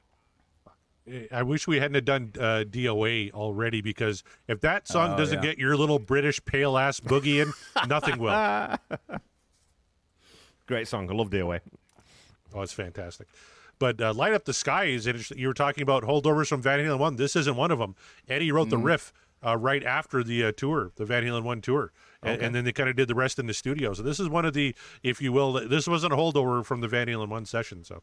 I 1.33 1.43
wish 1.43 1.69
we 1.69 1.79
hadn't 1.79 2.05
done 2.05 2.33
uh, 2.39 2.65
DOA 2.69 3.31
already 3.33 3.81
because 3.81 4.25
if 4.49 4.61
that 4.63 4.89
song 4.89 5.13
Oh, 5.15 5.17
doesn't 5.17 5.43
yeah. 5.43 5.51
get 5.51 5.59
your 5.59 5.77
little 5.77 5.99
British 5.99 6.45
pale 6.45 6.77
ass 6.77 6.99
boogie 7.01 7.41
in, 7.43 7.53
nothing 7.89 8.19
will. 8.19 8.31
Great 10.67 10.89
song. 10.89 11.09
I 11.11 11.15
love 11.15 11.31
DOA. 11.31 11.61
Oh, 12.55 12.63
it's 12.63 12.73
fantastic. 12.73 13.29
But 13.79 14.01
uh, 14.01 14.13
Light 14.15 14.33
Up 14.33 14.45
the 14.47 14.55
Sky 14.55 14.85
is 14.85 15.07
interesting. 15.07 15.39
You 15.39 15.49
were 15.49 15.55
talking 15.55 15.83
about 15.83 16.03
holdovers 16.03 16.49
from 16.49 16.63
Van 16.63 16.81
Halen 16.81 16.99
1. 16.99 17.17
This 17.17 17.37
isn't 17.37 17.57
one 17.57 17.71
of 17.71 17.79
them. 17.79 17.95
Eddie 18.29 18.51
wrote 18.51 18.69
Mm. 18.69 18.71
the 18.71 18.79
riff 18.79 19.13
uh, 19.45 19.57
right 19.57 19.85
after 19.85 20.25
the 20.25 20.47
uh, 20.47 20.53
tour, 20.53 20.93
the 20.97 21.05
Van 21.05 21.23
Halen 21.23 21.43
1 21.45 21.61
tour. 21.61 21.93
And, 22.23 22.41
and 22.43 22.55
then 22.55 22.65
they 22.65 22.73
kind 22.73 22.89
of 22.89 22.97
did 22.97 23.07
the 23.07 23.15
rest 23.15 23.39
in 23.39 23.47
the 23.47 23.55
studio. 23.55 23.93
So 23.93 24.03
this 24.03 24.19
is 24.19 24.29
one 24.29 24.45
of 24.45 24.55
the, 24.55 24.75
if 25.03 25.21
you 25.23 25.31
will, 25.33 25.53
this 25.69 25.87
wasn't 25.87 26.13
a 26.15 26.17
holdover 26.17 26.65
from 26.65 26.81
the 26.81 26.89
Van 26.89 27.07
Halen 27.07 27.29
1 27.29 27.45
session. 27.45 27.85
So, 27.85 28.03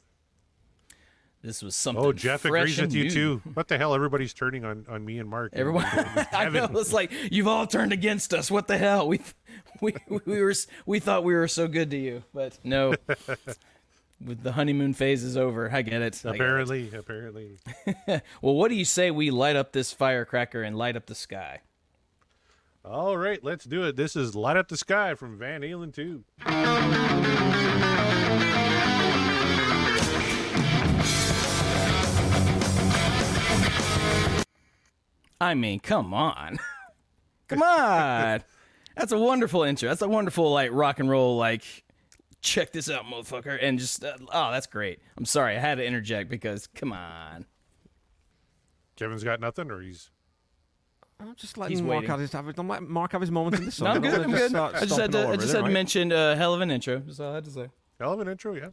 This 1.43 1.61
was 1.61 1.73
oh, 1.73 1.91
something. 1.91 2.05
oh, 2.05 2.13
Jeff 2.13 2.45
agrees 2.45 2.79
with 2.79 2.93
you 2.93 3.03
new. 3.03 3.09
too. 3.09 3.41
What 3.53 3.67
the 3.67 3.77
hell? 3.77 3.93
Everybody's 3.93 4.33
turning 4.33 4.63
on, 4.63 4.85
on 4.87 5.03
me 5.03 5.19
and 5.19 5.29
Mark. 5.29 5.51
Everyone, 5.53 5.85
I 6.31 6.47
know. 6.49 6.69
It's 6.75 6.93
like 6.93 7.11
you've 7.31 7.47
all 7.47 7.67
turned 7.67 7.91
against 7.91 8.33
us. 8.33 8.49
What 8.49 8.67
the 8.67 8.77
hell? 8.77 9.09
We, 9.09 9.19
we, 9.81 9.93
we 10.25 10.41
were, 10.41 10.53
we 10.85 11.01
thought 11.01 11.25
we 11.25 11.33
were 11.33 11.49
so 11.49 11.67
good 11.67 11.91
to 11.91 11.97
you, 11.97 12.23
but 12.33 12.57
no. 12.63 12.95
With 14.25 14.41
the 14.41 14.53
honeymoon 14.53 14.93
phase 14.93 15.21
is 15.21 15.35
over. 15.35 15.69
I 15.69 15.81
get 15.81 16.01
it. 16.01 16.21
I 16.23 16.29
get 16.29 16.35
it. 16.35 16.35
Apparently, 16.35 16.89
apparently. 16.95 17.57
Well, 18.41 18.55
what 18.55 18.69
do 18.69 18.75
you 18.75 18.85
say 18.85 19.11
we 19.11 19.29
light 19.31 19.57
up 19.57 19.73
this 19.73 19.91
firecracker 19.91 20.63
and 20.63 20.77
light 20.77 20.95
up 20.95 21.07
the 21.07 21.15
sky? 21.15 21.59
All 22.85 23.17
right, 23.17 23.43
let's 23.43 23.65
do 23.65 23.83
it. 23.83 23.97
This 23.97 24.15
is 24.15 24.33
Light 24.33 24.55
Up 24.55 24.69
the 24.69 24.77
Sky 24.77 25.15
from 25.15 25.37
Van 25.37 25.61
Halen 25.61 25.93
2. 25.93 26.23
I 35.43 35.53
mean, 35.55 35.79
come 35.79 36.13
on, 36.13 36.57
come 37.47 37.61
on. 37.61 38.43
That's 38.95 39.11
a 39.11 39.17
wonderful 39.17 39.63
intro. 39.63 39.89
That's 39.89 40.01
a 40.01 40.07
wonderful 40.07 40.51
like 40.51 40.69
rock 40.71 40.99
and 40.99 41.09
roll 41.09 41.37
like. 41.37 41.63
Check 42.41 42.73
this 42.73 42.89
out, 42.89 43.05
motherfucker, 43.05 43.57
and 43.61 43.79
just 43.79 44.03
uh, 44.03 44.17
oh, 44.33 44.51
that's 44.51 44.67
great. 44.67 44.99
I'm 45.17 45.23
sorry, 45.23 45.55
I 45.55 45.61
had 45.61 45.75
to 45.75 45.85
interject 45.85 46.29
because 46.29 46.67
come 46.67 46.91
on. 46.91 47.45
Kevin's 48.97 49.23
got 49.23 49.39
nothing, 49.39 49.71
or 49.71 49.79
he's. 49.81 50.11
I'm 51.21 51.35
just 51.35 51.57
letting 51.57 51.77
He's 51.77 51.81
Mark 51.81 52.01
waiting. 52.01 52.09
have 52.09 52.19
his, 52.19 52.31
have, 52.33 52.53
don't 52.53 52.67
let 52.67 52.83
Mark 52.83 53.13
have 53.13 53.21
his 53.21 53.31
moment 53.31 53.55
in 53.55 53.65
the 53.65 53.71
sun. 53.71 53.85
No, 53.85 53.91
I'm 53.93 54.01
good. 54.01 54.21
I'm 54.21 54.31
good. 54.31 54.53
I 54.53 54.71
just 54.81 54.93
stomping 54.93 54.99
had 54.99 55.11
to. 55.13 55.27
I 55.29 55.35
just 55.37 55.53
had 55.53 55.59
to 55.59 55.63
right? 55.63 55.71
mention 55.71 56.11
a 56.11 56.35
hell 56.35 56.53
of 56.53 56.59
an 56.59 56.69
intro. 56.69 56.99
That's 56.99 57.21
all 57.21 57.31
I 57.31 57.35
had 57.35 57.45
to 57.45 57.51
say. 57.51 57.69
Hell 57.97 58.11
of 58.11 58.19
an 58.19 58.27
intro, 58.27 58.53
yeah. 58.55 58.69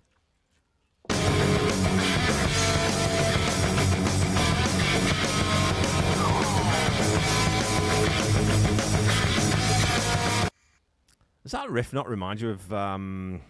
Does 11.50 11.60
that 11.60 11.68
riff 11.68 11.92
not 11.92 12.08
remind 12.08 12.40
you 12.40 12.50
of? 12.50 12.72
Um, 12.72 13.40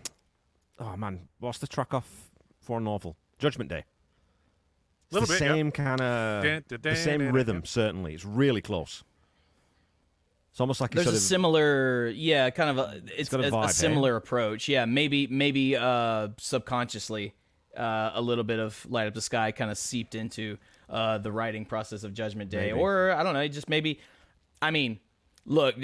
oh 0.78 0.96
man, 0.96 1.28
what's 1.38 1.58
the 1.58 1.66
track 1.66 1.92
off 1.92 2.30
For 2.62 2.78
Unlawful 2.78 3.14
Judgment 3.38 3.68
Day? 3.68 3.84
It's 5.04 5.12
Little 5.12 5.26
the 5.26 5.34
bit, 5.34 5.42
yeah. 5.42 5.52
same 5.52 5.70
kind 5.70 6.00
of 6.00 6.42
Dun, 6.42 6.64
dun, 6.66 6.78
the 6.80 6.96
same 6.96 7.20
dun, 7.20 7.32
rhythm. 7.34 7.56
yep. 7.56 7.66
Certainly, 7.66 8.14
it's 8.14 8.24
really 8.24 8.62
close. 8.62 9.04
It's 10.50 10.62
almost 10.62 10.80
like 10.80 10.92
There's 10.92 11.04
sort 11.04 11.12
a 11.12 11.18
of 11.18 11.22
similar, 11.22 12.08
yeah, 12.08 12.48
kind 12.48 12.70
of 12.70 12.78
a. 12.78 13.02
It's, 13.18 13.28
got 13.28 13.44
a 13.44 13.48
a, 13.48 13.50
vibe, 13.50 13.64
eh? 13.64 13.68
similar 13.68 14.16
approach. 14.16 14.66
Yeah, 14.66 14.86
maybe 14.86 15.26
maybe 15.26 15.76
uh, 15.76 16.28
subconsciously 16.38 17.34
uh, 17.76 18.12
a 18.14 18.22
little 18.22 18.44
bit 18.44 18.60
of 18.60 18.82
light 18.88 19.08
up 19.08 19.14
the 19.14 19.20
sky 19.20 19.52
kind 19.52 19.70
of 19.70 19.76
seeped 19.76 20.14
into 20.14 20.56
uh, 20.88 21.18
the 21.18 21.30
writing 21.30 21.66
process 21.66 22.02
of 22.02 22.14
Judgment 22.14 22.48
Day, 22.48 22.68
Maybe. 22.68 22.80
or 22.80 23.12
I 23.12 23.22
don't 23.22 23.34
know, 23.34 23.46
just 23.46 23.68
maybe. 23.68 24.00
I 24.62 24.70
mean, 24.70 25.00
look, 25.50 25.74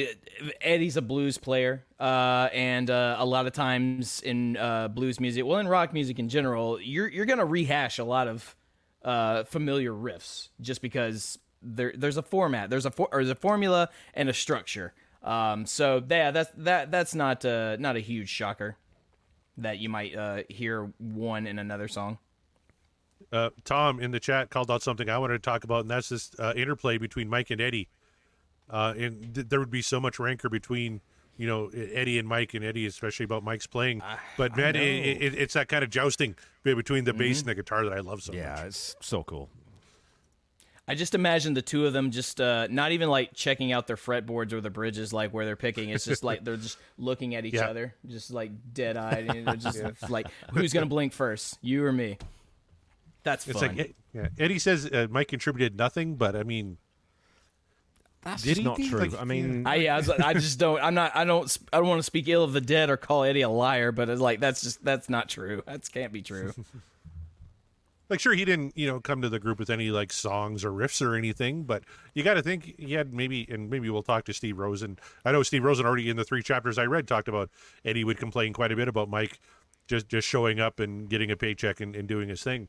Eddie's 0.61 0.96
a 0.96 1.02
blues 1.02 1.37
player, 1.37 1.85
uh, 1.98 2.48
and 2.52 2.88
uh, 2.88 3.16
a 3.18 3.26
lot 3.26 3.46
of 3.46 3.52
times 3.52 4.22
in 4.22 4.57
uh, 4.57 4.88
blues 4.88 5.18
music, 5.20 5.44
well, 5.44 5.59
in 5.59 5.68
rock 5.68 5.92
music 5.92 6.18
in 6.18 6.29
general, 6.29 6.81
you're 6.81 7.09
you're 7.09 7.26
gonna 7.26 7.44
rehash 7.44 7.98
a 7.98 8.05
lot 8.05 8.29
of 8.29 8.57
uh, 9.05 9.44
familiar 9.44 9.92
riffs 9.92 10.48
just 10.61 10.81
because 10.81 11.38
there 11.61 11.92
there's 11.94 12.16
a 12.16 12.22
format, 12.22 12.70
there's 12.70 12.87
a 12.87 12.90
for, 12.90 13.09
or 13.12 13.18
there's 13.22 13.31
a 13.31 13.35
formula 13.35 13.90
and 14.14 14.29
a 14.31 14.35
structure. 14.35 14.94
Um, 15.22 15.66
so 15.66 16.02
yeah, 16.09 16.31
that's 16.31 16.50
that 16.57 16.90
that's 16.90 17.14
not 17.14 17.44
uh, 17.44 17.76
not 17.79 17.96
a 17.96 18.00
huge 18.00 18.29
shocker 18.29 18.76
that 19.59 19.79
you 19.79 19.88
might 19.88 20.14
uh, 20.14 20.42
hear 20.48 20.92
one 20.98 21.46
in 21.46 21.59
another 21.59 21.88
song. 21.88 22.18
Tom 23.64 23.98
in 23.98 24.12
the 24.12 24.20
chat 24.20 24.50
called 24.50 24.70
out 24.70 24.83
something 24.83 25.11
I 25.11 25.18
wanted 25.18 25.42
to 25.42 25.50
talk 25.50 25.64
about, 25.64 25.81
and 25.81 25.90
that's 25.90 26.11
this 26.11 26.31
interplay 26.55 26.96
between 26.96 27.29
Mike 27.29 27.50
and 27.50 27.61
Eddie. 27.61 27.88
Uh, 28.70 28.94
and 28.96 29.35
th- 29.35 29.48
there 29.48 29.61
would 29.61 29.70
be 29.70 29.83
so 29.83 30.00
much 30.00 30.18
rancor 30.18 30.48
between, 30.48 31.00
you 31.37 31.46
know, 31.46 31.68
Eddie 31.68 32.18
and 32.18 32.26
Mike, 32.26 32.55
and 32.55 32.64
Eddie 32.64 32.87
especially 32.87 33.24
about 33.24 33.44
Mike's 33.44 33.66
playing. 33.66 34.02
But 34.37 34.57
man, 34.57 34.74
it, 34.76 35.22
it, 35.22 35.35
it's 35.35 35.55
that 35.55 35.68
kind 35.68 35.85
of 35.85 35.90
jousting 35.90 36.35
between 36.62 37.05
the 37.05 37.14
bass 37.14 37.40
and 37.40 37.48
the 37.48 37.55
guitar 37.55 37.85
that 37.85 37.92
I 37.92 38.00
love 38.00 38.22
so 38.22 38.33
yeah, 38.33 38.48
much. 38.50 38.59
Yeah, 38.59 38.64
it's 38.66 38.96
so 39.00 39.22
cool. 39.22 39.48
I 40.88 40.94
just 40.94 41.16
imagine 41.16 41.55
the 41.55 41.62
two 41.62 41.85
of 41.87 41.92
them 41.92 42.12
just 42.12 42.40
uh, 42.40 42.68
not 42.70 42.92
even 42.92 43.09
like 43.09 43.35
checking 43.35 43.72
out 43.72 43.88
their 43.88 43.96
fretboards 43.96 44.52
or 44.52 44.61
the 44.61 44.70
bridges, 44.70 45.12
like 45.12 45.33
where 45.35 45.44
they're 45.44 45.57
picking. 45.57 45.90
It's 45.90 46.05
just 46.05 46.22
like 46.22 46.44
they're 46.44 46.56
just 46.56 46.79
looking 46.98 47.35
at 47.35 47.44
each 47.44 47.54
Yeah. 47.54 47.69
other, 47.69 47.94
just 48.06 48.31
like 48.31 48.52
dead 48.73 48.96
eyed, 48.96 49.29
and 49.35 49.46
they're 49.48 49.56
just 49.56 49.83
like, 50.08 50.29
"Who's 50.52 50.73
gonna 50.73 50.87
blink 50.87 51.12
first, 51.12 51.58
you 51.60 51.85
or 51.85 51.92
me?" 51.92 52.19
That's 53.25 53.48
It's 53.48 53.60
like, 53.60 53.96
yeah. 54.14 54.29
Eddie 54.38 54.60
says 54.60 54.87
uh, 54.87 55.08
Mike 55.10 55.27
contributed 55.27 55.77
nothing, 55.77 56.14
but 56.14 56.37
I 56.37 56.44
mean, 56.44 56.79
That's 58.27 58.42
Did 58.42 58.56
just 58.56 58.64
not 58.64 58.77
true. 58.77 58.98
Like, 58.98 59.20
I 59.20 59.22
mean, 59.22 59.64
I, 59.68 59.77
yeah, 59.77 59.94
I, 59.94 59.98
was, 59.98 60.10
I 60.10 60.35
just 60.35 60.58
don't. 60.58 60.81
I'm 60.81 60.94
not. 60.94 61.14
I 61.14 61.24
don't. 61.24 61.56
I 61.72 61.77
don't 61.77 61.87
want 61.87 62.00
to 62.00 62.02
speak 62.02 62.27
ill 62.27 62.42
of 62.42 62.52
the 62.52 62.60
dead 62.60 62.90
or 62.90 62.96
call 62.96 63.22
Eddie 63.22 63.42
a 63.42 63.48
liar. 63.48 63.92
But 63.92 64.08
it's 64.08 64.20
like 64.20 64.40
that's 64.40 64.62
just 64.62 64.85
that's 64.85 65.08
not 65.08 65.29
true. 65.29 65.62
That 65.64 65.88
can't 65.92 66.12
be 66.12 66.22
true. 66.22 66.52
like 68.08 68.18
sure 68.18 68.35
he 68.35 68.44
didn't 68.44 68.77
you 68.77 68.88
know 68.88 68.98
come 68.98 69.22
to 69.22 69.29
the 69.29 69.38
group 69.38 69.60
with 69.60 69.70
any 69.70 69.90
like 69.90 70.12
songs 70.12 70.64
or 70.64 70.72
riffs 70.72 71.00
or 71.00 71.14
anything 71.14 71.62
but 71.62 71.85
you 72.14 72.22
got 72.22 72.35
to 72.35 72.42
think 72.42 72.74
he 72.79 72.92
had 72.94 73.12
maybe 73.12 73.46
and 73.50 73.68
maybe 73.68 73.90
we'll 73.90 74.02
talk 74.02 74.24
to 74.24 74.33
steve 74.33 74.58
rosen 74.58 74.96
i 75.24 75.33
know 75.33 75.42
steve 75.42 75.64
rosen 75.64 75.85
already 75.85 76.08
in 76.08 76.16
the 76.16 76.22
three 76.22 76.40
chapters 76.40 76.79
i 76.79 76.85
read 76.85 77.08
talked 77.08 77.27
about 77.27 77.50
eddie 77.85 78.04
would 78.04 78.16
complain 78.16 78.52
quite 78.52 78.70
a 78.70 78.77
bit 78.77 78.87
about 78.87 79.08
mike 79.08 79.40
just 79.88 80.08
just 80.08 80.29
showing 80.29 80.60
up 80.60 80.79
and 80.79 81.08
getting 81.08 81.33
a 81.33 81.37
paycheck 81.37 81.81
and, 81.81 81.96
and 81.96 82.06
doing 82.06 82.29
his 82.29 82.44
thing 82.44 82.68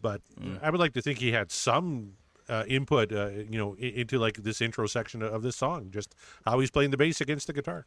but 0.00 0.20
mm. 0.40 0.58
i 0.62 0.70
would 0.70 0.80
like 0.80 0.94
to 0.94 1.02
think 1.02 1.20
he 1.20 1.30
had 1.30 1.52
some 1.52 2.14
uh, 2.48 2.64
input 2.68 3.12
uh, 3.12 3.28
you 3.28 3.58
know 3.58 3.74
into 3.76 4.18
like 4.18 4.36
this 4.42 4.60
intro 4.60 4.86
section 4.86 5.22
of 5.22 5.42
this 5.42 5.56
song 5.56 5.90
just 5.90 6.14
how 6.46 6.58
he's 6.60 6.70
playing 6.70 6.90
the 6.90 6.96
bass 6.96 7.20
against 7.20 7.46
the 7.46 7.52
guitar 7.52 7.86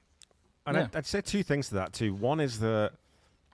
And 0.66 0.76
Yeah. 0.78 0.84
I'd, 0.84 0.95
I'd 0.97 1.06
say 1.06 1.22
two 1.22 1.43
things 1.43 1.68
to 1.70 1.76
that 1.76 1.93
too. 1.93 2.14
One 2.14 2.39
is 2.39 2.60
that 2.60 2.93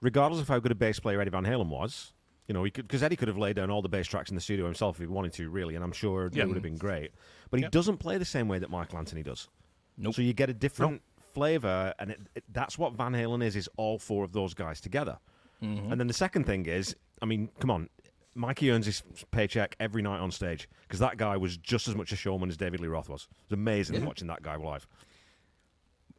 regardless 0.00 0.40
of 0.40 0.48
how 0.48 0.58
good 0.58 0.72
a 0.72 0.74
bass 0.74 0.98
player 1.00 1.20
Eddie 1.20 1.30
Van 1.30 1.44
Halen 1.44 1.68
was, 1.68 2.12
you 2.48 2.54
know, 2.54 2.62
because 2.64 3.02
Eddie 3.02 3.16
could 3.16 3.28
have 3.28 3.38
laid 3.38 3.56
down 3.56 3.70
all 3.70 3.82
the 3.82 3.88
bass 3.88 4.06
tracks 4.06 4.30
in 4.30 4.34
the 4.34 4.40
studio 4.40 4.64
himself 4.66 4.96
if 4.96 5.00
he 5.00 5.06
wanted 5.06 5.32
to, 5.34 5.48
really, 5.50 5.74
and 5.76 5.84
I'm 5.84 5.92
sure 5.92 6.30
Yeah. 6.32 6.42
it 6.42 6.48
would 6.48 6.54
have 6.56 6.62
been 6.62 6.76
great. 6.78 7.12
But 7.50 7.58
he 7.60 7.64
Yeah. 7.64 7.70
doesn't 7.70 7.98
play 7.98 8.18
the 8.18 8.24
same 8.24 8.48
way 8.48 8.58
that 8.58 8.70
Michael 8.70 8.98
Anthony 8.98 9.22
does. 9.22 9.48
Nope. 9.98 10.14
So 10.14 10.22
you 10.22 10.32
get 10.32 10.48
a 10.50 10.54
different 10.54 11.02
flavor, 11.34 11.94
and 11.98 12.10
it, 12.10 12.20
it, 12.34 12.44
that's 12.52 12.78
what 12.78 12.94
Van 12.94 13.12
Halen 13.12 13.44
is: 13.44 13.54
is 13.56 13.68
all 13.76 13.98
four 13.98 14.24
of 14.24 14.32
those 14.32 14.54
guys 14.54 14.80
together. 14.80 15.18
And 15.60 16.00
then 16.00 16.08
the 16.08 16.14
second 16.14 16.44
thing 16.44 16.66
is, 16.66 16.96
I 17.22 17.26
mean, 17.26 17.48
come 17.60 17.70
on. 17.70 17.88
Mikey 18.34 18.70
earns 18.70 18.86
his 18.86 19.02
paycheck 19.30 19.76
every 19.78 20.02
night 20.02 20.18
on 20.20 20.30
stage 20.30 20.68
because 20.88 21.00
that 21.00 21.16
guy 21.16 21.36
was 21.36 21.56
just 21.56 21.88
as 21.88 21.94
much 21.94 22.12
a 22.12 22.16
showman 22.16 22.48
as 22.48 22.56
David 22.56 22.80
Lee 22.80 22.88
Roth 22.88 23.08
was. 23.08 23.28
It 23.30 23.50
was 23.50 23.58
amazing 23.58 24.04
watching 24.04 24.28
that 24.28 24.42
guy 24.42 24.56
live. 24.56 24.86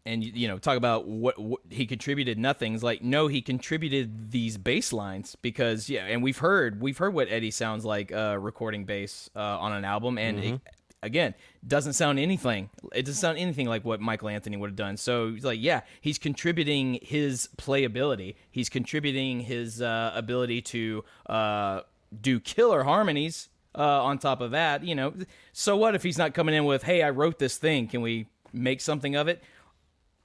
and 0.05 0.23
you 0.23 0.47
know 0.47 0.57
talk 0.57 0.77
about 0.77 1.07
what, 1.07 1.39
what 1.39 1.61
he 1.69 1.85
contributed 1.85 2.37
nothing's 2.37 2.83
like 2.83 3.01
no 3.01 3.27
he 3.27 3.41
contributed 3.41 4.31
these 4.31 4.57
bass 4.57 4.91
lines 4.91 5.35
because 5.41 5.89
yeah 5.89 6.05
and 6.05 6.21
we've 6.21 6.39
heard 6.39 6.81
we've 6.81 6.97
heard 6.97 7.13
what 7.13 7.29
eddie 7.29 7.51
sounds 7.51 7.85
like 7.85 8.11
uh 8.11 8.37
recording 8.39 8.83
bass 8.85 9.29
uh, 9.35 9.39
on 9.39 9.71
an 9.71 9.85
album 9.85 10.17
and 10.17 10.39
it, 10.43 10.61
again 11.01 11.33
doesn't 11.65 11.93
sound 11.93 12.19
anything 12.19 12.69
it 12.93 13.03
doesn't 13.05 13.19
sound 13.19 13.37
anything 13.37 13.65
like 13.65 13.85
what 13.85 14.01
michael 14.01 14.27
anthony 14.27 14.57
would 14.57 14.69
have 14.71 14.75
done. 14.75 14.97
So 14.97 15.29
it's 15.35 15.45
like 15.45 15.59
yeah 15.61 15.81
he's 16.01 16.17
contributing 16.17 16.99
his 17.01 17.47
playability. 17.57 18.35
He's 18.51 18.67
contributing 18.69 19.39
his 19.41 19.81
uh, 19.81 20.11
ability 20.15 20.61
to 20.63 21.03
uh 21.27 21.81
do 22.21 22.39
killer 22.39 22.83
harmonies 22.83 23.49
uh, 23.77 24.03
on 24.03 24.17
top 24.19 24.41
of 24.41 24.51
that, 24.51 24.83
you 24.83 24.93
know, 24.95 25.13
so 25.51 25.75
what 25.77 25.95
if 25.95 26.03
he's 26.03 26.17
not 26.17 26.33
coming 26.33 26.53
in 26.55 26.65
with, 26.65 26.83
"Hey, 26.83 27.01
I 27.03 27.09
wrote 27.09 27.39
this 27.39 27.57
thing. 27.57 27.87
Can 27.87 28.01
we 28.01 28.27
make 28.51 28.81
something 28.81 29.15
of 29.15 29.27
it?" 29.27 29.41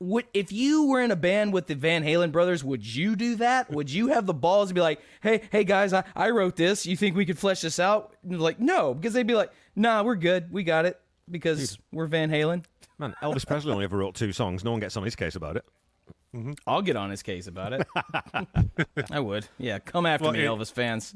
would 0.01 0.25
if 0.33 0.53
you 0.53 0.87
were 0.87 1.01
in 1.01 1.11
a 1.11 1.17
band 1.17 1.53
with 1.53 1.67
the 1.67 1.75
Van 1.75 2.05
Halen 2.05 2.31
brothers, 2.31 2.63
would 2.63 2.87
you 2.87 3.17
do 3.17 3.35
that? 3.37 3.69
Would 3.71 3.91
you 3.91 4.09
have 4.09 4.27
the 4.27 4.35
balls 4.35 4.69
to 4.69 4.75
be 4.75 4.81
like, 4.81 5.01
"Hey, 5.23 5.43
hey 5.51 5.65
guys, 5.65 5.93
I, 5.93 6.05
I 6.15 6.31
wrote 6.31 6.55
this. 6.57 6.87
You 6.87 6.97
think 6.97 7.17
we 7.17 7.27
could 7.27 7.39
flesh 7.39 7.63
this 7.63 7.81
out?" 7.81 8.15
Like, 8.25 8.61
no, 8.61 8.95
because 8.95 9.13
they'd 9.13 9.27
be 9.27 9.35
like, 9.35 9.51
"Nah, 9.75 10.03
we're 10.05 10.15
good. 10.15 10.53
We 10.53 10.63
got 10.63 10.85
it 10.87 11.01
because 11.31 11.79
we're 11.91 12.07
Van 12.07 12.31
Halen." 12.31 12.65
Man, 12.99 13.15
Elvis 13.23 13.45
Presley 13.47 13.73
only 13.73 13.85
ever 13.85 13.97
wrote 13.97 14.15
two 14.15 14.33
songs. 14.33 14.63
No 14.63 14.71
one 14.73 14.81
gets 14.81 14.97
on 14.97 15.03
his 15.05 15.17
case 15.17 15.35
about 15.35 15.57
it. 15.57 15.65
I'll 16.67 16.83
get 16.83 16.95
on 16.97 17.11
his 17.11 17.23
case 17.23 17.47
about 17.49 17.73
it. 17.73 17.87
I 19.11 19.19
would. 19.19 19.49
Yeah, 19.59 19.79
come 19.79 20.05
after 20.07 20.25
Well, 20.25 20.33
me, 20.33 20.41
it- 20.45 20.47
Elvis 20.47 20.71
fans. 20.73 21.15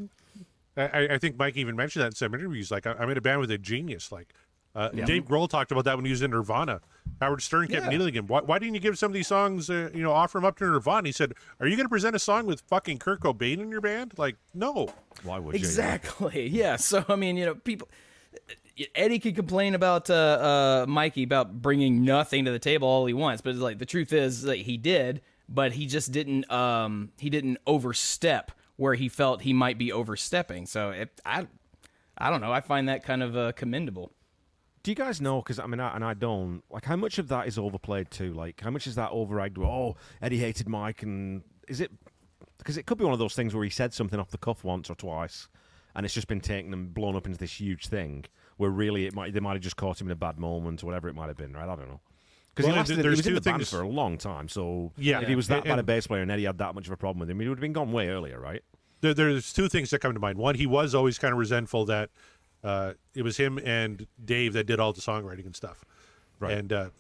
I, 0.77 1.09
I 1.13 1.19
think 1.19 1.37
Mike 1.37 1.57
even 1.57 1.77
mentioned 1.77 2.03
that 2.03 2.07
in 2.07 2.15
some 2.15 2.35
interviews. 2.35 2.71
Like, 2.71 2.87
I- 2.87 2.95
I'm 2.99 3.11
in 3.11 3.19
a 3.19 3.21
band 3.21 3.41
with 3.41 3.51
a 3.51 3.59
genius. 3.59 4.11
Like, 4.11 4.33
uh, 4.75 4.89
Dave 4.89 5.27
Grohl 5.27 5.49
talked 5.49 5.71
about 5.71 5.85
that 5.85 5.97
when 5.97 6.05
he 6.07 6.11
was 6.11 6.23
in 6.23 6.31
Nirvana. 6.31 6.81
Howard 7.21 7.43
Stern 7.43 7.69
kept 7.69 7.85
Yeah. 7.85 7.91
needling 7.91 8.15
him. 8.15 8.27
Why, 8.27 8.41
why 8.41 8.59
didn't 8.59 8.75
you 8.75 8.81
give 8.81 8.99
some 8.99 9.11
of 9.11 9.13
these 9.15 9.27
songs, 9.27 9.69
uh, 9.69 9.91
you 9.93 10.03
know, 10.03 10.13
offer 10.13 10.39
them 10.39 10.47
up 10.47 10.57
to 10.59 10.65
Nirvana? 10.65 11.09
He 11.09 11.13
said, 11.13 11.35
"Are 11.61 11.67
you 11.67 11.77
going 11.77 11.85
to 11.85 11.91
present 11.91 12.17
a 12.17 12.19
song 12.19 12.47
with 12.47 12.63
fucking 12.63 12.99
Kurt 12.99 13.21
Cobain 13.21 13.59
in 13.61 13.71
your 13.71 13.83
band?" 13.83 14.15
Like, 14.17 14.37
no. 14.55 14.89
Why 15.25 15.39
would 15.39 15.55
you? 15.55 15.59
Exactly. 15.59 16.47
Yeah. 16.49 16.77
So 16.77 17.05
I 17.09 17.17
mean, 17.17 17.37
you 17.37 17.45
know, 17.47 17.55
people. 17.55 17.89
Eddie 18.95 19.19
could 19.19 19.37
complain 19.37 19.75
about 19.75 20.09
uh, 20.09 20.15
uh, 20.15 20.87
Mikey 20.89 21.23
about 21.25 21.61
bringing 21.61 22.05
nothing 22.05 22.47
to 22.47 22.51
the 22.51 22.59
table 22.59 22.89
all 22.89 23.05
he 23.05 23.13
wants, 23.13 23.43
but 23.43 23.55
like 23.57 23.79
the 23.79 23.85
truth 23.85 24.13
is 24.15 24.43
that 24.43 24.57
he 24.57 24.79
did, 24.79 25.21
but 25.51 25.73
he 25.73 25.85
just 25.87 26.11
didn't. 26.13 26.51
Um, 26.51 27.11
he 27.19 27.29
didn't 27.29 27.59
overstep 27.67 28.51
where 28.83 28.95
he 28.95 29.09
felt 29.09 29.43
he 29.43 29.53
might 29.53 29.79
be 29.79 29.93
overstepping. 29.93 30.67
So 30.67 30.91
it, 30.91 31.21
I, 31.25 31.47
I 32.19 32.31
don't 32.31 32.41
know. 32.41 32.51
I 32.53 32.61
find 32.61 32.89
that 32.89 33.05
kind 33.05 33.23
of 33.23 33.37
uh, 33.37 33.53
commendable. 33.53 34.11
Do 34.83 34.91
you 34.91 34.97
guys 34.97 35.21
know? 35.21 35.41
Because 35.41 35.61
I 35.61 35.67
mean, 35.67 35.79
I, 35.79 35.95
and 35.95 36.05
I 36.05 36.15
don't. 36.15 36.63
Like, 36.69 36.85
how 36.85 36.97
much 36.97 37.19
of 37.19 37.29
that 37.29 37.47
is 37.47 37.57
overplayed 37.59 38.11
too? 38.11 38.33
Like, 38.33 38.61
how 38.61 38.71
much 38.71 38.89
is 38.89 38.97
that 38.97 39.13
overegged? 39.13 39.57
with, 39.57 39.69
Oh, 39.69 39.95
Eddie 40.21 40.39
hated 40.39 40.69
Mike, 40.69 41.05
and 41.05 41.43
is 41.69 41.81
it? 41.81 41.93
Because 42.59 42.77
it 42.77 42.85
could 42.87 42.99
be 42.99 43.05
one 43.05 43.13
of 43.13 43.21
those 43.21 43.37
things 43.37 43.55
where 43.55 43.63
he 43.63 43.71
said 43.71 43.95
something 43.95 44.19
off 44.19 44.31
the 44.31 44.39
cuff 44.39 44.65
once 44.65 44.91
or 44.91 44.97
twice, 44.97 45.47
and 45.95 46.05
it's 46.05 46.15
just 46.15 46.27
been 46.27 46.41
taken 46.41 46.73
and 46.73 46.93
blown 46.93 47.15
up 47.15 47.27
into 47.27 47.39
this 47.39 47.61
huge 47.61 47.87
thing. 47.87 48.25
Where 48.57 48.71
really, 48.71 49.07
it 49.07 49.15
might 49.15 49.33
they 49.33 49.41
might 49.41 49.53
have 49.53 49.63
just 49.63 49.77
caught 49.77 50.01
him 50.01 50.09
in 50.09 50.13
a 50.13 50.17
bad 50.17 50.41
moment 50.41 50.83
or 50.83 50.87
whatever 50.87 51.09
it 51.09 51.15
might 51.15 51.29
have 51.29 51.37
been. 51.37 51.53
Right? 51.53 51.69
I 51.69 51.77
don't 51.77 51.89
know. 51.89 52.01
Because 52.55 52.67
Well, 52.67 52.75
he, 52.75 52.79
lasted, 52.81 52.97
he 52.97 53.03
there's 53.03 53.17
was 53.19 53.27
in 53.27 53.31
two 53.33 53.35
the 53.37 53.41
band 53.41 53.57
things- 53.59 53.71
for 53.71 53.81
a 53.81 53.89
long 53.89 54.19
time, 54.19 54.49
so 54.49 54.93
Yeah. 54.99 55.21
if 55.21 55.29
he 55.29 55.35
was 55.35 55.49
that 55.49 55.65
bad 55.65 55.79
a 55.79 55.83
bass 55.83 56.07
player 56.07 56.21
and 56.23 56.31
Eddie 56.31 56.45
had 56.45 56.59
that 56.59 56.75
much 56.75 56.87
of 56.87 56.93
a 56.93 56.97
problem 56.97 57.21
with 57.21 57.31
him, 57.31 57.41
he 57.41 57.49
would 57.49 57.57
have 57.59 57.63
been 57.63 57.73
gone 57.73 57.93
way 57.93 58.09
earlier, 58.09 58.39
right? 58.39 58.63
There, 59.01 59.15
there's 59.15 59.53
two 59.53 59.69
things 59.69 59.91
that 59.91 60.01
come 60.01 60.13
to 60.15 60.21
mind. 60.21 60.39
One, 60.39 60.55
he 60.55 60.67
was 60.67 60.95
always 60.95 61.19
kind 61.19 61.33
of 61.33 61.39
resentful 61.39 61.87
that 61.87 62.11
uh, 62.63 62.93
it 63.15 63.23
was 63.23 63.39
him 63.39 63.59
and 63.65 64.07
Dave 64.25 64.53
that 64.53 64.65
did 64.67 64.79
all 64.79 64.93
the 64.93 65.01
songwriting 65.01 65.47
and 65.47 65.57
stuff. 65.57 65.85
Right. 66.39 66.53
And 66.59 66.73
uh, 66.73 66.91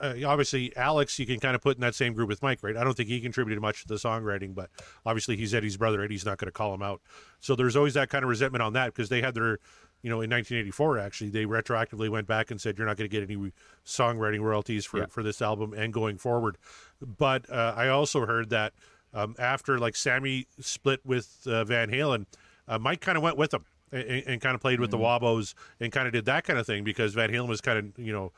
uh, 0.00 0.14
obviously, 0.26 0.76
Alex, 0.76 1.18
you 1.18 1.26
can 1.26 1.40
kind 1.40 1.56
of 1.56 1.62
put 1.62 1.76
in 1.76 1.80
that 1.80 1.94
same 1.94 2.12
group 2.12 2.28
with 2.28 2.42
Mike, 2.42 2.58
right? 2.62 2.76
I 2.76 2.84
don't 2.84 2.96
think 2.96 3.08
he 3.08 3.20
contributed 3.20 3.60
much 3.62 3.82
to 3.82 3.88
the 3.88 3.94
songwriting, 3.96 4.54
but 4.54 4.70
obviously 5.06 5.36
he's 5.36 5.54
Eddie's 5.54 5.76
brother. 5.76 6.02
Eddie's 6.02 6.24
not 6.24 6.38
going 6.38 6.46
to 6.48 6.52
call 6.52 6.74
him 6.74 6.82
out. 6.82 7.00
So 7.40 7.56
there's 7.56 7.76
always 7.76 7.94
that 7.94 8.08
kind 8.10 8.24
of 8.24 8.28
resentment 8.28 8.62
on 8.62 8.74
that 8.74 8.86
because 8.94 9.08
they 9.08 9.22
had 9.22 9.34
their, 9.34 9.58
you 10.02 10.10
know, 10.10 10.20
in 10.20 10.28
1984, 10.30 10.98
actually, 10.98 11.30
they 11.30 11.44
retroactively 11.46 12.08
went 12.08 12.26
back 12.26 12.50
and 12.50 12.60
said, 12.60 12.76
you're 12.76 12.86
not 12.86 12.96
going 12.96 13.08
to 13.08 13.20
get 13.20 13.22
any 13.28 13.52
songwriting 13.86 14.40
royalties 14.40 14.84
for, 14.84 14.98
Yeah. 15.00 15.06
for 15.06 15.22
this 15.22 15.40
album 15.40 15.72
and 15.72 15.92
going 15.92 16.18
forward. 16.18 16.56
But 17.00 17.48
uh, 17.50 17.74
I 17.76 17.88
also 17.88 18.26
heard 18.26 18.50
that 18.50 18.72
um, 19.14 19.34
after 19.38 19.78
like 19.78 19.94
Sammy 19.96 20.46
split 20.60 21.00
with 21.04 21.46
uh, 21.46 21.64
Van 21.64 21.90
Halen, 21.90 22.26
uh, 22.68 22.78
Mike 22.78 23.00
kind 23.00 23.16
of 23.16 23.22
went 23.22 23.36
with 23.36 23.50
them 23.50 23.64
and, 23.92 24.02
and 24.26 24.40
kind 24.40 24.54
of 24.54 24.60
played 24.60 24.80
with 24.80 24.90
the 24.90 24.98
Wabos 24.98 25.54
and 25.80 25.92
kind 25.92 26.06
of 26.06 26.12
did 26.12 26.24
that 26.24 26.44
kind 26.44 26.58
of 26.58 26.66
thing 26.66 26.82
because 26.84 27.14
Van 27.14 27.30
Halen 27.30 27.48
was 27.48 27.60
kind 27.60 27.78
of, 27.78 27.98
you 28.04 28.12
know, 28.12 28.32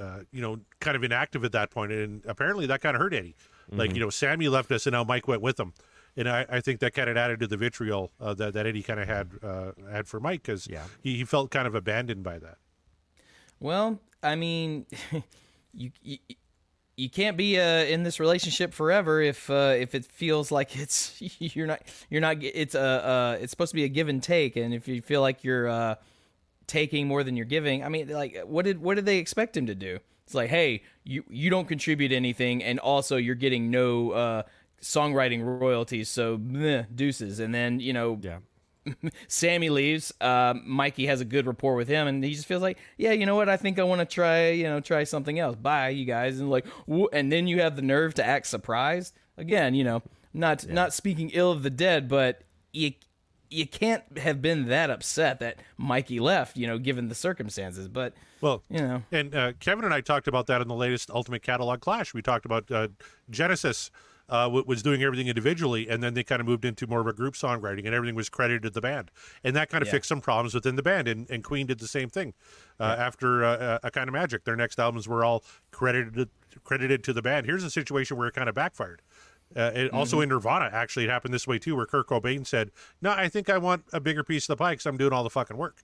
uh, 0.00 0.20
you 0.32 0.40
know, 0.40 0.58
kind 0.80 0.96
of 0.96 1.04
inactive 1.04 1.44
at 1.44 1.52
that 1.52 1.70
point, 1.70 1.92
and 1.92 2.24
apparently 2.26 2.66
that 2.66 2.80
kind 2.80 2.96
of 2.96 3.00
hurt 3.02 3.14
Eddie. 3.14 3.36
Like 3.70 3.94
you 3.94 4.00
know, 4.00 4.10
Sammy 4.10 4.48
left 4.48 4.70
us, 4.72 4.86
and 4.86 4.92
now 4.92 5.04
Mike 5.04 5.26
went 5.28 5.40
with 5.40 5.58
him, 5.58 5.72
and 6.16 6.28
I, 6.28 6.46
I 6.48 6.60
think 6.60 6.80
that 6.80 6.94
kind 6.94 7.08
of 7.10 7.16
added 7.16 7.40
to 7.40 7.46
the 7.46 7.56
vitriol 7.56 8.12
uh, 8.20 8.34
that 8.34 8.54
that 8.54 8.66
Eddie 8.66 8.82
kind 8.82 9.00
of 9.00 9.08
had 9.08 9.30
uh, 9.42 9.72
had 9.90 10.06
for 10.08 10.20
Mike 10.20 10.42
because 10.42 10.66
Yeah. 10.66 10.84
he, 11.02 11.16
he 11.16 11.24
felt 11.24 11.50
kind 11.50 11.66
of 11.66 11.74
abandoned 11.74 12.22
by 12.22 12.38
that. 12.38 12.58
Well, 13.60 14.00
I 14.22 14.34
mean, 14.36 14.86
you 15.74 15.90
you, 16.02 16.18
you 16.96 17.10
can't 17.10 17.36
be 17.36 17.58
uh, 17.58 17.64
in 17.84 18.02
this 18.02 18.20
relationship 18.20 18.72
forever 18.74 19.20
if 19.20 19.48
uh, 19.50 19.74
if 19.76 19.94
it 19.94 20.04
feels 20.06 20.50
like 20.52 20.76
it's 20.78 21.14
you're 21.38 21.66
not 21.66 21.82
you're 22.10 22.20
not 22.20 22.42
it's 22.42 22.74
a 22.74 22.80
uh, 22.80 23.38
it's 23.40 23.50
supposed 23.50 23.70
to 23.70 23.76
be 23.76 23.84
a 23.84 23.88
give 23.88 24.08
and 24.08 24.22
take, 24.22 24.56
and 24.56 24.74
if 24.74 24.86
you 24.88 25.00
feel 25.02 25.20
like 25.20 25.44
you're 25.44 25.68
uh, 25.68 25.94
taking 26.66 27.06
more 27.06 27.22
than 27.24 27.36
you're 27.36 27.46
giving, 27.46 27.84
I 27.84 27.88
mean, 27.88 28.08
like 28.08 28.40
what 28.44 28.64
did 28.64 28.80
what 28.80 28.94
did 28.94 29.06
they 29.06 29.18
expect 29.18 29.56
him 29.56 29.66
to 29.66 29.74
do? 29.74 29.98
It's 30.26 30.34
like, 30.34 30.48
hey, 30.50 30.82
you 31.04 31.24
you 31.28 31.50
don't 31.50 31.68
contribute 31.68 32.12
anything, 32.12 32.62
and 32.62 32.78
also 32.78 33.16
you're 33.16 33.34
getting 33.34 33.70
no 33.70 34.10
uh, 34.12 34.42
songwriting 34.84 35.42
royalties, 35.60 36.08
so 36.08 36.38
meh, 36.38 36.84
deuces, 36.94 37.40
and 37.40 37.54
then 37.54 37.80
you 37.80 37.92
know 37.92 38.18
Yeah. 38.22 38.38
Sammy 39.28 39.70
leaves. 39.70 40.12
Uh, 40.20 40.52
Mikey 40.62 41.06
has 41.06 41.22
a 41.22 41.24
good 41.24 41.46
rapport 41.46 41.74
with 41.74 41.88
him, 41.88 42.06
and 42.06 42.22
he 42.22 42.34
just 42.34 42.46
feels 42.46 42.60
like, 42.60 42.76
yeah, 42.98 43.12
you 43.12 43.24
know 43.24 43.34
what? 43.34 43.48
I 43.48 43.56
think 43.56 43.78
I 43.78 43.82
want 43.82 44.00
to 44.00 44.04
try, 44.04 44.50
you 44.50 44.64
know, 44.64 44.80
try 44.80 45.04
something 45.04 45.38
else. 45.38 45.56
Bye, 45.56 45.88
you 45.88 46.04
guys. 46.04 46.38
And 46.38 46.50
like, 46.50 46.66
wh- 46.86 47.06
and 47.12 47.32
then 47.32 47.46
you 47.46 47.62
have 47.62 47.76
the 47.76 47.82
nerve 47.82 48.12
to 48.14 48.24
act 48.26 48.46
surprised 48.46 49.14
again. 49.38 49.74
You 49.74 49.84
know, 49.84 50.02
not 50.34 50.68
not 50.68 50.92
speaking 50.92 51.30
ill 51.32 51.50
of 51.50 51.62
the 51.62 51.70
dead, 51.70 52.08
but 52.08 52.42
you 52.72 52.92
you 53.48 53.66
can't 53.66 54.18
have 54.18 54.42
been 54.42 54.66
that 54.68 54.90
upset 54.90 55.40
that 55.40 55.60
Mikey 55.78 56.20
left. 56.20 56.58
You 56.58 56.66
know, 56.66 56.76
given 56.78 57.08
the 57.08 57.14
circumstances. 57.14 57.88
But 57.88 58.12
Well, 58.42 58.62
you 58.68 58.80
know, 58.80 59.02
And 59.10 59.34
uh, 59.34 59.52
Kevin 59.60 59.86
and 59.86 59.94
I 59.94 60.02
talked 60.02 60.28
about 60.28 60.46
that 60.48 60.60
in 60.60 60.68
the 60.68 60.74
latest 60.74 61.10
Ultimate 61.10 61.42
Catalog 61.42 61.80
Clash. 61.80 62.12
We 62.12 62.20
talked 62.20 62.44
about 62.44 62.70
uh, 62.70 62.88
Genesis 63.30 63.90
uh, 64.28 64.44
w- 64.44 64.64
was 64.66 64.82
doing 64.82 65.02
everything 65.02 65.28
individually, 65.28 65.88
and 65.88 66.02
then 66.02 66.14
they 66.14 66.24
kind 66.24 66.40
of 66.40 66.46
moved 66.46 66.64
into 66.64 66.86
more 66.86 67.00
of 67.00 67.06
a 67.06 67.12
group 67.12 67.34
songwriting, 67.34 67.84
and 67.84 67.94
everything 67.94 68.14
was 68.14 68.28
credited 68.28 68.62
to 68.62 68.70
the 68.70 68.80
band, 68.80 69.10
and 69.42 69.54
that 69.54 69.68
kind 69.68 69.82
of 69.82 69.88
Yeah. 69.88 69.92
fixed 69.92 70.08
some 70.08 70.20
problems 70.20 70.54
within 70.54 70.76
the 70.76 70.82
band. 70.82 71.08
And, 71.08 71.28
and 71.30 71.44
Queen 71.44 71.66
did 71.66 71.78
the 71.78 71.86
same 71.88 72.08
thing 72.08 72.32
uh, 72.80 72.84
after 72.98 73.44
uh, 73.44 73.78
a 73.82 73.90
kind 73.90 74.08
of 74.08 74.12
magic. 74.14 74.44
Their 74.44 74.56
next 74.56 74.78
albums 74.78 75.06
were 75.06 75.24
all 75.24 75.44
credited 75.70 76.28
credited 76.62 77.02
to 77.04 77.12
the 77.12 77.20
band. 77.22 77.46
Here's 77.46 77.64
a 77.64 77.70
situation 77.70 78.16
where 78.16 78.28
it 78.28 78.34
kind 78.34 78.48
of 78.48 78.54
backfired. 78.54 79.02
Uh, 79.54 79.70
it, 79.74 79.92
Also 79.92 80.20
in 80.20 80.28
Nirvana, 80.30 80.70
actually, 80.72 81.04
it 81.04 81.10
happened 81.10 81.34
this 81.34 81.46
way 81.46 81.58
too, 81.58 81.76
where 81.76 81.84
Kurt 81.86 82.08
Cobain 82.08 82.46
said, 82.46 82.70
"No, 83.02 83.10
I 83.10 83.28
think 83.28 83.50
I 83.50 83.58
want 83.58 83.84
a 83.92 84.00
bigger 84.00 84.24
piece 84.24 84.44
of 84.48 84.56
the 84.56 84.62
pie 84.64 84.72
because 84.72 84.86
I'm 84.86 84.96
doing 84.96 85.12
all 85.12 85.22
the 85.22 85.30
fucking 85.30 85.56
work." 85.56 85.82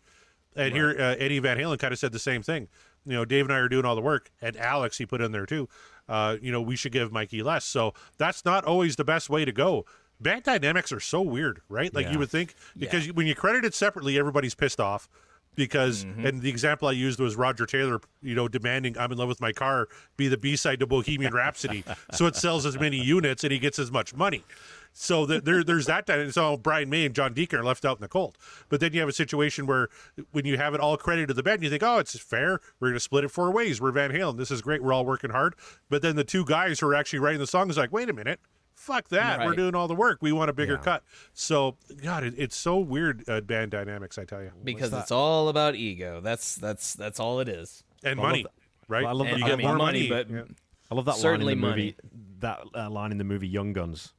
And 0.56 0.74
here, 0.74 0.90
uh, 0.98 1.14
Eddie 1.18 1.38
Van 1.38 1.58
Halen 1.58 1.78
kind 1.78 1.92
of 1.92 1.98
said 1.98 2.10
the 2.12 2.18
same 2.18 2.42
thing. 2.42 2.68
You 3.06 3.12
know, 3.14 3.24
Dave 3.24 3.46
and 3.46 3.52
I 3.52 3.58
are 3.58 3.68
doing 3.68 3.84
all 3.84 3.94
the 3.94 4.00
work, 4.02 4.30
and 4.42 4.56
Alex 4.56 4.98
he 4.98 5.06
put 5.06 5.20
in 5.20 5.32
there 5.32 5.46
too. 5.46 5.68
Uh, 6.08 6.36
you 6.42 6.50
know, 6.52 6.60
we 6.60 6.76
should 6.76 6.92
give 6.92 7.12
Mikey 7.12 7.42
less. 7.42 7.64
So 7.64 7.94
that's 8.18 8.44
not 8.44 8.64
always 8.64 8.96
the 8.96 9.04
best 9.04 9.30
way 9.30 9.44
to 9.44 9.52
go. 9.52 9.84
Band 10.20 10.42
dynamics 10.42 10.92
are 10.92 11.00
so 11.00 11.22
weird, 11.22 11.62
right? 11.68 11.94
Like 11.94 12.06
Yeah. 12.06 12.12
you 12.12 12.18
would 12.18 12.30
think 12.30 12.54
because 12.76 13.10
when 13.12 13.26
you 13.26 13.34
credit 13.34 13.64
it 13.64 13.74
separately, 13.74 14.18
everybody's 14.18 14.54
pissed 14.54 14.80
off 14.80 15.08
because 15.56 16.02
and 16.02 16.42
the 16.42 16.48
example 16.50 16.88
I 16.88 16.92
used 16.92 17.18
was 17.20 17.36
Roger 17.36 17.66
Taylor, 17.66 18.00
you 18.22 18.34
know, 18.34 18.46
demanding 18.48 18.96
"I'm 18.98 19.12
in 19.12 19.18
love 19.18 19.28
with 19.28 19.40
my 19.40 19.52
car" 19.52 19.88
be 20.16 20.28
the 20.28 20.36
B 20.36 20.56
side 20.56 20.80
to 20.80 20.86
Bohemian 20.86 21.32
Rhapsody, 21.32 21.84
so 22.12 22.26
it 22.26 22.36
sells 22.36 22.66
as 22.66 22.78
many 22.78 22.98
units 22.98 23.42
and 23.44 23.52
he 23.52 23.58
gets 23.58 23.78
as 23.78 23.90
much 23.90 24.14
money. 24.14 24.44
So 24.92 25.24
the, 25.24 25.40
there, 25.40 25.62
there's 25.64 25.86
that. 25.86 26.04
dynamic. 26.06 26.32
So 26.34 26.56
Brian 26.56 26.90
May 26.90 27.06
and 27.06 27.14
John 27.14 27.32
Deacon 27.32 27.58
are 27.60 27.64
left 27.64 27.84
out 27.84 27.96
in 27.96 28.00
the 28.02 28.08
cold. 28.08 28.36
But 28.68 28.80
then 28.80 28.92
you 28.92 29.00
have 29.00 29.08
a 29.08 29.12
situation 29.12 29.66
where 29.66 29.88
when 30.32 30.44
you 30.44 30.56
have 30.58 30.74
it 30.74 30.80
all 30.80 30.96
credited 30.96 31.28
to 31.28 31.34
the 31.34 31.42
band, 31.42 31.62
you 31.62 31.70
think, 31.70 31.82
oh, 31.82 31.98
it's 31.98 32.18
fair. 32.18 32.60
We're 32.80 32.88
going 32.88 32.94
to 32.96 33.00
split 33.00 33.24
it 33.24 33.30
four 33.30 33.50
ways. 33.50 33.80
We're 33.80 33.92
Van 33.92 34.10
Halen. 34.10 34.36
This 34.36 34.50
is 34.50 34.60
great. 34.62 34.82
We're 34.82 34.92
all 34.92 35.06
working 35.06 35.30
hard. 35.30 35.54
But 35.88 36.02
then 36.02 36.16
the 36.16 36.24
two 36.24 36.44
guys 36.44 36.80
who 36.80 36.88
are 36.88 36.94
actually 36.94 37.20
writing 37.20 37.40
the 37.40 37.46
songs 37.46 37.76
like, 37.78 37.92
wait 37.92 38.08
a 38.10 38.12
minute. 38.12 38.40
Fuck 38.74 39.08
that. 39.10 39.40
We're 39.44 39.54
doing 39.54 39.74
all 39.74 39.88
the 39.88 39.94
work. 39.94 40.18
We 40.22 40.32
want 40.32 40.48
a 40.48 40.54
bigger 40.54 40.74
Yeah. 40.74 40.78
cut. 40.80 41.02
So, 41.34 41.76
God, 42.02 42.24
it, 42.24 42.34
it's 42.38 42.56
so 42.56 42.78
weird, 42.78 43.28
uh, 43.28 43.42
band 43.42 43.70
dynamics, 43.72 44.16
I 44.16 44.24
tell 44.24 44.42
you. 44.42 44.52
because 44.64 44.92
it's 44.94 45.10
all 45.10 45.48
about 45.50 45.74
ego. 45.76 46.20
That's 46.22 46.54
that's 46.54 46.94
that's 46.94 47.20
all 47.20 47.40
it 47.40 47.48
is. 47.48 47.84
And 48.02 48.18
I 48.18 48.22
money, 48.22 48.46
right? 48.88 49.02
Well, 49.04 49.10
I 49.10 49.12
love 49.12 49.26
And, 49.26 49.36
you 49.38 49.44
that. 49.44 49.50
get 49.50 49.58
mean, 49.58 49.66
more 49.66 49.76
money, 49.76 50.08
money. 50.08 50.24
but 50.24 50.30
Yeah. 50.34 50.42
I 50.90 50.94
love 50.94 51.04
that 51.04 51.16
Certainly 51.16 51.54
line 51.54 51.56
in 51.56 51.60
the 51.60 51.66
money. 51.68 51.82
movie. 51.82 51.96
That 52.40 52.60
uh, 52.74 52.88
line 52.90 53.12
in 53.12 53.18
the 53.18 53.24
movie 53.24 53.48
Young 53.48 53.74
Guns, 53.74 54.14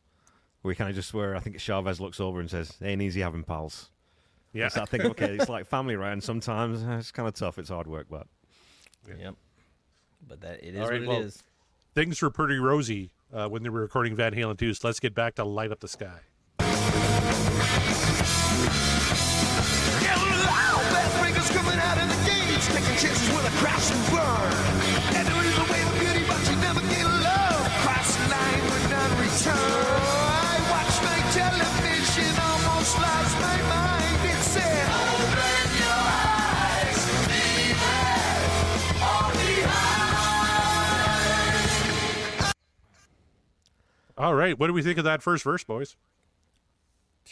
where 0.62 0.72
he 0.74 0.76
kind 0.78 0.90
of 0.90 0.96
just 0.96 1.14
where 1.14 1.36
I 1.36 1.40
think 1.40 1.60
Chavez 1.60 2.00
looks 2.00 2.20
over 2.20 2.40
and 2.40 2.50
says, 2.50 2.74
"Ain't 2.82 3.02
easy 3.02 3.22
having 3.22 3.44
pals." 3.44 3.90
Yeah. 4.54 4.68
So 4.68 4.82
I 4.82 4.86
think, 4.86 5.06
okay, 5.06 5.36
it's 5.36 5.50
like 5.50 5.66
family, 5.66 5.96
right? 5.96 6.12
And 6.12 6.24
sometimes 6.24 6.84
uh, 6.84 6.98
it's 7.00 7.12
kind 7.12 7.28
of 7.28 7.34
tough. 7.36 7.58
It's 7.58 7.70
hard 7.70 7.88
work, 7.88 8.08
but 8.10 8.28
Yep. 9.08 9.36
But 10.28 10.42
that 10.42 10.64
it 10.64 10.76
is 10.76 10.82
All 10.82 10.90
right, 10.90 11.00
what 11.00 11.04
it 11.04 11.08
well- 11.08 11.22
is. 11.28 11.44
Things 11.94 12.22
were 12.22 12.30
pretty 12.30 12.58
rosy 12.58 13.12
uh, 13.34 13.48
when 13.50 13.64
they 13.64 13.70
were 13.70 13.82
recording 13.82 14.16
Van 14.16 14.34
Halen 14.34 14.58
2, 14.58 14.74
so 14.76 14.88
let's 14.88 15.02
get 15.02 15.14
back 15.14 15.36
to 15.36 15.44
Light 15.44 15.72
Up 15.74 15.82
the 15.82 15.90
Sky. 15.90 16.20
Backbreakers 20.94 21.52
All 44.22 44.36
right. 44.36 44.58
What 44.58 44.68
do 44.68 44.74
we 44.74 44.84
think 44.84 44.98
of 45.00 45.04
that 45.06 45.24
first 45.24 45.44
verse, 45.44 45.64
boys? 45.64 45.96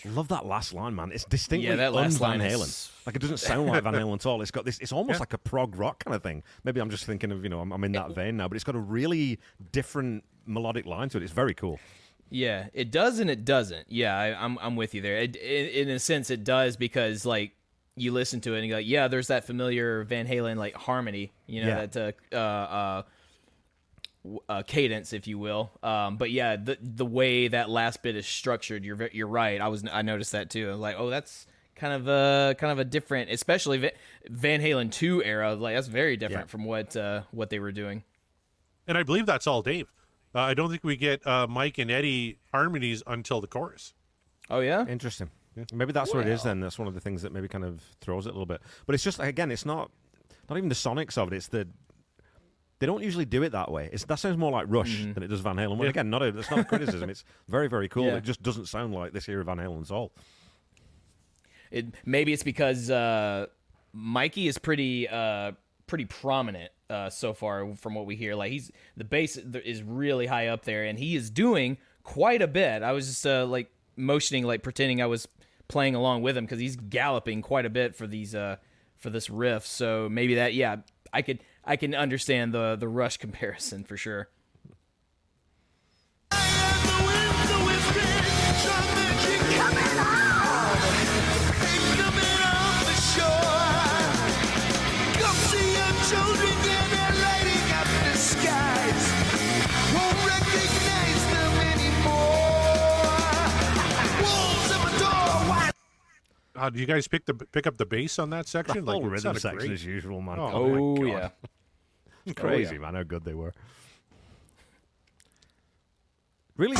Love 0.05 0.27
that 0.29 0.45
last 0.45 0.73
line, 0.73 0.95
man. 0.95 1.11
It's 1.11 1.25
distinctly 1.25 1.67
Yeah, 1.69 1.75
that 1.77 1.93
last 1.93 2.21
un 2.21 2.39
Van 2.39 2.49
Halen. 2.49 2.61
is- 2.63 2.91
Like 3.05 3.15
it 3.15 3.19
doesn't 3.19 3.37
sound 3.37 3.67
like 3.67 3.83
Van 3.83 3.93
Halen 3.95 4.15
at 4.15 4.25
all. 4.25 4.41
It's 4.41 4.51
got 4.51 4.65
this. 4.65 4.79
It's 4.79 4.91
almost 4.91 5.17
Yeah. 5.17 5.19
like 5.19 5.33
a 5.33 5.37
prog 5.37 5.75
rock 5.75 6.03
kind 6.03 6.15
of 6.15 6.23
thing. 6.23 6.41
Maybe 6.63 6.79
I'm 6.79 6.89
just 6.89 7.05
thinking 7.05 7.31
of 7.31 7.43
you 7.43 7.49
know 7.49 7.59
I'm, 7.59 7.71
I'm 7.71 7.83
in 7.83 7.91
that 7.93 8.15
vein 8.15 8.37
now, 8.37 8.47
but 8.47 8.55
it's 8.55 8.63
got 8.63 8.75
a 8.75 8.79
really 8.79 9.39
different 9.71 10.23
melodic 10.45 10.85
line 10.85 11.09
to 11.09 11.17
it. 11.17 11.23
It's 11.23 11.33
very 11.33 11.53
cool. 11.53 11.79
Yeah, 12.31 12.67
it 12.73 12.91
does 12.91 13.19
and 13.19 13.29
it 13.29 13.43
doesn't. 13.45 13.87
Yeah, 13.91 14.17
I, 14.17 14.43
I'm 14.43 14.57
I'm 14.61 14.75
with 14.75 14.93
you 14.95 15.01
there. 15.01 15.17
It, 15.17 15.35
in, 15.35 15.89
in 15.89 15.95
a 15.95 15.99
sense, 15.99 16.29
it 16.29 16.43
does 16.43 16.77
because 16.77 17.25
like 17.25 17.51
you 17.95 18.11
listen 18.11 18.39
to 18.41 18.53
it 18.53 18.59
and 18.59 18.67
you 18.67 18.73
go, 18.73 18.77
yeah, 18.77 19.07
there's 19.09 19.27
that 19.27 19.43
familiar 19.45 20.03
Van 20.05 20.27
Halen 20.27 20.55
like 20.55 20.75
harmony, 20.75 21.31
you 21.47 21.61
know, 21.63 21.67
Yeah. 21.67 21.85
that 21.87 22.23
uh, 22.31 22.35
uh, 22.35 23.01
uh, 24.25 24.37
uh, 24.51 24.63
cadence, 24.63 25.13
if 25.13 25.27
you 25.27 25.37
will. 25.37 25.71
Um, 25.83 26.17
but 26.17 26.31
yeah, 26.31 26.55
the 26.55 26.77
the 26.81 27.05
way 27.05 27.47
that 27.47 27.69
last 27.69 28.03
bit 28.03 28.15
is 28.15 28.25
structured, 28.27 28.83
you're 28.83 29.09
you're 29.13 29.27
right. 29.27 29.59
I 29.61 29.67
was 29.67 29.83
I 29.91 30.01
noticed 30.01 30.31
that 30.33 30.49
too. 30.49 30.67
I 30.67 30.71
was 30.71 30.79
like, 30.79 30.95
oh, 30.97 31.09
that's 31.09 31.45
kind 31.75 31.93
of 31.93 32.07
a 32.07 32.55
kind 32.59 32.71
of 32.71 32.79
a 32.79 32.85
different, 32.85 33.29
especially 33.31 33.91
Van 34.29 34.61
Halen 34.61 34.91
two 34.91 35.23
era. 35.23 35.55
Like 35.55 35.75
that's 35.75 35.87
very 35.87 36.17
different 36.17 36.47
Yeah. 36.47 36.51
from 36.51 36.65
what 36.65 36.95
uh, 36.95 37.21
what 37.31 37.49
they 37.49 37.59
were 37.59 37.71
doing. 37.71 38.03
And 38.87 38.97
I 38.97 39.03
believe 39.03 39.25
that's 39.25 39.47
all 39.47 39.61
Dave. 39.61 39.87
Uh, 40.35 40.39
I 40.41 40.53
don't 40.53 40.69
think 40.69 40.83
we 40.83 40.95
get 40.95 41.25
uh, 41.25 41.47
Mike 41.47 41.77
and 41.77 41.89
Eddie 41.89 42.39
harmonies 42.51 43.01
until 43.07 43.41
the 43.41 43.47
chorus. 43.47 43.93
Oh 44.49 44.59
yeah, 44.59 44.85
Interesting. 44.87 45.29
Maybe 45.73 45.91
that's 45.91 46.13
what 46.13 46.25
it 46.25 46.31
is. 46.31 46.43
Then 46.43 46.59
that's 46.61 46.79
one 46.79 46.87
of 46.87 46.93
the 46.93 46.99
things 47.01 47.21
that 47.23 47.33
maybe 47.33 47.47
kind 47.47 47.65
of 47.65 47.81
throws 47.99 48.25
it 48.25 48.29
a 48.29 48.31
little 48.33 48.45
bit. 48.45 48.61
But 48.85 48.95
it's 48.95 49.03
just 49.03 49.19
again, 49.19 49.51
it's 49.51 49.65
not 49.65 49.91
not 50.49 50.57
even 50.57 50.69
the 50.69 50.75
sonics 50.75 51.17
of 51.17 51.31
it. 51.31 51.35
It's 51.35 51.47
the 51.47 51.67
they 52.79 52.85
don't 52.87 53.03
usually 53.03 53.25
do 53.25 53.43
it 53.43 53.51
that 53.51 53.71
way. 53.71 53.89
It's, 53.91 54.03
that 54.05 54.19
sounds 54.19 54.37
more 54.37 54.51
like 54.51 54.65
Rush 54.69 55.03
than 55.13 55.21
it 55.23 55.27
does 55.27 55.41
Van 55.41 55.57
Halen. 55.57 55.77
Well, 55.77 55.83
Yeah. 55.83 55.89
again, 55.89 56.09
not 56.09 56.23
a, 56.23 56.31
that's 56.31 56.49
not 56.49 56.59
a 56.59 56.63
criticism. 56.63 57.09
It's 57.11 57.23
very 57.47 57.67
very 57.67 57.87
cool. 57.89 58.05
Yeah. 58.05 58.15
It 58.17 58.23
just 58.23 58.41
doesn't 58.41 58.67
sound 58.67 58.93
like 58.93 59.13
this 59.13 59.27
era 59.29 59.41
of 59.41 59.47
Van 59.47 59.57
Halen's 59.57 59.91
all. 59.91 60.11
It 61.71 61.87
maybe 62.05 62.33
it's 62.33 62.43
because 62.43 62.89
uh, 62.89 63.47
Mikey 63.93 64.47
is 64.47 64.57
pretty 64.57 65.07
uh, 65.07 65.51
pretty 65.87 66.05
prominent 66.05 66.71
uh, 66.89 67.09
so 67.09 67.33
far 67.33 67.75
from 67.75 67.93
what 67.95 68.05
we 68.05 68.15
hear. 68.15 68.35
Like 68.35 68.51
he's 68.51 68.71
the 68.97 69.03
bass 69.03 69.37
is 69.37 69.83
really 69.83 70.25
high 70.25 70.47
up 70.47 70.63
there, 70.63 70.85
and 70.85 70.97
he 70.97 71.15
is 71.15 71.29
doing 71.29 71.77
quite 72.03 72.41
a 72.41 72.47
bit. 72.47 72.81
I 72.81 72.91
was 72.93 73.07
just 73.07 73.25
uh, 73.25 73.45
like 73.45 73.69
motioning, 73.95 74.45
like 74.45 74.63
pretending 74.63 75.01
I 75.01 75.05
was 75.05 75.27
playing 75.67 75.93
along 75.93 76.23
with 76.23 76.35
him 76.35 76.45
because 76.45 76.59
he's 76.59 76.75
galloping 76.75 77.43
quite 77.43 77.65
a 77.65 77.69
bit 77.69 77.95
for 77.95 78.07
these 78.07 78.33
uh, 78.33 78.55
for 78.97 79.11
this 79.11 79.29
riff. 79.29 79.67
So 79.67 80.09
maybe 80.09 80.35
that 80.35 80.55
yeah, 80.55 80.77
I 81.13 81.21
could 81.21 81.39
I 81.69 81.75
can 81.75 81.93
understand 81.93 82.51
the 82.51 82.75
the 82.75 82.87
Rush 82.87 83.17
comparison 83.17 83.83
for 83.83 83.95
sure. 83.95 84.27
Uh, 106.55 106.69
do 106.69 106.79
you 106.79 106.85
guys 106.85 107.07
pick 107.07 107.25
the 107.25 107.33
pick 107.33 107.65
up 107.65 107.77
the 107.77 107.85
bass 107.85 108.19
on 108.19 108.31
that 108.31 108.47
section? 108.47 108.83
The 108.83 108.91
whole 108.91 109.05
it 109.05 109.09
rhythm 109.09 109.35
section 109.35 109.57
great. 109.59 109.71
as 109.71 109.85
usual, 109.85 110.21
man. 110.21 110.39
Oh, 110.39 110.49
Oh, 110.51 110.95
my 110.95 111.07
yeah. 111.07 111.29
God. 112.33 112.45
It's 112.45 112.45
oh, 112.45 112.47
crazy, 112.69 112.77
man. 112.77 112.95
How 112.95 113.03
good 113.03 113.23
they 113.25 113.33
were. 113.33 113.53
Really, 116.57 116.75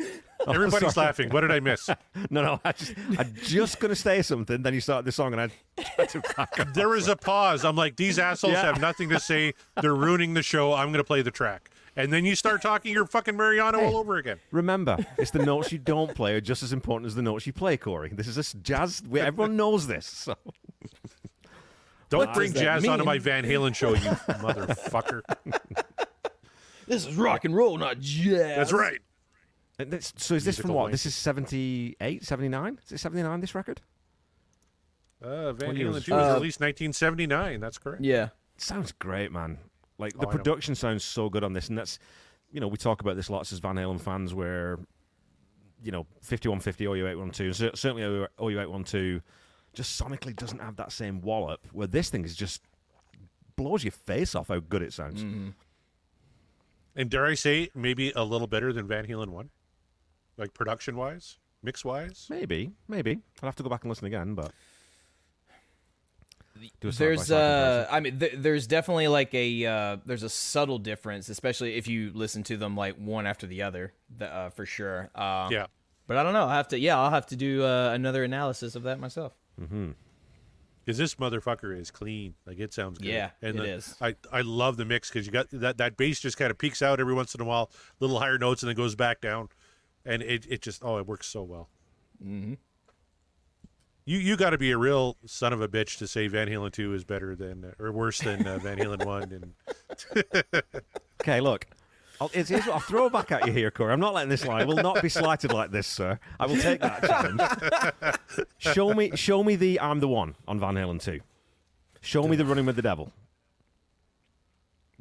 oh, 0.00 0.52
Everybody's 0.52 0.84
Oh, 0.84 0.88
sorry. 0.90 1.06
laughing. 1.06 1.30
What 1.30 1.40
did 1.42 1.50
I 1.50 1.60
miss? 1.60 1.88
no, 2.30 2.42
no. 2.42 2.60
I 2.64 2.72
just, 2.72 2.94
I'm 3.18 3.34
just 3.42 3.80
gonna 3.80 3.94
say 3.96 4.22
something. 4.22 4.62
Then 4.62 4.74
you 4.74 4.80
start 4.80 5.04
the 5.04 5.12
song, 5.12 5.32
and 5.32 5.40
I 5.40 5.82
tried 5.96 6.08
to 6.10 6.20
back 6.36 6.58
up. 6.60 6.74
There 6.74 6.88
was 6.88 7.08
a 7.08 7.16
pause. 7.16 7.64
I'm 7.64 7.76
like, 7.76 7.96
these 7.96 8.18
assholes 8.18 8.54
Yeah. 8.54 8.62
have 8.62 8.80
nothing 8.80 9.08
to 9.10 9.20
say. 9.20 9.54
They're 9.80 9.94
ruining 9.94 10.34
the 10.34 10.42
show. 10.42 10.72
I'm 10.72 10.88
going 10.88 10.98
to 10.98 11.04
play 11.04 11.22
the 11.22 11.30
track. 11.30 11.70
And 11.96 12.12
then 12.12 12.24
you 12.24 12.34
start 12.34 12.62
talking 12.62 12.92
your 12.92 13.06
fucking 13.06 13.36
Mariano 13.36 13.80
all 13.80 13.96
over 13.96 14.16
again. 14.16 14.38
Remember, 14.50 14.96
it's 15.18 15.30
the 15.30 15.44
notes 15.44 15.72
you 15.72 15.78
don't 15.78 16.14
play 16.14 16.34
are 16.34 16.40
just 16.40 16.62
as 16.62 16.72
important 16.72 17.06
as 17.06 17.14
the 17.14 17.22
notes 17.22 17.46
you 17.46 17.52
play, 17.52 17.76
Corey. 17.76 18.10
This 18.12 18.26
is 18.26 18.38
a 18.38 18.56
jazz. 18.58 19.02
Everyone 19.14 19.56
knows 19.56 19.86
this. 19.86 20.06
So. 20.06 20.34
Don't 22.08 22.32
bring 22.34 22.52
does 22.52 22.60
that 22.60 22.80
jazz 22.80 22.88
onto 22.88 23.04
mean? 23.04 23.06
my 23.06 23.18
Van 23.18 23.44
Halen 23.44 23.74
show, 23.74 23.90
you 23.90 23.96
motherfucker. 24.00 25.22
This 26.86 27.06
is 27.06 27.14
rock 27.14 27.44
and 27.44 27.54
roll, 27.54 27.78
not 27.78 28.00
jazz. 28.00 28.56
That's 28.56 28.72
right. 28.72 28.98
And 29.78 29.90
this- 29.90 30.12
so 30.16 30.34
is 30.34 30.44
this 30.44 30.58
from 30.58 30.72
what? 30.72 30.82
link. 30.86 30.92
This 30.92 31.06
is 31.06 31.14
78, 31.14 32.24
79? 32.24 32.78
Is 32.84 32.92
it 32.92 32.98
79, 32.98 33.40
this 33.40 33.54
record? 33.54 33.80
Uh, 35.22 35.52
Van 35.52 35.76
Halen 35.76 36.04
2 36.04 36.12
was 36.12 36.26
Uh, 36.28 36.34
released 36.34 36.60
1979. 36.60 37.60
That's 37.60 37.78
correct. 37.78 38.02
Yeah. 38.04 38.30
sounds 38.58 38.92
great, 38.92 39.30
man. 39.32 39.58
Like 40.02 40.12
Oh, 40.16 40.20
the 40.20 40.26
know. 40.26 40.32
production 40.32 40.74
sounds 40.74 41.04
so 41.04 41.28
good 41.30 41.44
on 41.44 41.52
this, 41.52 41.68
and 41.68 41.78
that's 41.78 41.98
you 42.50 42.60
know 42.60 42.68
we 42.68 42.76
talk 42.76 43.00
about 43.00 43.16
this 43.16 43.30
lots 43.30 43.52
as 43.52 43.58
Van 43.60 43.76
Halen 43.76 44.00
fans, 44.00 44.34
where 44.34 44.78
you 45.82 45.90
know 45.92 46.06
5150 46.20 46.84
OU812, 46.84 47.54
cer- 47.54 47.70
certainly 47.74 48.02
OU812, 48.38 49.22
just 49.72 50.00
sonically 50.00 50.36
doesn't 50.36 50.60
have 50.60 50.76
that 50.76 50.92
same 50.92 51.20
wallop. 51.22 51.66
Where 51.72 51.86
this 51.86 52.10
thing 52.10 52.24
is 52.24 52.36
just 52.36 52.62
blows 53.56 53.84
your 53.84 53.92
face 53.92 54.34
off 54.34 54.48
how 54.48 54.60
good 54.60 54.82
it 54.82 54.92
sounds. 54.92 55.22
Mm-hmm. 55.22 55.48
And 56.94 57.08
dare 57.10 57.24
I 57.26 57.34
say, 57.34 57.70
maybe 57.74 58.12
a 58.14 58.22
little 58.24 58.46
better 58.46 58.72
than 58.72 58.86
Van 58.86 59.06
Halen 59.06 59.28
1? 59.28 59.48
Like 60.36 60.52
production 60.52 60.96
wise, 60.96 61.38
mix 61.62 61.84
wise? 61.84 62.26
Maybe, 62.28 62.70
maybe 62.88 63.20
I'll 63.42 63.46
have 63.48 63.56
to 63.56 63.62
go 63.62 63.68
back 63.70 63.82
and 63.82 63.90
listen 63.90 64.06
again, 64.06 64.34
but 64.34 64.52
There's 66.80 66.96
side-by-side 66.98 67.80
uh. 67.82 67.86
I 67.90 68.00
mean, 68.00 68.18
th- 68.18 68.34
there's 68.36 68.66
definitely 68.66 69.08
like 69.08 69.32
a 69.34 69.66
uh, 69.66 69.96
there's 70.06 70.22
a 70.22 70.28
subtle 70.28 70.78
difference, 70.78 71.28
especially 71.28 71.74
if 71.76 71.88
you 71.88 72.10
listen 72.14 72.42
to 72.44 72.56
them 72.56 72.76
like 72.76 72.96
one 72.96 73.26
after 73.26 73.46
the 73.46 73.62
other, 73.62 73.92
th- 74.18 74.30
uh, 74.30 74.50
for 74.50 74.66
sure. 74.66 75.10
Uh, 75.14 75.48
Yeah. 75.50 75.66
But 76.06 76.16
I 76.16 76.22
don't 76.24 76.32
know. 76.32 76.46
I 76.46 76.56
have 76.56 76.68
to. 76.68 76.78
Yeah, 76.78 76.98
I'll 76.98 77.10
have 77.10 77.26
to 77.26 77.36
do 77.36 77.64
uh, 77.64 77.90
another 77.94 78.24
analysis 78.24 78.74
of 78.74 78.82
that 78.82 78.98
myself. 79.00 79.32
Because 80.84 80.98
this 80.98 81.14
motherfucker 81.14 81.78
is 81.78 81.90
clean. 81.92 82.34
Like 82.44 82.58
it 82.58 82.74
sounds 82.74 82.98
good. 82.98 83.06
Yeah, 83.08 83.30
and 83.40 83.56
it 83.56 83.62
the- 83.62 83.68
is. 83.68 83.94
I, 84.00 84.16
I 84.32 84.40
love 84.40 84.76
the 84.76 84.84
mix 84.84 85.08
because 85.08 85.26
you 85.26 85.32
got 85.32 85.46
that 85.52 85.78
that 85.78 85.96
bass 85.96 86.18
just 86.20 86.36
kind 86.36 86.50
of 86.50 86.58
peaks 86.58 86.82
out 86.82 86.98
every 87.00 87.14
once 87.14 87.34
in 87.34 87.40
a 87.40 87.44
while, 87.44 87.70
little 88.00 88.18
higher 88.18 88.36
notes, 88.36 88.62
and 88.62 88.68
then 88.68 88.76
goes 88.76 88.96
back 88.96 89.20
down, 89.20 89.48
and 90.04 90.22
it 90.22 90.44
it 90.50 90.60
just 90.60 90.82
oh 90.84 90.98
it 90.98 91.06
works 91.06 91.28
so 91.28 91.42
well. 91.44 91.68
Mm-hmm. 92.22 92.54
You 94.04 94.18
you 94.18 94.36
got 94.36 94.50
to 94.50 94.58
be 94.58 94.70
a 94.72 94.78
real 94.78 95.16
son 95.26 95.52
of 95.52 95.60
a 95.60 95.68
bitch 95.68 95.98
to 95.98 96.06
say 96.06 96.26
Van 96.26 96.48
Halen 96.48 96.72
two 96.72 96.92
is 96.94 97.04
better 97.04 97.36
than 97.36 97.72
or 97.78 97.92
worse 97.92 98.20
than 98.20 98.46
uh, 98.46 98.58
Van 98.58 98.78
Halen 98.78 99.04
one. 99.04 99.52
And 100.14 100.52
Okay, 101.20 101.40
look. 101.40 101.66
I'll, 102.20 102.30
it's, 102.34 102.50
what 102.50 102.68
I'll 102.68 102.78
throw 102.78 103.08
back 103.08 103.32
at 103.32 103.46
you 103.46 103.52
here, 103.52 103.70
Corey. 103.70 103.92
I'm 103.92 103.98
not 103.98 104.14
letting 104.14 104.28
this 104.28 104.46
lie. 104.46 104.60
I 104.60 104.64
will 104.64 104.76
not 104.76 105.02
be 105.02 105.08
slighted 105.08 105.52
like 105.52 105.72
this, 105.72 105.88
sir. 105.88 106.20
I 106.38 106.46
will 106.46 106.56
take 106.56 106.80
that 106.80 107.02
challenge. 107.02 108.46
show 108.58 108.94
me, 108.94 109.10
show 109.16 109.42
me 109.42 109.56
the 109.56 109.80
"I'm 109.80 110.00
the 110.00 110.08
One" 110.08 110.36
on 110.46 110.60
Van 110.60 110.74
Halen 110.74 111.00
two. 111.00 111.20
Show 112.00 112.28
me 112.28 112.36
the 112.36 112.44
"Running 112.44 112.66
with 112.66 112.76
the 112.76 112.82
Devil." 112.82 113.12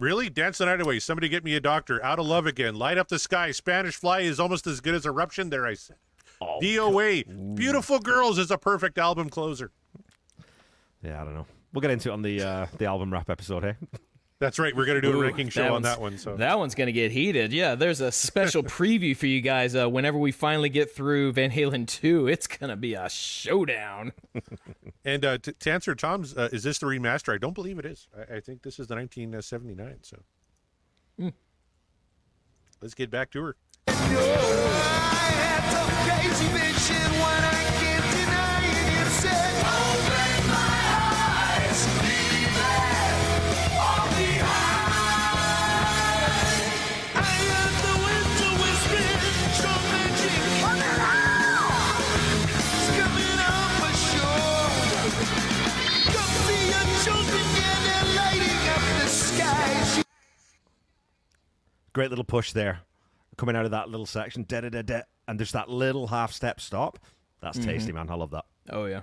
really, 0.02 0.30
dance 0.30 0.58
the 0.58 0.66
night 0.66 0.82
away. 0.82 1.00
Somebody 1.00 1.30
get 1.30 1.44
me 1.44 1.56
a 1.56 1.62
doctor. 1.62 2.04
Out 2.04 2.20
of 2.20 2.26
love 2.26 2.46
again. 2.46 2.76
Light 2.76 2.98
up 2.98 3.08
the 3.08 3.20
sky. 3.20 3.52
Spanish 3.52 3.96
Fly 3.96 4.22
is 4.22 4.40
almost 4.40 4.68
as 4.68 4.82
good 4.82 4.96
as 4.96 5.06
Eruption. 5.06 5.50
There 5.50 5.66
I 5.66 5.76
said. 5.76 5.98
DOA. 6.42 7.56
Beautiful 7.56 8.00
Girls 8.00 8.38
is 8.38 8.52
a 8.52 8.58
perfect 8.58 8.98
album 8.98 9.30
closer. 9.30 9.72
Yeah, 11.04 11.22
I 11.22 11.26
don't 11.26 11.34
know. 11.34 11.46
We'll 11.74 11.82
get 11.82 11.92
into 11.92 12.10
it 12.10 12.14
on 12.14 12.22
the 12.22 12.42
uh, 12.42 12.66
the 12.78 12.86
album 12.86 13.12
wrap 13.14 13.30
episode, 13.30 13.64
hey? 13.64 13.76
That's 14.40 14.58
right. 14.58 14.76
We're 14.76 14.86
going 14.86 15.00
to 15.00 15.02
do 15.02 15.14
a 15.14 15.18
Ooh, 15.18 15.22
ranking 15.22 15.50
show 15.50 15.76
on 15.76 15.84
that 15.84 16.02
one. 16.02 16.18
So 16.18 16.36
that 16.36 16.58
one's 16.58 16.74
gonna 16.74 16.92
get 16.92 17.12
heated. 17.12 17.54
Yeah, 17.54 17.76
there's 17.76 18.02
a 18.02 18.12
special 18.12 18.64
preview 18.78 19.16
for 19.16 19.28
you 19.28 19.40
guys. 19.40 19.76
Uh, 19.76 19.88
whenever 19.88 20.18
we 20.18 20.32
finally 20.32 20.70
get 20.70 20.96
through 20.96 21.34
Van 21.34 21.52
Halen 21.52 21.86
two, 21.88 22.28
it's 22.28 22.48
gonna 22.48 22.76
be 22.76 22.96
a 22.96 23.08
showdown. 23.10 24.14
And 25.04 25.26
uh, 25.26 25.40
to, 25.40 25.52
to 25.52 25.72
answer 25.72 25.96
Tom's, 25.96 26.38
uh, 26.38 26.50
is 26.52 26.62
this 26.62 26.78
the 26.78 26.86
remaster? 26.86 27.34
I 27.34 27.40
don't 27.40 27.56
believe 27.56 27.80
it 27.80 27.88
is. 27.88 28.08
I, 28.16 28.36
I 28.36 28.40
think 28.40 28.62
this 28.62 28.80
is 28.80 28.86
the 28.86 28.94
1979. 28.94 29.98
So 30.04 31.32
let's 32.80 32.94
get 32.94 33.10
back 33.10 33.32
to 33.32 33.56
her. 33.88 34.91
Great 61.94 62.10
little 62.10 62.24
push 62.24 62.54
there, 62.54 62.80
coming 63.42 63.56
out 63.56 63.66
of 63.66 63.72
that 63.72 63.90
little 63.90 64.06
section, 64.06 64.46
da 64.48 64.62
da 64.62 64.70
da 64.70 64.84
da, 64.84 65.02
and 65.28 65.40
there's 65.40 65.54
that 65.54 65.68
little 65.68 66.06
half 66.06 66.32
step 66.32 66.62
stop. 66.62 67.00
That's 67.42 67.58
tasty, 67.58 67.92
man. 67.92 68.08
I 68.08 68.14
love 68.14 68.30
that. 68.32 68.46
Oh 68.70 68.86
yeah. 68.86 69.02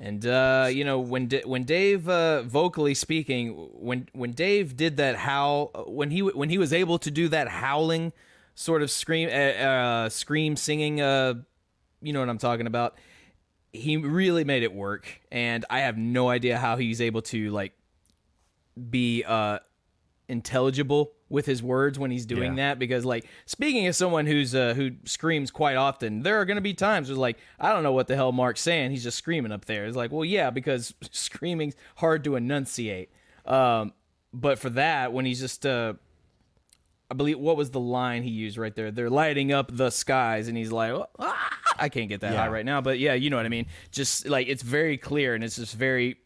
And 0.00 0.26
uh, 0.26 0.66
you 0.68 0.82
know 0.82 0.98
when 0.98 1.26
D- 1.26 1.44
when 1.44 1.62
Dave 1.62 2.08
uh, 2.08 2.42
vocally 2.42 2.94
speaking, 2.94 3.50
when 3.72 4.08
when 4.14 4.32
Dave 4.32 4.76
did 4.76 4.96
that 4.96 5.14
howl, 5.14 5.70
when 5.86 6.10
he 6.10 6.22
when 6.22 6.50
he 6.50 6.58
was 6.58 6.72
able 6.72 6.98
to 6.98 7.10
do 7.12 7.28
that 7.28 7.46
howling 7.46 8.12
sort 8.56 8.82
of 8.82 8.90
scream 8.90 9.28
uh, 9.28 9.32
uh, 9.32 10.08
scream 10.08 10.56
singing, 10.56 11.00
uh, 11.00 11.34
you 12.00 12.12
know 12.12 12.18
what 12.18 12.28
I'm 12.28 12.38
talking 12.38 12.66
about. 12.66 12.98
He 13.72 13.96
really 13.96 14.42
made 14.42 14.64
it 14.64 14.74
work, 14.74 15.20
and 15.30 15.64
I 15.70 15.80
have 15.80 15.96
no 15.96 16.28
idea 16.30 16.58
how 16.58 16.76
he's 16.78 17.00
able 17.00 17.22
to 17.22 17.50
like 17.50 17.74
be 18.90 19.22
uh, 19.22 19.60
intelligible 20.26 21.12
with 21.32 21.46
his 21.46 21.62
words 21.62 21.98
when 21.98 22.10
he's 22.10 22.26
doing 22.26 22.56
Yeah. 22.58 22.68
that 22.72 22.78
because 22.78 23.04
like 23.04 23.24
speaking 23.46 23.86
as 23.86 23.96
someone 23.96 24.26
who's 24.26 24.54
uh, 24.54 24.74
who 24.74 24.90
screams 25.04 25.50
quite 25.50 25.76
often 25.76 26.22
there 26.22 26.38
are 26.40 26.44
going 26.44 26.56
to 26.58 26.60
be 26.60 26.74
times 26.74 27.08
where 27.08 27.14
it's 27.14 27.18
like 27.18 27.38
i 27.58 27.72
don't 27.72 27.82
know 27.82 27.92
what 27.92 28.06
the 28.06 28.14
hell 28.14 28.32
mark's 28.32 28.60
saying 28.60 28.90
he's 28.90 29.02
just 29.02 29.16
screaming 29.16 29.50
up 29.50 29.64
there 29.64 29.86
it's 29.86 29.96
like 29.96 30.12
well 30.12 30.24
yeah 30.26 30.50
because 30.50 30.92
screaming's 31.10 31.74
hard 31.96 32.22
to 32.24 32.36
enunciate 32.36 33.10
um, 33.46 33.92
but 34.34 34.58
for 34.58 34.70
that 34.70 35.12
when 35.14 35.24
he's 35.24 35.40
just 35.40 35.64
uh, 35.66 35.94
i 37.10 37.14
believe 37.14 37.38
what 37.38 37.56
was 37.56 37.70
the 37.70 37.80
line 37.80 38.22
he 38.22 38.30
used 38.30 38.58
right 38.58 38.74
there 38.76 38.90
they're 38.90 39.10
lighting 39.10 39.52
up 39.52 39.74
the 39.74 39.88
skies 39.90 40.48
and 40.48 40.56
he's 40.56 40.70
like 40.70 40.92
ah! 41.18 41.48
i 41.78 41.88
can't 41.88 42.08
get 42.08 42.20
that 42.20 42.32
Yeah. 42.34 42.40
high 42.42 42.48
right 42.48 42.66
now 42.66 42.80
but 42.80 42.98
yeah 42.98 43.14
you 43.14 43.30
know 43.30 43.36
what 43.38 43.46
i 43.46 43.48
mean 43.48 43.66
just 43.90 44.26
like 44.28 44.48
it's 44.48 44.62
very 44.62 44.96
clear 44.98 45.34
and 45.34 45.42
it's 45.42 45.56
just 45.56 45.74
very 45.74 46.16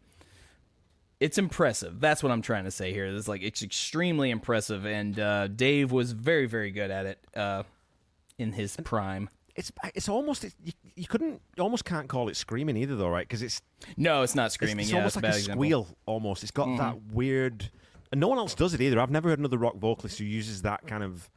it's 1.20 1.38
impressive. 1.38 2.00
That's 2.00 2.22
what 2.22 2.30
I'm 2.32 2.42
trying 2.42 2.64
to 2.64 2.70
say 2.70 2.92
here. 2.92 3.06
It's 3.06 3.28
like 3.28 3.42
it's 3.42 3.62
extremely 3.62 4.30
impressive, 4.30 4.84
and 4.86 5.18
uh, 5.18 5.48
Dave 5.48 5.92
was 5.92 6.12
very, 6.12 6.46
very 6.46 6.70
good 6.70 6.90
at 6.90 7.06
it 7.06 7.18
uh, 7.34 7.62
in 8.38 8.52
his 8.52 8.76
prime. 8.84 9.28
It's 9.54 9.72
it's 9.94 10.08
almost 10.08 10.44
it, 10.44 10.52
you, 10.62 10.72
you 10.94 11.06
couldn't 11.06 11.40
you 11.56 11.62
almost 11.62 11.84
can't 11.86 12.08
call 12.08 12.28
it 12.28 12.36
screaming 12.36 12.76
either 12.76 12.94
though, 12.96 13.08
right? 13.08 13.26
Because 13.26 13.40
it's 13.42 13.62
No, 13.96 14.20
it's 14.22 14.34
not 14.34 14.52
screaming. 14.52 14.80
it's 14.80 14.90
yeah, 14.90 14.98
almost 14.98 15.16
like 15.16 15.24
a 15.24 15.28
bad 15.28 15.34
a 15.34 15.38
example. 15.38 15.64
squeal. 15.64 15.88
Almost, 16.04 16.42
it's 16.42 16.52
got 16.52 16.76
that 16.78 17.00
weird. 17.12 17.70
And 18.12 18.20
no 18.20 18.28
one 18.28 18.36
else 18.38 18.54
does 18.54 18.74
it 18.74 18.80
either. 18.82 19.00
I've 19.00 19.10
never 19.10 19.30
heard 19.30 19.38
another 19.38 19.56
rock 19.58 19.76
vocalist 19.78 20.18
who 20.18 20.24
uses 20.26 20.62
that 20.62 20.86
kind 20.86 21.02
of 21.02 21.30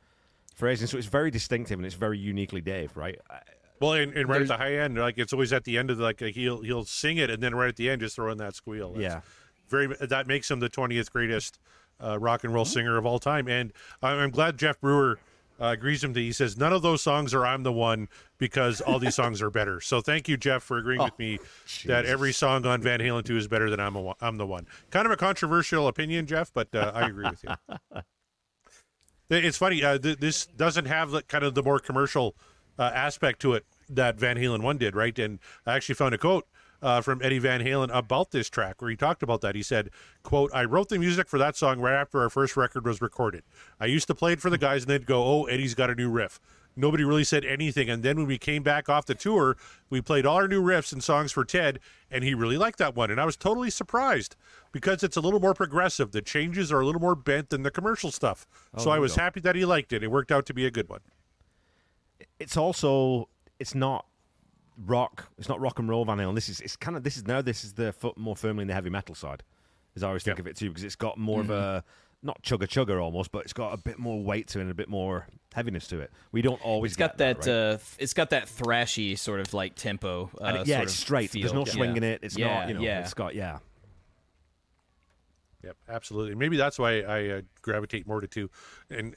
phrasing. 0.56 0.88
So 0.88 0.98
it's 0.98 1.08
very 1.08 1.32
distinctive 1.32 1.80
and 1.80 1.86
it's 1.86 1.96
very 1.96 2.18
uniquely 2.20 2.60
Dave, 2.62 2.96
right? 2.98 3.18
I- 3.30 3.40
Well, 3.80 3.94
and, 3.94 4.14
and 4.14 4.28
right 4.28 4.42
at 4.42 4.48
the 4.50 4.58
high 4.58 4.76
end, 4.76 4.98
like 4.98 5.18
it's 5.18 5.32
always 5.32 5.54
at 5.54 5.64
the 5.64 5.78
end 5.78 5.90
of 5.90 5.98
the, 5.98 6.04
like 6.04 6.20
he'll 6.20 6.62
he'll 6.62 6.84
sing 6.84 7.18
it, 7.18 7.30
and 7.30 7.42
then 7.42 7.56
right 7.56 7.70
at 7.70 7.78
the 7.78 7.90
end, 7.90 8.02
just 8.02 8.16
throw 8.18 8.30
in 8.34 8.38
that 8.40 8.54
squeal. 8.54 8.92
That's 8.92 9.02
Yeah. 9.02 9.22
Very 9.70 9.88
that 9.88 10.28
makes 10.28 10.49
him 10.49 10.59
the 10.59 10.70
twentieth 10.70 11.11
greatest 11.11 11.59
uh, 12.03 12.17
rock 12.20 12.43
and 12.43 12.53
roll 12.53 12.65
singer 12.65 12.97
of 12.97 13.05
all 13.05 13.20
time. 13.20 13.47
And 13.47 13.74
I'm, 14.01 14.32
glad 14.32 14.57
Jeff 14.57 14.80
Brewer 14.80 15.20
uh, 15.59 15.67
agrees 15.67 16.03
with 16.03 16.15
me. 16.15 16.24
He 16.24 16.32
says 16.32 16.57
none 16.57 16.72
of 16.74 16.82
those 16.82 17.01
songs 17.01 17.34
are 17.34 17.45
"I'm 17.45 17.63
the 17.63 17.72
One" 17.72 18.07
because 18.38 18.82
all 18.82 18.99
these 18.99 19.15
songs 19.15 19.41
are 19.41 19.49
better. 19.49 19.82
So 19.82 20.01
thank 20.01 20.28
you, 20.28 20.38
Jeff, 20.38 20.63
for 20.63 20.78
agreeing 20.78 21.03
with 21.03 21.17
me 21.20 21.39
that 21.86 22.05
every 22.05 22.32
song 22.32 22.65
on 22.65 22.82
Van 22.82 22.99
Halen 22.99 23.26
two 23.26 23.38
is 23.38 23.47
better 23.47 23.70
than 23.70 23.80
"I'm 23.80 23.95
a, 23.95 24.01
One- 24.01 24.15
I'm 24.22 24.38
the 24.38 24.47
One." 24.47 24.67
Kind 24.91 25.05
of 25.05 25.11
a 25.11 25.17
controversial 25.17 25.88
opinion, 25.88 26.26
Jeff, 26.26 26.51
but 26.53 26.74
uh, 26.74 26.91
I 26.93 27.07
agree 27.07 27.30
with 27.30 27.43
you. 27.43 28.01
It's 29.32 29.57
funny. 29.57 29.84
Uh, 29.84 29.99
th- 29.99 30.17
this 30.17 30.47
doesn't 30.47 30.86
have 30.86 31.11
the, 31.11 31.22
kind 31.22 31.43
of 31.43 31.53
the 31.53 31.61
more 31.61 31.78
commercial 31.78 32.36
uh, 32.80 32.91
aspect 32.93 33.39
to 33.41 33.53
it 33.53 33.65
that 33.88 34.20
Van 34.20 34.38
Halen 34.38 34.61
one 34.63 34.78
did, 34.78 34.95
right? 34.95 35.17
And 35.20 35.39
I 35.65 35.76
actually 35.76 35.95
found 35.95 36.15
a 36.15 36.17
quote 36.17 36.47
uh, 36.82 37.02
from 37.02 37.22
Eddie 37.22 37.40
Van 37.40 37.62
Halen 37.62 37.90
about 37.96 38.32
this 38.32 38.50
track 38.50 38.82
where 38.82 38.90
he 38.90 38.98
talked 38.98 39.24
about 39.24 39.42
that. 39.42 39.56
He 39.56 39.64
said, 39.64 39.90
"quote 40.24 40.52
I 40.54 40.66
wrote 40.66 40.90
the 40.90 41.00
music 41.00 41.28
for 41.28 41.38
that 41.40 41.56
song 41.56 41.80
right 41.80 41.94
after 41.96 42.22
our 42.22 42.30
first 42.30 42.56
record 42.58 42.86
was 42.86 43.02
recorded. 43.02 43.44
I 43.80 43.86
used 43.86 44.08
to 44.08 44.16
play 44.16 44.34
it 44.34 44.42
for 44.42 44.50
the 44.50 44.58
guys, 44.58 44.84
and 44.84 44.90
they'd 44.92 45.06
go, 45.06 45.24
"Oh, 45.24 45.46
Eddie's 45.46 45.76
got 45.76 45.90
a 45.90 45.96
new 45.96 46.10
riff." 46.10 46.40
Nobody 46.76 47.04
really 47.04 47.26
said 47.26 47.44
anything, 47.44 47.90
and 47.90 48.04
then 48.04 48.16
when 48.16 48.28
we 48.28 48.38
came 48.38 48.64
back 48.64 48.88
off 48.88 49.06
the 49.06 49.16
tour, 49.16 49.58
we 49.90 50.00
played 50.02 50.26
all 50.26 50.38
our 50.38 50.48
new 50.48 50.62
riffs 50.64 50.94
and 50.94 51.04
songs 51.04 51.32
for 51.32 51.44
Ted, 51.44 51.80
and 52.10 52.24
he 52.24 52.34
really 52.34 52.58
liked 52.58 52.78
that 52.78 52.96
one, 52.96 53.12
and 53.12 53.20
I 53.20 53.26
was 53.26 53.36
totally 53.36 53.70
surprised 53.70 54.38
because 54.72 55.04
it's 55.04 55.18
a 55.18 55.22
little 55.22 55.42
more 55.42 55.54
progressive. 55.54 56.12
The 56.12 56.22
changes 56.22 56.72
are 56.72 56.80
a 56.80 56.86
little 56.86 57.02
more 57.02 57.16
bent 57.16 57.50
than 57.50 57.64
the 57.64 57.72
commercial 57.72 58.12
stuff. 58.12 58.48
so 58.78 58.92
I 58.92 59.00
was 59.00 59.16
happy 59.16 59.42
that 59.42 59.56
he 59.56 59.66
liked 59.66 59.92
it. 59.92 60.04
It 60.04 60.12
worked 60.12 60.32
out 60.32 60.46
to 60.46 60.54
be 60.54 60.66
a 60.66 60.72
good 60.72 60.88
one. 60.88 61.02
it's 62.40 62.56
also 62.56 63.28
it's 63.60 63.76
not 63.76 64.06
rock. 64.86 65.26
It's 65.38 65.50
not 65.50 65.60
rock 65.60 65.80
and 65.80 65.90
roll 65.90 66.06
Van 66.06 66.18
Halen. 66.18 66.36
This 66.36 66.50
is 66.50 66.60
it's 66.62 66.76
kind 66.76 66.96
of 66.98 67.04
this 67.04 67.18
is 67.18 67.26
now 67.28 67.42
this 67.42 67.64
is 67.64 67.74
the 67.74 67.92
foot 67.94 68.18
more 68.18 68.36
firmly 68.36 68.64
in 68.64 68.68
the 68.68 68.74
heavy 68.74 68.90
metal 68.90 69.16
side. 69.16 69.44
As 69.96 70.04
I 70.04 70.08
always 70.08 70.24
think 70.24 70.38
Yeah. 70.38 70.42
of 70.42 70.48
it 70.48 70.56
too, 70.56 70.70
because 70.70 70.84
it's 70.84 70.96
got 70.96 71.18
more 71.18 71.42
of 71.42 71.50
a 71.50 71.84
not 72.22 72.42
chugger 72.44 72.68
chugger 72.68 73.02
almost, 73.02 73.32
but 73.32 73.40
it's 73.44 73.54
got 73.54 73.74
a 73.74 73.78
bit 73.78 73.98
more 73.98 74.22
weight 74.22 74.48
to 74.50 74.60
it 74.60 74.64
and 74.64 74.72
a 74.72 74.74
bit 74.76 74.90
more 74.90 75.26
heaviness 75.54 75.88
to 75.88 76.00
it. 76.00 76.12
We 76.32 76.42
don't 76.42 76.62
always 76.64 76.92
It's 76.92 76.98
got 76.98 77.18
get 77.18 77.44
that. 77.44 77.48
right? 77.48 77.76
uh, 77.76 77.78
it's 77.98 78.14
got 78.14 78.30
that 78.32 78.48
thrashy 78.48 79.18
sort 79.18 79.40
of 79.40 79.54
like 79.54 79.76
tempo. 79.76 80.30
Uh, 80.40 80.44
And 80.46 80.58
it- 80.58 80.68
yeah, 80.68 80.76
sort 80.78 80.84
it's 80.84 80.94
of 80.94 81.00
straight. 81.00 81.32
There's 81.32 81.46
feel. 81.46 81.54
no 81.54 81.66
Yeah. 81.66 81.72
swing 81.74 81.98
in 81.98 82.04
it. 82.04 82.20
It's 82.24 82.38
yeah, 82.38 82.60
not 82.60 82.68
you 82.68 82.74
know. 82.76 82.82
Yeah. 82.82 83.00
It's 83.02 83.14
got 83.14 83.36
yeah. 83.36 83.60
Yep, 85.64 85.76
absolutely. 85.90 86.36
Maybe 86.36 86.56
that's 86.56 86.80
why 86.80 87.02
I 87.02 87.28
uh, 87.30 87.42
gravitate 87.62 88.08
more 88.08 88.22
to 88.22 88.28
two. 88.28 88.50
And 88.90 89.14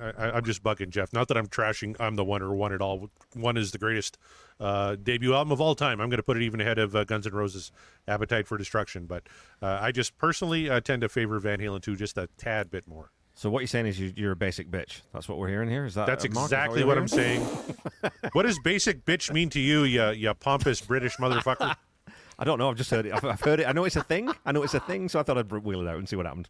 I, 0.00 0.30
I'm 0.30 0.44
just 0.44 0.62
bugging 0.62 0.90
Jeff. 0.90 1.12
Not 1.12 1.28
that 1.28 1.36
I'm 1.36 1.48
trashing. 1.48 1.96
I'm 2.00 2.16
the 2.16 2.24
one 2.24 2.42
or 2.42 2.54
one 2.54 2.72
at 2.72 2.80
all. 2.80 3.10
One 3.34 3.56
is 3.56 3.72
the 3.72 3.78
greatest 3.78 4.18
uh, 4.60 4.96
debut 5.02 5.34
album 5.34 5.52
of 5.52 5.60
all 5.60 5.74
time. 5.74 6.00
I'm 6.00 6.08
going 6.08 6.18
to 6.18 6.22
put 6.22 6.36
it 6.36 6.42
even 6.42 6.60
ahead 6.60 6.78
of 6.78 6.94
uh, 6.94 7.04
Guns 7.04 7.26
N' 7.26 7.32
Roses' 7.32 7.72
"Appetite 8.06 8.46
for 8.46 8.56
Destruction." 8.56 9.06
But 9.06 9.24
uh, 9.60 9.78
I 9.80 9.92
just 9.92 10.16
personally 10.18 10.70
uh, 10.70 10.80
tend 10.80 11.02
to 11.02 11.08
favor 11.08 11.38
Van 11.38 11.58
Halen 11.58 11.82
2 11.82 11.96
just 11.96 12.16
a 12.16 12.28
tad 12.38 12.70
bit 12.70 12.86
more. 12.86 13.10
So 13.34 13.48
what 13.50 13.60
you're 13.60 13.68
saying 13.68 13.86
is 13.86 13.98
you, 13.98 14.12
you're 14.14 14.32
a 14.32 14.36
basic 14.36 14.70
bitch. 14.70 15.00
That's 15.12 15.28
what 15.28 15.38
we're 15.38 15.48
hearing 15.48 15.70
here. 15.70 15.86
Is 15.86 15.94
that 15.94 16.06
That's 16.06 16.24
that 16.24 16.28
exactly 16.28 16.80
you're 16.80 16.88
what 16.88 16.98
I'm 16.98 17.08
saying. 17.08 17.40
what 18.32 18.42
does 18.44 18.58
basic 18.58 19.04
bitch 19.04 19.32
mean 19.32 19.48
to 19.50 19.60
you, 19.60 19.84
you, 19.84 20.10
you 20.10 20.32
pompous 20.34 20.80
British 20.80 21.16
motherfucker? 21.16 21.74
I 22.38 22.44
don't 22.44 22.58
know. 22.58 22.68
I've 22.68 22.76
just 22.76 22.90
heard 22.90 23.06
it. 23.06 23.12
I've, 23.12 23.24
I've 23.24 23.40
heard 23.40 23.60
it. 23.60 23.66
I 23.66 23.72
know 23.72 23.84
it's 23.84 23.96
a 23.96 24.02
thing. 24.02 24.30
I 24.44 24.52
know 24.52 24.62
it's 24.62 24.74
a 24.74 24.80
thing. 24.80 25.08
So 25.08 25.18
I 25.18 25.22
thought 25.22 25.38
I'd 25.38 25.50
wheel 25.50 25.80
it 25.80 25.88
out 25.88 25.96
and 25.96 26.08
see 26.08 26.16
what 26.16 26.26
happened. 26.26 26.48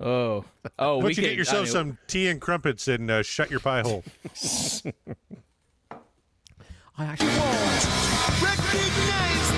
Oh, 0.00 0.44
oh, 0.78 0.96
Why 0.96 1.02
don't 1.02 1.08
you 1.10 1.14
could- 1.16 1.22
get 1.22 1.36
yourself 1.36 1.68
some 1.68 1.98
tea 2.06 2.28
and 2.28 2.40
crumpets 2.40 2.86
and 2.88 3.10
uh, 3.10 3.22
shut 3.22 3.50
your 3.50 3.60
pie 3.60 3.80
hole? 3.82 4.04
I 6.96 7.04
actually. 7.04 7.28
Recognize 8.44 9.48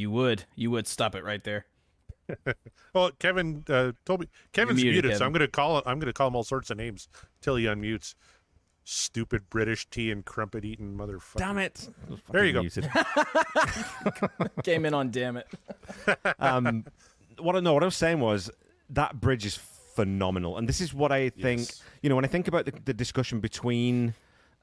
you 0.00 0.10
would, 0.10 0.44
you 0.56 0.70
would 0.70 0.86
stop 0.86 1.14
it 1.14 1.22
right 1.22 1.44
there. 1.44 1.66
Well, 2.92 3.12
Kevin 3.20 3.64
uh, 3.68 3.92
told 4.04 4.20
me 4.20 4.26
Kevin's 4.52 4.82
You're 4.82 4.92
muted, 4.92 5.04
muted, 5.10 5.18
so 5.20 5.24
I'm 5.24 5.32
going 5.32 5.42
to 5.42 5.48
call 5.48 5.76
I'm 5.86 6.00
going 6.00 6.08
to 6.08 6.12
call 6.12 6.26
him 6.26 6.34
all 6.34 6.42
sorts 6.42 6.70
of 6.70 6.76
names 6.76 7.08
till 7.40 7.54
he 7.54 7.66
unmutes. 7.66 8.14
Stupid 8.82 9.48
British 9.48 9.88
tea 9.90 10.10
and 10.10 10.24
crumpet 10.24 10.64
eating 10.64 10.96
motherfucker. 10.96 11.36
Damn 11.36 11.58
it! 11.58 11.88
There 12.32 12.44
you 12.44 12.52
go. 12.52 12.64
Came 14.64 14.86
in 14.86 14.92
on 14.92 15.12
damn 15.12 15.36
it. 15.36 15.46
um, 16.40 16.84
what 17.38 17.54
I 17.54 17.60
know, 17.60 17.74
what 17.74 17.84
I 17.84 17.86
was 17.86 17.96
saying 17.96 18.18
was 18.18 18.50
that 18.88 19.20
bridge 19.20 19.46
is 19.46 19.54
phenomenal, 19.94 20.58
and 20.58 20.68
this 20.68 20.80
is 20.80 20.92
what 20.92 21.12
I 21.12 21.28
think. 21.28 21.60
Yes. 21.60 21.82
You 22.02 22.08
know, 22.08 22.16
when 22.16 22.24
I 22.24 22.28
think 22.28 22.48
about 22.48 22.64
the, 22.64 22.72
the 22.84 22.94
discussion 22.94 23.38
between 23.38 24.14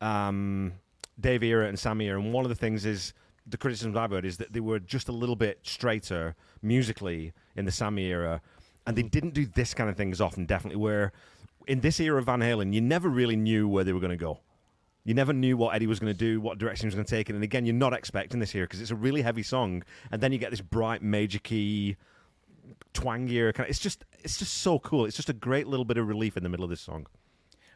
um, 0.01 0.73
Dave 1.17 1.43
Era 1.43 1.67
and 1.69 1.79
Sam 1.79 2.01
Era, 2.01 2.19
and 2.19 2.33
one 2.33 2.43
of 2.43 2.49
the 2.49 2.55
things 2.55 2.85
is 2.85 3.13
the 3.47 3.57
criticisms 3.57 3.95
I've 3.95 4.11
heard 4.11 4.25
is 4.25 4.37
that 4.37 4.53
they 4.53 4.59
were 4.59 4.79
just 4.79 5.07
a 5.07 5.11
little 5.11 5.35
bit 5.35 5.59
straighter 5.63 6.35
musically 6.61 7.33
in 7.55 7.65
the 7.65 7.71
Sammy 7.71 8.05
era, 8.07 8.41
and 8.85 8.97
they 8.97 9.03
mm. 9.03 9.11
didn't 9.11 9.33
do 9.33 9.45
this 9.45 9.73
kind 9.73 9.89
of 9.89 9.95
thing 9.95 10.11
as 10.11 10.21
often. 10.21 10.45
Definitely, 10.45 10.77
where 10.77 11.11
in 11.67 11.81
this 11.81 11.99
era 11.99 12.19
of 12.19 12.25
Van 12.25 12.39
Halen, 12.39 12.73
you 12.73 12.81
never 12.81 13.09
really 13.09 13.35
knew 13.35 13.67
where 13.67 13.83
they 13.83 13.93
were 13.93 13.99
going 13.99 14.11
to 14.11 14.17
go. 14.17 14.39
You 15.03 15.13
never 15.13 15.31
knew 15.31 15.55
what 15.55 15.73
Eddie 15.73 15.87
was 15.87 15.99
going 15.99 16.11
to 16.11 16.17
do, 16.17 16.41
what 16.41 16.57
direction 16.57 16.85
he 16.85 16.87
was 16.87 16.95
going 16.95 17.05
to 17.05 17.15
take 17.15 17.29
it. 17.29 17.35
And 17.35 17.43
again, 17.43 17.65
you're 17.65 17.73
not 17.73 17.93
expecting 17.93 18.41
this 18.41 18.51
here 18.51 18.65
because 18.65 18.81
it's 18.81 18.91
a 18.91 18.95
really 18.95 19.21
heavy 19.21 19.43
song, 19.43 19.83
and 20.11 20.21
then 20.21 20.33
you 20.33 20.37
get 20.37 20.51
this 20.51 20.61
bright 20.61 21.01
major 21.01 21.39
key, 21.39 21.95
twangier 22.93 23.53
kind 23.53 23.67
of. 23.67 23.69
It's 23.69 23.79
just, 23.79 24.03
it's 24.19 24.37
just 24.37 24.55
so 24.55 24.79
cool. 24.79 25.05
It's 25.05 25.15
just 25.15 25.29
a 25.29 25.33
great 25.33 25.67
little 25.67 25.85
bit 25.85 25.97
of 25.97 26.07
relief 26.07 26.35
in 26.35 26.43
the 26.43 26.49
middle 26.49 26.65
of 26.65 26.69
this 26.69 26.81
song. 26.81 27.07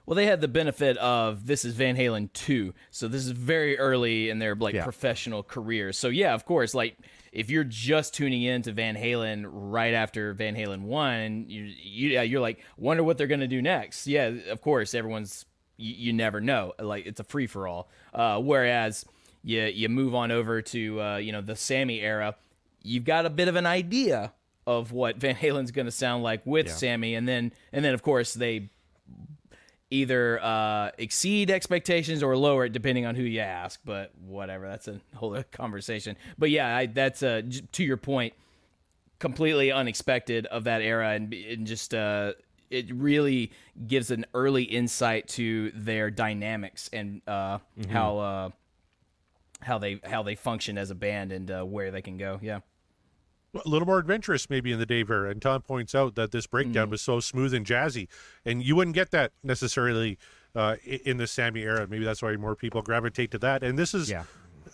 Well, 0.06 0.16
they 0.16 0.26
had 0.26 0.42
the 0.42 0.48
benefit 0.48 0.98
of 0.98 1.46
this 1.46 1.64
is 1.64 1.74
Van 1.76 1.96
Halen 1.96 2.34
2, 2.34 2.74
so 2.90 3.08
this 3.08 3.24
is 3.26 3.32
very 3.32 3.78
early 3.78 4.30
in 4.30 4.40
their 4.40 4.56
like 4.56 4.74
Yeah. 4.76 4.84
professional 4.84 5.44
careers. 5.44 5.98
So 5.98 6.10
yeah, 6.10 6.34
of 6.34 6.46
course, 6.46 6.74
like 6.74 6.98
if 7.32 7.50
you're 7.50 7.64
just 7.64 8.14
tuning 8.14 8.42
in 8.44 8.62
to 8.64 8.72
Van 8.74 8.96
Halen 8.96 9.46
right 9.48 9.94
after 9.94 10.34
Van 10.34 10.56
Halen 10.56 10.82
1, 10.82 11.46
you, 11.48 11.64
you 11.64 12.10
yeah, 12.10 12.24
you're 12.24 12.42
like 12.42 12.60
wonder 12.78 13.04
what 13.04 13.18
they're 13.18 13.28
going 13.28 13.40
to 13.42 13.48
do 13.48 13.62
next. 13.62 14.08
Yeah, 14.08 14.26
of 14.50 14.62
course, 14.62 14.94
everyone's 14.94 15.46
you, 15.78 15.94
you 15.96 16.14
never 16.14 16.42
know. 16.42 16.74
Like 16.80 17.06
it's 17.06 17.20
a 17.20 17.24
free 17.24 17.48
for 17.48 17.68
all. 17.68 17.90
Uh, 18.14 18.40
whereas 18.40 19.06
you 19.44 19.62
you 19.64 19.88
move 19.88 20.14
on 20.16 20.32
over 20.32 20.62
to 20.62 21.02
uh, 21.02 21.18
you 21.18 21.32
know 21.32 21.42
the 21.42 21.56
Sammy 21.56 22.02
era, 22.02 22.36
you've 22.84 23.06
got 23.06 23.26
a 23.26 23.30
bit 23.30 23.48
of 23.48 23.56
an 23.56 23.66
idea 23.68 24.34
of 24.68 24.92
what 24.92 25.18
Van 25.18 25.36
Halen's 25.36 25.72
going 25.72 25.86
to 25.88 25.92
sound 25.92 26.22
like 26.24 26.42
with 26.46 26.70
Sammy, 26.72 27.16
and 27.16 27.28
then 27.28 27.54
and 27.72 27.86
then 27.86 27.94
of 27.94 28.02
course 28.04 28.34
they 28.34 28.70
either 29.92 30.42
uh, 30.42 30.90
exceed 30.98 31.52
expectations 31.52 32.24
or 32.24 32.36
lower 32.36 32.66
it 32.66 32.74
depending 32.74 33.06
on 33.06 33.14
who 33.14 33.24
you 33.24 33.42
ask. 33.42 33.80
But 33.86 34.12
whatever, 34.26 34.68
that's 34.68 34.88
a 34.88 35.00
whole 35.16 35.34
other 35.34 35.44
conversation. 35.44 36.16
But 36.40 36.50
yeah, 36.50 36.76
I, 36.76 36.86
that's 36.88 37.22
uh, 37.22 37.42
j- 37.48 37.62
to 37.74 37.84
your 37.84 37.98
point, 37.98 38.34
completely 39.20 39.72
unexpected 39.72 40.48
of 40.48 40.64
that 40.64 40.82
era, 40.82 41.12
and, 41.12 41.32
and 41.34 41.68
just 41.68 41.94
uh, 41.94 42.34
it 42.70 42.92
really 42.92 43.52
gives 43.86 44.10
an 44.10 44.26
early 44.34 44.64
insight 44.64 45.28
to 45.28 45.72
their 45.76 46.10
dynamics 46.10 46.90
and 46.92 47.22
uh, 47.28 47.60
how 47.90 48.18
uh, 48.18 48.50
how 49.60 49.78
they 49.78 50.00
how 50.04 50.24
they 50.24 50.36
function 50.36 50.78
as 50.78 50.90
a 50.90 50.96
band 50.96 51.32
and 51.32 51.52
uh, 51.52 51.64
where 51.64 51.92
they 51.92 52.02
can 52.02 52.18
go. 52.18 52.40
Yeah. 52.42 52.60
A 53.54 53.68
little 53.68 53.86
more 53.86 54.00
adventurous 54.00 54.50
maybe 54.50 54.72
in 54.72 54.80
the 54.80 54.86
Dave 54.86 55.10
era. 55.10 55.30
And 55.30 55.42
Tom 55.42 55.62
points 55.62 55.94
out 55.94 56.16
that 56.16 56.32
this 56.32 56.48
breakdown 56.48 56.88
Mm. 56.88 56.92
was 56.92 57.02
so 57.02 57.20
smooth 57.20 57.54
and 57.54 57.66
jazzy, 57.66 58.08
and 58.46 58.64
you 58.64 58.76
wouldn't 58.76 58.96
get 58.96 59.12
that 59.12 59.32
necessarily 59.44 60.18
uh, 60.54 60.76
in 60.84 61.16
the 61.18 61.28
Sammy 61.28 61.62
era. 61.62 61.88
Maybe 61.88 62.04
that's 62.04 62.22
why 62.22 62.36
more 62.36 62.56
people 62.58 62.82
gravitate 62.82 63.32
to 63.32 63.38
that. 63.40 63.64
And 63.64 63.80
this 63.80 63.94
is 63.94 64.10
Yeah. 64.10 64.24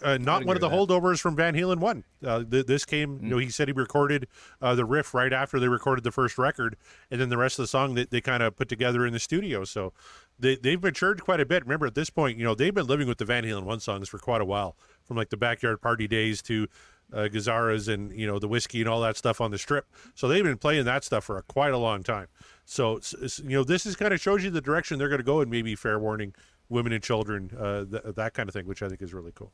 uh, 0.01 0.17
not 0.17 0.43
one 0.43 0.55
of 0.55 0.61
the 0.61 0.69
holdovers 0.69 1.19
from 1.19 1.36
Van 1.36 1.53
Halen 1.53 1.78
one. 1.78 2.03
Uh, 2.25 2.43
th- 2.43 2.65
this 2.65 2.84
came, 2.84 3.19
you 3.21 3.30
know, 3.30 3.38
he 3.38 3.49
said 3.49 3.67
he 3.67 3.73
recorded 3.73 4.28
uh, 4.59 4.73
the 4.73 4.86
riff 4.86 5.13
right 5.13 5.32
after 5.32 5.59
they 5.59 5.67
recorded 5.67 6.03
the 6.03 6.11
first 6.11 6.38
record, 6.39 6.78
and 7.11 7.21
then 7.21 7.30
the 7.30 7.38
rest 7.38 7.59
of 7.59 7.63
the 7.63 7.67
song 7.67 7.93
they, 7.93 8.05
they 8.05 8.21
kind 8.21 8.41
of 8.41 8.55
put 8.55 8.67
together 8.69 9.05
in 9.05 9.13
the 9.13 9.19
studio. 9.19 9.63
So 9.65 9.93
they 10.39 10.55
they've 10.55 10.82
matured 10.82 11.21
quite 11.23 11.39
a 11.39 11.45
bit. 11.45 11.63
Remember, 11.63 11.86
at 11.86 11.93
this 11.95 12.09
point, 12.09 12.38
you 12.39 12.43
know, 12.43 12.55
they've 12.55 12.73
been 12.73 12.88
living 12.88 13.07
with 13.07 13.19
the 13.19 13.25
Van 13.25 13.43
Halen 13.43 13.63
one 13.63 13.80
songs 13.80 14.09
for 14.09 14.17
quite 14.17 14.41
a 14.41 14.45
while, 14.45 14.75
from 15.03 15.15
like 15.17 15.30
the 15.30 15.38
backyard 15.38 15.80
party 15.80 16.07
days 16.07 16.41
to 16.43 16.67
uh, 17.14 17.28
Gazzarri's 17.32 17.88
and 17.88 18.12
you 18.12 18.28
know 18.28 18.39
the 18.39 18.47
whiskey 18.47 18.82
and 18.82 18.89
all 18.89 19.01
that 19.01 19.18
stuff 19.18 19.39
on 19.41 19.51
the 19.51 19.58
strip. 19.58 19.86
So 20.16 20.28
they've 20.28 20.43
been 20.43 20.58
playing 20.58 20.86
that 20.86 21.03
stuff 21.03 21.24
for 21.24 21.38
a, 21.38 21.41
quite 21.43 21.74
a 21.74 21.78
long 21.78 22.03
time. 22.03 22.28
So 22.66 22.99
you 23.43 23.58
know 23.58 23.64
this 23.64 23.86
is 23.86 23.95
kind 23.95 24.14
of 24.14 24.20
shows 24.20 24.43
you 24.43 24.49
the 24.49 24.62
direction 24.62 24.99
they're 24.99 25.10
going 25.10 25.20
to 25.20 25.24
go 25.24 25.41
and 25.41 25.49
maybe 25.49 25.76
fair 25.76 25.99
warning 25.99 26.34
women 26.70 26.91
and 26.91 27.01
children 27.03 27.51
uh, 27.58 27.86
th- 27.86 28.16
that 28.16 28.34
kind 28.34 28.49
of 28.49 28.53
thing, 28.53 28.66
which 28.68 28.82
I 28.84 28.89
think 28.89 29.01
is 29.01 29.14
really 29.14 29.32
cool. 29.34 29.53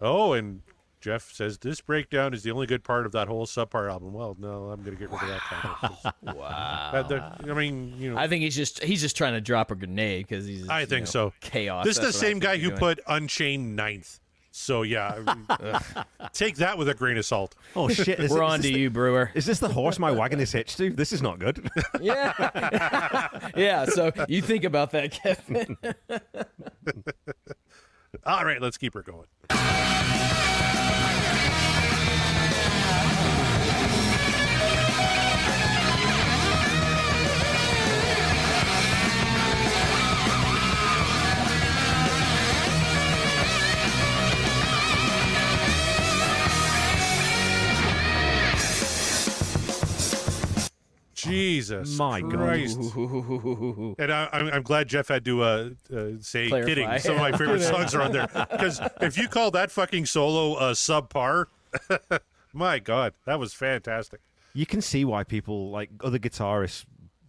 Oh, 0.00 0.32
and 0.34 0.62
Jeff 1.00 1.32
says 1.32 1.58
this 1.58 1.80
breakdown 1.80 2.34
is 2.34 2.42
the 2.42 2.50
only 2.50 2.66
good 2.66 2.84
part 2.84 3.06
of 3.06 3.12
that 3.12 3.26
whole 3.26 3.46
subpar 3.46 3.90
album. 3.90 4.12
Well, 4.12 4.36
no, 4.38 4.70
I'm 4.70 4.82
going 4.82 4.96
to 4.96 5.00
get 5.00 5.10
rid 5.10 5.22
of 5.22 5.28
that. 5.28 5.40
Comment. 5.40 6.38
wow. 6.38 7.06
I 7.42 7.54
mean, 7.54 7.94
you 7.98 8.12
know, 8.12 8.18
I 8.18 8.28
think 8.28 8.42
he's 8.42 8.54
just 8.54 8.82
he's 8.84 9.00
just 9.00 9.16
trying 9.16 9.32
to 9.32 9.40
drop 9.40 9.70
a 9.70 9.74
grenade 9.74 10.26
because 10.28 10.46
he's. 10.46 10.68
I 10.68 10.84
think 10.84 11.02
know, 11.02 11.10
so. 11.10 11.32
Chaos. 11.40 11.84
This 11.84 11.96
is 11.96 12.00
the 12.00 12.06
That's 12.06 12.16
what 12.18 12.24
I 12.24 12.28
same 12.28 12.38
guy 12.38 12.58
who 12.58 12.68
doing. 12.68 12.78
put 12.78 13.00
Unchained 13.06 13.76
ninth. 13.76 14.20
So 14.60 14.82
yeah, 14.82 15.42
I 15.48 16.04
take 16.32 16.56
that 16.56 16.76
with 16.76 16.88
a 16.88 16.94
grain 16.94 17.16
of 17.16 17.24
salt. 17.24 17.54
Oh 17.74 17.88
shit! 17.88 18.20
Is, 18.20 18.30
We're 18.30 18.36
is 18.36 18.42
on 18.52 18.58
this 18.60 18.66
to 18.68 18.72
the- 18.74 18.80
you, 18.80 18.90
Brewer. 18.90 19.30
Is 19.34 19.46
this 19.46 19.58
the 19.58 19.68
horse 19.68 19.98
my 19.98 20.10
wagon 20.10 20.38
is 20.38 20.52
hitched 20.52 20.76
to? 20.78 20.90
This 20.90 21.12
is 21.12 21.22
not 21.22 21.38
good. 21.38 21.68
Yeah. 22.00 23.50
yeah. 23.56 23.84
So 23.86 24.12
you 24.28 24.42
think 24.42 24.64
about 24.64 24.90
that, 24.92 25.10
Kevin. 25.12 25.76
All 28.24 28.44
right, 28.44 28.60
let's 28.60 28.78
keep 28.78 28.94
her 28.94 29.02
going. 29.02 29.26
Jesus, 51.30 51.96
My 51.96 52.20
God. 52.20 52.32
Christ. 52.32 52.78
And 52.94 54.12
I, 54.12 54.28
I'm, 54.32 54.48
I'm 54.48 54.62
glad 54.62 54.88
Jeff 54.88 55.08
had 55.08 55.24
to 55.24 55.42
uh, 55.42 55.70
uh, 55.94 56.06
say 56.20 56.48
Clarify. 56.48 56.68
kidding. 56.68 56.98
Some 56.98 57.14
of 57.14 57.20
my 57.20 57.32
favorite 57.32 57.62
songs 57.62 57.94
are 57.94 58.02
on 58.02 58.12
there 58.12 58.26
because 58.26 58.80
if 59.00 59.16
you 59.16 59.28
call 59.28 59.50
that 59.52 59.70
fucking 59.70 60.06
solo 60.06 60.54
uh, 60.54 60.74
subpar, 60.74 61.46
my 62.52 62.78
God, 62.78 63.14
that 63.26 63.38
was 63.38 63.54
fantastic. 63.54 64.20
you 64.54 64.66
can 64.66 64.80
see 64.80 65.04
why 65.04 65.24
people 65.24 65.70
like 65.70 65.90
other 66.02 66.18
guitarists 66.18 66.84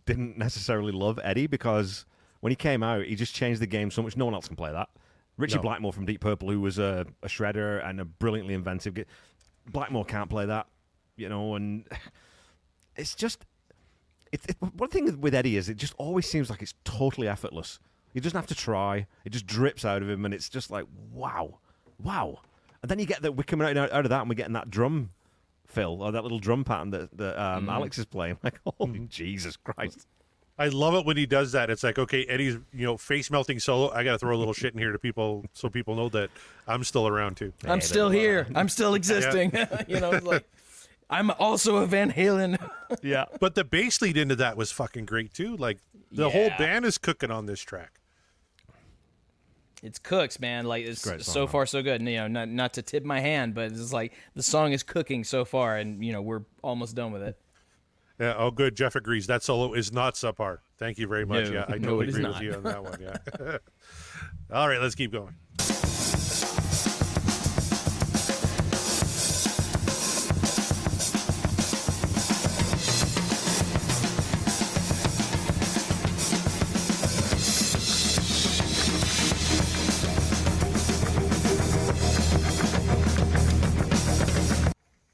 didn't 0.05 0.37
necessarily 0.37 0.91
love 0.91 1.19
Eddie 1.23 1.47
because 1.47 2.05
when 2.41 2.51
he 2.51 2.55
came 2.55 2.81
out, 2.83 3.05
he 3.05 3.15
just 3.15 3.35
changed 3.35 3.61
the 3.61 3.67
game 3.67 3.91
so 3.91 4.01
much. 4.01 4.17
No 4.17 4.25
one 4.25 4.33
else 4.33 4.47
can 4.47 4.55
play 4.57 4.71
that. 4.71 4.89
Ritchie 5.37 5.55
No. 5.57 5.61
Blackmore 5.61 5.93
from 5.93 6.05
Deep 6.05 6.19
Purple, 6.21 6.49
who 6.51 6.59
was 6.59 6.77
a, 6.79 7.05
a 7.23 7.27
shredder 7.27 7.87
and 7.87 7.99
a 8.01 8.05
brilliantly 8.05 8.53
inventive, 8.53 8.93
gu- 8.93 9.05
Blackmore 9.71 10.05
can't 10.05 10.29
play 10.29 10.45
that, 10.47 10.67
you 11.17 11.29
know, 11.29 11.55
and 11.55 11.85
it's 12.95 13.15
just. 13.15 13.45
It, 14.31 14.41
it, 14.47 14.57
one 14.61 14.89
thing 14.89 15.19
with 15.19 15.35
Eddie 15.35 15.57
is 15.57 15.69
it 15.69 15.77
just 15.77 15.93
always 15.97 16.27
seems 16.27 16.49
like 16.49 16.61
it's 16.61 16.73
totally 16.83 17.27
effortless. 17.27 17.79
He 18.13 18.19
doesn't 18.19 18.37
have 18.37 18.47
to 18.47 18.55
try; 18.55 19.07
it 19.25 19.31
just 19.31 19.45
drips 19.45 19.85
out 19.85 20.01
of 20.01 20.09
him, 20.09 20.25
and 20.25 20.33
it's 20.33 20.49
just 20.49 20.71
like 20.71 20.85
wow, 21.13 21.59
wow. 22.01 22.39
And 22.81 22.89
then 22.89 22.99
you 22.99 23.05
get 23.05 23.21
that 23.21 23.35
we're 23.35 23.43
coming 23.43 23.67
out, 23.77 23.91
out 23.91 24.05
of 24.05 24.09
that, 24.09 24.21
and 24.21 24.29
we're 24.29 24.35
getting 24.35 24.53
that 24.53 24.69
drum 24.69 25.09
fill 25.67 26.01
or 26.01 26.11
that 26.11 26.23
little 26.23 26.39
drum 26.39 26.63
pattern 26.63 26.89
that, 26.91 27.17
that 27.17 27.41
um, 27.41 27.69
Alex 27.69 27.97
is 27.97 28.05
playing. 28.05 28.37
Like, 28.43 28.59
holy 28.65 28.99
Jesus 29.09 29.57
Christ! 29.57 30.07
I 30.57 30.67
love 30.67 30.93
it 30.93 31.05
when 31.05 31.17
he 31.17 31.25
does 31.25 31.53
that. 31.53 31.69
It's 31.69 31.83
like, 31.83 31.97
okay, 31.97 32.23
Eddie's, 32.25 32.57
you 32.71 32.85
know, 32.85 32.95
face 32.95 33.31
melting 33.31 33.59
solo. 33.59 33.89
I 33.91 34.03
got 34.03 34.11
to 34.11 34.19
throw 34.19 34.35
a 34.35 34.37
little 34.37 34.53
shit 34.53 34.73
in 34.73 34.79
here 34.79 34.91
to 34.91 34.99
people 34.99 35.45
so 35.53 35.69
people 35.69 35.95
know 35.95 36.09
that 36.09 36.29
I'm 36.67 36.83
still 36.83 37.07
around 37.07 37.37
too. 37.37 37.51
I'm 37.65 37.81
still 37.81 38.09
here. 38.09 38.47
I'm 38.53 38.69
still 38.69 38.93
existing. 38.95 39.53
you 39.87 39.99
know, 39.99 40.11
it's 40.11 40.25
like 40.25 40.47
I'm 41.11 41.29
also 41.31 41.77
a 41.77 41.85
Van 41.85 42.11
Halen. 42.11 42.57
Yeah. 43.01 43.25
But 43.39 43.55
the 43.55 43.63
bass 43.63 44.01
lead 44.01 44.17
into 44.17 44.35
that 44.35 44.57
was 44.57 44.71
fucking 44.71 45.05
great 45.05 45.33
too. 45.33 45.55
Like 45.55 45.77
the 46.11 46.29
whole 46.29 46.49
band 46.57 46.83
is 46.85 46.97
cooking 46.97 47.31
on 47.31 47.45
this 47.45 47.61
track. 47.61 47.99
it's 49.81 49.97
Cooks, 49.97 50.39
man. 50.41 50.65
Like 50.65 50.83
it's 50.85 51.03
Great 51.05 51.23
song, 51.23 51.33
so 51.33 51.47
far 51.47 51.65
so 51.65 51.81
good. 51.81 52.01
And, 52.01 52.09
you 52.09 52.17
know, 52.17 52.27
not 52.27 52.49
not 52.49 52.73
to 52.73 52.81
tip 52.81 53.05
my 53.05 53.21
hand, 53.21 53.55
but 53.55 53.71
it's 53.71 53.93
like 53.93 54.13
the 54.35 54.43
song 54.43 54.73
is 54.73 54.83
cooking 54.83 55.23
so 55.23 55.45
far, 55.45 55.77
and 55.77 56.03
you 56.03 56.11
know 56.11 56.21
we're 56.21 56.41
almost 56.61 56.95
done 56.95 57.11
with 57.13 57.21
it. 57.23 57.39
Yeah. 58.19 58.35
Oh, 58.37 58.51
good. 58.51 58.75
Jeff 58.75 58.95
agrees. 58.95 59.25
That 59.27 59.41
solo 59.41 59.73
is 59.73 59.91
not 59.93 60.15
subpar. 60.15 60.57
Thank 60.77 60.97
you 60.99 61.07
very 61.07 61.25
much. 61.25 61.45
No, 61.47 61.53
yeah, 61.53 61.65
I 61.69 61.77
no, 61.77 61.97
totally 61.97 62.03
it 62.05 62.09
is 62.09 62.15
agree 62.15 62.23
not. 62.23 62.33
with 62.33 62.43
you 62.43 62.53
on 62.53 62.63
that 62.63 62.83
one. 62.83 62.99
Yeah. 63.01 63.57
All 64.51 64.67
right, 64.67 64.81
let's 64.81 64.95
keep 64.95 65.11
going. 65.13 65.35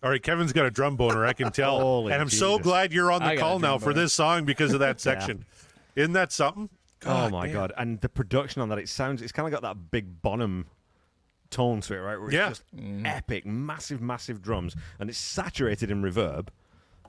All 0.07 0.11
right, 0.11 0.23
Kevin's 0.23 0.53
got 0.53 0.65
a 0.65 0.71
drum 0.71 0.95
boner. 0.95 1.25
I 1.25 1.33
can 1.33 1.51
tell, 1.51 1.79
Holy 1.81 2.13
and 2.13 2.21
I'm 2.21 2.29
so 2.29 2.57
glad 2.59 2.93
you're 2.93 3.11
on 3.11 3.19
the 3.19 3.25
I 3.25 3.35
got 3.35 3.39
a 3.39 3.41
call 3.41 3.59
now 3.59 3.67
drum 3.71 3.79
for 3.81 3.85
boner. 3.87 4.01
this 4.03 4.13
song 4.13 4.45
because 4.45 4.71
of 4.71 4.79
that 4.79 5.01
section. 5.01 5.43
Isn't 5.97 6.13
that 6.13 6.31
something? 6.31 6.69
oh 7.05 7.29
my 7.29 7.47
damn. 7.47 7.53
god! 7.53 7.73
And 7.77 7.99
the 7.99 8.07
production 8.07 8.61
on 8.61 8.69
that, 8.69 8.77
it 8.79 8.87
sounds. 8.87 9.21
It's 9.21 9.33
kind 9.33 9.45
of 9.45 9.51
got 9.51 9.63
that 9.63 9.91
big 9.91 10.21
Bonham 10.21 10.67
tone 11.49 11.81
to 11.81 11.93
it, 11.93 11.97
right? 11.97 12.15
Where 12.17 12.27
it's 12.27 12.33
Yeah. 12.35 12.47
just 12.47 12.63
epic, 13.03 13.45
massive, 13.45 14.01
massive 14.01 14.41
drums, 14.41 14.77
and 14.97 15.09
it's 15.09 15.19
saturated 15.19 15.91
in 15.91 16.01
reverb. 16.01 16.47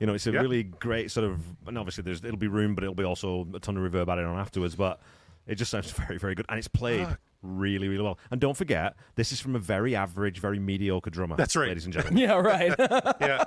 You 0.01 0.07
know, 0.07 0.13
it's 0.13 0.27
a 0.27 0.31
Yeah. 0.33 0.41
really 0.41 0.63
great 0.63 1.09
sort 1.09 1.25
of. 1.25 1.39
And 1.67 1.77
obviously, 1.77 2.03
there's 2.03 2.21
it'll 2.21 2.35
be 2.35 2.49
room, 2.49 2.75
but 2.75 2.83
it'll 2.83 2.95
be 2.95 3.05
also 3.05 3.47
a 3.53 3.59
ton 3.61 3.77
of 3.77 3.89
reverb 3.89 4.11
added 4.11 4.25
on 4.25 4.37
afterwards. 4.37 4.75
But 4.75 4.99
it 5.47 5.55
just 5.55 5.71
sounds 5.71 5.89
very, 5.91 6.17
very 6.17 6.35
good, 6.35 6.45
and 6.49 6.57
it's 6.59 6.67
played 6.67 7.07
Ah. 7.09 7.15
Really, 7.41 7.87
really 7.87 8.03
well. 8.03 8.19
And 8.31 8.39
don't 8.41 8.55
forget, 8.57 8.95
this 9.15 9.31
is 9.31 9.39
from 9.39 9.55
a 9.55 9.59
very 9.59 9.95
average, 9.95 10.39
very 10.39 10.59
mediocre 10.59 11.09
drummer. 11.09 11.35
That's 11.35 11.55
right. 11.55 11.69
ladies 11.69 11.85
and 11.85 11.93
gentlemen. 11.93 12.17
Yeah, 12.19 12.33
right. 12.33 12.73
Yeah, 13.21 13.43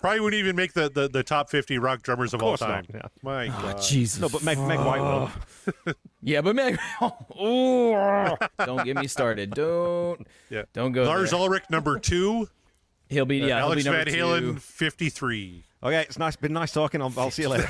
probably 0.00 0.20
wouldn't 0.20 0.38
even 0.38 0.56
make 0.56 0.72
the, 0.72 0.88
the, 0.88 1.08
the 1.08 1.22
top 1.22 1.50
50 1.50 1.78
rock 1.78 2.02
drummers 2.02 2.34
of, 2.34 2.42
all 2.42 2.56
time. 2.56 2.86
not, 2.92 3.02
yeah. 3.02 3.08
My 3.22 3.46
oh, 3.48 3.62
God. 3.72 3.82
Jesus. 3.82 4.20
No, 4.20 4.28
but 4.28 4.42
Meg, 4.42 4.58
Meg 4.58 4.78
White 4.78 5.00
will. 5.00 5.30
Oh. 5.86 5.92
Yeah, 6.22 6.40
but 6.40 6.56
Meg, 6.56 6.78
oh, 7.00 8.36
don't 8.64 8.84
get 8.84 8.96
me 8.96 9.06
started. 9.06 9.50
Don't 9.50 10.26
Yeah. 10.50 10.62
don't 10.72 10.92
go. 10.92 11.04
Lars 11.04 11.30
there. 11.30 11.40
Ulrich, 11.40 11.64
number 11.70 11.98
two. 11.98 12.48
He'll 13.08 13.26
be 13.26 13.38
yeah. 13.38 13.58
Alex 13.58 13.84
he'll 13.84 13.92
be 13.92 13.98
Van 13.98 14.06
Halen, 14.14 14.60
53. 14.60 15.64
Okay, 15.82 16.00
it's 16.00 16.18
nice. 16.18 16.36
Been 16.36 16.54
nice 16.54 16.72
talking. 16.72 17.02
I'll, 17.02 17.12
I'll 17.18 17.30
see 17.30 17.42
you 17.42 17.50
later. 17.50 17.68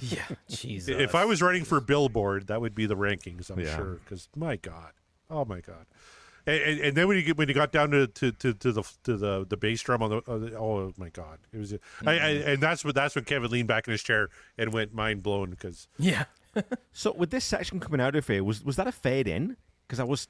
Yeah, 0.00 0.22
Jesus. 0.48 0.96
If 0.98 1.14
I 1.14 1.26
was 1.26 1.42
running 1.42 1.64
for 1.64 1.78
Billboard, 1.80 2.46
that 2.46 2.62
would 2.62 2.74
be 2.74 2.86
the 2.86 2.96
rankings, 2.96 3.50
I'm 3.50 3.60
Yeah. 3.60 3.76
sure. 3.76 4.00
Because, 4.02 4.28
my 4.34 4.56
God. 4.56 4.92
Oh, 5.32 5.44
my 5.44 5.60
God. 5.60 5.86
And, 6.46 6.60
and, 6.62 6.80
and 6.80 6.96
then 6.96 7.06
when 7.08 7.16
you 7.16 7.22
get, 7.22 7.36
when 7.36 7.46
you 7.48 7.54
got 7.54 7.70
down 7.72 7.90
to, 7.92 8.06
to, 8.08 8.32
to, 8.32 8.52
to 8.52 8.72
the 8.72 8.82
to 9.04 9.16
the 9.16 9.46
the 9.48 9.56
bass 9.56 9.80
drum 9.80 10.02
on 10.02 10.10
the, 10.10 10.22
on 10.26 10.40
the 10.40 10.58
oh 10.58 10.92
my 10.96 11.08
god 11.08 11.38
it 11.52 11.58
was 11.58 11.72
I, 12.04 12.10
I, 12.10 12.28
and 12.30 12.60
that's 12.60 12.84
what 12.84 12.96
that's 12.96 13.14
when 13.14 13.22
Kevin 13.22 13.48
leaned 13.48 13.68
back 13.68 13.86
in 13.86 13.92
his 13.92 14.02
chair 14.02 14.28
and 14.58 14.72
went 14.72 14.92
mind 14.92 15.22
blown 15.22 15.50
because 15.50 15.86
yeah. 16.00 16.24
So 16.92 17.12
with 17.16 17.30
this 17.30 17.44
section 17.44 17.78
coming 17.78 18.00
out 18.00 18.16
of 18.16 18.26
here, 18.26 18.42
was 18.42 18.64
was 18.64 18.74
that 18.74 18.88
a 18.88 18.92
fade 18.92 19.28
in? 19.28 19.56
Because 19.86 20.00
I 20.00 20.04
was, 20.04 20.26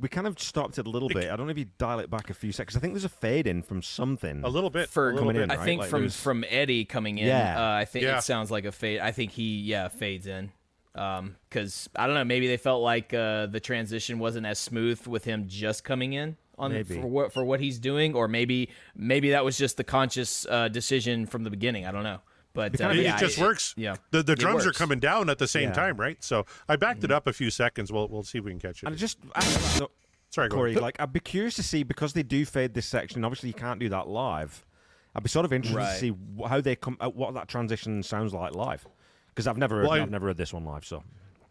we 0.00 0.08
kind 0.08 0.26
of 0.26 0.36
stopped 0.40 0.78
it 0.78 0.86
a 0.88 0.90
little 0.90 1.08
bit. 1.08 1.30
I 1.30 1.36
don't 1.36 1.46
know 1.46 1.52
if 1.52 1.58
you 1.58 1.66
dial 1.78 2.00
it 2.00 2.10
back 2.10 2.28
a 2.28 2.34
few 2.34 2.50
seconds. 2.50 2.76
I 2.76 2.80
think 2.80 2.94
there's 2.94 3.04
a 3.04 3.08
fade 3.08 3.46
in 3.46 3.62
from 3.62 3.82
something. 3.82 4.42
a 4.42 4.48
little 4.48 4.68
bit 4.68 4.88
For 4.88 5.10
a 5.10 5.12
little 5.14 5.28
coming 5.28 5.36
bit. 5.36 5.44
in, 5.44 5.50
I 5.52 5.56
right? 5.58 5.64
think 5.64 5.80
Like, 5.82 5.90
from 5.90 6.00
there's- 6.00 6.16
from 6.20 6.44
Eddie 6.48 6.84
coming 6.86 7.18
in, 7.18 7.28
Yeah. 7.28 7.56
uh, 7.74 7.76
I 7.76 7.84
think 7.84 8.04
Yeah. 8.04 8.18
it 8.18 8.22
sounds 8.22 8.50
like 8.50 8.64
a 8.64 8.72
fade. 8.72 8.98
I 8.98 9.12
think 9.12 9.30
he 9.30 9.60
yeah 9.60 9.86
fades 9.86 10.26
in. 10.26 10.50
Um, 10.94 11.36
because 11.48 11.88
I 11.96 12.06
don't 12.06 12.14
know, 12.14 12.24
maybe 12.24 12.46
they 12.48 12.58
felt 12.58 12.82
like 12.82 13.14
uh, 13.14 13.46
the 13.46 13.60
transition 13.60 14.18
wasn't 14.18 14.44
as 14.46 14.58
smooth 14.58 15.06
with 15.06 15.24
him 15.24 15.46
just 15.48 15.84
coming 15.84 16.12
in 16.12 16.36
on 16.58 16.70
Maybe. 16.72 17.00
for 17.00 17.06
what 17.06 17.32
for 17.32 17.44
what 17.44 17.60
he's 17.60 17.78
doing, 17.78 18.14
or 18.14 18.28
maybe 18.28 18.68
maybe 18.94 19.30
that 19.30 19.42
was 19.44 19.56
just 19.56 19.78
the 19.78 19.84
conscious 19.84 20.46
uh, 20.50 20.68
decision 20.68 21.24
from 21.26 21.44
the 21.44 21.50
beginning. 21.50 21.86
I 21.86 21.92
don't 21.92 22.02
know, 22.04 22.20
but 22.52 22.78
uh, 22.78 22.88
It, 22.90 22.98
it 23.06 23.16
just 23.18 23.38
I- 23.38 23.42
works. 23.42 23.72
Yeah, 23.76 23.96
The 24.10 24.22
the 24.22 24.34
drums 24.36 24.66
are 24.66 24.72
coming 24.72 25.00
down 25.00 25.30
at 25.30 25.38
the 25.38 25.48
same 25.48 25.62
Yeah. 25.62 25.68
Mm-hmm. 25.70 25.80
time, 25.80 25.96
right? 25.96 26.22
So 26.22 26.44
I 26.68 26.76
backed 26.76 27.04
it 27.04 27.10
up 27.10 27.26
a 27.26 27.32
few 27.32 27.48
seconds. 27.50 27.90
We'll 27.90 28.08
we'll 28.08 28.22
see 28.22 28.36
if 28.38 28.44
we 28.44 28.50
can 28.50 28.60
catch 28.60 28.82
it. 28.82 28.86
and 28.86 28.94
I 28.94 28.98
just, 28.98 29.18
I, 29.34 29.78
no, 29.80 29.88
Sorry, 30.28 30.50
Corey, 30.50 30.74
like 30.74 31.00
I'd 31.00 31.12
be 31.12 31.20
curious 31.20 31.54
to 31.56 31.62
see 31.62 31.82
because 31.84 32.12
they 32.12 32.22
do 32.22 32.44
fade 32.44 32.74
this 32.74 32.86
section. 32.86 33.24
Obviously, 33.24 33.48
you 33.48 33.54
can't 33.54 33.80
do 33.80 33.88
that 33.88 34.08
live. 34.08 34.66
I'd 35.14 35.22
be 35.22 35.30
sort 35.30 35.46
of 35.46 35.52
interested 35.54 35.78
to 35.94 35.98
see 35.98 36.46
how 36.46 36.60
they 36.60 36.76
come, 36.76 36.98
uh, 37.00 37.08
what 37.08 37.32
that 37.34 37.48
transition 37.48 38.02
sounds 38.02 38.32
like 38.34 38.54
live. 38.54 38.86
Because 39.34 39.46
I've 39.46 39.56
never, 39.58 39.82
Well, 39.82 39.92
I- 39.92 40.00
I've 40.02 40.10
never 40.10 40.26
heard 40.28 40.36
this 40.36 40.52
one 40.52 40.64
live. 40.64 40.84
So, 40.84 41.02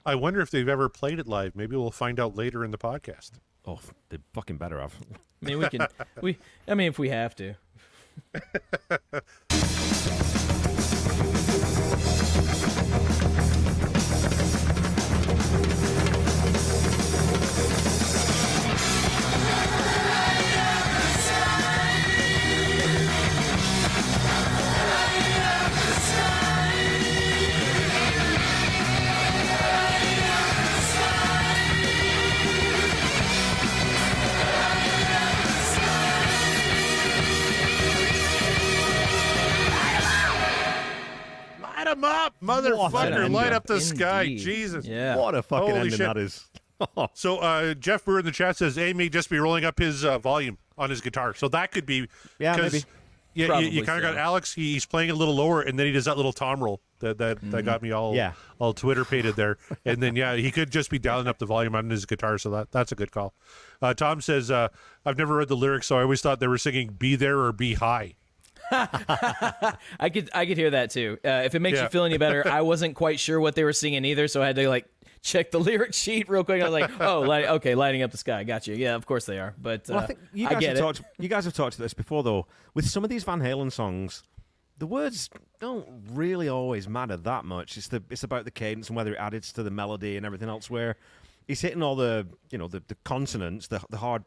I 0.05 0.15
wonder 0.15 0.39
if 0.41 0.49
they've 0.51 0.67
ever 0.69 0.87
played 0.89 1.19
it 1.19 1.27
live. 1.27 1.55
Maybe 1.55 1.75
we'll 1.75 1.91
find 1.91 2.19
out 2.19 2.35
later 2.35 2.63
in 2.63 2.71
the 2.71 2.77
podcast. 2.77 3.31
oh, 3.65 3.79
they 4.09 4.17
fucking 4.33 4.57
better 4.57 4.79
have. 4.79 4.95
I 5.43 5.45
mean, 5.45 5.59
we 5.59 5.67
can 5.69 5.87
we. 6.21 6.37
I 6.67 6.73
mean, 6.75 6.87
if 6.89 6.99
we 6.99 7.09
have 7.09 7.35
to. 7.35 7.55
Light 41.97 42.25
up, 42.25 42.35
motherfucker! 42.43 42.91
Light 43.31 43.45
ending. 43.45 43.53
up 43.53 43.65
the 43.67 43.79
sky, 43.81 44.25
Jesus! 44.35 44.85
Yeah. 44.85 45.15
What 45.17 45.35
a 45.35 45.41
fucking 45.43 45.67
Holy 45.69 45.79
ending 45.81 45.91
shit. 45.97 45.99
that 45.99 46.17
is. 46.17 46.45
So 47.13 47.37
uh, 47.37 47.75
Jeff 47.75 48.05
Brewer 48.05 48.19
in 48.19 48.25
the 48.25 48.31
chat 48.31 48.57
says 48.57 48.75
Amy 48.77 49.07
just 49.07 49.29
be 49.29 49.37
rolling 49.37 49.65
up 49.65 49.77
his 49.77 50.03
uh, 50.03 50.17
volume 50.17 50.57
on 50.79 50.89
his 50.89 50.99
guitar. 50.99 51.35
So 51.35 51.47
that 51.49 51.71
could 51.71 51.85
be 51.85 52.07
Yeah, 52.39 52.55
'cause- 52.57 52.73
maybe. 52.73 52.85
Yeah, 53.33 53.43
you, 53.43 53.47
Probably 53.47 53.69
you 53.69 53.83
kind 53.85 54.03
of 54.03 54.09
so. 54.09 54.13
got 54.15 54.19
Alex. 54.19 54.53
he- 54.55 54.73
He's 54.73 54.85
playing 54.85 55.09
a 55.09 55.13
little 55.13 55.33
lower, 55.35 55.61
and 55.61 55.79
then 55.79 55.85
he 55.85 55.93
does 55.93 56.03
that 56.03 56.17
little 56.17 56.33
tom 56.33 56.61
roll 56.61 56.81
that 56.99 57.17
that, 57.19 57.37
that 57.51 57.63
got 57.63 57.81
me 57.81 57.91
all 57.91 58.13
Yeah. 58.13 58.33
all 58.59 58.73
Twitter 58.73 59.05
pated 59.05 59.35
there. 59.37 59.57
And 59.85 60.01
then 60.03 60.15
yeah, 60.17 60.35
he 60.35 60.51
could 60.51 60.69
just 60.69 60.89
be 60.89 60.99
dialing 60.99 61.27
up 61.27 61.37
the 61.37 61.45
volume 61.45 61.73
on 61.75 61.89
his 61.89 62.05
guitar. 62.05 62.37
So 62.39 62.49
that 62.49 62.71
that's 62.71 62.91
a 62.91 62.95
good 62.95 63.11
call. 63.11 63.33
Uh, 63.81 63.93
Tom 63.93 64.19
says 64.19 64.51
uh, 64.51 64.67
I've 65.05 65.17
never 65.17 65.35
read 65.37 65.47
the 65.47 65.55
lyrics, 65.55 65.87
so 65.87 65.97
I 65.97 66.01
always 66.01 66.21
thought 66.21 66.39
they 66.41 66.47
were 66.47 66.57
singing 66.57 66.89
"Be 66.93 67.15
there 67.15 67.39
or 67.39 67.53
be 67.53 67.75
high." 67.75 68.15
I 69.99 70.09
could 70.11 70.29
I 70.33 70.45
could 70.45 70.57
hear 70.57 70.71
that 70.71 70.91
too. 70.91 71.17
Uh, 71.23 71.41
if 71.45 71.55
it 71.55 71.59
makes 71.59 71.77
Yeah. 71.77 71.83
you 71.83 71.89
feel 71.89 72.03
any 72.05 72.17
better, 72.17 72.47
I 72.47 72.61
wasn't 72.61 72.95
quite 72.95 73.19
sure 73.19 73.39
what 73.39 73.55
they 73.55 73.63
were 73.63 73.73
singing 73.73 74.05
either, 74.05 74.27
so 74.27 74.41
I 74.41 74.47
had 74.47 74.55
to 74.55 74.69
like 74.69 74.85
check 75.21 75.51
the 75.51 75.59
lyric 75.69 75.93
sheet 75.93 76.29
real 76.29 76.43
quick. 76.43 76.61
I 76.61 76.69
was 76.69 76.73
like, 76.81 77.01
oh, 77.01 77.21
light, 77.21 77.45
okay, 77.45 77.75
lighting 77.75 78.01
up 78.03 78.11
the 78.11 78.17
sky. 78.17 78.43
Got 78.43 78.67
you. 78.67 78.75
Yeah, 78.75 78.95
of 78.95 79.05
course 79.05 79.25
they 79.25 79.39
are. 79.39 79.53
But 79.61 79.89
uh, 79.89 79.93
Well, 79.93 79.99
I 80.03 80.05
think 80.07 80.19
you 80.33 80.47
guys 80.49 80.59
get 80.59 80.69
have 80.69 80.77
it. 80.77 80.81
talked. 80.81 81.01
You 81.19 81.29
guys 81.29 81.45
have 81.45 81.53
talked 81.53 81.75
to 81.75 81.81
this 81.81 81.93
before, 81.93 82.23
though. 82.23 82.47
With 82.73 82.87
some 82.87 83.03
of 83.03 83.09
these 83.09 83.23
Van 83.23 83.39
Halen 83.41 83.71
songs, 83.71 84.23
the 84.77 84.87
words 84.87 85.29
don't 85.59 85.85
really 86.11 86.47
always 86.49 86.87
matter 86.87 87.17
that 87.17 87.45
much. 87.45 87.77
It's 87.77 87.87
the 87.89 88.01
it's 88.09 88.23
about 88.23 88.45
the 88.45 88.51
cadence 88.51 88.87
and 88.87 88.95
whether 88.95 89.13
it 89.13 89.17
adds 89.19 89.53
to 89.53 89.63
the 89.63 89.71
melody 89.71 90.17
and 90.17 90.25
everything 90.25 90.49
else. 90.49 90.69
Where 90.69 90.95
he's 91.47 91.61
hitting 91.61 91.83
all 91.83 91.95
the 91.95 92.27
you 92.49 92.57
know 92.57 92.67
the, 92.67 92.81
the 92.87 92.95
consonants, 93.03 93.67
the 93.67 93.79
the 93.91 93.97
hard 93.97 94.23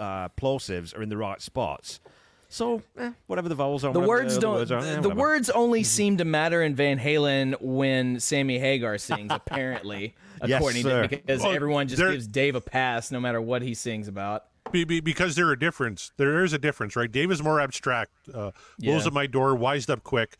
uh, 0.00 0.28
plosives 0.30 0.96
are 0.96 1.02
in 1.02 1.08
the 1.08 1.16
right 1.16 1.40
spots. 1.40 2.00
So 2.48 2.82
eh, 2.98 3.10
whatever 3.26 3.48
the 3.48 3.54
vowels 3.54 3.84
are, 3.84 3.92
the 3.92 4.00
words 4.00 4.36
the, 4.36 4.40
don't. 4.40 4.54
words 4.54 4.70
are, 4.72 4.82
the 4.82 4.98
eh, 4.98 5.00
the 5.00 5.10
words 5.10 5.50
only 5.50 5.82
seem 5.82 6.16
to 6.18 6.24
matter 6.24 6.62
in 6.62 6.74
Van 6.74 6.98
Halen 6.98 7.56
when 7.60 8.20
Sammy 8.20 8.58
Hagar 8.58 8.98
sings. 8.98 9.30
Apparently, 9.34 10.14
Yes, 10.44 10.58
according 10.58 10.82
sir. 10.82 11.02
to 11.02 11.08
because 11.08 11.42
Well, 11.42 11.52
everyone 11.52 11.88
just 11.88 12.00
gives 12.02 12.26
Dave 12.28 12.54
a 12.54 12.60
pass 12.60 13.10
no 13.10 13.18
matter 13.20 13.40
what 13.40 13.62
he 13.62 13.74
sings 13.74 14.06
about. 14.08 14.44
Be, 14.72 14.84
be, 14.84 15.00
because 15.00 15.36
there 15.36 15.48
are 15.48 15.56
difference. 15.56 16.12
There 16.16 16.42
is 16.44 16.52
a 16.52 16.58
difference, 16.58 16.96
right? 16.96 17.10
Dave 17.10 17.30
is 17.30 17.42
more 17.42 17.60
abstract. 17.60 18.10
Uh, 18.28 18.50
Blows 18.78 19.02
Yeah. 19.02 19.06
at 19.06 19.12
my 19.12 19.26
door, 19.26 19.54
wised 19.54 19.90
up 19.90 20.02
quick, 20.02 20.36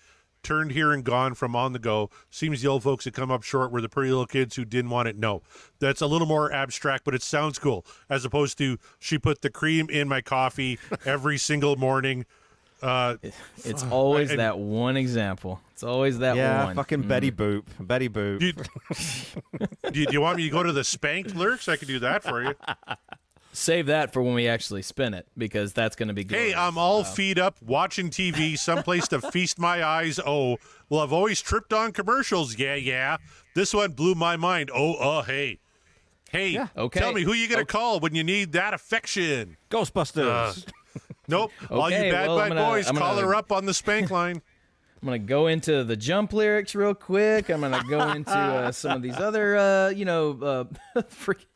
turned 0.46 0.70
here 0.70 0.92
and 0.92 1.02
gone 1.04 1.34
from 1.34 1.56
on 1.56 1.72
the 1.72 1.78
go. 1.78 2.08
Seems 2.30 2.62
the 2.62 2.68
old 2.68 2.82
folks 2.84 3.04
that 3.04 3.14
come 3.14 3.30
up 3.30 3.42
short 3.42 3.72
were 3.72 3.80
the 3.80 3.88
pretty 3.88 4.10
little 4.10 4.26
kids 4.26 4.54
who 4.56 4.64
didn't 4.64 4.90
want 4.90 5.08
it. 5.08 5.16
No, 5.18 5.42
that's 5.80 6.00
a 6.00 6.06
little 6.06 6.26
more 6.28 6.52
abstract, 6.52 7.04
but 7.04 7.14
it 7.14 7.22
sounds 7.22 7.58
cool 7.58 7.84
as 8.08 8.24
opposed 8.24 8.56
to 8.58 8.78
she 8.98 9.18
put 9.18 9.42
the 9.42 9.50
cream 9.50 9.90
in 9.90 10.06
my 10.08 10.20
coffee 10.20 10.78
every 11.04 11.36
single 11.38 11.76
morning. 11.76 12.24
Uh, 12.82 13.16
It's 13.64 13.82
always 13.84 14.30
and- 14.30 14.38
that 14.38 14.58
one 14.58 14.96
example. 14.96 15.60
It's 15.72 15.82
always 15.82 16.18
that 16.20 16.36
Yeah, 16.36 16.64
one. 16.66 16.76
fucking 16.76 17.02
Betty 17.02 17.30
Boop, 17.30 17.64
Betty 17.80 18.08
Boop. 18.08 18.38
do, 18.38 18.46
you, 18.46 18.52
do, 19.90 20.00
you, 20.00 20.06
do 20.06 20.12
you 20.12 20.20
want 20.22 20.36
me 20.38 20.44
to 20.44 20.50
go 20.50 20.62
to 20.62 20.72
the 20.72 20.84
spanked 20.84 21.34
lyrics? 21.34 21.68
I 21.68 21.76
could 21.76 21.88
do 21.88 21.98
that 21.98 22.22
for 22.22 22.42
you. 22.42 22.54
Save 23.56 23.86
that 23.86 24.12
for 24.12 24.20
when 24.20 24.34
we 24.34 24.46
actually 24.48 24.82
spin 24.82 25.14
it 25.14 25.26
because 25.36 25.72
that's 25.72 25.96
going 25.96 26.08
to 26.08 26.14
be 26.14 26.24
good. 26.24 26.36
Hey, 26.36 26.54
I'm 26.54 26.76
all 26.76 27.02
feed 27.04 27.38
up 27.38 27.56
watching 27.62 28.10
TV, 28.10 28.58
someplace 28.58 29.08
to 29.08 29.20
feast 29.30 29.58
my 29.58 29.82
eyes. 29.82 30.20
Oh, 30.24 30.58
well, 30.90 31.00
I've 31.00 31.12
always 31.12 31.40
tripped 31.40 31.72
on 31.72 31.92
commercials. 31.92 32.58
Yeah, 32.58 32.74
yeah. 32.74 33.16
This 33.54 33.72
one 33.72 33.92
blew 33.92 34.14
my 34.14 34.36
mind. 34.36 34.70
Oh, 34.74 34.94
uh, 34.96 35.22
hey. 35.22 35.60
Hey, 36.30 36.58
okay. 36.76 37.00
tell 37.00 37.14
me 37.14 37.22
who 37.22 37.32
you 37.32 37.48
going 37.48 37.64
to 37.64 37.64
call 37.64 37.98
when 37.98 38.14
you 38.14 38.22
need 38.22 38.52
that 38.52 38.74
affection. 38.74 39.56
Ghostbusters. 39.70 40.66
Nope. 41.26 41.50
All 41.70 41.90
you 41.90 41.96
bad 42.12 42.28
well, 42.28 42.38
bad 42.38 42.48
gonna- 42.48 42.60
boys, 42.60 42.88
I'm 42.88 42.96
call 42.96 43.14
gonna- 43.14 43.26
her 43.26 43.34
up 43.34 43.52
on 43.52 43.64
the 43.64 43.74
spank 43.74 44.10
line. 44.10 44.42
I'm 45.02 45.06
gonna 45.06 45.18
go 45.18 45.46
into 45.46 45.82
the 45.84 45.96
jump 45.96 46.32
lyrics 46.32 46.74
real 46.74 46.94
quick. 46.94 47.50
I'm 47.50 47.60
gonna 47.60 47.82
go 47.88 48.08
into 48.10 48.30
uh, 48.30 48.72
some 48.72 48.96
of 48.96 49.02
these 49.02 49.16
other, 49.16 49.56
uh, 49.56 49.88
you 49.90 50.04
know, 50.04 50.68
uh, 50.94 51.02
freak, 51.08 51.46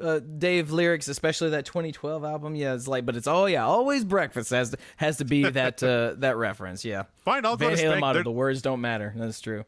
uh, 0.00 0.20
Dave 0.20 0.70
lyrics, 0.70 1.08
especially 1.08 1.50
that 1.50 1.64
2012 1.64 2.24
album. 2.24 2.54
Yeah, 2.54 2.74
it's 2.74 2.88
like, 2.88 3.06
but 3.06 3.16
it's 3.16 3.26
all 3.26 3.48
yeah, 3.48 3.64
always 3.66 4.04
breakfast 4.04 4.50
has 4.50 4.70
to 4.70 4.78
has 4.96 5.18
to 5.18 5.24
be 5.24 5.48
that 5.48 5.82
uh, 5.82 6.14
that 6.18 6.36
reference. 6.36 6.84
Yeah, 6.84 7.04
Fine, 7.18 7.44
I'll 7.44 7.56
go 7.56 7.68
Van 7.68 7.76
to 7.76 7.82
Halen 7.82 8.00
motto: 8.00 8.22
the 8.22 8.30
words 8.30 8.62
don't 8.62 8.80
matter. 8.80 9.12
That's 9.16 9.40
true. 9.40 9.64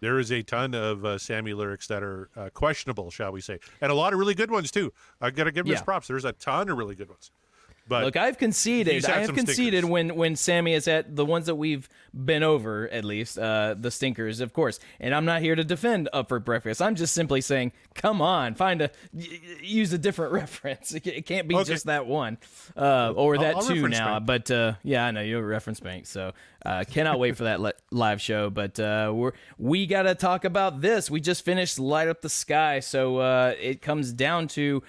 there 0.00 0.18
is 0.18 0.30
a 0.30 0.42
ton 0.42 0.74
of 0.74 1.04
uh, 1.04 1.18
Sammy 1.18 1.54
lyrics 1.54 1.86
that 1.88 2.02
are 2.02 2.28
uh, 2.36 2.50
questionable, 2.50 3.10
shall 3.10 3.32
we 3.32 3.40
say, 3.40 3.58
and 3.80 3.90
a 3.90 3.94
lot 3.94 4.12
of 4.12 4.18
really 4.18 4.34
good 4.34 4.50
ones 4.50 4.70
too. 4.70 4.92
I 5.20 5.30
got 5.30 5.44
to 5.44 5.52
give 5.52 5.66
him 5.66 5.72
his 5.72 5.82
props. 5.82 6.08
There's 6.08 6.24
a 6.24 6.32
ton 6.32 6.68
of 6.68 6.78
really 6.78 6.94
good 6.94 7.08
ones. 7.08 7.30
But 7.88 8.04
Look, 8.04 8.16
I've 8.16 8.36
conceded. 8.36 9.04
I 9.06 9.20
have 9.20 9.34
conceded 9.34 9.78
stinkers. 9.84 9.84
when 9.90 10.14
when 10.16 10.36
Sammy 10.36 10.74
is 10.74 10.86
at 10.86 11.16
the 11.16 11.24
ones 11.24 11.46
that 11.46 11.54
we've 11.54 11.88
been 12.14 12.42
over, 12.42 12.86
at 12.90 13.04
least 13.04 13.38
uh, 13.38 13.74
the 13.78 13.90
stinkers, 13.90 14.40
of 14.40 14.52
course. 14.52 14.78
And 15.00 15.14
I'm 15.14 15.24
not 15.24 15.40
here 15.40 15.54
to 15.54 15.64
defend 15.64 16.08
Up 16.12 16.28
for 16.28 16.38
Breakfast. 16.38 16.82
I'm 16.82 16.94
just 16.96 17.14
simply 17.14 17.40
saying, 17.40 17.72
come 17.94 18.20
on, 18.20 18.54
find 18.54 18.82
a 18.82 18.90
use 19.62 19.92
a 19.94 19.98
different 19.98 20.32
reference. 20.42 20.92
It 20.94 21.24
can't 21.26 21.48
be 21.48 21.54
Okay. 21.54 21.64
just 21.64 21.86
that 21.86 22.06
one 22.06 22.36
uh, 22.76 23.12
or 23.16 23.38
that 23.38 23.56
I'll 23.56 23.62
two 23.62 23.88
now. 23.88 24.18
bank. 24.20 24.26
But 24.26 24.50
uh, 24.50 24.74
yeah, 24.82 25.06
I 25.06 25.10
know 25.10 25.22
you're 25.22 25.42
a 25.42 25.46
reference 25.46 25.80
bank, 25.80 26.06
so 26.06 26.32
uh, 26.66 26.84
cannot 26.90 27.18
wait 27.18 27.36
for 27.38 27.44
that 27.44 27.60
li- 27.60 27.72
live 27.90 28.20
show. 28.20 28.50
But 28.50 28.78
uh, 28.78 29.12
we're 29.14 29.32
we 29.56 29.86
got 29.86 30.02
to 30.02 30.14
talk 30.14 30.44
about 30.44 30.82
this. 30.82 31.10
We 31.10 31.20
just 31.20 31.42
finished 31.44 31.78
Light 31.78 32.08
Up 32.08 32.20
the 32.20 32.28
Sky, 32.28 32.80
so 32.80 33.16
uh, 33.18 33.54
it 33.58 33.80
comes 33.80 34.12
down 34.12 34.48
to 34.48 34.82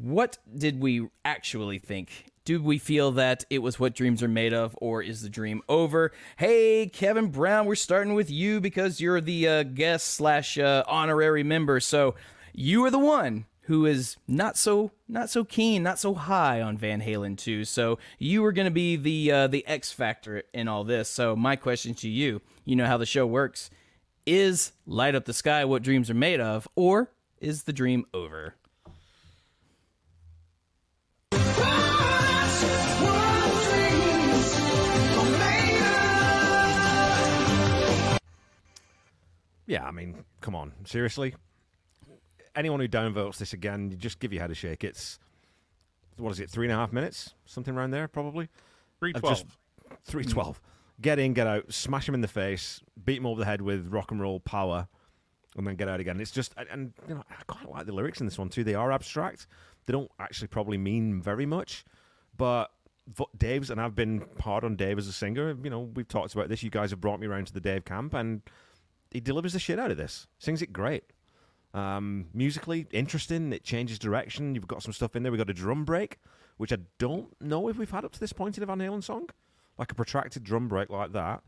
what 0.00 0.38
did 0.56 0.80
we 0.80 1.08
actually 1.24 1.78
think? 1.78 2.26
Do 2.44 2.60
we 2.60 2.78
feel 2.78 3.12
that 3.12 3.44
it 3.50 3.60
was 3.60 3.78
what 3.78 3.94
dreams 3.94 4.20
are 4.20 4.28
made 4.28 4.52
of, 4.52 4.76
or 4.80 5.00
is 5.00 5.22
the 5.22 5.28
dream 5.28 5.62
over? 5.68 6.10
Hey, 6.38 6.88
Kevin 6.88 7.28
Brown, 7.28 7.66
we're 7.66 7.76
starting 7.76 8.14
with 8.14 8.30
you 8.30 8.60
because 8.60 9.00
you're 9.00 9.20
the 9.20 9.46
uh, 9.46 9.62
guest 9.62 10.08
slash 10.08 10.58
uh, 10.58 10.82
honorary 10.88 11.44
member. 11.44 11.78
So 11.78 12.16
you 12.52 12.84
are 12.84 12.90
the 12.90 12.98
one 12.98 13.46
who 13.66 13.86
is 13.86 14.16
not 14.26 14.56
so 14.56 14.90
not 15.06 15.30
so 15.30 15.44
keen, 15.44 15.84
not 15.84 16.00
so 16.00 16.14
high 16.14 16.60
on 16.60 16.76
Van 16.76 17.00
Halen 17.00 17.38
too. 17.38 17.64
So 17.64 18.00
you 18.18 18.44
are 18.44 18.52
going 18.52 18.66
to 18.66 18.72
be 18.72 18.96
the 18.96 19.30
uh, 19.30 19.46
the 19.46 19.64
X 19.68 19.92
factor 19.92 20.42
in 20.52 20.66
all 20.66 20.82
this. 20.82 21.08
So 21.08 21.36
my 21.36 21.54
question 21.54 21.94
to 21.94 22.08
you, 22.08 22.40
you 22.64 22.74
know 22.74 22.86
how 22.86 22.98
the 22.98 23.06
show 23.06 23.24
works, 23.24 23.70
is 24.26 24.72
Light 24.84 25.14
Up 25.14 25.26
the 25.26 25.32
Sky 25.32 25.64
what 25.64 25.84
dreams 25.84 26.10
are 26.10 26.14
made 26.14 26.40
of, 26.40 26.66
or 26.74 27.12
is 27.40 27.62
the 27.62 27.72
dream 27.72 28.04
over? 28.12 28.56
Yeah, 39.72 39.86
I 39.86 39.90
mean, 39.90 40.26
come 40.42 40.54
on, 40.54 40.72
seriously. 40.84 41.34
Anyone 42.54 42.78
who 42.80 42.88
downvotes 42.88 43.38
this 43.38 43.54
again, 43.54 43.90
you 43.90 43.96
just 43.96 44.20
give 44.20 44.30
your 44.30 44.42
head 44.42 44.50
a 44.50 44.54
shake. 44.54 44.84
It's 44.84 45.18
what 46.18 46.30
is 46.30 46.40
it, 46.40 46.50
three 46.50 46.66
and 46.66 46.72
a 46.74 46.76
half 46.76 46.92
minutes, 46.92 47.32
something 47.46 47.74
around 47.74 47.90
there, 47.92 48.06
probably. 48.06 48.50
three 48.98 49.14
twelve. 49.14 49.38
just 49.38 49.46
three 50.04 50.24
twelve. 50.24 50.60
Get 51.00 51.18
in, 51.18 51.32
get 51.32 51.46
out, 51.46 51.72
smash 51.72 52.06
him 52.06 52.14
in 52.14 52.20
the 52.20 52.28
face, 52.28 52.82
beat 53.02 53.16
him 53.16 53.24
over 53.24 53.40
the 53.40 53.46
head 53.46 53.62
with 53.62 53.88
rock 53.90 54.10
and 54.10 54.20
roll 54.20 54.40
power, 54.40 54.88
and 55.56 55.66
then 55.66 55.76
get 55.76 55.88
out 55.88 56.00
again. 56.00 56.20
It's 56.20 56.30
just, 56.30 56.52
and- 56.58 56.68
and 56.70 56.92
you 57.08 57.14
know, 57.14 57.24
I 57.30 57.42
quite 57.46 57.70
like 57.70 57.86
the 57.86 57.92
lyrics 57.94 58.20
in 58.20 58.26
this 58.26 58.36
one 58.36 58.50
too. 58.50 58.64
They 58.64 58.74
are 58.74 58.92
abstract. 58.92 59.46
They 59.86 59.92
don't 59.94 60.10
actually 60.20 60.48
probably 60.48 60.76
mean 60.76 61.22
very 61.22 61.46
much, 61.46 61.82
but 62.36 62.70
Dave's 63.38 63.70
and 63.70 63.80
I've 63.80 63.94
been 63.94 64.26
hard 64.38 64.64
on 64.64 64.76
Dave 64.76 64.98
as 64.98 65.08
a 65.08 65.12
singer. 65.14 65.56
You 65.64 65.70
know, 65.70 65.80
we've 65.94 66.06
talked 66.06 66.34
about 66.34 66.50
this. 66.50 66.62
You 66.62 66.68
guys 66.68 66.90
have 66.90 67.00
brought 67.00 67.20
me 67.20 67.26
around 67.26 67.46
to 67.46 67.54
the 67.54 67.60
Dave 67.60 67.86
camp, 67.86 68.12
and 68.12 68.42
he 69.12 69.20
delivers 69.20 69.52
the 69.52 69.58
shit 69.58 69.78
out 69.78 69.90
of 69.90 69.96
this. 69.96 70.26
Sings 70.38 70.62
it 70.62 70.72
great. 70.72 71.04
Um, 71.74 72.26
musically 72.34 72.86
interesting. 72.92 73.52
It 73.52 73.64
changes 73.64 73.98
direction. 73.98 74.54
You've 74.54 74.66
got 74.68 74.82
some 74.82 74.92
stuff 74.92 75.16
in 75.16 75.22
there. 75.22 75.32
We 75.32 75.38
got 75.38 75.48
a 75.50 75.54
drum 75.54 75.84
break, 75.84 76.18
which 76.58 76.72
I 76.72 76.78
don't 76.98 77.28
know 77.40 77.68
if 77.68 77.78
we've 77.78 77.90
had 77.90 78.04
up 78.04 78.12
to 78.12 78.20
this 78.20 78.32
point 78.32 78.56
in 78.56 78.62
a 78.62 78.66
Van 78.66 78.78
Halen 78.78 79.02
song, 79.02 79.28
like 79.78 79.90
a 79.90 79.94
protracted 79.94 80.44
drum 80.44 80.68
break 80.68 80.90
like 80.90 81.12
that. 81.12 81.42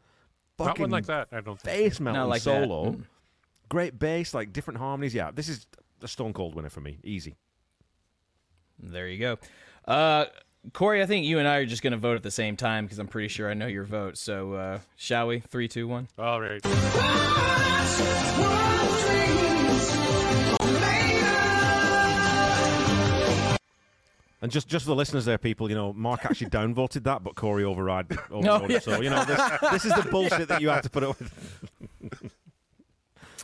Not 0.59 0.69
Fucking 0.69 0.83
one 0.85 0.91
like 0.91 1.07
that. 1.07 1.29
I 1.33 1.41
don't 1.41 1.61
think. 1.61 1.77
bass 1.77 2.01
melting 2.01 2.21
Not 2.21 2.29
like 2.29 2.43
that. 2.43 2.65
solo. 2.65 2.93
Mm. 2.93 3.05
Great 3.69 3.99
bass, 3.99 4.33
like 4.35 4.53
different 4.53 4.79
harmonies. 4.79 5.15
Yeah, 5.15 5.31
this 5.33 5.49
is 5.49 5.67
a 6.03 6.09
stone 6.09 6.33
cold 6.33 6.55
winner 6.55 6.71
for 6.71 6.81
me. 6.81 6.99
Easy. 7.03 7.35
There 8.79 9.09
you 9.09 9.19
go. 9.19 9.39
Uh, 9.87 10.27
Corey, 10.73 11.03
I 11.03 11.07
think 11.07 11.27
you 11.27 11.39
and 11.39 11.47
I 11.47 11.57
are 11.57 11.67
just 11.67 11.83
going 11.83 11.93
to 11.93 11.99
vote 11.99 12.17
at 12.17 12.23
the 12.23 12.31
same 12.31 12.57
time 12.57 12.87
because 12.87 12.99
I'm 12.99 13.07
pretty 13.09 13.29
sure 13.29 13.51
I 13.51 13.55
know 13.55 13.67
your 13.67 13.85
vote. 13.85 14.17
So, 14.17 14.55
uh, 14.55 14.79
shall 14.97 15.27
we? 15.27 15.41
Three, 15.41 15.69
two, 15.69 15.87
one. 15.87 16.09
All 16.19 16.41
right. 16.41 16.61
And 24.41 24.53
just 24.53 24.69
just 24.69 24.85
for 24.85 24.91
the 24.91 24.95
listeners 24.95 25.25
there, 25.25 25.39
people, 25.39 25.71
you 25.71 25.75
know, 25.75 25.95
Mark 25.95 26.27
actually 26.27 26.51
downvoted 26.51 27.05
that, 27.05 27.25
but 27.25 27.35
Corey 27.35 27.65
override. 27.65 28.13
overrode 28.31 28.45
No, 28.45 28.65
it. 28.65 28.71
yeah. 28.73 28.79
So 28.79 29.01
you 29.01 29.09
know, 29.09 29.25
this, 29.25 29.41
this 29.73 29.85
is 29.87 29.95
the 29.95 30.07
bullshit 30.11 30.49
that 30.49 30.61
you 30.61 30.69
have 30.69 30.83
to 30.83 30.91
put 30.91 31.03
up 31.03 31.19
with. 31.19 32.33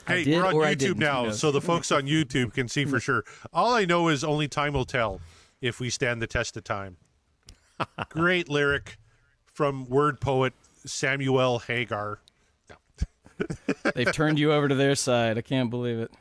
Hey, 0.07 0.25
we're 0.27 0.45
on 0.45 0.55
YouTube 0.55 0.79
didn't, 0.79 0.97
who 0.97 1.01
now, 1.01 1.31
so 1.31 1.53
the 1.53 1.61
folks 1.61 1.93
on 1.93 2.03
YouTube 2.05 2.53
can 2.53 2.67
see 2.69 2.85
for 2.85 2.99
sure. 3.01 3.23
All 3.53 3.75
I 3.75 3.85
know 3.85 4.09
is 4.09 4.25
only 4.25 4.49
time 4.49 4.73
will 4.73 4.87
tell 4.87 5.21
if 5.61 5.79
we 5.79 5.89
stand 5.89 6.21
the 6.21 6.27
test 6.27 6.57
of 6.57 6.65
time. 6.65 6.97
Great 8.11 8.49
lyric 8.49 8.99
from 9.47 9.89
word 9.89 10.21
poet 10.21 10.53
Samuel 10.87 11.59
Hagar. 11.61 12.21
They've 13.95 14.13
turned 14.13 14.39
you 14.39 14.53
over 14.53 14.69
to 14.69 14.75
their 14.75 14.95
side. 14.95 15.39
I 15.39 15.43
can't 15.43 15.71
believe 15.71 15.99
it. 15.99 16.13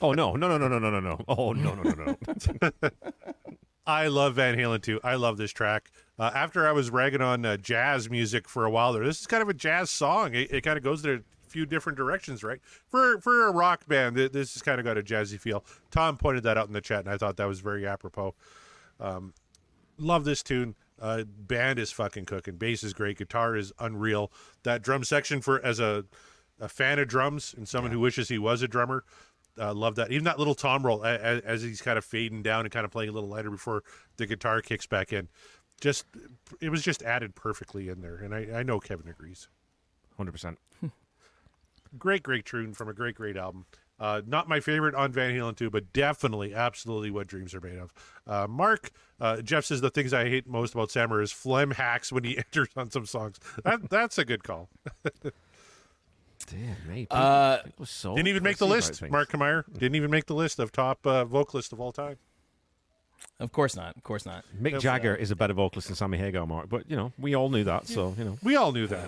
Oh 0.00 0.12
no, 0.12 0.34
no, 0.34 0.48
no, 0.48 0.58
no, 0.58 0.68
no, 0.68 0.78
no, 0.78 0.90
no, 0.90 1.00
no. 1.00 1.24
Oh 1.26 1.52
no, 1.52 1.74
no, 1.74 1.82
no, 1.82 2.16
no. 2.60 2.90
I 3.86 4.08
love 4.08 4.34
Van 4.34 4.56
Halen 4.56 4.82
too. 4.82 5.00
I 5.02 5.14
love 5.14 5.36
this 5.36 5.52
track. 5.52 5.90
Uh, 6.18 6.30
after 6.34 6.68
I 6.68 6.72
was 6.72 6.90
ragging 6.90 7.22
on 7.22 7.44
uh, 7.46 7.56
jazz 7.56 8.10
music 8.10 8.46
for 8.48 8.64
a 8.64 8.70
while 8.70 8.92
there, 8.92 9.04
this 9.04 9.20
is 9.20 9.26
kind 9.26 9.42
of 9.42 9.48
a 9.48 9.54
jazz 9.54 9.90
song. 9.90 10.34
It, 10.34 10.52
it 10.52 10.60
kind 10.62 10.76
of 10.76 10.84
goes 10.84 11.04
in 11.04 11.10
a 11.10 11.20
few 11.48 11.64
different 11.64 11.96
directions, 11.96 12.44
right? 12.44 12.60
For 12.88 13.20
for 13.20 13.46
a 13.46 13.52
rock 13.52 13.86
band, 13.88 14.16
th- 14.16 14.32
this 14.32 14.52
has 14.54 14.62
kind 14.62 14.78
of 14.78 14.84
got 14.84 14.98
a 14.98 15.02
jazzy 15.02 15.40
feel. 15.40 15.64
Tom 15.90 16.18
pointed 16.18 16.42
that 16.42 16.58
out 16.58 16.66
in 16.66 16.74
the 16.74 16.80
chat, 16.80 17.00
and 17.00 17.08
I 17.08 17.16
thought 17.16 17.36
that 17.38 17.48
was 17.48 17.60
very 17.60 17.86
apropos. 17.86 18.34
Um, 19.00 19.32
love 19.98 20.24
this 20.24 20.42
tune. 20.42 20.74
Uh, 21.00 21.24
band 21.24 21.78
is 21.78 21.90
fucking 21.90 22.26
cooking. 22.26 22.56
Bass 22.56 22.82
is 22.82 22.92
great. 22.92 23.18
Guitar 23.18 23.56
is 23.56 23.72
unreal. 23.78 24.30
That 24.64 24.82
drum 24.82 25.04
section 25.04 25.40
for 25.40 25.64
as 25.64 25.80
a 25.80 26.04
a 26.60 26.68
fan 26.68 26.98
of 26.98 27.08
drums 27.08 27.54
and 27.56 27.66
someone 27.66 27.90
who 27.90 27.98
wishes 28.00 28.28
he 28.28 28.38
was 28.38 28.60
a 28.60 28.68
drummer. 28.68 29.02
Uh, 29.58 29.72
love 29.72 29.96
that. 29.96 30.12
Even 30.12 30.24
that 30.24 30.38
little 30.38 30.54
tom 30.54 30.84
roll 30.84 31.04
as, 31.04 31.40
as 31.40 31.62
he's 31.62 31.80
kind 31.80 31.96
of 31.96 32.04
fading 32.04 32.42
down 32.42 32.66
and 32.66 32.70
kind 32.70 32.84
of 32.84 32.90
playing 32.90 33.08
a 33.08 33.12
little 33.12 33.30
lighter 33.30 33.50
before 33.50 33.82
the 34.18 34.26
guitar 34.26 34.60
kicks 34.60 34.86
back 34.86 35.12
in. 35.12 35.28
Just 35.80 36.04
it 36.60 36.68
was 36.68 36.82
just 36.82 37.02
added 37.02 37.34
perfectly 37.34 37.88
in 37.88 38.02
there, 38.02 38.16
and 38.16 38.34
I, 38.34 38.58
I 38.58 38.62
know 38.62 38.78
Kevin 38.78 39.08
agrees. 39.08 39.48
Hundred 40.18 40.32
percent. 40.32 40.58
Great, 41.98 42.22
great 42.22 42.44
tune 42.44 42.72
from 42.72 42.88
a 42.88 42.92
great, 42.92 43.16
great 43.16 43.36
album. 43.36 43.66
Uh, 44.00 44.22
not 44.26 44.48
my 44.48 44.60
favorite 44.60 44.94
on 44.94 45.12
Van 45.12 45.32
Halen 45.34 45.54
2, 45.56 45.68
but 45.68 45.92
definitely, 45.92 46.54
absolutely 46.54 47.10
what 47.10 47.26
dreams 47.26 47.54
are 47.54 47.60
made 47.60 47.78
of. 47.78 47.92
Uh, 48.26 48.46
Mark, 48.48 48.90
uh, 49.20 49.42
Jeff 49.42 49.66
says 49.66 49.82
the 49.82 49.90
things 49.90 50.14
I 50.14 50.28
hate 50.28 50.46
most 50.46 50.72
about 50.72 50.90
Sammer 50.90 51.20
is 51.20 51.30
phlegm 51.30 51.72
hacks 51.72 52.10
when 52.10 52.24
he 52.24 52.38
enters 52.54 52.68
on 52.76 52.90
some 52.90 53.04
songs. 53.04 53.38
That, 53.62 53.90
that's 53.90 54.16
a 54.16 54.24
good 54.24 54.42
call. 54.42 54.70
Damn 56.46 56.76
me. 56.88 57.06
Uh, 57.10 57.58
people 57.58 57.86
so 57.86 58.16
Didn't 58.16 58.28
even 58.28 58.42
make 58.42 58.56
the 58.56 58.66
list. 58.66 59.02
Mark 59.08 59.30
Kameyer 59.30 59.62
didn't 59.74 59.94
even 59.94 60.10
make 60.10 60.26
the 60.26 60.34
list 60.34 60.58
of 60.58 60.72
top 60.72 61.06
uh, 61.06 61.24
vocalists 61.24 61.70
of 61.70 61.80
all 61.80 61.92
time. 61.92 62.16
Of 63.38 63.52
course 63.52 63.74
not. 63.74 63.96
Of 63.96 64.02
course 64.02 64.26
not. 64.26 64.44
Mick 64.60 64.78
Jagger 64.80 65.14
is 65.14 65.30
a 65.30 65.36
better 65.36 65.54
vocalist 65.54 65.88
than 65.88 65.96
Sammy 65.96 66.18
Hagar, 66.18 66.46
Mark. 66.46 66.68
But 66.68 66.90
you 66.90 66.96
know, 66.96 67.12
we 67.18 67.34
all 67.34 67.48
knew 67.48 67.64
that. 67.64 67.86
So 67.86 68.14
you 68.18 68.24
know, 68.24 68.38
We 68.42 68.56
all 68.56 68.70
knew 68.72 68.86
that. 68.88 69.06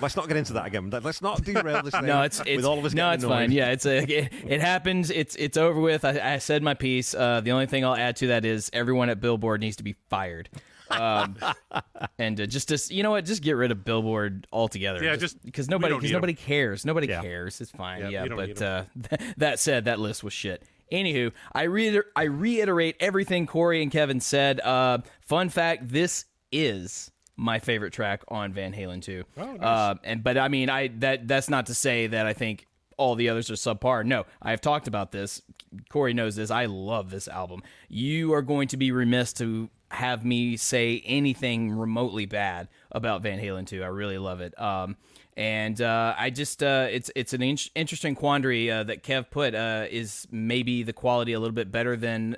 let's 0.00 0.16
not 0.16 0.26
get 0.28 0.36
into 0.36 0.54
that 0.54 0.66
again. 0.66 0.90
Let's 0.90 1.22
not 1.22 1.42
derail 1.44 1.82
this 1.82 1.92
thing. 1.94 2.06
No, 2.06 2.22
it's 2.22 2.40
it's 2.40 2.56
with 2.56 2.64
all 2.64 2.78
of 2.78 2.84
us. 2.84 2.94
no, 2.94 3.10
it's 3.12 3.22
annoyed. 3.22 3.34
fine. 3.34 3.52
Yeah, 3.52 3.70
it's 3.70 3.86
a 3.86 3.98
it, 4.02 4.32
it 4.46 4.60
happens. 4.60 5.10
It's 5.10 5.36
it's 5.36 5.56
over 5.56 5.78
with. 5.80 6.04
I, 6.04 6.34
I 6.34 6.38
said 6.38 6.62
my 6.64 6.74
piece. 6.74 7.14
Uh, 7.14 7.40
the 7.42 7.52
only 7.52 7.66
thing 7.66 7.84
I'll 7.84 7.94
add 7.96 8.16
to 8.16 8.26
that 8.28 8.44
is 8.44 8.70
everyone 8.72 9.08
at 9.08 9.20
Billboard 9.20 9.60
needs 9.60 9.76
to 9.76 9.84
be 9.84 9.94
fired. 10.08 10.48
Um, 10.90 11.36
and 12.18 12.40
uh, 12.40 12.46
just 12.46 12.68
to 12.70 12.94
you 12.94 13.04
know 13.04 13.12
what, 13.12 13.24
just 13.24 13.40
get 13.42 13.52
rid 13.52 13.70
of 13.70 13.84
Billboard 13.84 14.48
altogether. 14.52 15.04
Yeah, 15.04 15.14
just- 15.14 15.40
because 15.44 15.68
nobody 15.68 15.94
because 15.94 16.02
need 16.02 16.08
'em. 16.10 16.14
nobody 16.14 16.34
cares. 16.34 16.84
Nobody 16.84 17.06
Yeah. 17.06 17.22
cares. 17.22 17.60
It's 17.60 17.70
fine. 17.70 18.00
Yeah, 18.00 18.08
Yeah, 18.08 18.22
we 18.24 18.28
don't 18.30 18.38
need 18.46 18.54
but 18.58 18.62
uh, 18.62 18.84
th- 19.16 19.34
that 19.36 19.60
said, 19.60 19.84
that 19.84 20.00
list 20.00 20.24
was 20.24 20.32
shit. 20.32 20.64
Anywho, 20.92 21.32
I 21.52 21.62
reiter- 21.64 22.06
I 22.16 22.24
reiterate 22.24 22.96
everything 23.00 23.46
Corey 23.46 23.82
and 23.82 23.90
Kevin 23.90 24.20
said. 24.20 24.60
Uh, 24.60 24.98
fun 25.20 25.48
fact: 25.48 25.88
this 25.88 26.24
is 26.52 27.10
my 27.36 27.58
favorite 27.58 27.92
track 27.92 28.22
on 28.28 28.52
Van 28.52 28.72
Halen 28.74 29.00
2. 29.02 29.24
Oh, 29.38 29.44
nice. 29.44 29.60
uh, 29.60 29.94
and 30.04 30.22
but 30.22 30.36
I 30.36 30.48
mean, 30.48 30.68
I 30.68 30.88
that 30.98 31.26
that's 31.26 31.48
not 31.48 31.66
to 31.66 31.74
say 31.74 32.06
that 32.08 32.26
I 32.26 32.32
think 32.32 32.66
all 32.96 33.14
the 33.14 33.30
others 33.30 33.50
are 33.50 33.54
subpar. 33.54 34.04
No, 34.04 34.26
I 34.42 34.50
have 34.50 34.60
talked 34.60 34.86
about 34.86 35.10
this. 35.10 35.40
Corey 35.88 36.12
knows 36.12 36.36
this. 36.36 36.50
I 36.50 36.66
love 36.66 37.10
this 37.10 37.28
album. 37.28 37.62
You 37.88 38.34
are 38.34 38.42
going 38.42 38.68
to 38.68 38.76
be 38.76 38.92
remiss 38.92 39.32
to 39.34 39.70
have 39.90 40.24
me 40.24 40.56
say 40.56 41.02
anything 41.06 41.72
remotely 41.72 42.26
bad 42.26 42.68
about 42.92 43.22
Van 43.22 43.40
Halen 43.40 43.66
2. 43.66 43.82
I 43.82 43.86
really 43.86 44.18
love 44.18 44.40
it. 44.40 44.58
Um, 44.60 44.96
and 45.40 45.80
uh, 45.80 46.14
I 46.18 46.28
just 46.28 46.62
uh, 46.62 46.88
it's 46.90 47.10
it's 47.16 47.32
an 47.32 47.42
in- 47.42 47.56
interesting 47.74 48.14
quandary 48.14 48.70
uh, 48.70 48.84
that 48.84 49.02
Kev 49.02 49.30
put. 49.30 49.54
Uh, 49.54 49.86
is 49.90 50.28
maybe 50.30 50.82
the 50.82 50.92
quality 50.92 51.32
a 51.32 51.40
little 51.40 51.54
bit 51.54 51.72
better 51.72 51.96
than 51.96 52.36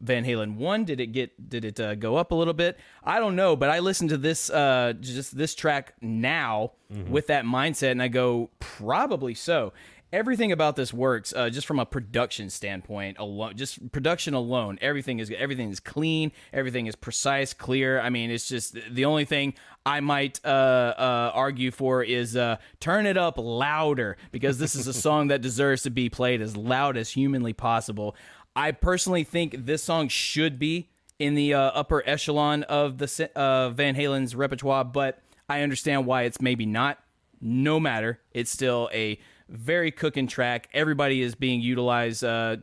Van 0.00 0.24
Halen 0.24 0.56
one? 0.56 0.84
Did 0.84 0.98
it 0.98 1.12
get 1.12 1.48
did 1.48 1.64
it 1.64 1.78
uh, 1.78 1.94
go 1.94 2.16
up 2.16 2.32
a 2.32 2.34
little 2.34 2.52
bit? 2.52 2.76
I 3.04 3.20
don't 3.20 3.36
know, 3.36 3.54
but 3.54 3.70
I 3.70 3.78
listen 3.78 4.08
to 4.08 4.16
this 4.16 4.50
uh, 4.50 4.94
just 5.00 5.36
this 5.36 5.54
track 5.54 5.94
now 6.00 6.72
with 7.08 7.28
that 7.28 7.44
mindset, 7.44 7.92
and 7.92 8.02
I 8.02 8.08
go 8.08 8.50
probably 8.58 9.34
so. 9.34 9.72
Everything 10.12 10.50
about 10.50 10.74
this 10.74 10.92
works 10.92 11.32
uh, 11.36 11.50
just 11.50 11.68
from 11.68 11.78
a 11.78 11.86
production 11.86 12.50
standpoint 12.50 13.16
alone. 13.20 13.56
Just 13.56 13.92
production 13.92 14.34
alone, 14.34 14.76
everything 14.80 15.20
is 15.20 15.30
everything 15.36 15.70
is 15.70 15.78
clean, 15.78 16.32
everything 16.52 16.86
is 16.86 16.96
precise, 16.96 17.54
clear. 17.54 18.00
I 18.00 18.10
mean, 18.10 18.30
it's 18.30 18.48
just 18.48 18.76
the 18.90 19.04
only 19.04 19.24
thing 19.24 19.54
I 19.86 20.00
might 20.00 20.40
uh, 20.44 20.48
uh, 20.48 21.30
argue 21.32 21.70
for 21.70 22.02
is 22.02 22.36
uh, 22.36 22.56
turn 22.80 23.06
it 23.06 23.16
up 23.16 23.38
louder 23.38 24.16
because 24.32 24.58
this 24.58 24.74
is 24.74 24.88
a 24.88 24.92
song 25.06 25.28
that 25.28 25.42
deserves 25.42 25.82
to 25.82 25.90
be 25.90 26.08
played 26.08 26.42
as 26.42 26.56
loud 26.56 26.96
as 26.96 27.10
humanly 27.10 27.52
possible. 27.52 28.16
I 28.56 28.72
personally 28.72 29.22
think 29.22 29.64
this 29.64 29.84
song 29.84 30.08
should 30.08 30.58
be 30.58 30.90
in 31.20 31.36
the 31.36 31.54
uh, 31.54 31.60
upper 31.60 32.02
echelon 32.04 32.64
of 32.64 32.98
the 32.98 33.30
uh, 33.36 33.70
Van 33.70 33.94
Halen's 33.94 34.34
repertoire, 34.34 34.84
but 34.84 35.22
I 35.48 35.62
understand 35.62 36.06
why 36.06 36.22
it's 36.22 36.40
maybe 36.40 36.66
not. 36.66 36.98
No 37.40 37.80
matter, 37.80 38.20
it's 38.32 38.50
still 38.50 38.90
a 38.92 39.18
very 39.50 39.90
cooking 39.90 40.26
track. 40.26 40.68
Everybody 40.72 41.20
is 41.20 41.34
being 41.34 41.60
utilized 41.60 42.24
uh, 42.24 42.58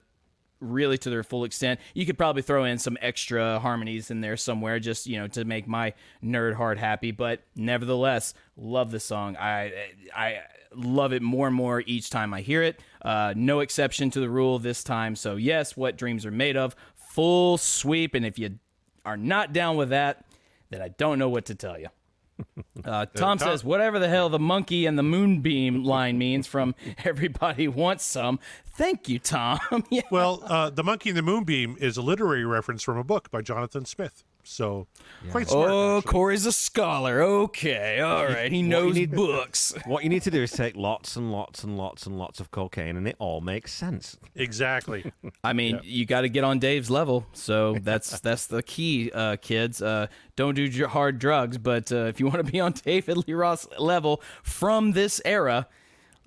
really 0.59 0.97
to 0.97 1.09
their 1.09 1.23
full 1.23 1.43
extent. 1.43 1.79
You 1.93 2.05
could 2.05 2.17
probably 2.17 2.41
throw 2.41 2.63
in 2.63 2.77
some 2.77 2.97
extra 3.01 3.59
harmonies 3.59 4.09
in 4.09 4.21
there 4.21 4.37
somewhere, 4.37 4.79
just 4.79 5.05
you 5.05 5.17
know, 5.19 5.27
to 5.27 5.45
make 5.45 5.67
my 5.67 5.93
nerd 6.23 6.55
heart 6.55 6.77
happy. 6.77 7.11
But 7.11 7.41
nevertheless, 7.55 8.33
love 8.55 8.91
the 8.91 8.99
song. 8.99 9.37
I 9.37 9.73
I 10.15 10.39
love 10.73 11.13
it 11.13 11.21
more 11.21 11.47
and 11.47 11.55
more 11.55 11.83
each 11.85 12.09
time 12.09 12.33
I 12.33 12.41
hear 12.41 12.63
it. 12.63 12.81
Uh, 13.01 13.33
no 13.35 13.59
exception 13.59 14.09
to 14.11 14.19
the 14.19 14.29
rule 14.29 14.59
this 14.59 14.83
time. 14.83 15.15
So 15.15 15.35
yes, 15.35 15.77
what 15.77 15.97
dreams 15.97 16.25
are 16.25 16.31
made 16.31 16.57
of, 16.57 16.75
full 16.95 17.57
sweep. 17.57 18.15
And 18.15 18.25
if 18.25 18.39
you 18.39 18.59
are 19.05 19.17
not 19.17 19.53
down 19.53 19.77
with 19.77 19.89
that, 19.89 20.25
then 20.69 20.81
I 20.81 20.89
don't 20.89 21.19
know 21.19 21.29
what 21.29 21.45
to 21.45 21.55
tell 21.55 21.79
you. 21.79 21.87
Uh, 22.85 23.05
Tom 23.07 23.39
says, 23.39 23.63
whatever 23.63 23.99
the 23.99 24.07
hell 24.07 24.29
the 24.29 24.39
monkey 24.39 24.85
and 24.85 24.97
the 24.97 25.03
moonbeam 25.03 25.83
line 25.83 26.17
means 26.17 26.47
from 26.47 26.75
Everybody 27.03 27.67
Wants 27.67 28.05
Some. 28.05 28.39
Thank 28.65 29.09
you, 29.09 29.19
Tom. 29.19 29.59
yeah. 29.89 30.01
Well, 30.11 30.43
uh, 30.45 30.69
the 30.69 30.83
monkey 30.83 31.09
and 31.09 31.17
the 31.17 31.23
moonbeam 31.23 31.77
is 31.79 31.97
a 31.97 32.01
literary 32.01 32.45
reference 32.45 32.83
from 32.83 32.97
a 32.97 33.03
book 33.03 33.31
by 33.31 33.41
Jonathan 33.41 33.85
Smith. 33.85 34.23
So 34.49 34.87
quite 35.29 35.49
smart. 35.49 35.69
Oh, 35.69 35.97
actually. 35.97 36.11
Corey's 36.11 36.45
a 36.45 36.51
scholar. 36.51 37.21
Okay, 37.21 37.99
all 37.99 38.25
right. 38.25 38.51
He 38.51 38.61
knows 38.61 38.95
need- 38.95 39.11
books. 39.11 39.73
What 39.85 40.03
you 40.03 40.09
need 40.09 40.23
to 40.23 40.31
do 40.31 40.41
is 40.41 40.51
take 40.51 40.75
lots 40.75 41.15
and 41.15 41.31
lots 41.31 41.63
and 41.63 41.77
lots 41.77 42.05
and 42.07 42.17
lots 42.17 42.39
of 42.39 42.49
cocaine, 42.51 42.95
and 42.97 43.07
it 43.07 43.15
all 43.19 43.41
makes 43.41 43.73
sense. 43.73 44.17
exactly. 44.35 45.11
I 45.43 45.53
mean, 45.53 45.79
you 45.83 46.05
got 46.05 46.21
to 46.21 46.29
get 46.29 46.43
on 46.43 46.59
Dave's 46.59 46.89
level. 46.89 47.25
So 47.33 47.77
that's 47.81 48.19
that's 48.27 48.47
the 48.47 48.63
key, 48.63 49.11
uh, 49.13 49.35
kids. 49.41 49.81
Uh, 49.81 50.07
don't 50.35 50.55
do 50.55 50.87
hard 50.87 51.19
drugs, 51.19 51.57
but 51.57 51.91
uh, 51.91 52.05
if 52.05 52.19
you 52.19 52.27
want 52.27 52.45
to 52.45 52.51
be 52.51 52.59
on 52.59 52.71
David 52.71 53.27
Lee 53.27 53.33
Roth 53.33 53.67
level 53.79 54.21
from 54.43 54.93
this 54.93 55.21
era, 55.25 55.67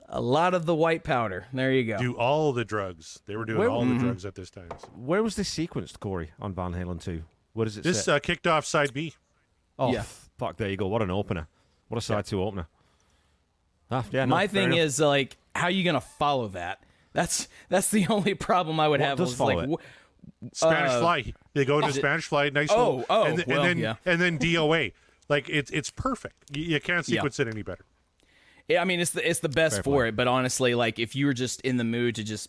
a 0.08 0.20
lot 0.20 0.54
of 0.54 0.66
the 0.66 0.74
white 0.74 1.04
powder. 1.04 1.46
There 1.52 1.72
you 1.72 1.84
go. 1.84 1.98
Do 1.98 2.16
all 2.16 2.52
the 2.52 2.64
drugs. 2.64 3.20
They 3.26 3.36
were 3.36 3.44
doing 3.44 3.58
Where- 3.58 3.70
all 3.70 3.84
the 3.84 3.98
drugs 3.98 4.24
at 4.26 4.34
this 4.34 4.50
time. 4.50 4.68
Where 4.94 5.22
was 5.22 5.36
this 5.36 5.48
sequenced, 5.54 6.00
Corey, 6.00 6.32
on 6.40 6.52
Van 6.52 6.72
Halen 6.74 7.00
2? 7.02 7.22
Where 7.61 7.66
does 7.66 7.76
it 7.76 7.84
This 7.84 8.08
uh, 8.08 8.18
kicked 8.18 8.46
off 8.46 8.64
side 8.64 8.94
B. 8.94 9.12
oh, 9.78 9.92
yeah. 9.92 10.04
fuck, 10.38 10.56
there 10.56 10.70
you 10.70 10.78
go. 10.78 10.86
What 10.88 11.02
an 11.02 11.11
opener. 11.11 11.46
What 11.88 11.98
a 11.98 12.00
side 12.00 12.24
two 12.24 12.42
opener. 12.42 12.66
Ah, 13.90 14.04
yeah, 14.11 14.24
no, 14.24 14.30
My 14.34 14.46
fair 14.46 14.62
thing 14.62 14.72
enough. 14.72 14.78
is 14.86 15.00
like, 15.00 15.36
how 15.54 15.64
are 15.64 15.70
you 15.70 15.84
gonna 15.84 16.00
follow 16.00 16.48
that? 16.48 16.82
That's 17.12 17.48
that's 17.68 17.90
the 17.90 18.06
only 18.11 18.34
problem 18.34 18.80
I 18.80 18.88
would 18.88 19.00
What 19.00 19.08
have. 19.08 19.18
does 19.18 19.30
was 19.30 19.36
follow 19.36 19.54
like, 19.56 19.68
it? 19.68 19.80
wh- 19.80 20.56
Spanish 20.56 20.92
Uh, 20.92 21.00
Fly. 21.00 21.34
They 21.54 21.64
go 21.64 21.80
into 21.80 21.92
Spanish 21.92 22.26
Fly, 22.26 22.48
nice. 22.50 22.68
Oh, 22.70 22.76
little- 22.90 23.06
oh, 23.11 23.24
and, 23.24 23.36
th- 23.36 23.48
well, 23.48 23.61
and 23.62 23.68
then 23.68 23.78
yeah. 23.78 23.94
and 24.06 24.20
then 24.20 24.38
DOA. 24.46 24.92
Like 25.28 25.48
it's 25.50 25.70
it's 25.70 25.90
perfect. 25.90 26.56
You, 26.56 26.62
you 26.62 26.80
can't 26.80 27.06
Yeah. 27.08 27.16
sequence 27.16 27.38
it 27.40 27.48
any 27.48 27.62
better. 27.62 27.84
Yeah, 28.68 28.80
I 28.80 28.84
mean, 28.84 29.00
it's 29.00 29.11
the 29.11 29.28
it's 29.28 29.40
the 29.40 29.48
best 29.48 29.76
Fair 29.76 29.82
for 29.82 30.02
play. 30.02 30.08
it. 30.08 30.16
But 30.16 30.28
honestly, 30.28 30.74
like 30.74 30.98
if 30.98 31.14
you 31.16 31.26
were 31.26 31.34
just 31.34 31.61
in 31.62 31.76
the 31.76 31.84
mood 31.84 32.14
to 32.14 32.22
just 32.24 32.48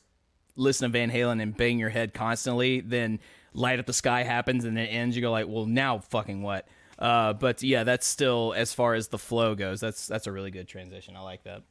listen 0.56 0.92
to 0.92 0.98
Van 0.98 1.10
Halen 1.12 1.42
and 1.42 1.56
bang 1.58 1.80
your 1.80 1.90
head 1.90 2.14
constantly, 2.14 2.82
then 2.82 3.20
Light 3.54 3.80
Up 3.80 3.86
the 3.86 3.94
Sky 3.94 4.24
happens 4.24 4.66
and 4.66 4.78
it 4.78 4.88
ends. 4.88 5.16
You 5.16 5.22
go 5.22 5.32
like, 5.32 5.48
well, 5.48 5.66
now 5.66 6.00
fucking 6.00 6.42
what? 6.42 6.68
Uh, 6.98 7.34
but 7.34 7.64
yeah, 7.64 7.84
that's 7.84 8.06
still 8.06 8.54
as 8.56 8.74
far 8.74 8.94
as 8.94 9.08
the 9.08 9.18
flow 9.18 9.56
goes. 9.56 9.80
That's 9.80 10.08
that's 10.08 10.28
a 10.28 10.32
really 10.32 10.52
good 10.52 10.68
transition. 10.68 11.16
I 11.16 11.22
like 11.22 11.44
that. 11.44 11.64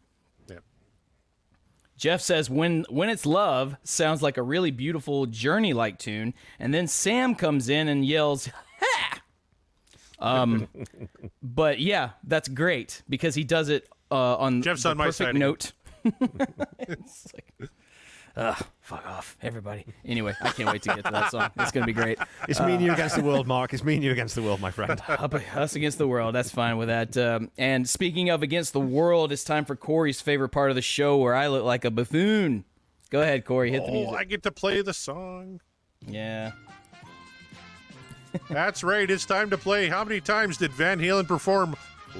Yeah. 0.48 0.56
Jeff 1.96 2.20
says 2.20 2.50
when 2.50 2.84
when 2.88 3.08
it's 3.08 3.24
love 3.24 3.76
sounds 3.84 4.22
like 4.22 4.38
a 4.38 4.42
really 4.42 4.72
beautiful 4.72 5.26
journey 5.26 5.72
like 5.72 5.98
tune, 5.98 6.34
and 6.58 6.74
then 6.74 6.88
Sam 6.88 7.36
comes 7.36 7.68
in 7.68 7.86
and 7.86 8.04
yells, 8.04 8.48
"Ha!" 8.80 9.20
Um, 10.18 10.68
but 11.42 11.78
yeah, 11.78 12.10
that's 12.24 12.48
great 12.48 13.02
because 13.08 13.36
he 13.36 13.44
does 13.44 13.68
it 13.68 13.88
uh, 14.10 14.36
on 14.36 14.62
Jeff's 14.62 14.82
the 14.82 14.90
on 14.90 14.96
my 14.96 15.06
perfect 15.06 15.28
side 15.28 15.34
note. 15.36 15.72
it's 16.80 17.26
like, 17.34 17.70
ugh, 18.36 18.66
fuck 18.90 19.06
off, 19.06 19.36
everybody. 19.40 19.84
Anyway, 20.04 20.34
I 20.42 20.48
can't 20.50 20.68
wait 20.68 20.82
to 20.82 20.88
get 20.96 21.04
to 21.04 21.12
that 21.12 21.30
song. 21.30 21.48
It's 21.60 21.70
gonna 21.70 21.86
be 21.86 21.92
great. 21.92 22.18
It's 22.48 22.58
me 22.60 22.74
and 22.74 22.82
you 22.82 22.92
against 22.92 23.14
the 23.14 23.22
world, 23.22 23.46
Mark. 23.46 23.72
It's 23.72 23.84
me 23.84 23.94
and 23.94 24.02
you 24.02 24.10
against 24.10 24.34
the 24.34 24.42
world, 24.42 24.60
my 24.60 24.72
friend. 24.72 25.00
Up, 25.08 25.32
us 25.56 25.76
against 25.76 25.98
the 25.98 26.08
world. 26.08 26.34
That's 26.34 26.50
fine 26.50 26.76
with 26.76 26.88
that. 26.88 27.16
Um, 27.16 27.50
and 27.56 27.88
speaking 27.88 28.30
of 28.30 28.42
against 28.42 28.72
the 28.72 28.80
world, 28.80 29.30
it's 29.30 29.44
time 29.44 29.64
for 29.64 29.76
Corey's 29.76 30.20
favorite 30.20 30.48
part 30.48 30.70
of 30.70 30.74
the 30.76 30.82
show, 30.82 31.16
where 31.18 31.36
I 31.36 31.46
look 31.46 31.64
like 31.64 31.84
a 31.84 31.90
buffoon. 31.92 32.64
Go 33.10 33.22
ahead, 33.22 33.44
Corey. 33.44 33.70
Hit 33.70 33.84
the 33.84 33.90
Oh, 33.90 33.92
music. 33.92 34.14
I 34.16 34.24
get 34.24 34.42
to 34.42 34.50
play 34.50 34.82
the 34.82 34.92
song. 34.94 35.60
Yeah. 36.06 36.50
That's 38.50 38.82
right. 38.82 39.08
It's 39.08 39.24
time 39.24 39.50
to 39.50 39.58
play. 39.58 39.88
How 39.88 40.02
many 40.04 40.20
times 40.20 40.56
did 40.56 40.72
Van 40.72 40.98
Halen 40.98 41.28
perform 41.28 41.76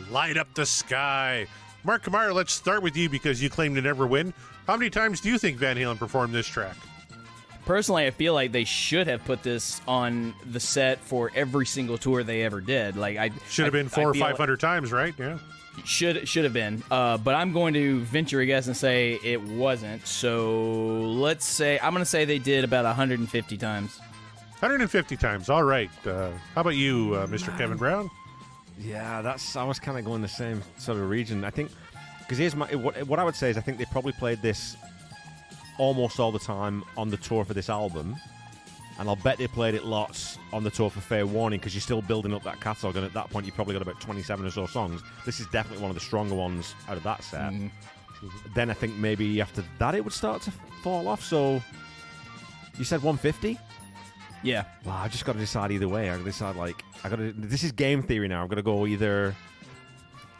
"Light 0.08 0.36
Up 0.36 0.52
the 0.54 0.66
Sky"? 0.66 1.46
Mark 1.82 2.04
Kamara, 2.04 2.34
let's 2.34 2.52
start 2.52 2.82
with 2.82 2.96
you 2.96 3.08
because 3.08 3.42
you 3.42 3.48
claim 3.50 3.74
to 3.74 3.80
never 3.80 4.06
win. 4.06 4.34
How 4.70 4.76
many 4.76 4.88
times 4.88 5.20
do 5.20 5.28
you 5.28 5.36
think 5.36 5.58
Van 5.58 5.76
Halen 5.76 5.98
performed 5.98 6.32
this 6.32 6.46
track? 6.46 6.76
Personally, 7.66 8.06
I 8.06 8.12
feel 8.12 8.34
like 8.34 8.52
they 8.52 8.62
should 8.62 9.08
have 9.08 9.24
put 9.24 9.42
this 9.42 9.80
on 9.88 10.32
the 10.48 10.60
set 10.60 11.00
for 11.00 11.32
every 11.34 11.66
single 11.66 11.98
tour 11.98 12.22
they 12.22 12.44
ever 12.44 12.60
did. 12.60 12.96
Like 12.96 13.16
I 13.18 13.32
Should 13.48 13.64
have 13.64 13.74
I- 13.74 13.78
been 13.78 13.86
I 13.86 13.88
four 13.88 14.10
or 14.10 14.14
feel 14.14 14.22
five 14.24 14.36
hundred 14.36 14.60
times, 14.60 14.92
right? 14.92 15.12
Yeah. 15.18 15.38
Should 15.84 16.28
should 16.28 16.44
have 16.44 16.52
been. 16.52 16.84
Uh, 16.88 17.18
but 17.18 17.34
I'm 17.34 17.52
going 17.52 17.74
to 17.74 17.98
venture 18.02 18.38
a 18.38 18.46
guess 18.46 18.68
and 18.68 18.76
say 18.76 19.18
it 19.24 19.42
wasn't. 19.42 20.06
So 20.06 21.00
let's 21.00 21.44
say 21.46 21.80
I'm 21.82 21.92
going 21.92 22.02
to 22.04 22.08
say 22.08 22.24
they 22.24 22.38
did 22.38 22.62
about 22.62 22.84
150 22.84 23.56
times. 23.56 23.98
150 24.60 25.16
times. 25.16 25.48
All 25.48 25.64
right. 25.64 25.90
Uh, 26.06 26.30
how 26.54 26.60
about 26.60 26.76
you, 26.76 27.14
uh, 27.16 27.26
Mr. 27.26 27.56
Kevin 27.58 27.76
Brown? 27.76 28.08
Yeah, 28.78 29.20
that's. 29.20 29.56
I 29.56 29.64
was 29.64 29.80
kind 29.80 29.98
of 29.98 30.04
going 30.04 30.22
the 30.22 30.28
same 30.28 30.62
sort 30.78 30.96
of 30.98 31.10
region. 31.10 31.44
I 31.44 31.50
think 31.50 31.72
because 32.30 32.38
here's 32.38 32.54
my 32.54 32.72
what, 32.76 32.96
what 33.08 33.18
I 33.18 33.24
would 33.24 33.34
say 33.34 33.50
is 33.50 33.58
I 33.58 33.60
think 33.60 33.76
they 33.76 33.86
probably 33.86 34.12
played 34.12 34.40
this 34.40 34.76
almost 35.78 36.20
all 36.20 36.30
the 36.30 36.38
time 36.38 36.84
on 36.96 37.10
the 37.10 37.16
tour 37.16 37.44
for 37.44 37.54
this 37.54 37.68
album, 37.68 38.14
and 39.00 39.08
I'll 39.08 39.16
bet 39.16 39.38
they 39.38 39.48
played 39.48 39.74
it 39.74 39.84
lots 39.84 40.38
on 40.52 40.62
the 40.62 40.70
tour 40.70 40.90
for 40.90 41.00
Fair 41.00 41.26
Warning 41.26 41.58
because 41.58 41.74
you're 41.74 41.80
still 41.80 42.00
building 42.00 42.32
up 42.32 42.44
that 42.44 42.60
catalog, 42.60 42.94
and 42.94 43.04
at 43.04 43.12
that 43.14 43.30
point 43.30 43.46
you 43.46 43.52
probably 43.52 43.72
got 43.72 43.82
about 43.82 44.00
27 44.00 44.46
or 44.46 44.50
so 44.50 44.66
songs. 44.66 45.02
This 45.26 45.40
is 45.40 45.48
definitely 45.48 45.82
one 45.82 45.90
of 45.90 45.96
the 45.96 46.00
stronger 46.00 46.36
ones 46.36 46.76
out 46.88 46.96
of 46.96 47.02
that 47.02 47.24
set. 47.24 47.50
Mm-hmm. 47.50 48.28
Then 48.54 48.70
I 48.70 48.74
think 48.74 48.94
maybe 48.94 49.40
after 49.40 49.64
that 49.80 49.96
it 49.96 50.04
would 50.04 50.12
start 50.12 50.40
to 50.42 50.52
fall 50.84 51.08
off. 51.08 51.24
So 51.24 51.60
you 52.78 52.84
said 52.84 53.02
150. 53.02 53.58
Yeah. 54.44 54.66
Well, 54.84 54.94
I 54.94 55.08
just 55.08 55.24
got 55.24 55.32
to 55.32 55.40
decide 55.40 55.72
either 55.72 55.88
way. 55.88 56.10
I 56.10 56.12
got 56.12 56.18
to 56.18 56.24
decide 56.24 56.54
like 56.54 56.84
I 57.02 57.08
got 57.08 57.16
to. 57.16 57.32
This 57.32 57.64
is 57.64 57.72
game 57.72 58.04
theory 58.04 58.28
now. 58.28 58.42
I'm 58.42 58.46
gonna 58.46 58.62
go 58.62 58.86
either. 58.86 59.34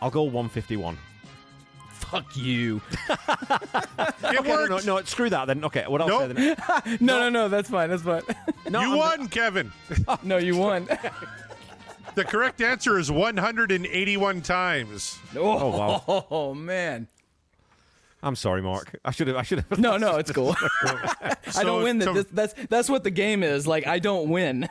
I'll 0.01 0.11
go 0.13 0.23
151. 0.23 0.97
Fuck 2.11 2.37
you. 2.37 2.81
It 3.09 3.19
Okay, 4.25 4.49
no, 4.49 4.51
worked. 4.69 4.87
no, 4.87 4.97
no, 4.99 5.03
screw 5.05 5.31
that 5.31 5.47
then. 5.47 5.65
Okay, 5.65 5.85
what 5.87 6.01
else? 6.01 6.11
Nope. 6.11 6.37
Then? 6.37 6.57
No, 7.01 7.19
no, 7.19 7.29
no. 7.29 7.49
That's 7.49 7.71
fine. 7.71 7.89
That's 7.91 8.03
fine. 8.03 8.23
No, 8.69 8.81
you 8.83 8.89
I'm- 8.89 8.99
won, 9.21 9.29
Kevin. 9.29 9.73
no, 10.23 10.37
you 10.39 10.57
won. 10.57 10.89
The 12.17 12.25
correct 12.25 12.61
answer 12.61 12.99
is 12.99 13.11
181 13.11 14.41
times. 14.43 15.19
oh, 15.37 15.41
oh 15.41 15.69
wow. 16.09 16.27
oh 16.31 16.55
man. 16.55 17.07
I'm 18.23 18.37
sorry, 18.37 18.61
Mark. 18.61 18.99
I 19.05 19.13
should 19.13 19.29
have. 19.29 19.37
I 19.37 19.43
should 19.43 19.65
have. 19.71 19.79
No, 19.79 19.97
no, 19.97 20.17
it's 20.17 20.31
cool. 20.31 20.55
I 20.85 21.63
don't 21.63 21.83
win. 21.83 22.01
so- 22.03 22.13
The, 22.13 22.27
that's 22.33 22.55
that's 22.69 22.89
what 22.91 23.03
the 23.05 23.11
game 23.11 23.43
is. 23.43 23.67
Like 23.67 23.87
I 23.87 23.99
don't 23.99 24.29
win. 24.29 24.69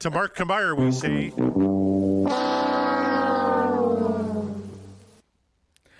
To 0.00 0.10
Mark 0.10 0.36
Kamire, 0.36 0.76
we 0.76 0.90
say 0.92 1.30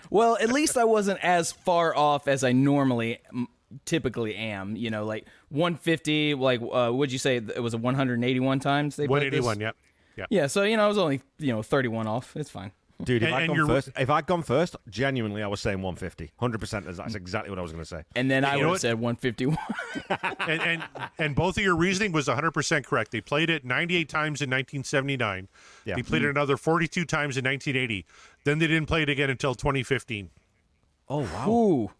Well, 0.09 0.37
at 0.39 0.51
least 0.51 0.77
I 0.77 0.83
wasn't 0.83 1.19
as 1.23 1.51
far 1.51 1.95
off 1.95 2.27
as 2.27 2.43
I 2.43 2.51
normally 2.51 3.19
typically 3.85 4.35
am. 4.35 4.75
You 4.75 4.89
know, 4.89 5.05
like 5.05 5.25
150. 5.49 6.35
Like, 6.35 6.61
uh, 6.61 6.91
would 6.93 7.11
you 7.11 7.17
say 7.19 7.37
it 7.37 7.61
was 7.61 7.73
a 7.73 7.77
181 7.77 8.59
times 8.59 8.95
they 8.95 9.07
181. 9.07 9.59
Yep. 9.59 9.75
Yeah. 10.17 10.25
Yeah, 10.29 10.47
so 10.47 10.63
you 10.63 10.77
know, 10.77 10.85
I 10.85 10.87
was 10.87 10.97
only 10.97 11.21
you 11.39 11.51
know 11.51 11.61
31 11.61 12.07
off. 12.07 12.35
It's 12.35 12.49
fine. 12.49 12.71
Dude, 13.03 13.23
if 13.23 13.27
And- 13.27 13.35
I'd 13.35 13.49
and 13.49 13.57
gone 13.57 13.67
first, 13.67 13.89
if 13.97 14.09
I'd 14.09 14.25
gone 14.25 14.41
first, 14.43 14.75
genuinely, 14.89 15.43
I 15.43 15.47
was 15.47 15.59
saying 15.59 15.81
150. 15.81 16.31
100. 16.37 16.59
percent 16.59 16.85
That's 16.85 17.15
exactly 17.15 17.49
what 17.49 17.59
I 17.59 17.61
was 17.61 17.71
going 17.71 17.83
to 17.83 17.87
say. 17.87 18.03
And 18.15 18.31
then 18.31 18.45
I 18.45 18.55
would 18.55 18.65
have 18.65 18.79
said 18.79 18.99
151. 18.99 19.57
and, 20.47 20.61
and 20.61 20.83
and 21.19 21.35
both 21.35 21.57
of 21.57 21.63
your 21.63 21.75
reasoning 21.75 22.13
was 22.13 22.27
100% 22.27 22.85
correct. 22.85 23.11
They 23.11 23.21
played 23.21 23.49
it 23.49 23.65
98 23.65 24.07
times 24.07 24.41
in 24.41 24.49
1979. 24.49 25.47
Yeah. 25.83 25.95
They 25.95 26.03
played 26.03 26.23
it 26.23 26.29
another 26.29 26.55
42 26.55 27.03
times 27.05 27.37
in 27.37 27.43
1980. 27.43 28.05
Then 28.45 28.59
they 28.59 28.67
didn't 28.67 28.87
play 28.87 29.01
it 29.03 29.09
again 29.09 29.29
until 29.29 29.55
2015. 29.55 30.29
Oh 31.09 31.19
wow. 31.19 31.49
Ooh. 31.49 31.91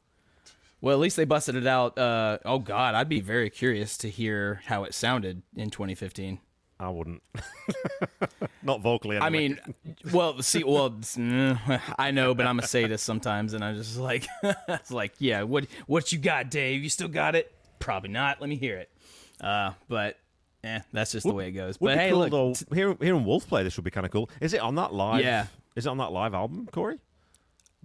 Well, 0.81 0.93
at 0.93 0.99
least 0.99 1.17
they 1.17 1.25
busted 1.25 1.55
it 1.55 1.67
out. 1.67 1.97
Uh, 1.97 2.37
oh 2.45 2.59
God, 2.59 2.95
I'd 2.95 3.09
be 3.09 3.19
very 3.19 3.49
curious 3.49 3.97
to 3.97 4.09
hear 4.09 4.61
how 4.65 4.83
it 4.83 4.93
sounded 4.93 5.41
in 5.55 5.69
2015. 5.71 6.39
I 6.79 6.89
wouldn't. 6.89 7.23
Not 8.63 8.81
vocally. 8.81 9.17
I 9.17 9.29
mean, 9.29 9.59
well, 10.11 10.41
see, 10.41 10.63
well, 10.63 10.89
mm, 10.91 11.81
I 11.97 12.11
know, 12.11 12.33
but 12.35 12.45
I'm 12.45 12.59
a 12.59 12.67
sadist 12.67 13.05
sometimes, 13.05 13.53
and 13.53 13.63
I'm 13.63 13.75
just 13.75 13.97
like, 13.97 14.27
it's 14.43 14.91
like, 14.91 15.13
yeah, 15.19 15.43
what, 15.43 15.67
what 15.87 16.11
you 16.11 16.19
got, 16.19 16.49
Dave? 16.49 16.83
You 16.83 16.89
still 16.89 17.07
got 17.07 17.35
it? 17.35 17.53
Probably 17.79 18.09
not. 18.09 18.41
Let 18.41 18.49
me 18.49 18.55
hear 18.57 18.77
it. 18.77 18.89
Uh, 19.39 19.71
but, 19.87 20.17
eh, 20.63 20.79
that's 20.91 21.11
just 21.13 21.25
the 21.25 21.33
way 21.33 21.47
it 21.47 21.51
goes. 21.51 21.77
But 21.77 21.97
hey, 21.97 22.09
cool 22.09 22.19
look, 22.19 22.31
though. 22.31 22.53
t- 22.53 22.65
Hearing, 22.73 22.97
hearing 22.99 23.23
Wolf 23.25 23.47
play 23.47 23.63
this 23.63 23.77
would 23.77 23.85
be 23.85 23.91
kind 23.91 24.05
of 24.05 24.11
cool. 24.11 24.29
Is 24.41 24.53
it 24.53 24.59
on 24.59 24.75
that 24.75 24.93
live? 24.93 25.23
Yeah. 25.23 25.47
Is 25.75 25.85
it 25.85 25.89
on 25.89 25.97
that 25.99 26.11
live 26.11 26.33
album, 26.33 26.67
Corey? 26.71 26.99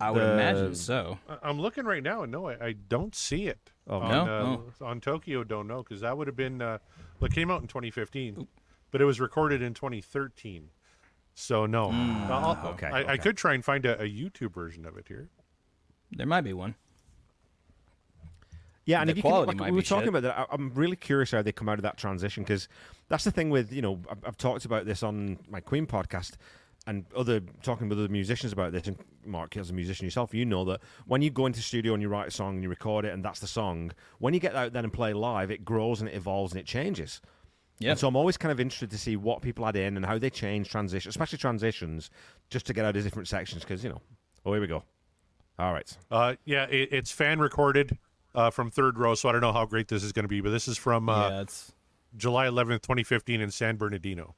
I 0.00 0.10
would 0.10 0.20
the- 0.20 0.32
imagine 0.32 0.74
so. 0.74 1.18
I- 1.28 1.38
I'm 1.48 1.60
looking 1.60 1.84
right 1.84 2.02
now, 2.02 2.22
and 2.22 2.32
no, 2.32 2.48
I, 2.48 2.66
I 2.68 2.72
don't 2.72 3.14
see 3.14 3.46
it. 3.46 3.70
Oh, 3.86 3.98
on, 3.98 4.10
no? 4.10 4.62
uh, 4.80 4.84
on 4.84 5.00
Tokyo, 5.00 5.44
don't 5.44 5.66
know 5.66 5.82
because 5.82 6.00
that 6.00 6.16
would 6.16 6.26
have 6.26 6.36
been. 6.36 6.62
Uh, 6.62 6.78
well, 7.18 7.26
it 7.30 7.34
came 7.34 7.50
out 7.50 7.60
in 7.60 7.66
2015, 7.68 8.46
but 8.90 9.00
it 9.00 9.04
was 9.04 9.20
recorded 9.20 9.62
in 9.62 9.74
2013. 9.74 10.70
So 11.34 11.66
no. 11.66 11.90
Hmm. 11.90 12.30
I'll- 12.32 12.60
okay, 12.74 12.88
I, 12.88 13.12
I 13.12 13.16
could 13.16 13.36
try 13.36 13.54
and 13.54 13.64
find 13.64 13.84
a, 13.86 14.00
a 14.02 14.04
YouTube 14.04 14.52
version 14.52 14.84
of 14.84 14.96
it 14.96 15.06
here. 15.08 15.28
There 16.12 16.26
might 16.26 16.42
be 16.42 16.52
one. 16.52 16.74
Yeah, 18.86 19.00
and 19.00 19.08
The 19.08 19.12
if 19.12 19.16
you 19.18 19.22
can, 19.22 19.30
quality 19.30 19.48
like, 19.50 19.56
might 19.58 19.64
we 19.66 19.70
be 19.70 19.76
were 19.76 19.82
talking 19.82 20.06
shit. 20.06 20.08
about 20.08 20.22
that. 20.22 20.38
I- 20.38 20.46
I'm 20.54 20.72
really 20.74 20.96
curious 20.96 21.30
how 21.30 21.42
they 21.42 21.52
come 21.52 21.68
out 21.68 21.78
of 21.78 21.82
that 21.82 21.96
transition 21.96 22.42
because 22.42 22.68
that's 23.08 23.24
the 23.24 23.30
thing 23.30 23.50
with 23.50 23.72
you 23.72 23.82
know 23.82 24.00
I've, 24.10 24.24
I've 24.26 24.36
talked 24.36 24.64
about 24.64 24.86
this 24.86 25.02
on 25.02 25.38
my 25.48 25.60
Queen 25.60 25.86
podcast 25.86 26.32
and 26.86 27.04
other 27.14 27.40
talking 27.62 27.88
with 27.88 27.98
other 27.98 28.08
musicians 28.08 28.52
about 28.52 28.72
this. 28.72 28.88
And 28.88 28.96
Mark, 29.24 29.56
as 29.56 29.70
a 29.70 29.72
musician 29.74 30.06
yourself, 30.06 30.34
you 30.34 30.44
know 30.46 30.64
that 30.64 30.80
when 31.06 31.20
you 31.22 31.30
go 31.30 31.46
into 31.46 31.58
the 31.58 31.62
studio 31.62 31.92
and 31.92 32.02
you 32.02 32.08
write 32.08 32.28
a 32.28 32.30
song 32.30 32.54
and 32.54 32.62
you 32.62 32.70
record 32.70 33.04
it 33.04 33.12
and 33.12 33.22
that's 33.24 33.38
the 33.38 33.46
song, 33.46 33.92
when 34.18 34.32
you 34.34 34.40
get 34.40 34.56
out 34.56 34.72
there 34.72 34.82
and 34.82 34.92
play 34.92 35.12
live, 35.12 35.50
it 35.50 35.64
grows 35.64 36.00
and 36.00 36.08
it 36.08 36.16
evolves 36.16 36.52
and 36.52 36.60
it 36.60 36.66
changes. 36.66 37.20
Yeah. 37.80 37.90
And 37.90 37.98
so 37.98 38.06
I'm 38.06 38.14
always 38.14 38.36
kind 38.36 38.52
of 38.52 38.60
interested 38.60 38.90
to 38.90 38.98
see 38.98 39.16
what 39.16 39.40
people 39.40 39.66
add 39.66 39.74
in 39.74 39.96
and 39.96 40.04
how 40.04 40.18
they 40.18 40.30
change 40.30 40.68
transition, 40.68 41.08
especially 41.08 41.38
transitions, 41.38 42.10
just 42.50 42.66
to 42.66 42.74
get 42.74 42.84
out 42.84 42.94
of 42.94 43.02
different 43.02 43.26
sections 43.26 43.62
because 43.64 43.82
you 43.82 43.90
know. 43.90 44.00
Oh, 44.46 44.52
here 44.52 44.60
we 44.60 44.66
go. 44.66 44.84
All 45.58 45.72
right. 45.72 45.96
Uh, 46.10 46.36
yeah, 46.44 46.64
it, 46.64 46.90
it's 46.92 47.10
fan 47.10 47.38
recorded 47.38 47.98
uh, 48.34 48.50
from 48.50 48.70
Third 48.70 48.98
Row, 48.98 49.14
so 49.14 49.28
I 49.28 49.32
don't 49.32 49.40
know 49.40 49.52
how 49.52 49.66
great 49.66 49.88
this 49.88 50.04
is 50.04 50.12
going 50.12 50.24
to 50.24 50.28
be, 50.28 50.40
but 50.40 50.50
this 50.50 50.68
is 50.68 50.78
from 50.78 51.08
uh, 51.08 51.28
yeah, 51.28 51.44
July 52.16 52.46
11th, 52.46 52.82
2015, 52.82 53.40
in 53.40 53.50
San 53.50 53.76
Bernardino. 53.76 54.34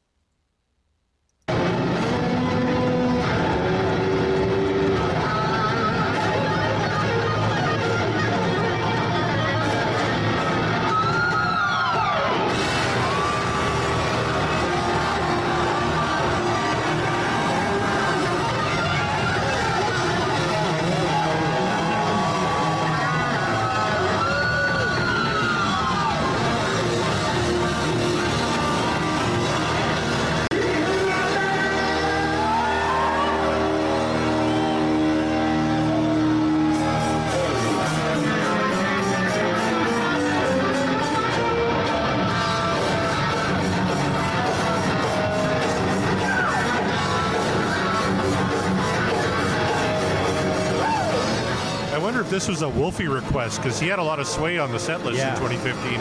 This 52.33 52.49
was 52.49 52.63
a 52.63 52.69
Wolfie 52.69 53.09
request 53.09 53.61
because 53.63 53.79
he 53.79 53.87
had 53.89 53.99
a 53.99 54.03
lot 54.03 54.19
of 54.19 54.27
sway 54.27 54.59
on 54.59 54.73
the 54.73 54.79
set 54.79 55.05
list 55.05 55.19
Yeah. 55.19 55.35
in 55.35 55.41
2015. 55.41 56.01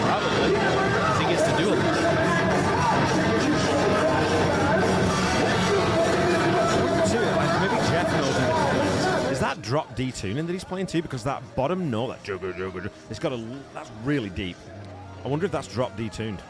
probably 0.00 0.50
because 0.52 1.18
he 1.18 1.24
gets 1.26 1.42
to 1.42 1.56
do 1.58 1.74
it. 1.74 3.20
Too, 7.10 7.18
maybe 7.18 7.76
Jeff 7.90 8.10
knows 8.12 8.36
in 8.36 8.42
the 8.42 8.50
comments. 8.52 9.30
Is 9.32 9.40
that 9.40 9.60
drop 9.62 9.94
D 9.96 10.12
tuning 10.12 10.46
that 10.46 10.52
he's 10.52 10.64
playing 10.64 10.86
too? 10.86 11.02
Because 11.02 11.24
that 11.24 11.42
bottom 11.56 11.90
note, 11.90 12.08
that 12.08 12.22
jugga 12.22 12.52
jugga, 12.54 12.72
jugga, 12.82 12.90
it's 13.10 13.18
got 13.18 13.32
a 13.32 13.44
that's 13.74 13.90
really 14.04 14.30
deep. 14.30 14.56
I 15.24 15.28
wonder 15.28 15.44
if 15.46 15.52
that's 15.52 15.66
drop 15.68 15.96
D 15.96 16.08
tuned. 16.08 16.40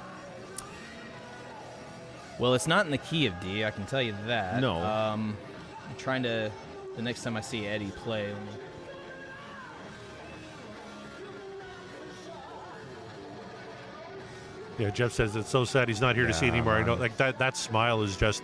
Well, 2.38 2.54
it's 2.54 2.66
not 2.66 2.84
in 2.84 2.90
the 2.90 2.98
key 2.98 3.26
of 3.26 3.38
D. 3.40 3.64
I 3.64 3.70
can 3.70 3.86
tell 3.86 4.00
you 4.02 4.14
that. 4.26 4.60
No. 4.60 4.76
Um, 4.82 5.36
I'm 5.88 5.96
trying 5.96 6.22
to. 6.24 6.50
The 6.96 7.02
next 7.02 7.22
time 7.22 7.36
I 7.36 7.40
see 7.40 7.66
Eddie 7.66 7.90
play, 7.96 8.26
let 8.32 8.42
me. 8.42 8.52
Yeah, 14.78 14.90
Jeff 14.90 15.12
says 15.12 15.36
it's 15.36 15.50
so 15.50 15.64
sad 15.64 15.88
he's 15.88 16.00
not 16.00 16.16
here 16.16 16.26
to 16.26 16.32
see 16.32 16.46
it 16.46 16.50
anymore. 16.52 16.74
I 16.74 16.82
know, 16.84 16.94
like 16.94 17.16
that 17.18 17.38
that 17.38 17.56
smile 17.56 18.02
is 18.02 18.16
just 18.16 18.42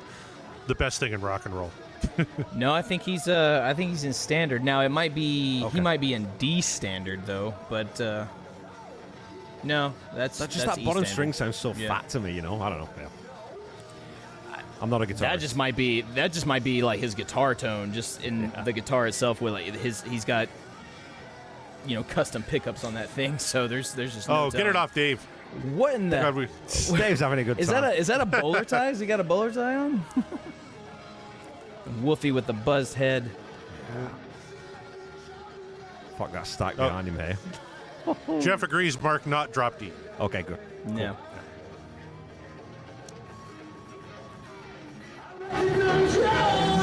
the 0.67 0.75
best 0.75 1.01
thing 1.01 1.13
in 1.13 1.21
rock 1.21 1.47
and 1.47 1.55
roll. 1.55 1.71
No, 2.55 2.73
I 2.75 2.83
think 2.83 3.03
he's. 3.03 3.27
Uh, 3.27 3.63
I 3.65 3.73
think 3.75 3.91
he's 3.91 4.05
in 4.05 4.13
standard 4.13 4.63
now. 4.63 4.81
It 4.83 4.91
might 4.91 5.15
be. 5.15 5.63
Okay. 5.65 5.75
He 5.77 5.81
might 5.81 6.01
be 6.01 6.13
in 6.15 6.27
D 6.39 6.61
standard 6.61 7.25
though, 7.27 7.55
but. 7.71 7.99
Uh, 8.01 8.27
no, 9.65 9.93
that's 10.15 10.39
That 10.39 10.51
just 10.51 10.65
that's 10.67 10.77
that 10.77 10.83
E 10.83 10.85
bottom 10.85 11.05
standard. 11.05 11.13
string 11.13 11.33
sounds 11.33 11.57
so 11.57 11.73
Yeah. 11.75 11.89
fat 11.89 12.09
to 12.11 12.21
me. 12.21 12.33
You 12.33 12.43
know, 12.43 12.61
I 12.61 12.69
don't 12.69 12.79
know. 12.81 12.89
Yeah. 12.99 13.09
I'm 14.81 14.91
not 14.91 15.01
a 15.03 15.07
guitarist. 15.07 15.19
That 15.21 15.41
just 15.41 15.57
might 15.57 15.75
be. 15.77 16.03
That 16.03 16.33
just 16.33 16.47
might 16.47 16.63
be 16.65 16.83
like 16.83 17.01
his 17.01 17.15
guitar 17.15 17.55
tone, 17.55 17.93
just 17.93 18.23
in 18.23 18.53
the 18.65 18.73
guitar 18.73 19.07
itself. 19.07 19.41
With 19.41 19.53
like 19.55 19.65
his, 19.75 20.03
he's 20.03 20.25
got. 20.25 20.49
You 21.87 21.95
know, 21.95 22.03
custom 22.03 22.43
pickups 22.43 22.83
on 22.83 22.95
that 22.95 23.09
thing. 23.09 23.39
So 23.39 23.69
there's 23.69 23.95
there's 23.95 24.15
just. 24.15 24.29
No 24.29 24.47
Oh, 24.47 24.51
get 24.51 24.67
it 24.67 24.75
off, 24.77 24.93
Dave. 24.93 25.23
What 25.75 25.95
in 25.95 26.11
the? 26.11 26.33
We- 26.91 26.97
Dave's 26.99 27.21
having 27.21 27.39
a 27.39 27.45
good 27.45 27.59
Is 27.61 27.69
time. 27.69 27.83
that 27.83 27.95
a 27.95 27.97
is 27.99 28.09
that 28.09 28.21
a 28.21 28.27
bowler 28.27 28.65
tie? 28.65 28.87
Has 28.87 28.99
he 29.01 29.07
got 29.07 29.21
a 29.21 29.25
bowler 29.25 29.53
tie 29.53 29.77
on? 29.77 30.05
Wolfie 32.03 32.33
with 32.33 32.47
the 32.47 32.53
buzzed 32.53 32.95
head. 32.95 33.31
Fuck 36.19 36.33
that 36.33 36.47
stack 36.47 36.75
Oh. 36.79 36.89
behind 36.89 37.09
him 37.09 37.19
here. 37.19 37.39
Jeff 38.41 38.63
agrees. 38.63 39.01
Mark 39.01 39.27
not 39.27 39.53
drop 39.53 39.79
D. 39.79 39.93
Okay, 40.21 40.43
good. 40.43 40.59
Yeah. 40.95 41.15
Finally, 45.51 46.76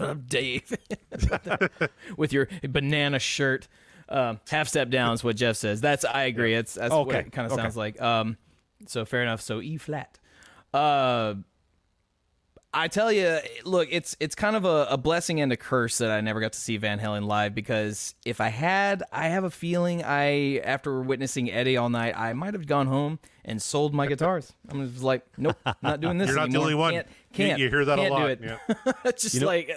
Shut 0.00 0.10
up, 0.10 0.26
Dave. 0.26 0.76
With 2.16 2.32
your 2.32 2.48
banana 2.68 3.18
shirt. 3.18 3.68
Um, 4.08 4.40
half 4.50 4.66
step 4.66 4.90
down 4.90 5.14
is 5.14 5.22
what 5.22 5.36
Jeff 5.36 5.56
says. 5.56 5.80
That's 5.80 6.04
I 6.04 6.24
agree. 6.24 6.54
It's 6.54 6.74
that's 6.74 6.92
what 6.92 7.14
it 7.14 7.32
kind 7.32 7.46
of 7.46 7.52
okay. 7.52 7.62
sounds 7.62 7.76
like. 7.76 8.00
Um, 8.00 8.36
so 8.86 9.04
fair 9.04 9.22
enough. 9.22 9.40
So 9.40 9.60
E 9.60 9.76
flat. 9.76 10.18
Uh, 10.74 11.34
I 12.72 12.86
tell 12.86 13.10
you, 13.10 13.38
look, 13.64 13.88
it's 13.90 14.16
it's 14.20 14.36
kind 14.36 14.54
of 14.54 14.64
a, 14.64 14.86
a 14.90 14.96
blessing 14.96 15.40
and 15.40 15.52
a 15.52 15.56
curse 15.56 15.98
that 15.98 16.10
I 16.10 16.20
never 16.20 16.40
got 16.40 16.52
to 16.52 16.60
see 16.60 16.76
Van 16.76 17.00
Halen 17.00 17.26
live 17.26 17.52
because 17.52 18.14
if 18.24 18.40
I 18.40 18.48
had, 18.48 19.02
I 19.12 19.28
have 19.28 19.42
a 19.42 19.50
feeling 19.50 20.04
I 20.04 20.60
after 20.64 21.00
witnessing 21.00 21.50
Eddie 21.50 21.76
all 21.76 21.90
night, 21.90 22.16
I 22.16 22.32
might 22.32 22.54
have 22.54 22.66
gone 22.66 22.86
home 22.86 23.18
and 23.44 23.60
sold 23.60 23.92
my 23.92 24.06
guitars. 24.06 24.52
I'm 24.68 24.88
just 24.88 25.02
like, 25.02 25.26
nope, 25.36 25.56
not 25.82 26.00
doing 26.00 26.18
this. 26.18 26.28
You're 26.28 26.36
not 26.36 26.50
the 26.50 26.58
only 26.58 26.74
one. 26.74 26.92
Can't, 26.94 27.06
can't 27.32 27.58
you 27.58 27.68
hear 27.68 27.84
that 27.84 27.98
a 27.98 28.02
can't 28.02 28.14
do 28.14 28.20
lot, 28.20 28.30
it. 28.30 28.40
yeah. 28.42 28.92
it's 29.04 29.22
just 29.22 29.42
like 29.42 29.70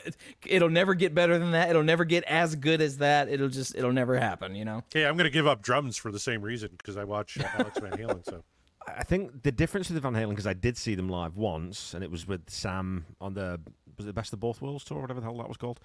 it'll 0.46 0.70
never 0.70 0.94
get 0.96 1.14
better 1.14 1.38
than 1.38 1.52
that. 1.52 1.70
It'll 1.70 1.84
never 1.84 2.06
get 2.06 2.24
as 2.24 2.56
good 2.56 2.82
as 2.82 2.98
that. 2.98 3.30
It'll 3.30 3.50
just 3.50 3.76
it'll 3.76 3.94
never 3.94 4.18
happen. 4.20 4.56
You 4.56 4.66
know. 4.66 4.84
Hey, 4.94 5.06
I'm 5.06 5.16
going 5.16 5.26
to 5.26 5.30
give 5.30 5.48
up 5.48 5.62
drums 5.62 5.98
for 5.98 6.12
the 6.12 6.20
same 6.20 6.42
reason 6.42 6.72
because 6.78 6.98
I 6.98 7.04
watch 7.04 7.38
uh, 7.40 7.44
Alex 7.58 7.80
Van 7.80 7.92
Halen. 7.92 8.26
So 8.26 8.44
I 8.88 9.04
think 9.04 9.44
the 9.44 9.52
difference 9.52 9.90
with 9.90 9.96
the 9.96 10.02
Van 10.02 10.14
Halen 10.14 10.30
because 10.30 10.48
I 10.48 10.54
did 10.54 10.78
see 10.78 10.96
them 10.96 11.10
live 11.10 11.38
once, 11.38 11.94
and 11.94 12.04
it 12.04 12.10
was 12.12 12.28
with 12.28 12.50
Sam 12.50 13.06
on 13.22 13.34
the 13.34 13.60
was 13.98 14.06
it 14.06 14.08
the 14.08 14.14
Best 14.14 14.34
of 14.34 14.40
Both 14.40 14.62
Worlds 14.62 14.84
tour, 14.84 14.98
or 14.98 15.02
whatever 15.02 15.20
the 15.20 15.26
hell 15.26 15.38
that 15.38 15.48
was 15.48 15.58
called. 15.58 15.80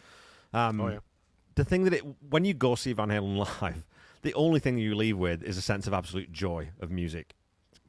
Um, 0.52 0.80
Oh, 0.80 0.88
yeah. 0.88 0.98
The 1.54 1.64
thing 1.64 1.84
that 1.84 1.92
it 1.92 2.02
when 2.30 2.44
you 2.44 2.54
go 2.54 2.74
see 2.76 2.92
Van 2.92 3.08
Halen 3.08 3.36
live, 3.60 3.84
the 4.22 4.32
only 4.34 4.60
thing 4.60 4.78
you 4.78 4.94
leave 4.94 5.18
with 5.18 5.42
is 5.42 5.58
a 5.58 5.62
sense 5.62 5.86
of 5.86 5.92
absolute 5.92 6.32
joy 6.32 6.70
of 6.80 6.90
music. 6.90 7.34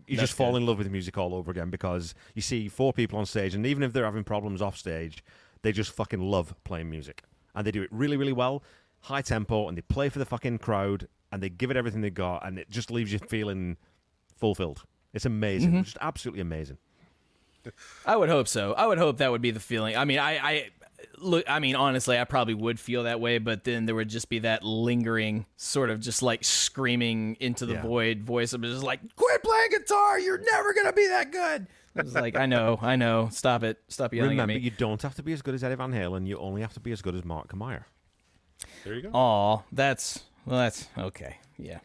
You 0.09 0.17
That's 0.17 0.29
just 0.29 0.37
fall 0.37 0.51
good. 0.53 0.57
in 0.61 0.65
love 0.65 0.77
with 0.79 0.89
music 0.89 1.17
all 1.17 1.33
over 1.35 1.51
again 1.51 1.69
because 1.69 2.15
you 2.33 2.41
see 2.41 2.67
four 2.67 2.91
people 2.93 3.19
on 3.19 3.25
stage, 3.25 3.53
and 3.55 3.65
even 3.65 3.83
if 3.83 3.93
they're 3.93 4.05
having 4.05 4.23
problems 4.23 4.61
off 4.61 4.77
stage, 4.77 5.23
they 5.61 5.71
just 5.71 5.91
fucking 5.91 6.19
love 6.21 6.55
playing 6.63 6.89
music, 6.89 7.23
and 7.55 7.65
they 7.67 7.71
do 7.71 7.81
it 7.81 7.89
really, 7.91 8.17
really 8.17 8.33
well, 8.33 8.63
high 9.01 9.21
tempo, 9.21 9.67
and 9.67 9.77
they 9.77 9.81
play 9.81 10.09
for 10.09 10.19
the 10.19 10.25
fucking 10.25 10.57
crowd, 10.57 11.07
and 11.31 11.43
they 11.43 11.49
give 11.49 11.69
it 11.71 11.77
everything 11.77 12.01
they 12.01 12.09
got, 12.09 12.45
and 12.45 12.57
it 12.57 12.69
just 12.69 12.89
leaves 12.91 13.11
you 13.13 13.19
feeling 13.19 13.77
fulfilled. 14.35 14.83
It's 15.13 15.25
amazing, 15.25 15.71
Mm-hmm. 15.71 15.81
just 15.83 15.97
absolutely 16.01 16.41
amazing. 16.41 16.77
I 18.05 18.15
would 18.15 18.29
hope 18.29 18.47
so. 18.47 18.73
I 18.73 18.87
would 18.87 18.97
hope 18.97 19.17
that 19.17 19.31
would 19.31 19.41
be 19.41 19.51
the 19.51 19.59
feeling. 19.59 19.95
I 19.97 20.05
mean, 20.05 20.17
I, 20.19 20.37
I 20.37 20.69
look. 21.17 21.45
I 21.49 21.59
mean, 21.59 21.75
honestly, 21.75 22.17
I 22.17 22.23
probably 22.23 22.53
would 22.53 22.79
feel 22.79 23.03
that 23.03 23.19
way, 23.19 23.37
but 23.37 23.63
then 23.63 23.85
there 23.85 23.95
would 23.95 24.09
just 24.09 24.29
be 24.29 24.39
that 24.39 24.63
lingering 24.63 25.45
sort 25.57 25.89
of 25.89 25.99
just 25.99 26.21
like 26.21 26.43
screaming 26.43 27.37
into 27.39 27.65
the 27.65 27.73
Yeah. 27.73 27.81
void 27.81 28.23
voice 28.23 28.53
of 28.53 28.61
just 28.61 28.83
like, 28.83 28.99
"Quit 29.15 29.43
playing 29.43 29.69
guitar! 29.71 30.19
You're 30.19 30.41
never 30.51 30.73
gonna 30.73 30.93
be 30.93 31.07
that 31.07 31.31
good." 31.31 31.67
It's 31.95 32.13
like, 32.13 32.35
I 32.37 32.45
know, 32.45 32.77
I 32.81 32.95
know. 32.95 33.29
Stop 33.31 33.63
it. 33.63 33.77
Stop 33.87 34.13
yelling 34.13 34.31
Remember, 34.31 34.53
at 34.53 34.57
me. 34.59 34.63
you 34.63 34.71
don't 34.71 35.01
have 35.01 35.15
to 35.15 35.23
be 35.23 35.33
as 35.33 35.41
good 35.41 35.55
as 35.55 35.63
Eddie 35.63 35.75
Van 35.75 35.91
Halen. 35.91 36.27
You 36.27 36.37
only 36.37 36.61
have 36.61 36.73
to 36.73 36.79
be 36.79 36.91
as 36.91 37.01
good 37.01 37.15
as 37.15 37.25
Mark 37.25 37.53
Meyer. 37.55 37.87
there 38.83 38.93
you 38.93 39.01
go. 39.01 39.09
Aw, 39.11 39.63
that's 39.71 40.23
well, 40.45 40.59
that's 40.59 40.87
okay. 40.97 41.37
Yeah. 41.57 41.79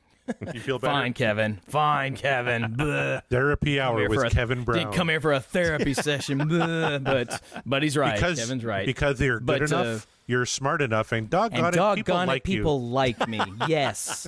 You 0.54 0.60
feel 0.60 0.78
better? 0.78 0.92
Fine, 0.92 1.12
Kevin. 1.14 1.60
Fine, 1.68 2.16
Kevin. 2.16 2.62
Bleh. 2.76 3.22
Therapy 3.30 3.80
hour 3.80 4.08
with 4.08 4.22
a- 4.24 4.30
Kevin 4.30 4.64
Brown. 4.64 4.78
Didn't 4.78 4.94
come 4.94 5.08
here 5.08 5.20
for 5.20 5.32
a 5.32 5.40
therapy 5.40 5.94
session, 5.94 6.38
Bleh. 6.40 7.02
but 7.04 7.42
but 7.66 7.82
he's 7.82 7.96
right. 7.96 8.14
because 8.14 8.38
Kevin's 8.38 8.64
right. 8.64 8.86
because 8.86 9.20
you're 9.20 9.38
good 9.40 9.46
But, 9.46 9.62
enough, 9.62 10.04
uh, 10.06 10.10
you're 10.26 10.46
smart 10.46 10.80
enough, 10.82 11.12
and 11.12 11.28
doggone 11.28 11.64
and 11.66 11.74
it, 11.74 11.78
doggone 11.78 11.96
people 11.96 12.20
it, 12.22 12.26
like 12.26 12.44
people 12.44 12.80
you. 12.80 12.86
like 12.86 13.28
me. 13.28 13.40
Yes, 13.68 14.26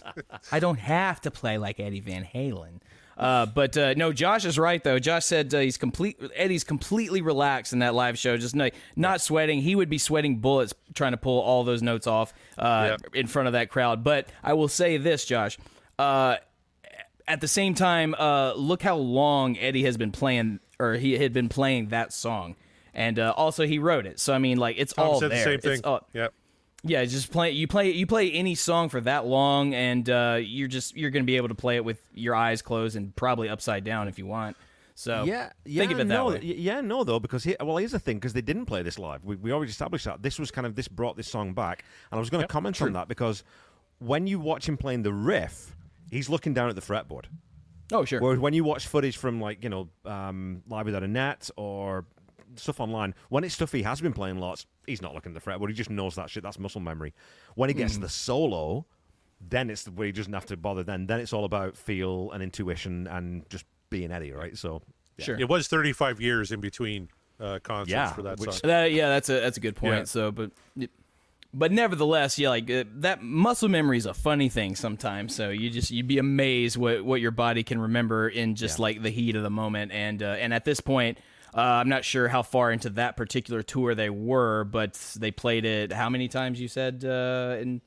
I 0.52 0.60
don't 0.60 0.78
have 0.78 1.20
to 1.22 1.30
play 1.30 1.56
like 1.58 1.80
Eddie 1.80 2.00
Van 2.00 2.24
Halen. 2.24 2.80
Uh, 3.16 3.46
but 3.46 3.74
uh, 3.78 3.94
no, 3.96 4.12
Josh 4.12 4.44
is 4.44 4.58
right 4.58 4.84
though. 4.84 4.98
Josh 4.98 5.24
said 5.24 5.54
uh, 5.54 5.60
he's 5.60 5.78
complete. 5.78 6.20
Eddie's 6.34 6.64
completely 6.64 7.22
relaxed 7.22 7.72
in 7.72 7.78
that 7.78 7.94
live 7.94 8.18
show, 8.18 8.36
just 8.36 8.54
not, 8.54 8.72
not 8.94 9.22
sweating. 9.22 9.62
He 9.62 9.74
would 9.74 9.88
be 9.88 9.96
sweating 9.96 10.36
bullets 10.36 10.74
trying 10.92 11.12
to 11.12 11.16
pull 11.16 11.40
all 11.40 11.64
those 11.64 11.80
notes 11.80 12.06
off 12.06 12.34
uh, 12.58 12.98
Yep. 13.02 13.14
in 13.14 13.26
front 13.26 13.46
of 13.46 13.52
that 13.54 13.70
crowd. 13.70 14.04
But 14.04 14.28
I 14.44 14.52
will 14.52 14.68
say 14.68 14.98
this, 14.98 15.24
Josh. 15.24 15.56
Uh, 15.98 16.36
at 17.28 17.40
the 17.40 17.48
same 17.48 17.74
time, 17.74 18.14
uh, 18.18 18.52
look 18.54 18.82
how 18.82 18.96
long 18.96 19.58
Eddie 19.58 19.84
has 19.84 19.96
been 19.96 20.12
playing, 20.12 20.60
or 20.78 20.94
he 20.94 21.18
had 21.18 21.32
been 21.32 21.48
playing 21.48 21.88
that 21.88 22.12
song, 22.12 22.54
and 22.94 23.18
uh, 23.18 23.32
also 23.36 23.66
he 23.66 23.78
wrote 23.78 24.06
it. 24.06 24.20
So 24.20 24.32
I 24.34 24.38
mean, 24.38 24.58
like 24.58 24.76
it's 24.78 24.92
Tom 24.92 25.06
all 25.06 25.20
said 25.20 25.30
there. 25.30 25.38
the 25.38 25.44
same 25.44 25.54
It's 25.54 25.64
thing. 25.64 25.80
all- 25.84 26.06
Yep. 26.12 26.32
yeah, 26.84 27.04
just 27.04 27.32
play. 27.32 27.50
You 27.50 27.66
play. 27.66 27.90
You 27.90 28.06
play 28.06 28.30
any 28.30 28.54
song 28.54 28.88
for 28.90 29.00
that 29.00 29.26
long, 29.26 29.74
and 29.74 30.08
uh, 30.08 30.38
you're 30.40 30.68
just 30.68 30.96
you're 30.96 31.10
going 31.10 31.24
to 31.24 31.26
be 31.26 31.36
able 31.36 31.48
to 31.48 31.54
play 31.54 31.76
it 31.76 31.84
with 31.84 32.00
your 32.14 32.34
eyes 32.36 32.62
closed 32.62 32.94
and 32.96 33.14
probably 33.16 33.48
upside 33.48 33.82
down 33.82 34.06
if 34.06 34.18
you 34.18 34.26
want. 34.26 34.56
So 34.98 35.24
Yeah, 35.24 35.50
yeah, 35.66 35.80
think 35.82 35.92
of 35.92 35.98
it 36.00 36.08
that 36.08 36.14
no, 36.14 36.26
way. 36.28 36.40
Yeah, 36.42 36.80
no, 36.80 37.04
though, 37.04 37.20
because 37.20 37.44
he, 37.44 37.54
well, 37.60 37.76
here's 37.76 37.92
the 37.92 37.98
thing, 37.98 38.16
because 38.16 38.32
they 38.32 38.40
didn't 38.40 38.64
play 38.64 38.80
this 38.82 38.98
live. 38.98 39.22
We, 39.24 39.36
we 39.36 39.52
already 39.52 39.70
established 39.70 40.06
that 40.06 40.22
this 40.22 40.38
was 40.38 40.50
kind 40.50 40.66
of 40.66 40.74
this 40.74 40.88
brought 40.88 41.18
this 41.18 41.28
song 41.28 41.52
back, 41.52 41.84
and 42.10 42.16
I 42.16 42.20
was 42.20 42.30
going 42.30 42.40
to 42.42 42.48
comment 42.48 42.80
on 42.80 42.94
that 42.94 43.06
because 43.08 43.44
when 43.98 44.26
you 44.26 44.38
watch 44.40 44.66
him 44.66 44.78
playing 44.78 45.02
the 45.02 45.12
riff, 45.12 45.75
he's 46.10 46.28
looking 46.28 46.54
down 46.54 46.68
at 46.68 46.74
the 46.74 46.80
fretboard. 46.82 47.24
oh 47.92 48.04
sure. 48.04 48.20
Whereas 48.20 48.38
when 48.38 48.54
you 48.54 48.64
watch 48.64 48.86
footage 48.86 49.16
from 49.16 49.40
like 49.40 49.62
you 49.62 49.70
know 49.70 49.88
um, 50.04 50.62
Live 50.68 50.86
Without 50.86 51.02
a 51.02 51.08
Net 51.08 51.48
or 51.56 52.04
stuff 52.56 52.80
online, 52.80 53.14
when 53.28 53.44
it's 53.44 53.54
stuff 53.54 53.72
he 53.72 53.82
has 53.82 54.00
been 54.00 54.12
playing 54.12 54.38
lots, 54.38 54.66
he's 54.86 55.02
not 55.02 55.14
looking 55.14 55.34
at 55.36 55.42
the 55.42 55.50
fretboard. 55.50 55.68
He 55.68 55.74
just 55.74 55.90
knows 55.90 56.14
that 56.14 56.30
shit. 56.30 56.42
That's 56.42 56.58
muscle 56.58 56.80
memory. 56.80 57.12
When 57.54 57.68
he 57.70 57.74
gets 57.74 57.94
Hmm. 57.94 58.00
to 58.02 58.06
the 58.06 58.12
solo, 58.12 58.86
then 59.40 59.68
it's 59.70 59.84
where 59.86 60.06
he 60.06 60.12
doesn't 60.12 60.32
have 60.32 60.46
to 60.46 60.56
bother. 60.56 60.82
Then 60.82 61.06
then 61.06 61.20
it's 61.20 61.32
all 61.32 61.44
about 61.44 61.76
feel 61.76 62.30
and 62.32 62.42
intuition 62.42 63.06
and 63.08 63.48
just 63.50 63.64
being 63.90 64.10
Eddie, 64.10 64.32
right? 64.32 64.56
So 64.56 64.82
yeah. 65.18 65.24
Sure. 65.26 65.38
It 65.38 65.48
was 65.48 65.66
35 65.68 66.20
years 66.20 66.52
in 66.52 66.60
between 66.60 67.08
uh, 67.40 67.58
concerts 67.62 67.90
Yeah, 67.90 68.12
for 68.12 68.22
that 68.22 68.38
which- 68.38 68.50
song. 68.52 68.60
That, 68.64 68.92
yeah, 68.92 69.08
that's 69.08 69.28
a 69.28 69.40
that's 69.40 69.56
a 69.58 69.60
good 69.60 69.76
point. 69.76 69.94
Yeah. 69.94 70.04
So, 70.04 70.30
but 70.32 70.50
but 71.56 71.72
nevertheless, 71.72 72.38
yeah, 72.38 72.50
like 72.50 72.70
uh, 72.70 72.84
that 72.96 73.22
muscle 73.22 73.70
memory 73.70 73.96
is 73.96 74.04
a 74.04 74.12
funny 74.12 74.50
thing 74.50 74.76
sometimes. 74.76 75.34
So 75.34 75.48
you 75.48 75.70
just 75.70 75.90
you'd 75.90 76.06
be 76.06 76.18
amazed 76.18 76.76
what 76.76 77.02
what 77.02 77.22
your 77.22 77.30
body 77.30 77.62
can 77.62 77.80
remember 77.80 78.28
in 78.28 78.56
just 78.56 78.78
like 78.78 79.02
the 79.02 79.08
heat 79.08 79.36
of 79.36 79.42
the 79.42 79.50
moment. 79.50 79.90
And 79.92 80.22
uh, 80.22 80.36
and 80.38 80.52
at 80.54 80.64
this 80.64 80.80
point. 80.80 81.18
Uh, 81.54 81.80
I'm 81.80 81.88
not 81.88 82.04
sure 82.04 82.28
how 82.28 82.42
far 82.42 82.70
into 82.70 82.90
that 82.90 83.16
particular 83.16 83.62
tour 83.62 83.94
they 83.94 84.10
were, 84.10 84.64
but 84.64 84.92
they 85.18 85.30
played 85.30 85.64
it. 85.64 85.90
How 85.90 86.10
many 86.10 86.28
times 86.28 86.60
you 86.60 86.68
said 86.68 87.02
uh, 87.02 87.56
in 87.58 87.80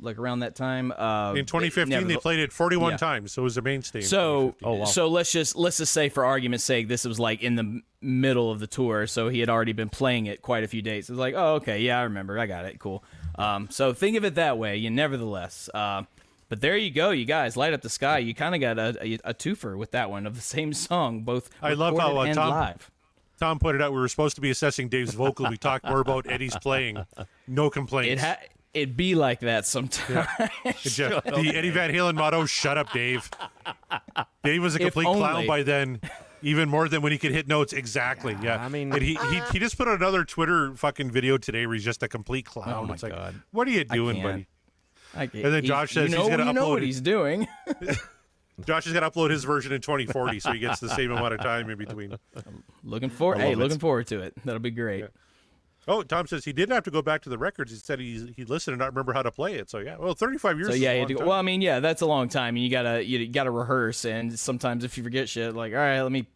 like 0.00 0.18
around 0.18 0.40
that 0.40 0.54
time? 0.54 0.92
Uh, 0.92 1.34
In 1.34 1.46
2015, 1.46 1.88
never- 1.88 2.06
they 2.06 2.16
played 2.16 2.40
it 2.40 2.52
41 2.52 2.92
Yeah. 2.92 2.96
times, 2.96 3.32
so 3.32 3.42
it 3.42 3.44
was 3.44 3.56
a 3.56 3.62
mainstay. 3.62 4.00
in 4.00 4.04
so, 4.04 4.54
2015. 4.60 4.86
so 4.92 5.08
let's 5.08 5.32
just 5.32 5.56
let's 5.56 5.78
just 5.78 5.92
say, 5.92 6.08
for 6.08 6.24
argument's 6.24 6.64
sake, 6.64 6.88
this 6.88 7.04
was 7.04 7.18
like 7.20 7.42
in 7.42 7.54
the 7.56 7.80
middle 8.00 8.50
of 8.50 8.60
the 8.60 8.66
tour, 8.66 9.06
so 9.06 9.28
he 9.28 9.40
had 9.40 9.48
already 9.48 9.72
been 9.72 9.88
playing 9.88 10.26
it 10.26 10.42
quite 10.42 10.64
a 10.64 10.68
few 10.68 10.82
dates. 10.82 11.08
It's 11.08 11.18
like, 11.18 11.34
oh, 11.36 11.54
okay, 11.54 11.80
yeah, 11.80 11.98
I 11.98 12.02
remember, 12.02 12.38
I 12.38 12.46
got 12.46 12.64
it, 12.64 12.78
cool. 12.78 13.02
Um, 13.36 13.68
so 13.70 13.92
think 13.92 14.16
of 14.16 14.24
it 14.24 14.34
that 14.36 14.58
way. 14.58 14.76
You 14.76 14.90
nevertheless, 14.90 15.68
uh, 15.74 16.02
but 16.48 16.60
there 16.60 16.76
you 16.76 16.90
go, 16.90 17.10
you 17.10 17.24
guys, 17.24 17.56
light 17.56 17.72
up 17.72 17.80
the 17.82 17.88
sky. 17.88 18.18
You 18.18 18.34
kind 18.34 18.54
of 18.54 18.60
got 18.60 18.78
a, 18.78 18.96
a, 19.02 19.14
a 19.30 19.34
twofer 19.34 19.76
with 19.76 19.90
that 19.92 20.10
one 20.10 20.26
of 20.26 20.34
the 20.34 20.40
same 20.54 20.72
song, 20.72 21.22
both 21.22 21.50
I 21.62 21.72
love 21.74 21.96
how, 21.98 22.16
uh, 22.18 22.32
Tom- 22.34 22.50
live. 22.50 22.90
Tom 23.40 23.58
pointed 23.58 23.82
out 23.82 23.92
we 23.92 23.98
were 23.98 24.06
supposed 24.08 24.36
to 24.36 24.40
be 24.40 24.50
assessing 24.50 24.88
Dave's 24.88 25.14
vocal. 25.14 25.48
We 25.50 25.56
talked 25.56 25.84
more 25.86 25.98
about 25.98 26.30
Eddie's 26.30 26.56
playing. 26.56 27.04
No 27.48 27.68
complaints. 27.68 28.22
It 28.22 28.24
ha- 28.24 28.38
it 28.74 28.96
be 28.96 29.14
like 29.14 29.40
that 29.40 29.66
sometimes. 29.66 30.26
the 30.64 31.52
Eddie 31.54 31.70
Van 31.70 31.90
Halen 31.92 32.14
motto, 32.14 32.44
shut 32.46 32.76
up, 32.76 32.92
Dave. 32.92 33.30
Dave 34.42 34.62
was 34.62 34.74
a 34.74 34.78
complete 34.78 35.04
clown 35.06 35.46
by 35.46 35.62
then, 35.62 36.00
even 36.42 36.68
more 36.68 36.88
than 36.88 37.00
when 37.00 37.12
he 37.12 37.18
could 37.18 37.32
hit 37.32 37.48
notes. 37.48 37.72
Exactly. 37.72 38.36
Yeah. 38.42 38.62
I 38.62 38.68
mean- 38.68 38.92
and 38.92 39.02
he, 39.02 39.14
he 39.14 39.40
uh, 39.40 39.44
he 39.52 39.58
just 39.58 39.78
put 39.78 39.88
out 39.88 39.98
another 39.98 40.24
Twitter 40.24 40.74
fucking 40.74 41.10
video 41.10 41.38
today 41.38 41.66
where 41.66 41.74
he's 41.74 41.84
just 41.84 42.02
a 42.02 42.08
complete 42.08 42.44
clown. 42.46 42.74
Oh 42.74 42.84
my 42.86 42.94
it's 42.94 43.02
like, 43.02 43.12
God. 43.14 43.34
what 43.52 43.66
are 43.68 43.70
you 43.70 43.84
doing, 43.84 44.16
can't. 44.16 44.26
buddy? 44.26 44.46
I, 45.16 45.22
And 45.22 45.52
then 45.54 45.62
he's- 45.62 45.66
Josh 45.66 45.92
says 45.92 46.10
you 46.10 46.18
he's 46.18 46.28
gonna 46.28 46.46
you 46.46 46.52
know 46.52 46.70
what 46.70 46.82
he's 46.82 47.00
doing. 47.00 47.46
Josh 48.66 48.86
is 48.86 48.92
gonna 48.92 49.10
upload 49.10 49.30
his 49.30 49.42
version 49.44 49.72
in 49.72 49.80
2040, 49.80 50.40
so 50.40 50.52
he 50.52 50.58
gets 50.60 50.78
the 50.80 50.88
same 50.88 51.10
amount 51.10 51.34
of 51.34 51.40
time 51.40 51.68
in 51.70 51.78
between. 51.78 52.16
looking 52.84 53.10
forward. 53.10 53.38
Hey, 53.38 53.52
it. 53.52 53.58
looking 53.58 53.78
forward 53.80 54.06
to 54.08 54.20
it. 54.20 54.34
That'll 54.44 54.60
be 54.60 54.70
great. 54.70 55.06
Oh, 55.86 56.02
Tom 56.02 56.26
says 56.26 56.44
he 56.44 56.52
didn't 56.52 56.74
have 56.74 56.84
to 56.84 56.90
go 56.90 57.02
back 57.02 57.20
to 57.22 57.28
the 57.28 57.38
records. 57.38 57.70
He 57.72 57.78
said 57.78 57.98
he 58.00 58.32
he 58.36 58.44
listened 58.44 58.72
and 58.72 58.78
not 58.80 58.86
remember 58.92 59.12
how 59.12 59.22
to 59.22 59.30
play 59.30 59.54
it. 59.54 59.68
So 59.70 59.78
yeah, 59.78 59.96
well, 59.98 60.14
35 60.14 60.56
years. 60.56 60.68
So 60.68 60.74
is 60.74 60.80
yeah, 60.80 60.90
a 60.90 60.94
you 60.94 60.98
long 61.00 61.02
had 61.02 61.08
to 61.08 61.14
go, 61.14 61.18
time. 61.20 61.28
well, 61.28 61.38
I 61.38 61.42
mean, 61.42 61.60
yeah, 61.62 61.80
that's 61.80 62.02
a 62.02 62.06
long 62.06 62.28
time. 62.28 62.56
and 62.56 62.64
You 62.64 62.70
gotta 62.70 63.04
you 63.04 63.26
gotta 63.28 63.50
rehearse, 63.50 64.04
and 64.04 64.38
sometimes 64.38 64.84
if 64.84 64.96
you 64.96 65.04
forget 65.04 65.28
shit, 65.28 65.54
like, 65.54 65.72
all 65.72 65.78
right, 65.78 66.00
let 66.02 66.12
me 66.12 66.26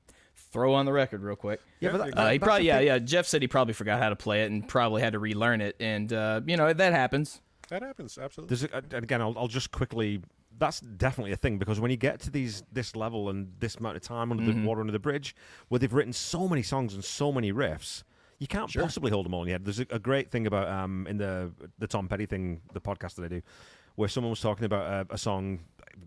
throw 0.52 0.74
on 0.74 0.86
the 0.86 0.92
record 0.92 1.22
real 1.22 1.36
quick. 1.36 1.60
Yeah, 1.80 1.92
but 1.92 1.98
that- 2.14 2.18
Uh, 2.18 2.30
he 2.30 2.38
probably 2.38 2.66
yeah 2.66 2.80
yeah. 2.80 2.98
Jeff 2.98 3.26
said 3.26 3.42
he 3.42 3.48
probably 3.48 3.74
forgot 3.74 4.00
how 4.02 4.08
to 4.08 4.16
play 4.16 4.42
it 4.42 4.50
and 4.50 4.66
probably 4.66 5.02
had 5.02 5.12
to 5.12 5.18
relearn 5.18 5.60
it, 5.60 5.76
and 5.80 6.12
uh, 6.12 6.40
you 6.46 6.56
know 6.56 6.72
that 6.72 6.92
happens. 6.92 7.40
that 7.68 7.82
happens 7.82 8.18
absolutely. 8.18 8.54
There's 8.56 8.64
a, 8.72 8.76
and 8.96 9.04
again, 9.04 9.20
I'll, 9.22 9.34
I'll 9.38 9.48
just 9.48 9.70
quickly. 9.72 10.20
That's 10.60 10.80
definitely 10.80 11.30
a 11.30 11.36
thing 11.36 11.58
because 11.58 11.78
when 11.78 11.92
you 11.92 11.96
get 11.96 12.18
to 12.20 12.30
these 12.30 12.64
this 12.72 12.96
level 12.96 13.28
and 13.28 13.52
this 13.60 13.76
amount 13.76 13.96
of 13.96 14.02
time 14.02 14.32
under 14.32 14.42
Mm-hmm. 14.42 14.62
the 14.62 14.68
water 14.68 14.80
under 14.80 14.92
the 14.92 14.98
bridge, 14.98 15.36
where 15.68 15.78
they've 15.78 15.92
written 15.92 16.12
so 16.12 16.48
many 16.48 16.62
songs 16.62 16.94
and 16.94 17.04
so 17.04 17.30
many 17.30 17.52
riffs, 17.52 18.02
You 18.38 18.46
can't 18.46 18.72
possibly 18.82 19.10
hold 19.10 19.26
them 19.26 19.34
all 19.34 19.42
in 19.42 19.48
your 19.48 19.54
head. 19.54 19.64
There's 19.64 19.80
a, 19.80 19.86
a 19.90 19.98
great 19.98 20.30
thing 20.30 20.46
about 20.46 20.68
um, 20.68 21.06
in 21.08 21.18
the 21.18 21.50
the 21.78 21.86
Tom 21.86 22.08
Petty 22.08 22.26
thing, 22.26 22.60
the 22.72 22.80
podcast 22.80 23.14
that 23.16 23.24
I 23.24 23.28
do, 23.28 23.42
where 23.96 24.08
someone 24.08 24.30
was 24.30 24.40
talking 24.40 24.64
about 24.64 25.06
a, 25.10 25.14
a 25.14 25.18
song. 25.18 25.60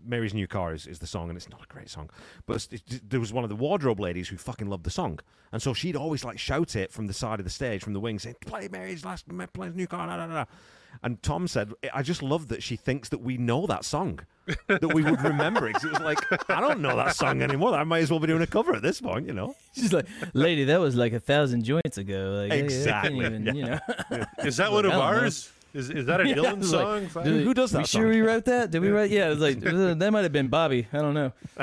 Mary's 0.06 0.32
New 0.32 0.46
Car 0.46 0.72
is, 0.72 0.86
is 0.86 1.00
the 1.00 1.06
song, 1.06 1.28
and 1.28 1.36
it's 1.36 1.50
not 1.50 1.62
a 1.62 1.66
great 1.66 1.90
song. 1.90 2.08
But 2.46 2.56
it's, 2.56 2.66
it's- 2.72 3.00
there 3.06 3.20
was 3.20 3.30
one 3.32 3.44
of 3.44 3.50
the 3.50 3.56
wardrobe 3.56 4.00
ladies 4.00 4.28
who 4.28 4.38
fucking 4.38 4.66
loved 4.66 4.84
the 4.84 4.90
song, 4.90 5.20
and 5.52 5.60
so 5.60 5.74
she'd 5.74 5.96
always 5.96 6.24
like 6.24 6.38
shout 6.38 6.74
it 6.76 6.90
from 6.90 7.06
the 7.06 7.12
side 7.12 7.38
of 7.40 7.44
the 7.44 7.50
stage, 7.50 7.82
from 7.84 7.92
the 7.92 8.00
wing, 8.00 8.18
saying, 8.18 8.36
"Play 8.40 8.68
Mary's 8.68 9.04
last, 9.04 9.26
play 9.52 9.68
New 9.68 9.86
Car." 9.86 10.06
Da. 10.06 10.44
Da." 10.92 10.98
And 11.06 11.22
Tom 11.22 11.46
said, 11.48 11.72
"I 11.92 12.02
just 12.02 12.22
love 12.22 12.48
that 12.48 12.62
she 12.62 12.76
thinks 12.76 13.08
that 13.10 13.20
we 13.20 13.36
know 13.36 13.66
that 13.66 13.84
song, 13.84 14.20
that 14.68 14.92
we 14.94 15.02
would 15.02 15.20
remember 15.22 15.68
it." 15.68 15.74
'Cause 15.74 15.84
it 15.84 15.92
was 15.92 16.00
like, 16.00 16.50
I 16.50 16.60
don't 16.60 16.80
know 16.80 16.96
that 16.96 17.16
song 17.16 17.42
anymore. 17.42 17.74
I 17.74 17.84
might 17.84 18.00
as 18.00 18.10
well 18.10 18.20
be 18.20 18.26
doing 18.26 18.42
a 18.42 18.46
cover 18.46 18.74
at 18.74 18.82
this 18.82 19.00
point, 19.00 19.26
you 19.26 19.32
know. 19.34 19.54
She's 19.74 19.92
like, 19.92 20.06
lady, 20.34 20.64
that 20.64 20.80
was 20.80 20.94
like 20.96 21.12
a 21.12 21.20
thousand 21.20 21.64
joints 21.64 21.98
ago. 21.98 22.42
Like, 22.42 22.52
I- 22.52 22.54
I 22.56 22.58
can't 22.60 22.64
Exactly, 22.72 23.26
even, 23.26 23.56
you 23.56 23.64
know. 23.66 23.78
Is 24.44 24.56
that 24.58 24.70
one 24.72 24.84
of 24.84 24.92
I 24.92 24.94
don't 24.94 25.00
know. 25.14 25.20
ours? 25.22 25.50
Is 25.74 25.88
is 25.88 26.04
that 26.04 26.20
a 26.20 26.28
Yeah, 26.28 26.34
Dylan 26.34 26.58
it's 26.58 26.70
like, 26.72 27.10
song? 27.12 27.24
Did- 27.24 27.44
Who 27.44 27.54
does 27.54 27.70
that 27.70 27.78
We 27.78 27.84
sure 27.86 28.08
we 28.08 28.20
wrote 28.20 28.44
that? 28.44 28.70
Did 28.70 28.80
we 28.82 28.90
write? 28.90 29.10
Yeah, 29.10 29.28
it 29.28 29.30
was 29.30 29.38
like 29.38 29.56
uh, 29.66 29.94
that 29.94 30.10
might 30.12 30.20
have 30.22 30.30
been 30.32 30.48
Bobby. 30.48 30.86
I 30.92 30.98
don't 30.98 31.14
know. 31.14 31.32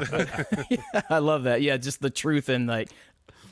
Yeah, 0.71 1.01
I 1.11 1.19
love 1.19 1.43
that. 1.43 1.61
Yeah, 1.61 1.77
just 1.77 2.01
the 2.01 2.09
truth 2.09 2.49
and 2.49 2.65
like. 2.67 2.89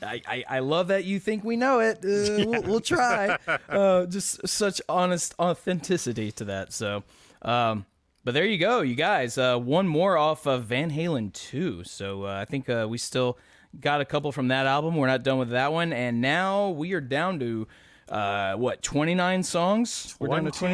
I, 0.02 0.22
I, 0.26 0.44
I 0.48 0.58
love 0.60 0.88
that 0.88 1.04
you 1.04 1.18
think 1.18 1.44
we 1.44 1.56
know 1.56 1.80
it. 1.80 1.98
Uh, 1.98 2.46
we'll, 2.48 2.62
we'll 2.62 2.80
try. 2.80 3.38
Uh, 3.68 4.06
just 4.06 4.46
such 4.46 4.80
honest 4.88 5.34
authenticity 5.38 6.32
to 6.32 6.44
that. 6.46 6.72
So, 6.72 7.04
um, 7.42 7.86
but 8.24 8.34
there 8.34 8.44
you 8.44 8.58
go, 8.58 8.82
you 8.82 8.94
guys. 8.94 9.38
Uh, 9.38 9.58
one 9.58 9.86
more 9.88 10.18
off 10.18 10.46
of 10.46 10.64
Van 10.64 10.90
Halen 10.90 11.32
2. 11.32 11.84
So 11.84 12.24
uh, 12.24 12.38
I 12.40 12.44
think 12.44 12.68
uh, 12.68 12.86
we 12.88 12.98
still 12.98 13.38
got 13.80 14.00
a 14.00 14.04
couple 14.04 14.32
from 14.32 14.48
that 14.48 14.66
album. 14.66 14.96
We're 14.96 15.06
not 15.06 15.22
done 15.22 15.38
with 15.38 15.50
that 15.50 15.72
one. 15.72 15.92
And 15.92 16.20
now 16.20 16.70
we 16.70 16.92
are 16.92 17.00
down 17.00 17.38
to, 17.40 17.66
uh, 18.10 18.54
what, 18.54 18.82
29 18.82 19.42
songs? 19.42 20.16
We're 20.18 20.28
down 20.28 20.44
One, 20.44 20.52
to 20.52 20.58
two, 20.58 20.66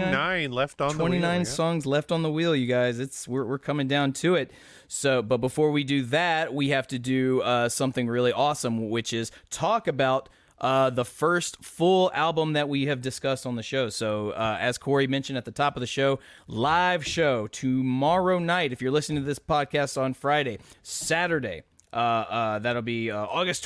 left 0.47 0.81
on 0.81 0.89
the 0.89 0.95
29 0.95 1.31
wheel, 1.31 1.39
yeah. 1.39 1.45
songs 1.45 1.87
left 1.87 2.13
on 2.13 2.23
the 2.23 2.31
wheel, 2.31 2.55
you 2.55 2.67
guys. 2.67 3.01
It's 3.01 3.27
we're 3.27 3.45
we're 3.45 3.59
coming 3.59 3.89
down 3.89 4.13
to 4.15 4.35
it. 4.37 4.51
So, 4.89 5.23
but 5.23 5.39
before 5.39 5.71
we 5.71 5.85
do 5.85 6.03
that, 6.05 6.55
we 6.55 6.69
have 6.69 6.87
to 6.89 6.99
do 6.99 7.41
uh, 7.41 7.69
something 7.69 8.07
really 8.07 8.33
awesome, 8.33 8.91
which 8.91 9.13
is 9.13 9.33
talk 9.51 9.89
about 9.89 10.29
uh, 10.61 10.91
the 10.91 11.05
first 11.05 11.65
full 11.65 12.11
album 12.15 12.53
that 12.53 12.69
we 12.69 12.87
have 12.87 13.01
discussed 13.01 13.47
on 13.47 13.57
the 13.57 13.63
show. 13.63 13.89
So, 13.89 14.31
uh, 14.31 14.57
as 14.61 14.79
Corey 14.79 15.07
mentioned 15.07 15.37
at 15.37 15.45
the 15.45 15.51
top 15.51 15.77
of 15.77 15.81
the 15.81 15.87
show, 15.87 16.21
live 16.47 17.05
show 17.05 17.49
tomorrow 17.49 18.39
night. 18.39 18.73
If 18.73 18.81
you're 18.81 18.93
listening 18.93 19.23
to 19.23 19.27
this 19.27 19.39
podcast 19.39 20.01
on 20.01 20.15
Friday, 20.15 20.59
Saturday, 20.83 21.63
uh, 21.93 21.97
uh, 21.97 22.59
that'll 22.61 22.83
be 22.83 23.11
uh, 23.11 23.27
August 23.27 23.65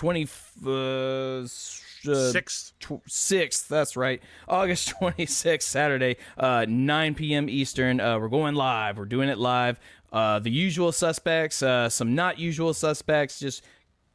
20. 2.15 2.29
Uh, 2.29 2.33
Sixth. 2.33 2.73
tw- 2.81 3.05
6th 3.09 3.69
that's 3.69 3.97
right 3.97 4.23
august 4.49 4.93
26th 5.01 5.63
saturday 5.63 6.17
uh 6.37 6.65
9 6.69 7.15
p.m 7.15 7.49
eastern 7.49 8.01
uh 8.01 8.19
we're 8.19 8.29
going 8.29 8.55
live 8.55 8.97
we're 8.99 9.05
doing 9.05 9.29
it 9.29 9.39
live 9.39 9.79
uh 10.13 10.39
the 10.39 10.51
usual 10.51 10.93
suspects 10.93 11.63
uh 11.63 11.89
some 11.89 12.15
not 12.15 12.39
usual 12.39 12.73
suspects 12.75 13.39
just 13.39 13.63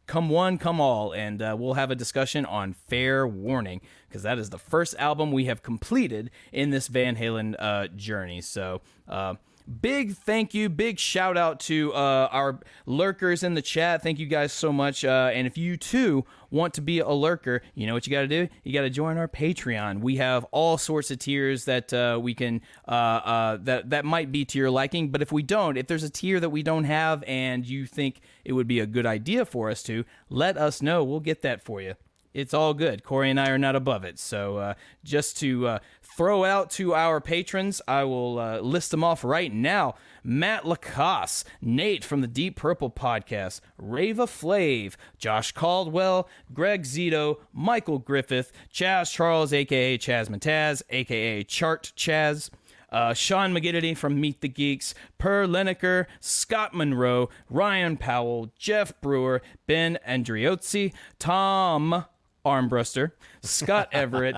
come 0.06 0.28
one 0.30 0.58
come 0.58 0.82
all 0.82 1.14
and 1.14 1.42
uh, 1.42 1.56
we'll 1.58 1.76
have 1.76 1.90
a 1.92 1.96
discussion 1.96 2.46
on 2.46 2.74
fair 2.74 3.26
warning 3.28 3.80
because 4.10 4.24
that 4.24 4.38
is 4.38 4.50
the 4.50 4.60
first 4.60 4.94
album 5.00 5.32
we 5.32 5.46
have 5.46 5.64
completed 5.64 6.30
in 6.52 6.72
this 6.72 6.88
van 6.88 7.16
halen 7.16 7.56
uh 7.60 7.88
journey 7.96 8.42
so 8.42 8.82
uh 9.08 9.34
Big 9.82 10.16
thank 10.16 10.54
you, 10.54 10.68
big 10.68 11.00
shout 11.00 11.38
out 11.38 11.60
to 11.62 11.94
uh, 11.94 12.28
our 12.32 12.60
lurkers 12.86 13.44
in 13.44 13.54
the 13.54 13.62
chat. 13.62 14.04
Thank 14.04 14.20
you 14.20 14.26
guys 14.26 14.52
so 14.52 14.74
much. 14.74 15.06
Uh, 15.06 15.32
and 15.34 15.48
if 15.48 15.58
you 15.58 15.78
too 15.78 16.26
want 16.52 16.74
to 16.74 16.82
be 16.82 17.00
a 17.00 17.12
lurker, 17.12 17.62
you 17.74 17.88
know 17.88 17.94
what 17.94 18.06
you 18.06 18.12
got 18.12 18.22
to 18.22 18.28
do? 18.28 18.50
You 18.64 18.74
got 18.74 18.82
to 18.82 18.90
join 18.90 19.18
our 19.18 19.28
Patreon. 19.28 20.02
We 20.02 20.18
have 20.18 20.44
all 20.52 20.78
sorts 20.78 21.12
of 21.12 21.20
tiers 21.20 21.64
that 21.66 21.94
uh, 21.94 22.20
we 22.22 22.34
can 22.34 22.62
uh, 22.88 22.92
uh, 22.92 23.58
that 23.62 23.92
that 23.92 24.04
might 24.04 24.34
be 24.34 24.44
to 24.46 24.58
your 24.58 24.70
liking. 24.70 25.10
But 25.10 25.22
if 25.22 25.32
we 25.32 25.44
don't, 25.44 25.78
if 25.78 25.88
there's 25.88 26.04
a 26.04 26.10
tier 26.10 26.42
that 26.42 26.50
we 26.50 26.62
don't 26.62 26.84
have 26.84 27.24
and 27.26 27.66
you 27.66 27.86
think 27.86 28.20
it 28.44 28.54
would 28.54 28.68
be 28.68 28.82
a 28.82 28.86
good 28.86 29.06
idea 29.06 29.46
for 29.46 29.70
us 29.70 29.82
to, 29.84 30.04
let 30.30 30.58
us 30.58 30.82
know. 30.82 31.06
We'll 31.06 31.22
get 31.22 31.42
that 31.44 31.62
for 31.62 31.82
you 31.82 31.96
it's 32.34 32.54
all 32.54 32.74
good. 32.74 33.04
Corey 33.04 33.30
and 33.30 33.40
I 33.40 33.50
are 33.50 33.58
not 33.58 33.76
above 33.76 34.04
it. 34.04 34.18
So 34.20 34.58
uh, 34.58 34.74
just 35.04 35.38
to 35.40 35.68
uh, 35.68 35.80
throw 36.16 36.44
out 36.46 36.70
to 36.72 36.94
our 36.94 37.20
patrons, 37.20 37.82
I 37.88 38.04
will 38.04 38.40
uh, 38.40 38.60
list 38.60 38.92
them 38.92 39.04
off 39.04 39.24
right 39.24 39.52
now. 39.52 39.96
Matt 40.24 40.66
Lacoste, 40.66 41.46
Nate 41.62 42.06
from 42.06 42.22
the 42.22 42.28
Deep 42.28 42.56
Purple 42.56 42.90
podcast, 42.90 43.62
Rava 43.78 44.28
Flave, 44.28 44.96
Josh 45.18 45.52
Caldwell, 45.52 46.30
Greg 46.54 46.84
Zito, 46.84 47.38
Michael 47.52 48.00
Griffith, 48.00 48.52
Chaz 48.72 49.12
Charles, 49.12 49.52
aka 49.52 49.98
Chaz 49.98 50.30
Mataz, 50.30 50.82
aka 50.90 51.44
Chart 51.44 51.92
Chaz. 51.96 52.50
Uh, 52.92 53.12
Sean 53.12 53.56
McGinnity 53.56 53.98
from 53.98 54.22
Meet 54.22 54.42
the 54.42 54.48
Geeks, 54.48 54.94
Per 55.18 55.48
Lineker, 55.48 56.06
Scott 56.20 56.76
Monroe, 56.76 57.28
Ryan 57.50 57.98
Powell, 57.98 58.52
Jeff 58.56 58.94
Brewer, 59.02 59.42
Ben 59.66 59.98
Andriozzi, 60.08 60.94
Tom 61.18 62.06
Armbruster, 62.46 63.12
Scott 63.42 63.90
Everett, 63.94 64.36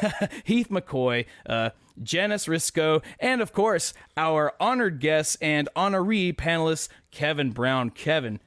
Heath 0.44 0.68
McCoy, 0.68 1.26
uh, 1.46 1.70
Janice 2.02 2.46
Risco, 2.46 3.02
and 3.18 3.40
of 3.40 3.52
course, 3.52 3.92
our 4.16 4.54
honored 4.60 5.00
guest 5.00 5.36
and 5.40 5.68
honoree 5.74 6.34
panelist, 6.34 6.88
Kevin 7.10 7.50
Brown. 7.50 7.90
Kevin, 7.90 8.40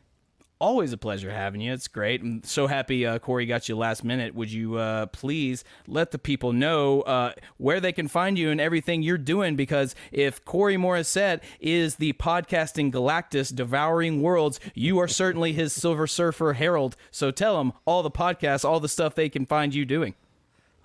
always 0.62 0.94
a 0.94 0.98
pleasure 0.98 1.32
having 1.32 1.60
you. 1.60 1.74
It's 1.74 1.88
great. 1.88 2.22
I'm 2.22 2.44
so 2.44 2.68
happy 2.68 3.06
uh, 3.06 3.20
Corey 3.20 3.46
got 3.46 3.68
you 3.68 3.76
last 3.76 4.04
minute. 4.04 4.36
Would 4.36 4.52
you 4.52 4.76
uh, 4.76 5.08
please 5.08 5.64
let 5.88 6.12
the 6.12 6.20
people 6.20 6.54
know 6.54 7.02
uh, 7.02 7.34
where 7.58 7.80
they 7.80 7.92
can 7.92 8.08
find 8.08 8.38
you 8.38 8.52
and 8.52 8.62
everything 8.62 9.02
you're 9.02 9.18
doing? 9.18 9.56
Because 9.56 9.96
if 10.12 10.46
Corey 10.46 10.78
Morissette 10.78 11.42
is 11.60 11.96
the 11.96 12.14
podcasting 12.14 12.92
Galactus 12.92 13.54
devouring 13.54 14.22
worlds, 14.22 14.60
you 14.76 15.00
are 15.00 15.08
certainly 15.08 15.52
his 15.52 15.74
Silver 15.74 16.06
Surfer 16.06 16.54
herald. 16.54 16.96
So 17.10 17.32
tell 17.32 17.58
them 17.58 17.74
all 17.86 18.04
the 18.04 18.12
podcasts, 18.12 18.64
all 18.64 18.80
the 18.80 18.88
stuff 18.88 19.16
they 19.16 19.30
can 19.30 19.46
find 19.46 19.74
you 19.74 19.84
doing. 19.84 20.14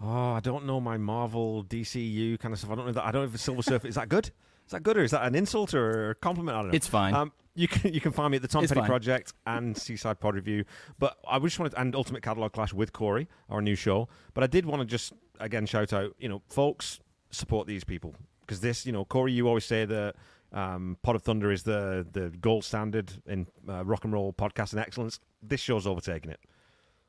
Oh, 0.02 0.32
I 0.32 0.40
don't 0.40 0.66
know 0.66 0.80
my 0.80 0.96
Marvel, 0.96 1.64
DCU 1.64 2.38
kind 2.38 2.52
of 2.52 2.58
stuff. 2.58 2.70
I 2.70 2.74
don't 2.74 2.86
know 2.86 2.92
that. 2.92 3.04
I 3.04 3.10
don't 3.12 3.22
know 3.22 3.34
if 3.34 3.40
Silver 3.40 3.62
Surfer 3.62 3.86
is 3.86 3.94
that 3.96 4.08
good. 4.08 4.30
Is 4.66 4.72
that 4.72 4.82
good 4.82 4.96
or 4.96 5.04
is 5.04 5.12
that 5.12 5.24
an 5.24 5.34
insult 5.34 5.74
or 5.74 6.10
a 6.10 6.14
compliment? 6.14 6.56
I 6.56 6.60
don't 6.62 6.70
know. 6.70 6.76
It's 6.76 6.88
fine. 6.88 7.14
Um, 7.14 7.32
you 7.56 7.66
can 7.66 7.92
you 7.92 8.00
can 8.00 8.12
find 8.12 8.30
me 8.30 8.36
at 8.36 8.42
the 8.42 8.48
Tom 8.48 8.62
It's 8.62 8.70
Petty 8.70 8.80
fine. 8.82 8.88
Project 8.88 9.32
and 9.46 9.76
Seaside 9.76 10.20
Pod 10.20 10.34
Review. 10.34 10.64
But 10.98 11.16
I 11.28 11.38
just 11.38 11.58
wanted 11.58 11.74
and 11.76 11.94
Ultimate 11.96 12.22
Catalog 12.22 12.52
Clash 12.52 12.72
with 12.72 12.92
Corey, 12.92 13.28
our 13.48 13.60
new 13.62 13.74
show. 13.74 14.08
But 14.34 14.44
I 14.44 14.46
did 14.46 14.66
want 14.66 14.80
to 14.80 14.86
just 14.86 15.12
again 15.40 15.66
shout 15.66 15.92
out, 15.92 16.14
you 16.18 16.28
know, 16.28 16.42
folks, 16.48 17.00
support 17.30 17.66
these 17.66 17.82
people 17.84 18.14
because 18.42 18.60
this, 18.60 18.86
you 18.86 18.92
know, 18.92 19.04
Corey, 19.04 19.32
you 19.32 19.48
always 19.48 19.64
say 19.64 19.84
that 19.84 20.14
um, 20.52 20.96
Pod 21.02 21.16
of 21.16 21.22
Thunder 21.22 21.50
is 21.50 21.64
the 21.64 22.06
the 22.12 22.30
gold 22.40 22.64
standard 22.64 23.12
in 23.26 23.46
uh, 23.68 23.84
rock 23.84 24.04
and 24.04 24.12
roll 24.12 24.32
podcasting 24.32 24.80
excellence. 24.80 25.18
This 25.42 25.60
show's 25.60 25.86
overtaking 25.86 26.30
it. 26.30 26.40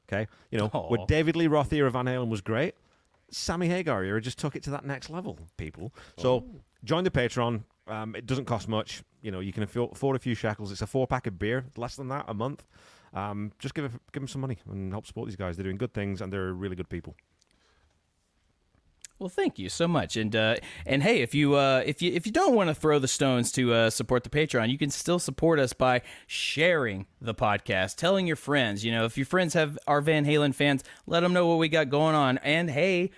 Okay, 0.10 0.28
you 0.52 0.58
know, 0.58 0.68
where 0.68 1.06
David 1.06 1.36
Lee 1.36 1.48
Roth 1.48 1.72
era 1.74 1.92
Van 1.92 2.06
Halen 2.06 2.30
was 2.30 2.42
great. 2.42 2.76
Sammy 3.30 3.68
Hagar 3.68 4.04
era 4.06 4.22
just 4.22 4.40
took 4.40 4.56
it 4.56 4.64
to 4.64 4.70
that 4.70 4.86
next 4.86 5.10
level, 5.10 5.38
people. 5.58 5.94
So 6.18 6.46
join 6.86 7.04
the 7.04 7.12
Patreon. 7.12 7.64
Um, 7.88 8.16
it 8.16 8.26
doesn't 8.26 8.46
cost 8.46 8.68
much. 8.68 9.04
You 9.22 9.32
know, 9.32 9.40
you 9.40 9.54
can 9.54 9.64
afford 9.64 10.16
a 10.16 10.20
few 10.20 10.36
shekels. 10.36 10.72
It's 10.72 10.82
a 10.82 10.88
four 10.88 11.08
pack 11.08 11.28
of 11.28 11.40
beer, 11.40 11.66
less 11.76 11.96
than 11.96 12.10
that 12.10 12.26
a 12.28 12.34
month. 12.34 12.66
Um, 13.14 13.52
just 13.60 13.74
give 13.74 13.86
it, 13.86 13.92
give 14.12 14.22
them 14.22 14.28
some 14.28 14.42
money 14.42 14.58
and 14.70 14.92
help 14.92 15.08
support 15.08 15.28
these 15.28 15.36
guys. 15.36 15.58
They're 15.58 15.64
doing 15.64 15.78
good 15.78 15.94
things 15.94 16.22
and 16.22 16.32
they're 16.32 16.54
really 16.54 16.76
good 16.76 16.90
people. 16.90 17.16
Well, 19.20 19.30
thank 19.30 19.58
you 19.58 19.68
so 19.68 19.88
much, 19.88 20.16
and 20.16 20.36
uh, 20.36 20.58
and 20.86 21.02
hey, 21.02 21.22
if 21.22 21.34
you 21.34 21.56
uh, 21.56 21.82
if 21.84 22.04
you 22.04 22.14
if 22.14 22.28
you 22.28 22.32
don't 22.32 22.54
want 22.54 22.70
to 22.70 22.76
throw 22.76 23.00
the 23.00 23.08
stones 23.08 23.52
to 23.54 23.74
uh, 23.74 23.90
support 23.90 24.24
the 24.24 24.30
Patreon, 24.30 24.70
you 24.70 24.78
can 24.78 24.92
still 24.92 25.18
support 25.18 25.58
us 25.58 25.74
by 25.74 26.04
sharing 26.28 27.08
the 27.20 27.34
podcast, 27.34 27.96
telling 27.96 28.28
your 28.28 28.36
friends. 28.36 28.86
You 28.86 28.92
know, 28.92 29.06
if 29.06 29.18
your 29.18 29.26
friends 29.26 29.56
have 29.56 29.80
are 29.88 30.02
Van 30.02 30.24
Halen 30.24 30.54
fans, 30.54 30.84
let 31.08 31.22
them 31.22 31.34
know 31.34 31.48
what 31.48 31.58
we 31.58 31.68
got 31.68 31.90
going 31.90 32.14
on. 32.14 32.38
And 32.40 32.70
hey, 32.70 33.10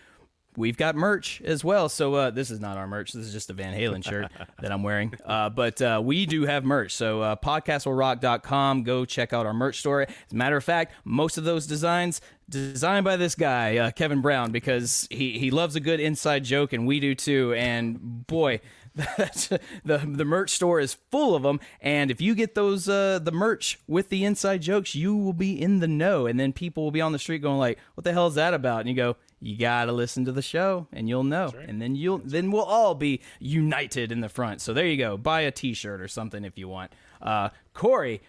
we've 0.60 0.78
got 0.78 0.94
merch 0.94 1.42
as 1.44 1.64
well. 1.64 1.88
So 1.90 2.14
uh, 2.14 2.30
this 2.32 2.52
is 2.52 2.60
not 2.60 2.78
our 2.78 2.86
merch. 2.86 3.14
This 3.14 3.26
is 3.26 3.34
just 3.34 3.50
a 3.50 3.54
Van 3.54 3.74
Halen 3.74 4.04
shirt 4.04 4.30
that 4.62 4.72
I'm 4.72 4.84
wearing. 4.84 5.14
Uh, 5.26 5.50
but 5.50 5.82
uh, 5.82 6.02
we 6.04 6.26
do 6.26 6.46
have 6.46 6.66
merch. 6.66 6.94
So 6.94 7.22
uh, 7.22 7.36
podcastwillrock.com. 7.38 8.84
Go 8.84 9.06
check 9.06 9.32
out 9.34 9.46
our 9.46 9.54
merch 9.54 9.80
store. 9.80 10.02
As 10.02 10.10
a 10.32 10.36
matter 10.36 10.58
of 10.58 10.64
fact, 10.64 10.94
most 11.06 11.38
of 11.38 11.46
those 11.46 11.66
designs 11.66 12.20
designed 12.50 13.06
by 13.06 13.16
this 13.16 13.36
guy, 13.36 13.78
uh, 13.78 13.92
Kevin 13.92 14.22
Brown, 14.22 14.52
because 14.52 15.08
he, 15.10 15.40
he 15.40 15.50
loves 15.50 15.76
a 15.76 15.80
good 15.80 16.00
inside 16.00 16.44
joke, 16.44 16.74
and 16.74 16.86
we 16.86 17.00
do 17.00 17.16
too. 17.16 17.54
And 17.54 18.28
boy, 18.28 18.60
that's, 19.18 19.48
the 19.48 19.98
the 19.98 20.26
merch 20.26 20.50
store 20.50 20.80
is 20.80 20.96
full 21.10 21.36
of 21.36 21.44
them. 21.44 21.62
And 21.80 22.12
if 22.12 22.20
you 22.20 22.36
get 22.36 22.56
those 22.56 22.90
uh, 22.90 23.20
the 23.20 23.32
merch 23.32 23.80
with 23.88 24.10
the 24.10 24.26
inside 24.26 24.62
jokes, 24.62 24.94
you 24.94 25.16
will 25.16 25.34
be 25.34 25.60
in 25.62 25.80
the 25.80 25.88
know. 25.88 26.26
And 26.26 26.40
then 26.40 26.52
people 26.52 26.84
will 26.84 26.92
be 26.92 27.02
on 27.02 27.14
the 27.14 27.20
street 27.20 27.40
going 27.40 27.60
like, 27.60 27.78
"What 27.94 28.04
the 28.04 28.12
hell 28.12 28.28
is 28.28 28.36
that 28.36 28.54
about?" 28.54 28.82
And 28.82 28.90
you 28.90 28.96
go, 28.96 29.16
"You 29.42 29.58
gotta 29.58 29.92
listen 29.92 30.26
to 30.26 30.32
the 30.32 30.42
show, 30.42 30.88
and 30.92 31.08
you'll 31.10 31.24
know." 31.24 31.52
And 31.68 31.82
then 31.82 31.96
you'll 31.96 32.20
then 32.20 32.52
we'll 32.52 32.64
all 32.64 32.96
be 32.96 33.22
united 33.40 34.12
in 34.12 34.22
the 34.22 34.30
front. 34.30 34.62
So 34.62 34.74
there 34.74 34.86
you 34.86 34.98
go. 34.98 35.18
Buy 35.18 35.42
a 35.42 35.52
T-shirt 35.52 36.02
or 36.02 36.08
something 36.08 36.44
if 36.44 36.58
you 36.58 36.68
want. 36.68 36.92
Uh, 37.22 37.50
Corey 37.74 38.22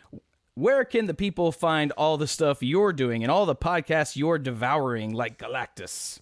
where 0.54 0.84
can 0.84 1.06
the 1.06 1.14
people 1.14 1.52
find 1.52 1.90
all 1.92 2.18
the 2.18 2.26
stuff 2.26 2.62
you're 2.62 2.92
doing 2.92 3.22
and 3.22 3.30
all 3.30 3.46
the 3.46 3.56
podcasts 3.56 4.14
you're 4.14 4.36
devouring, 4.36 5.14
like 5.14 5.38
Galactus? 5.38 6.20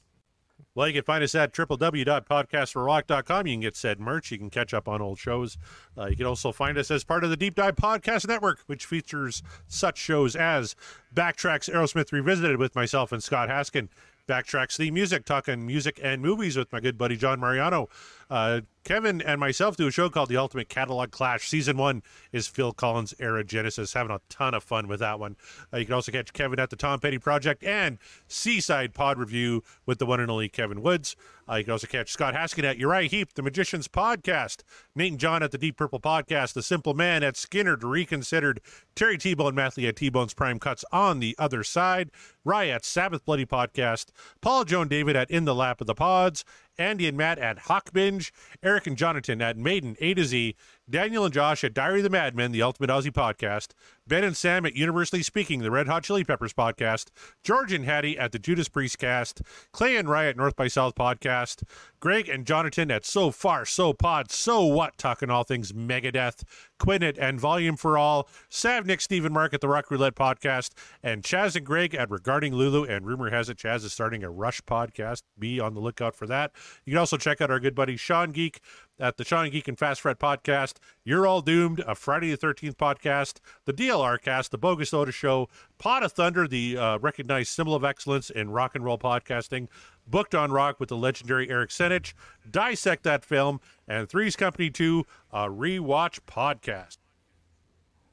Well, 0.74 0.86
you 0.86 0.94
can 0.94 1.02
find 1.02 1.24
us 1.24 1.34
at 1.34 1.52
www.podcastwillrock.com. 1.52 3.46
You 3.48 3.54
can 3.54 3.60
get 3.60 3.74
said 3.74 3.98
merch. 3.98 4.30
You 4.30 4.38
can 4.38 4.48
catch 4.48 4.72
up 4.72 4.86
on 4.86 5.02
old 5.02 5.18
shows. 5.18 5.58
Uh, 5.96 6.06
you 6.06 6.14
can 6.14 6.26
also 6.26 6.52
find 6.52 6.78
us 6.78 6.88
as 6.92 7.02
part 7.02 7.24
of 7.24 7.30
the 7.30 7.36
Deep 7.36 7.56
Dive 7.56 7.74
Podcast 7.74 8.28
Network, 8.28 8.60
which 8.66 8.86
features 8.86 9.42
such 9.66 9.98
shows 9.98 10.36
as 10.36 10.76
Backtracks 11.12 11.68
Aerosmith 11.68 12.12
Revisited 12.12 12.58
with 12.58 12.76
myself 12.76 13.10
and 13.10 13.20
Scott 13.20 13.48
Haskin, 13.48 13.88
Backtracks 14.28 14.76
the 14.76 14.90
Music, 14.90 15.24
talking 15.24 15.66
music 15.66 15.98
and 16.02 16.20
movies 16.20 16.56
with 16.56 16.70
my 16.70 16.80
good 16.80 16.98
buddy 16.98 17.16
John 17.16 17.40
Mariano. 17.40 17.88
Uh, 18.30 18.60
Kevin 18.84 19.20
and 19.20 19.38
myself 19.38 19.76
do 19.76 19.86
a 19.86 19.90
show 19.90 20.08
called 20.08 20.30
The 20.30 20.38
Ultimate 20.38 20.70
Catalog 20.70 21.10
Clash. 21.10 21.46
Season 21.46 21.76
one 21.76 22.02
is 22.32 22.48
Phil 22.48 22.72
Collins 22.72 23.12
era 23.18 23.44
Genesis. 23.44 23.92
Having 23.92 24.12
a 24.16 24.20
ton 24.30 24.54
of 24.54 24.62
fun 24.62 24.88
with 24.88 25.00
that 25.00 25.20
one. 25.20 25.36
Uh, 25.72 25.76
you 25.76 25.84
can 25.84 25.94
also 25.94 26.10
catch 26.10 26.32
Kevin 26.32 26.58
at 26.58 26.70
the 26.70 26.76
Tom 26.76 26.98
Petty 26.98 27.18
Project 27.18 27.62
and 27.62 27.98
Seaside 28.28 28.94
Pod 28.94 29.18
Review 29.18 29.62
with 29.84 29.98
the 29.98 30.06
one 30.06 30.20
and 30.20 30.30
only 30.30 30.48
Kevin 30.48 30.80
Woods. 30.80 31.16
Uh, 31.48 31.56
you 31.56 31.64
can 31.64 31.72
also 31.72 31.86
catch 31.86 32.10
Scott 32.10 32.34
Haskin 32.34 32.64
at 32.64 32.78
Uriah 32.78 33.08
Heep, 33.08 33.34
The 33.34 33.42
Magician's 33.42 33.88
Podcast, 33.88 34.62
Nate 34.94 35.12
and 35.12 35.20
John 35.20 35.42
at 35.42 35.50
the 35.50 35.58
Deep 35.58 35.76
Purple 35.76 36.00
Podcast, 36.00 36.52
The 36.52 36.62
Simple 36.62 36.94
Man 36.94 37.22
at 37.22 37.34
Skynyrd 37.34 37.82
Reconsidered, 37.82 38.60
Terry 38.94 39.18
T-Bone 39.18 39.54
Mathley 39.54 39.86
at 39.86 39.96
T-Bone's 39.96 40.34
Prime 40.34 40.58
Cuts 40.58 40.84
on 40.92 41.20
the 41.20 41.34
Other 41.38 41.62
Side, 41.62 42.10
at 42.46 42.84
Sabbath 42.84 43.24
Bloody 43.24 43.44
Podcast, 43.44 44.06
Paul 44.40 44.64
Joan 44.64 44.88
David 44.88 45.16
at 45.16 45.30
In 45.30 45.44
the 45.44 45.54
Lap 45.54 45.80
of 45.80 45.86
the 45.86 45.94
Pods, 45.94 46.44
Andy 46.78 47.08
and 47.08 47.16
Matt 47.16 47.38
at 47.38 47.58
Hawk 47.58 47.92
Binge, 47.92 48.32
Eric 48.62 48.86
and 48.86 48.96
Jonathan 48.96 49.42
at 49.42 49.56
Maiden 49.56 49.96
A 50.00 50.14
to 50.14 50.24
Z, 50.24 50.54
Daniel 50.90 51.24
and 51.24 51.34
Josh 51.34 51.64
at 51.64 51.74
Diary 51.74 52.00
of 52.00 52.04
the 52.04 52.10
Madmen, 52.10 52.50
the 52.50 52.62
Ultimate 52.62 52.88
Aussie 52.88 53.12
podcast, 53.12 53.72
Ben 54.06 54.24
and 54.24 54.34
Sam 54.34 54.64
at 54.64 54.74
Universally 54.74 55.22
Speaking, 55.22 55.60
the 55.60 55.70
Red 55.70 55.86
Hot 55.86 56.02
Chili 56.02 56.24
Peppers 56.24 56.54
podcast, 56.54 57.10
George 57.44 57.74
and 57.74 57.84
Hattie 57.84 58.18
at 58.18 58.32
the 58.32 58.38
Judas 58.38 58.70
Priest 58.70 58.98
cast, 58.98 59.42
Clay 59.72 59.96
and 59.96 60.08
Rye 60.08 60.28
at 60.28 60.36
North 60.38 60.56
by 60.56 60.66
South 60.66 60.94
podcast, 60.94 61.62
Greg 62.00 62.28
and 62.30 62.46
Jonathan 62.46 62.90
at 62.90 63.04
So 63.04 63.30
Far, 63.30 63.66
So 63.66 63.92
Pod, 63.92 64.30
So 64.30 64.64
What, 64.64 64.96
talking 64.96 65.28
all 65.28 65.44
things 65.44 65.72
Megadeth, 65.72 66.42
Quinn 66.78 67.02
and 67.02 67.38
Volume 67.38 67.76
for 67.76 67.98
All, 67.98 68.28
Sav, 68.48 68.86
Nick, 68.86 69.02
Stephen, 69.02 69.32
Mark 69.32 69.52
at 69.52 69.60
the 69.60 69.68
Rock 69.68 69.90
Roulette 69.90 70.14
podcast, 70.14 70.70
and 71.02 71.22
Chaz 71.22 71.54
and 71.54 71.66
Greg 71.66 71.94
at 71.94 72.10
Regarding 72.10 72.54
Lulu. 72.54 72.84
And 72.84 73.04
rumor 73.04 73.28
has 73.30 73.50
it 73.50 73.58
Chaz 73.58 73.84
is 73.84 73.92
starting 73.92 74.24
a 74.24 74.30
Rush 74.30 74.62
podcast. 74.62 75.22
Be 75.38 75.60
on 75.60 75.74
the 75.74 75.80
lookout 75.80 76.14
for 76.14 76.26
that. 76.28 76.52
You 76.86 76.92
can 76.92 76.98
also 76.98 77.18
check 77.18 77.42
out 77.42 77.50
our 77.50 77.60
good 77.60 77.74
buddy 77.74 77.96
Sean 77.96 78.30
Geek 78.30 78.60
at 79.00 79.16
the 79.16 79.24
Sean 79.24 79.50
Geek 79.50 79.68
and 79.68 79.78
Fast 79.78 80.00
Fret 80.00 80.18
podcast. 80.18 80.74
You're 81.04 81.26
All 81.26 81.40
Doomed, 81.40 81.80
a 81.86 81.94
Friday 81.94 82.30
the 82.30 82.38
13th 82.38 82.74
podcast, 82.74 83.38
the 83.64 83.72
DLR 83.72 84.20
cast, 84.20 84.50
the 84.50 84.58
Bogus 84.58 84.92
Oda 84.92 85.12
Show, 85.12 85.48
Pod 85.78 86.02
of 86.02 86.12
Thunder, 86.12 86.48
the 86.48 86.76
uh, 86.76 86.98
recognized 86.98 87.50
symbol 87.50 87.74
of 87.74 87.84
excellence 87.84 88.30
in 88.30 88.50
rock 88.50 88.74
and 88.74 88.84
roll 88.84 88.98
podcasting, 88.98 89.68
Booked 90.06 90.34
on 90.34 90.50
Rock 90.50 90.80
with 90.80 90.88
the 90.88 90.96
legendary 90.96 91.50
Eric 91.50 91.70
Senich, 91.70 92.14
Dissect 92.50 93.04
That 93.04 93.24
Film, 93.24 93.60
and 93.86 94.08
Three's 94.08 94.36
Company 94.36 94.70
2, 94.70 95.04
a 95.32 95.48
rewatch 95.48 96.20
podcast. 96.26 96.98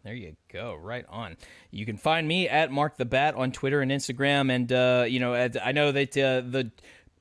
There 0.04 0.14
you 0.14 0.36
go, 0.54 0.76
right 0.76 1.06
on. 1.10 1.36
You 1.72 1.84
can 1.86 1.98
find 1.98 2.28
me 2.28 2.48
at 2.48 2.72
Mark 2.72 2.98
the 2.98 3.06
Bat 3.06 3.34
on 3.36 3.52
Twitter 3.52 3.82
and 3.82 3.90
Instagram, 3.90 4.52
and 4.52 4.72
uh, 4.72 5.06
you 5.08 5.20
know 5.20 5.34
I 5.34 5.72
know 5.72 5.92
that 5.92 6.16
uh, 6.16 6.42
the 6.42 6.70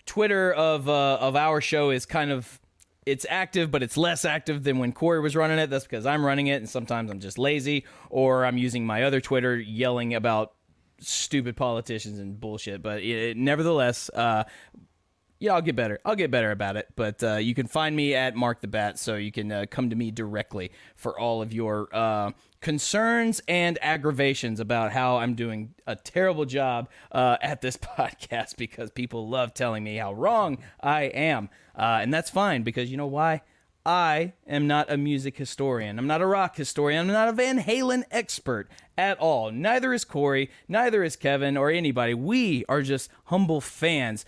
Twitter 0.05 0.53
of 0.53 0.87
uh, 0.87 1.15
of 1.19 1.35
our 1.35 1.63
show 1.63 1.89
is 1.89 2.05
kind 2.05 2.31
of 2.31 2.61
it's 3.07 3.27
active, 3.29 3.71
but 3.71 3.83
it's 3.83 3.97
less 3.97 4.25
active 4.25 4.65
than 4.65 4.79
when 4.79 4.93
Corey 4.93 5.21
was 5.21 5.37
running 5.37 5.59
it. 5.59 5.71
That's 5.71 5.85
because 5.85 6.07
I'm 6.07 6.25
running 6.25 6.47
it, 6.47 6.57
and 6.57 6.69
sometimes 6.69 7.11
I'm 7.11 7.21
just 7.21 7.39
lazy, 7.39 7.85
or 8.11 8.45
I'm 8.45 8.59
using 8.59 8.87
my 8.87 9.05
other 9.05 9.21
Twitter 9.21 9.57
yelling 9.57 10.15
about 10.15 10.55
stupid 11.01 11.57
politicians 11.57 12.19
and 12.19 12.39
bullshit. 12.41 12.83
But 12.83 13.03
it, 13.03 13.37
nevertheless, 13.37 14.09
uh, 14.11 14.45
yeah, 15.41 15.53
I'll 15.53 15.63
get 15.63 15.77
better. 15.77 16.01
I'll 16.05 16.17
get 16.17 16.31
better 16.31 16.51
about 16.51 16.77
it. 16.77 16.89
But 16.97 17.23
uh, 17.23 17.37
you 17.37 17.55
can 17.55 17.67
find 17.67 17.95
me 17.95 18.15
at 18.15 18.35
Mark 18.35 18.61
the 18.61 18.69
Bat, 18.69 18.99
so 18.99 19.17
you 19.17 19.31
can 19.33 19.53
uh, 19.53 19.67
come 19.71 19.91
to 19.91 19.97
me 19.97 20.11
directly 20.11 20.71
for 20.97 21.19
all 21.19 21.43
of 21.43 21.53
your 21.53 21.89
uh, 21.93 22.31
concerns 22.61 23.43
and 23.47 23.79
aggravations 23.83 24.61
about 24.61 24.93
how 24.93 25.19
I'm 25.19 25.35
doing 25.35 25.75
a 25.87 25.97
terrible 25.97 26.47
job 26.47 26.89
uh, 27.13 27.37
at 27.43 27.61
this 27.61 27.77
podcast 27.99 28.57
because 28.57 28.91
people 28.91 29.29
love 29.29 29.53
telling 29.53 29.85
me 29.85 29.97
how 29.97 30.15
wrong 30.15 30.59
I 30.81 31.05
am. 31.05 31.51
Uh, 31.77 31.99
and 32.03 32.13
that's 32.13 32.31
fine 32.31 32.63
because 32.63 32.91
you 32.91 32.97
know 32.97 33.07
why? 33.07 33.43
I 33.87 34.33
am 34.47 34.67
not 34.67 34.91
a 34.91 34.97
music 34.97 35.37
historian. 35.37 35.99
I'm 35.99 36.07
not 36.07 36.23
a 36.23 36.27
rock 36.27 36.57
historian. 36.57 37.01
I'm 37.01 37.13
not 37.13 37.29
a 37.29 37.33
Van 37.33 37.63
Halen 37.63 38.05
expert 38.11 38.71
at 38.97 39.19
all. 39.19 39.51
Neither 39.51 39.93
is 39.93 40.07
Corey. 40.07 40.51
Neither 40.69 41.05
is 41.05 41.17
Kevin 41.17 41.57
or 41.59 41.71
anybody. 41.71 42.15
We 42.15 42.65
are 42.67 42.81
just 42.81 43.11
humble 43.25 43.61
fans 43.61 44.25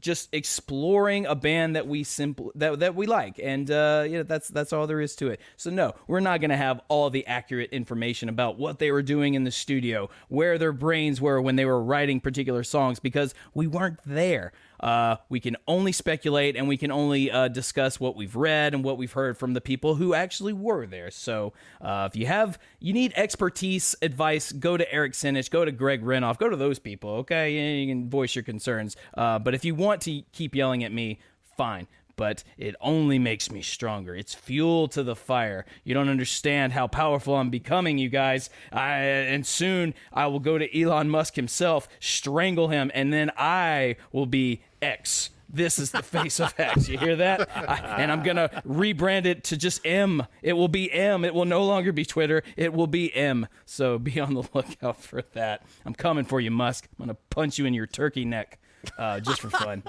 just 0.00 0.32
exploring 0.32 1.26
a 1.26 1.34
band 1.34 1.76
that 1.76 1.86
we 1.86 2.02
simple 2.02 2.50
that 2.54 2.80
that 2.80 2.94
we 2.94 3.06
like, 3.06 3.38
and 3.42 3.70
uh, 3.70 4.24
that's 4.24 4.48
that's 4.48 4.72
all 4.72 4.86
there 4.86 5.00
is 5.00 5.14
to 5.16 5.28
it. 5.28 5.40
So 5.56 5.70
no, 5.70 5.92
we're 6.06 6.20
not 6.20 6.40
gonna 6.40 6.56
have 6.56 6.80
all 6.88 7.10
the 7.10 7.26
accurate 7.26 7.70
information 7.72 8.28
about 8.28 8.58
what 8.58 8.78
they 8.78 8.90
were 8.90 9.02
doing 9.02 9.34
in 9.34 9.44
the 9.44 9.50
studio, 9.50 10.08
where 10.28 10.56
their 10.56 10.72
brains 10.72 11.20
were 11.20 11.40
when 11.40 11.56
they 11.56 11.66
were 11.66 11.82
writing 11.82 12.20
particular 12.20 12.64
songs, 12.64 13.00
because 13.00 13.34
we 13.54 13.66
weren't 13.66 14.00
there. 14.06 14.52
Uh, 14.82 15.16
we 15.28 15.40
can 15.40 15.56
only 15.68 15.92
speculate 15.92 16.56
and 16.56 16.66
we 16.66 16.76
can 16.76 16.90
only 16.90 17.30
uh, 17.30 17.48
discuss 17.48 18.00
what 18.00 18.16
we've 18.16 18.34
read 18.34 18.74
and 18.74 18.82
what 18.82 18.98
we've 18.98 19.12
heard 19.12 19.38
from 19.38 19.54
the 19.54 19.60
people 19.60 19.94
who 19.94 20.12
actually 20.14 20.52
were 20.52 20.86
there. 20.86 21.10
So 21.10 21.52
uh, 21.80 22.08
if 22.10 22.16
you 22.16 22.26
have, 22.26 22.58
you 22.80 22.92
need 22.92 23.12
expertise, 23.14 23.94
advice, 24.02 24.52
go 24.52 24.76
to 24.76 24.92
Eric 24.92 25.12
Senich, 25.12 25.50
go 25.50 25.64
to 25.64 25.72
Greg 25.72 26.02
Renoff, 26.02 26.38
go 26.38 26.48
to 26.48 26.56
those 26.56 26.78
people, 26.78 27.10
okay? 27.10 27.52
You 27.52 27.86
can 27.86 28.10
voice 28.10 28.34
your 28.34 28.42
concerns. 28.42 28.96
Uh, 29.14 29.38
but 29.38 29.54
if 29.54 29.64
you 29.64 29.74
want 29.74 30.00
to 30.02 30.22
keep 30.32 30.54
yelling 30.54 30.82
at 30.82 30.92
me, 30.92 31.20
fine 31.56 31.86
but 32.16 32.44
it 32.58 32.74
only 32.80 33.18
makes 33.18 33.50
me 33.50 33.62
stronger. 33.62 34.14
It's 34.14 34.34
fuel 34.34 34.88
to 34.88 35.02
the 35.02 35.16
fire. 35.16 35.64
You 35.82 35.94
don't 35.94 36.08
understand 36.08 36.72
how 36.72 36.86
powerful 36.86 37.34
I'm 37.34 37.50
becoming, 37.50 37.98
you 37.98 38.08
guys. 38.08 38.50
I, 38.70 38.98
and 38.98 39.46
soon 39.46 39.94
I 40.12 40.26
will 40.26 40.40
go 40.40 40.58
to 40.58 40.80
Elon 40.80 41.08
Musk 41.08 41.36
himself, 41.36 41.88
strangle 42.00 42.68
him, 42.68 42.90
and 42.94 43.12
then 43.12 43.30
I 43.36 43.96
will 44.12 44.26
be 44.26 44.62
X. 44.82 45.30
This 45.54 45.78
is 45.78 45.90
the 45.90 46.02
face 46.02 46.40
of 46.40 46.54
X. 46.58 46.88
You 46.88 46.96
hear 46.96 47.16
that? 47.16 47.48
I, 47.54 47.96
and 47.98 48.10
I'm 48.10 48.22
going 48.22 48.36
to 48.36 48.48
rebrand 48.66 49.26
it 49.26 49.44
to 49.44 49.56
just 49.56 49.84
M. 49.84 50.26
It 50.40 50.54
will 50.54 50.68
be 50.68 50.90
M. 50.90 51.26
It 51.26 51.34
will 51.34 51.44
no 51.44 51.64
longer 51.64 51.92
be 51.92 52.06
Twitter. 52.06 52.42
It 52.56 52.72
will 52.72 52.86
be 52.86 53.14
M. 53.14 53.46
So 53.66 53.98
be 53.98 54.18
on 54.18 54.32
the 54.32 54.48
lookout 54.54 55.02
for 55.02 55.22
that. 55.34 55.66
I'm 55.84 55.94
coming 55.94 56.24
for 56.24 56.40
you, 56.40 56.50
Musk. 56.50 56.88
I'm 56.92 57.04
going 57.04 57.14
to 57.14 57.20
punch 57.28 57.58
you 57.58 57.66
in 57.66 57.74
your 57.74 57.86
turkey 57.86 58.24
neck 58.24 58.58
uh, 58.98 59.20
just 59.20 59.40
for 59.40 59.50
fun. 59.50 59.82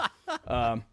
Um, 0.47 0.83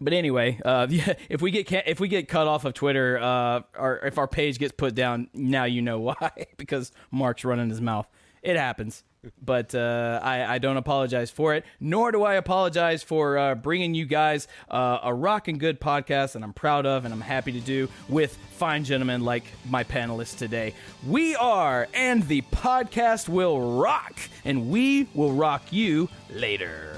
but 0.00 0.12
anyway, 0.12 0.60
uh, 0.64 0.86
if 1.28 1.42
we 1.42 1.50
get 1.50 1.70
if 1.86 2.00
we 2.00 2.08
get 2.08 2.28
cut 2.28 2.46
off 2.46 2.64
of 2.64 2.74
Twitter, 2.74 3.18
uh, 3.18 3.62
or 3.78 3.98
if 4.06 4.18
our 4.18 4.28
page 4.28 4.58
gets 4.58 4.72
put 4.72 4.94
down, 4.94 5.28
now 5.34 5.64
you 5.64 5.82
know 5.82 5.98
why 5.98 6.30
because 6.56 6.92
Mark's 7.10 7.44
running 7.44 7.68
his 7.68 7.80
mouth. 7.80 8.06
It 8.42 8.56
happens, 8.56 9.04
but 9.42 9.74
uh, 9.74 10.18
I, 10.22 10.54
I 10.54 10.58
don't 10.58 10.78
apologize 10.78 11.30
for 11.30 11.54
it. 11.54 11.64
Nor 11.78 12.10
do 12.10 12.22
I 12.22 12.34
apologize 12.34 13.02
for 13.02 13.36
uh, 13.36 13.54
bringing 13.54 13.94
you 13.94 14.06
guys 14.06 14.48
uh, 14.70 15.00
a 15.02 15.12
rocking 15.12 15.58
good 15.58 15.78
podcast 15.78 16.32
that 16.32 16.42
I'm 16.42 16.54
proud 16.54 16.86
of 16.86 17.04
and 17.04 17.12
I'm 17.12 17.20
happy 17.20 17.52
to 17.52 17.60
do 17.60 17.88
with 18.08 18.34
fine 18.52 18.84
gentlemen 18.84 19.22
like 19.22 19.44
my 19.68 19.84
panelists 19.84 20.38
today. 20.38 20.74
We 21.06 21.36
are, 21.36 21.86
and 21.92 22.26
the 22.28 22.40
podcast 22.42 23.28
will 23.28 23.78
rock, 23.78 24.18
and 24.44 24.70
we 24.70 25.06
will 25.14 25.32
rock 25.32 25.70
you 25.70 26.08
later. 26.30 26.89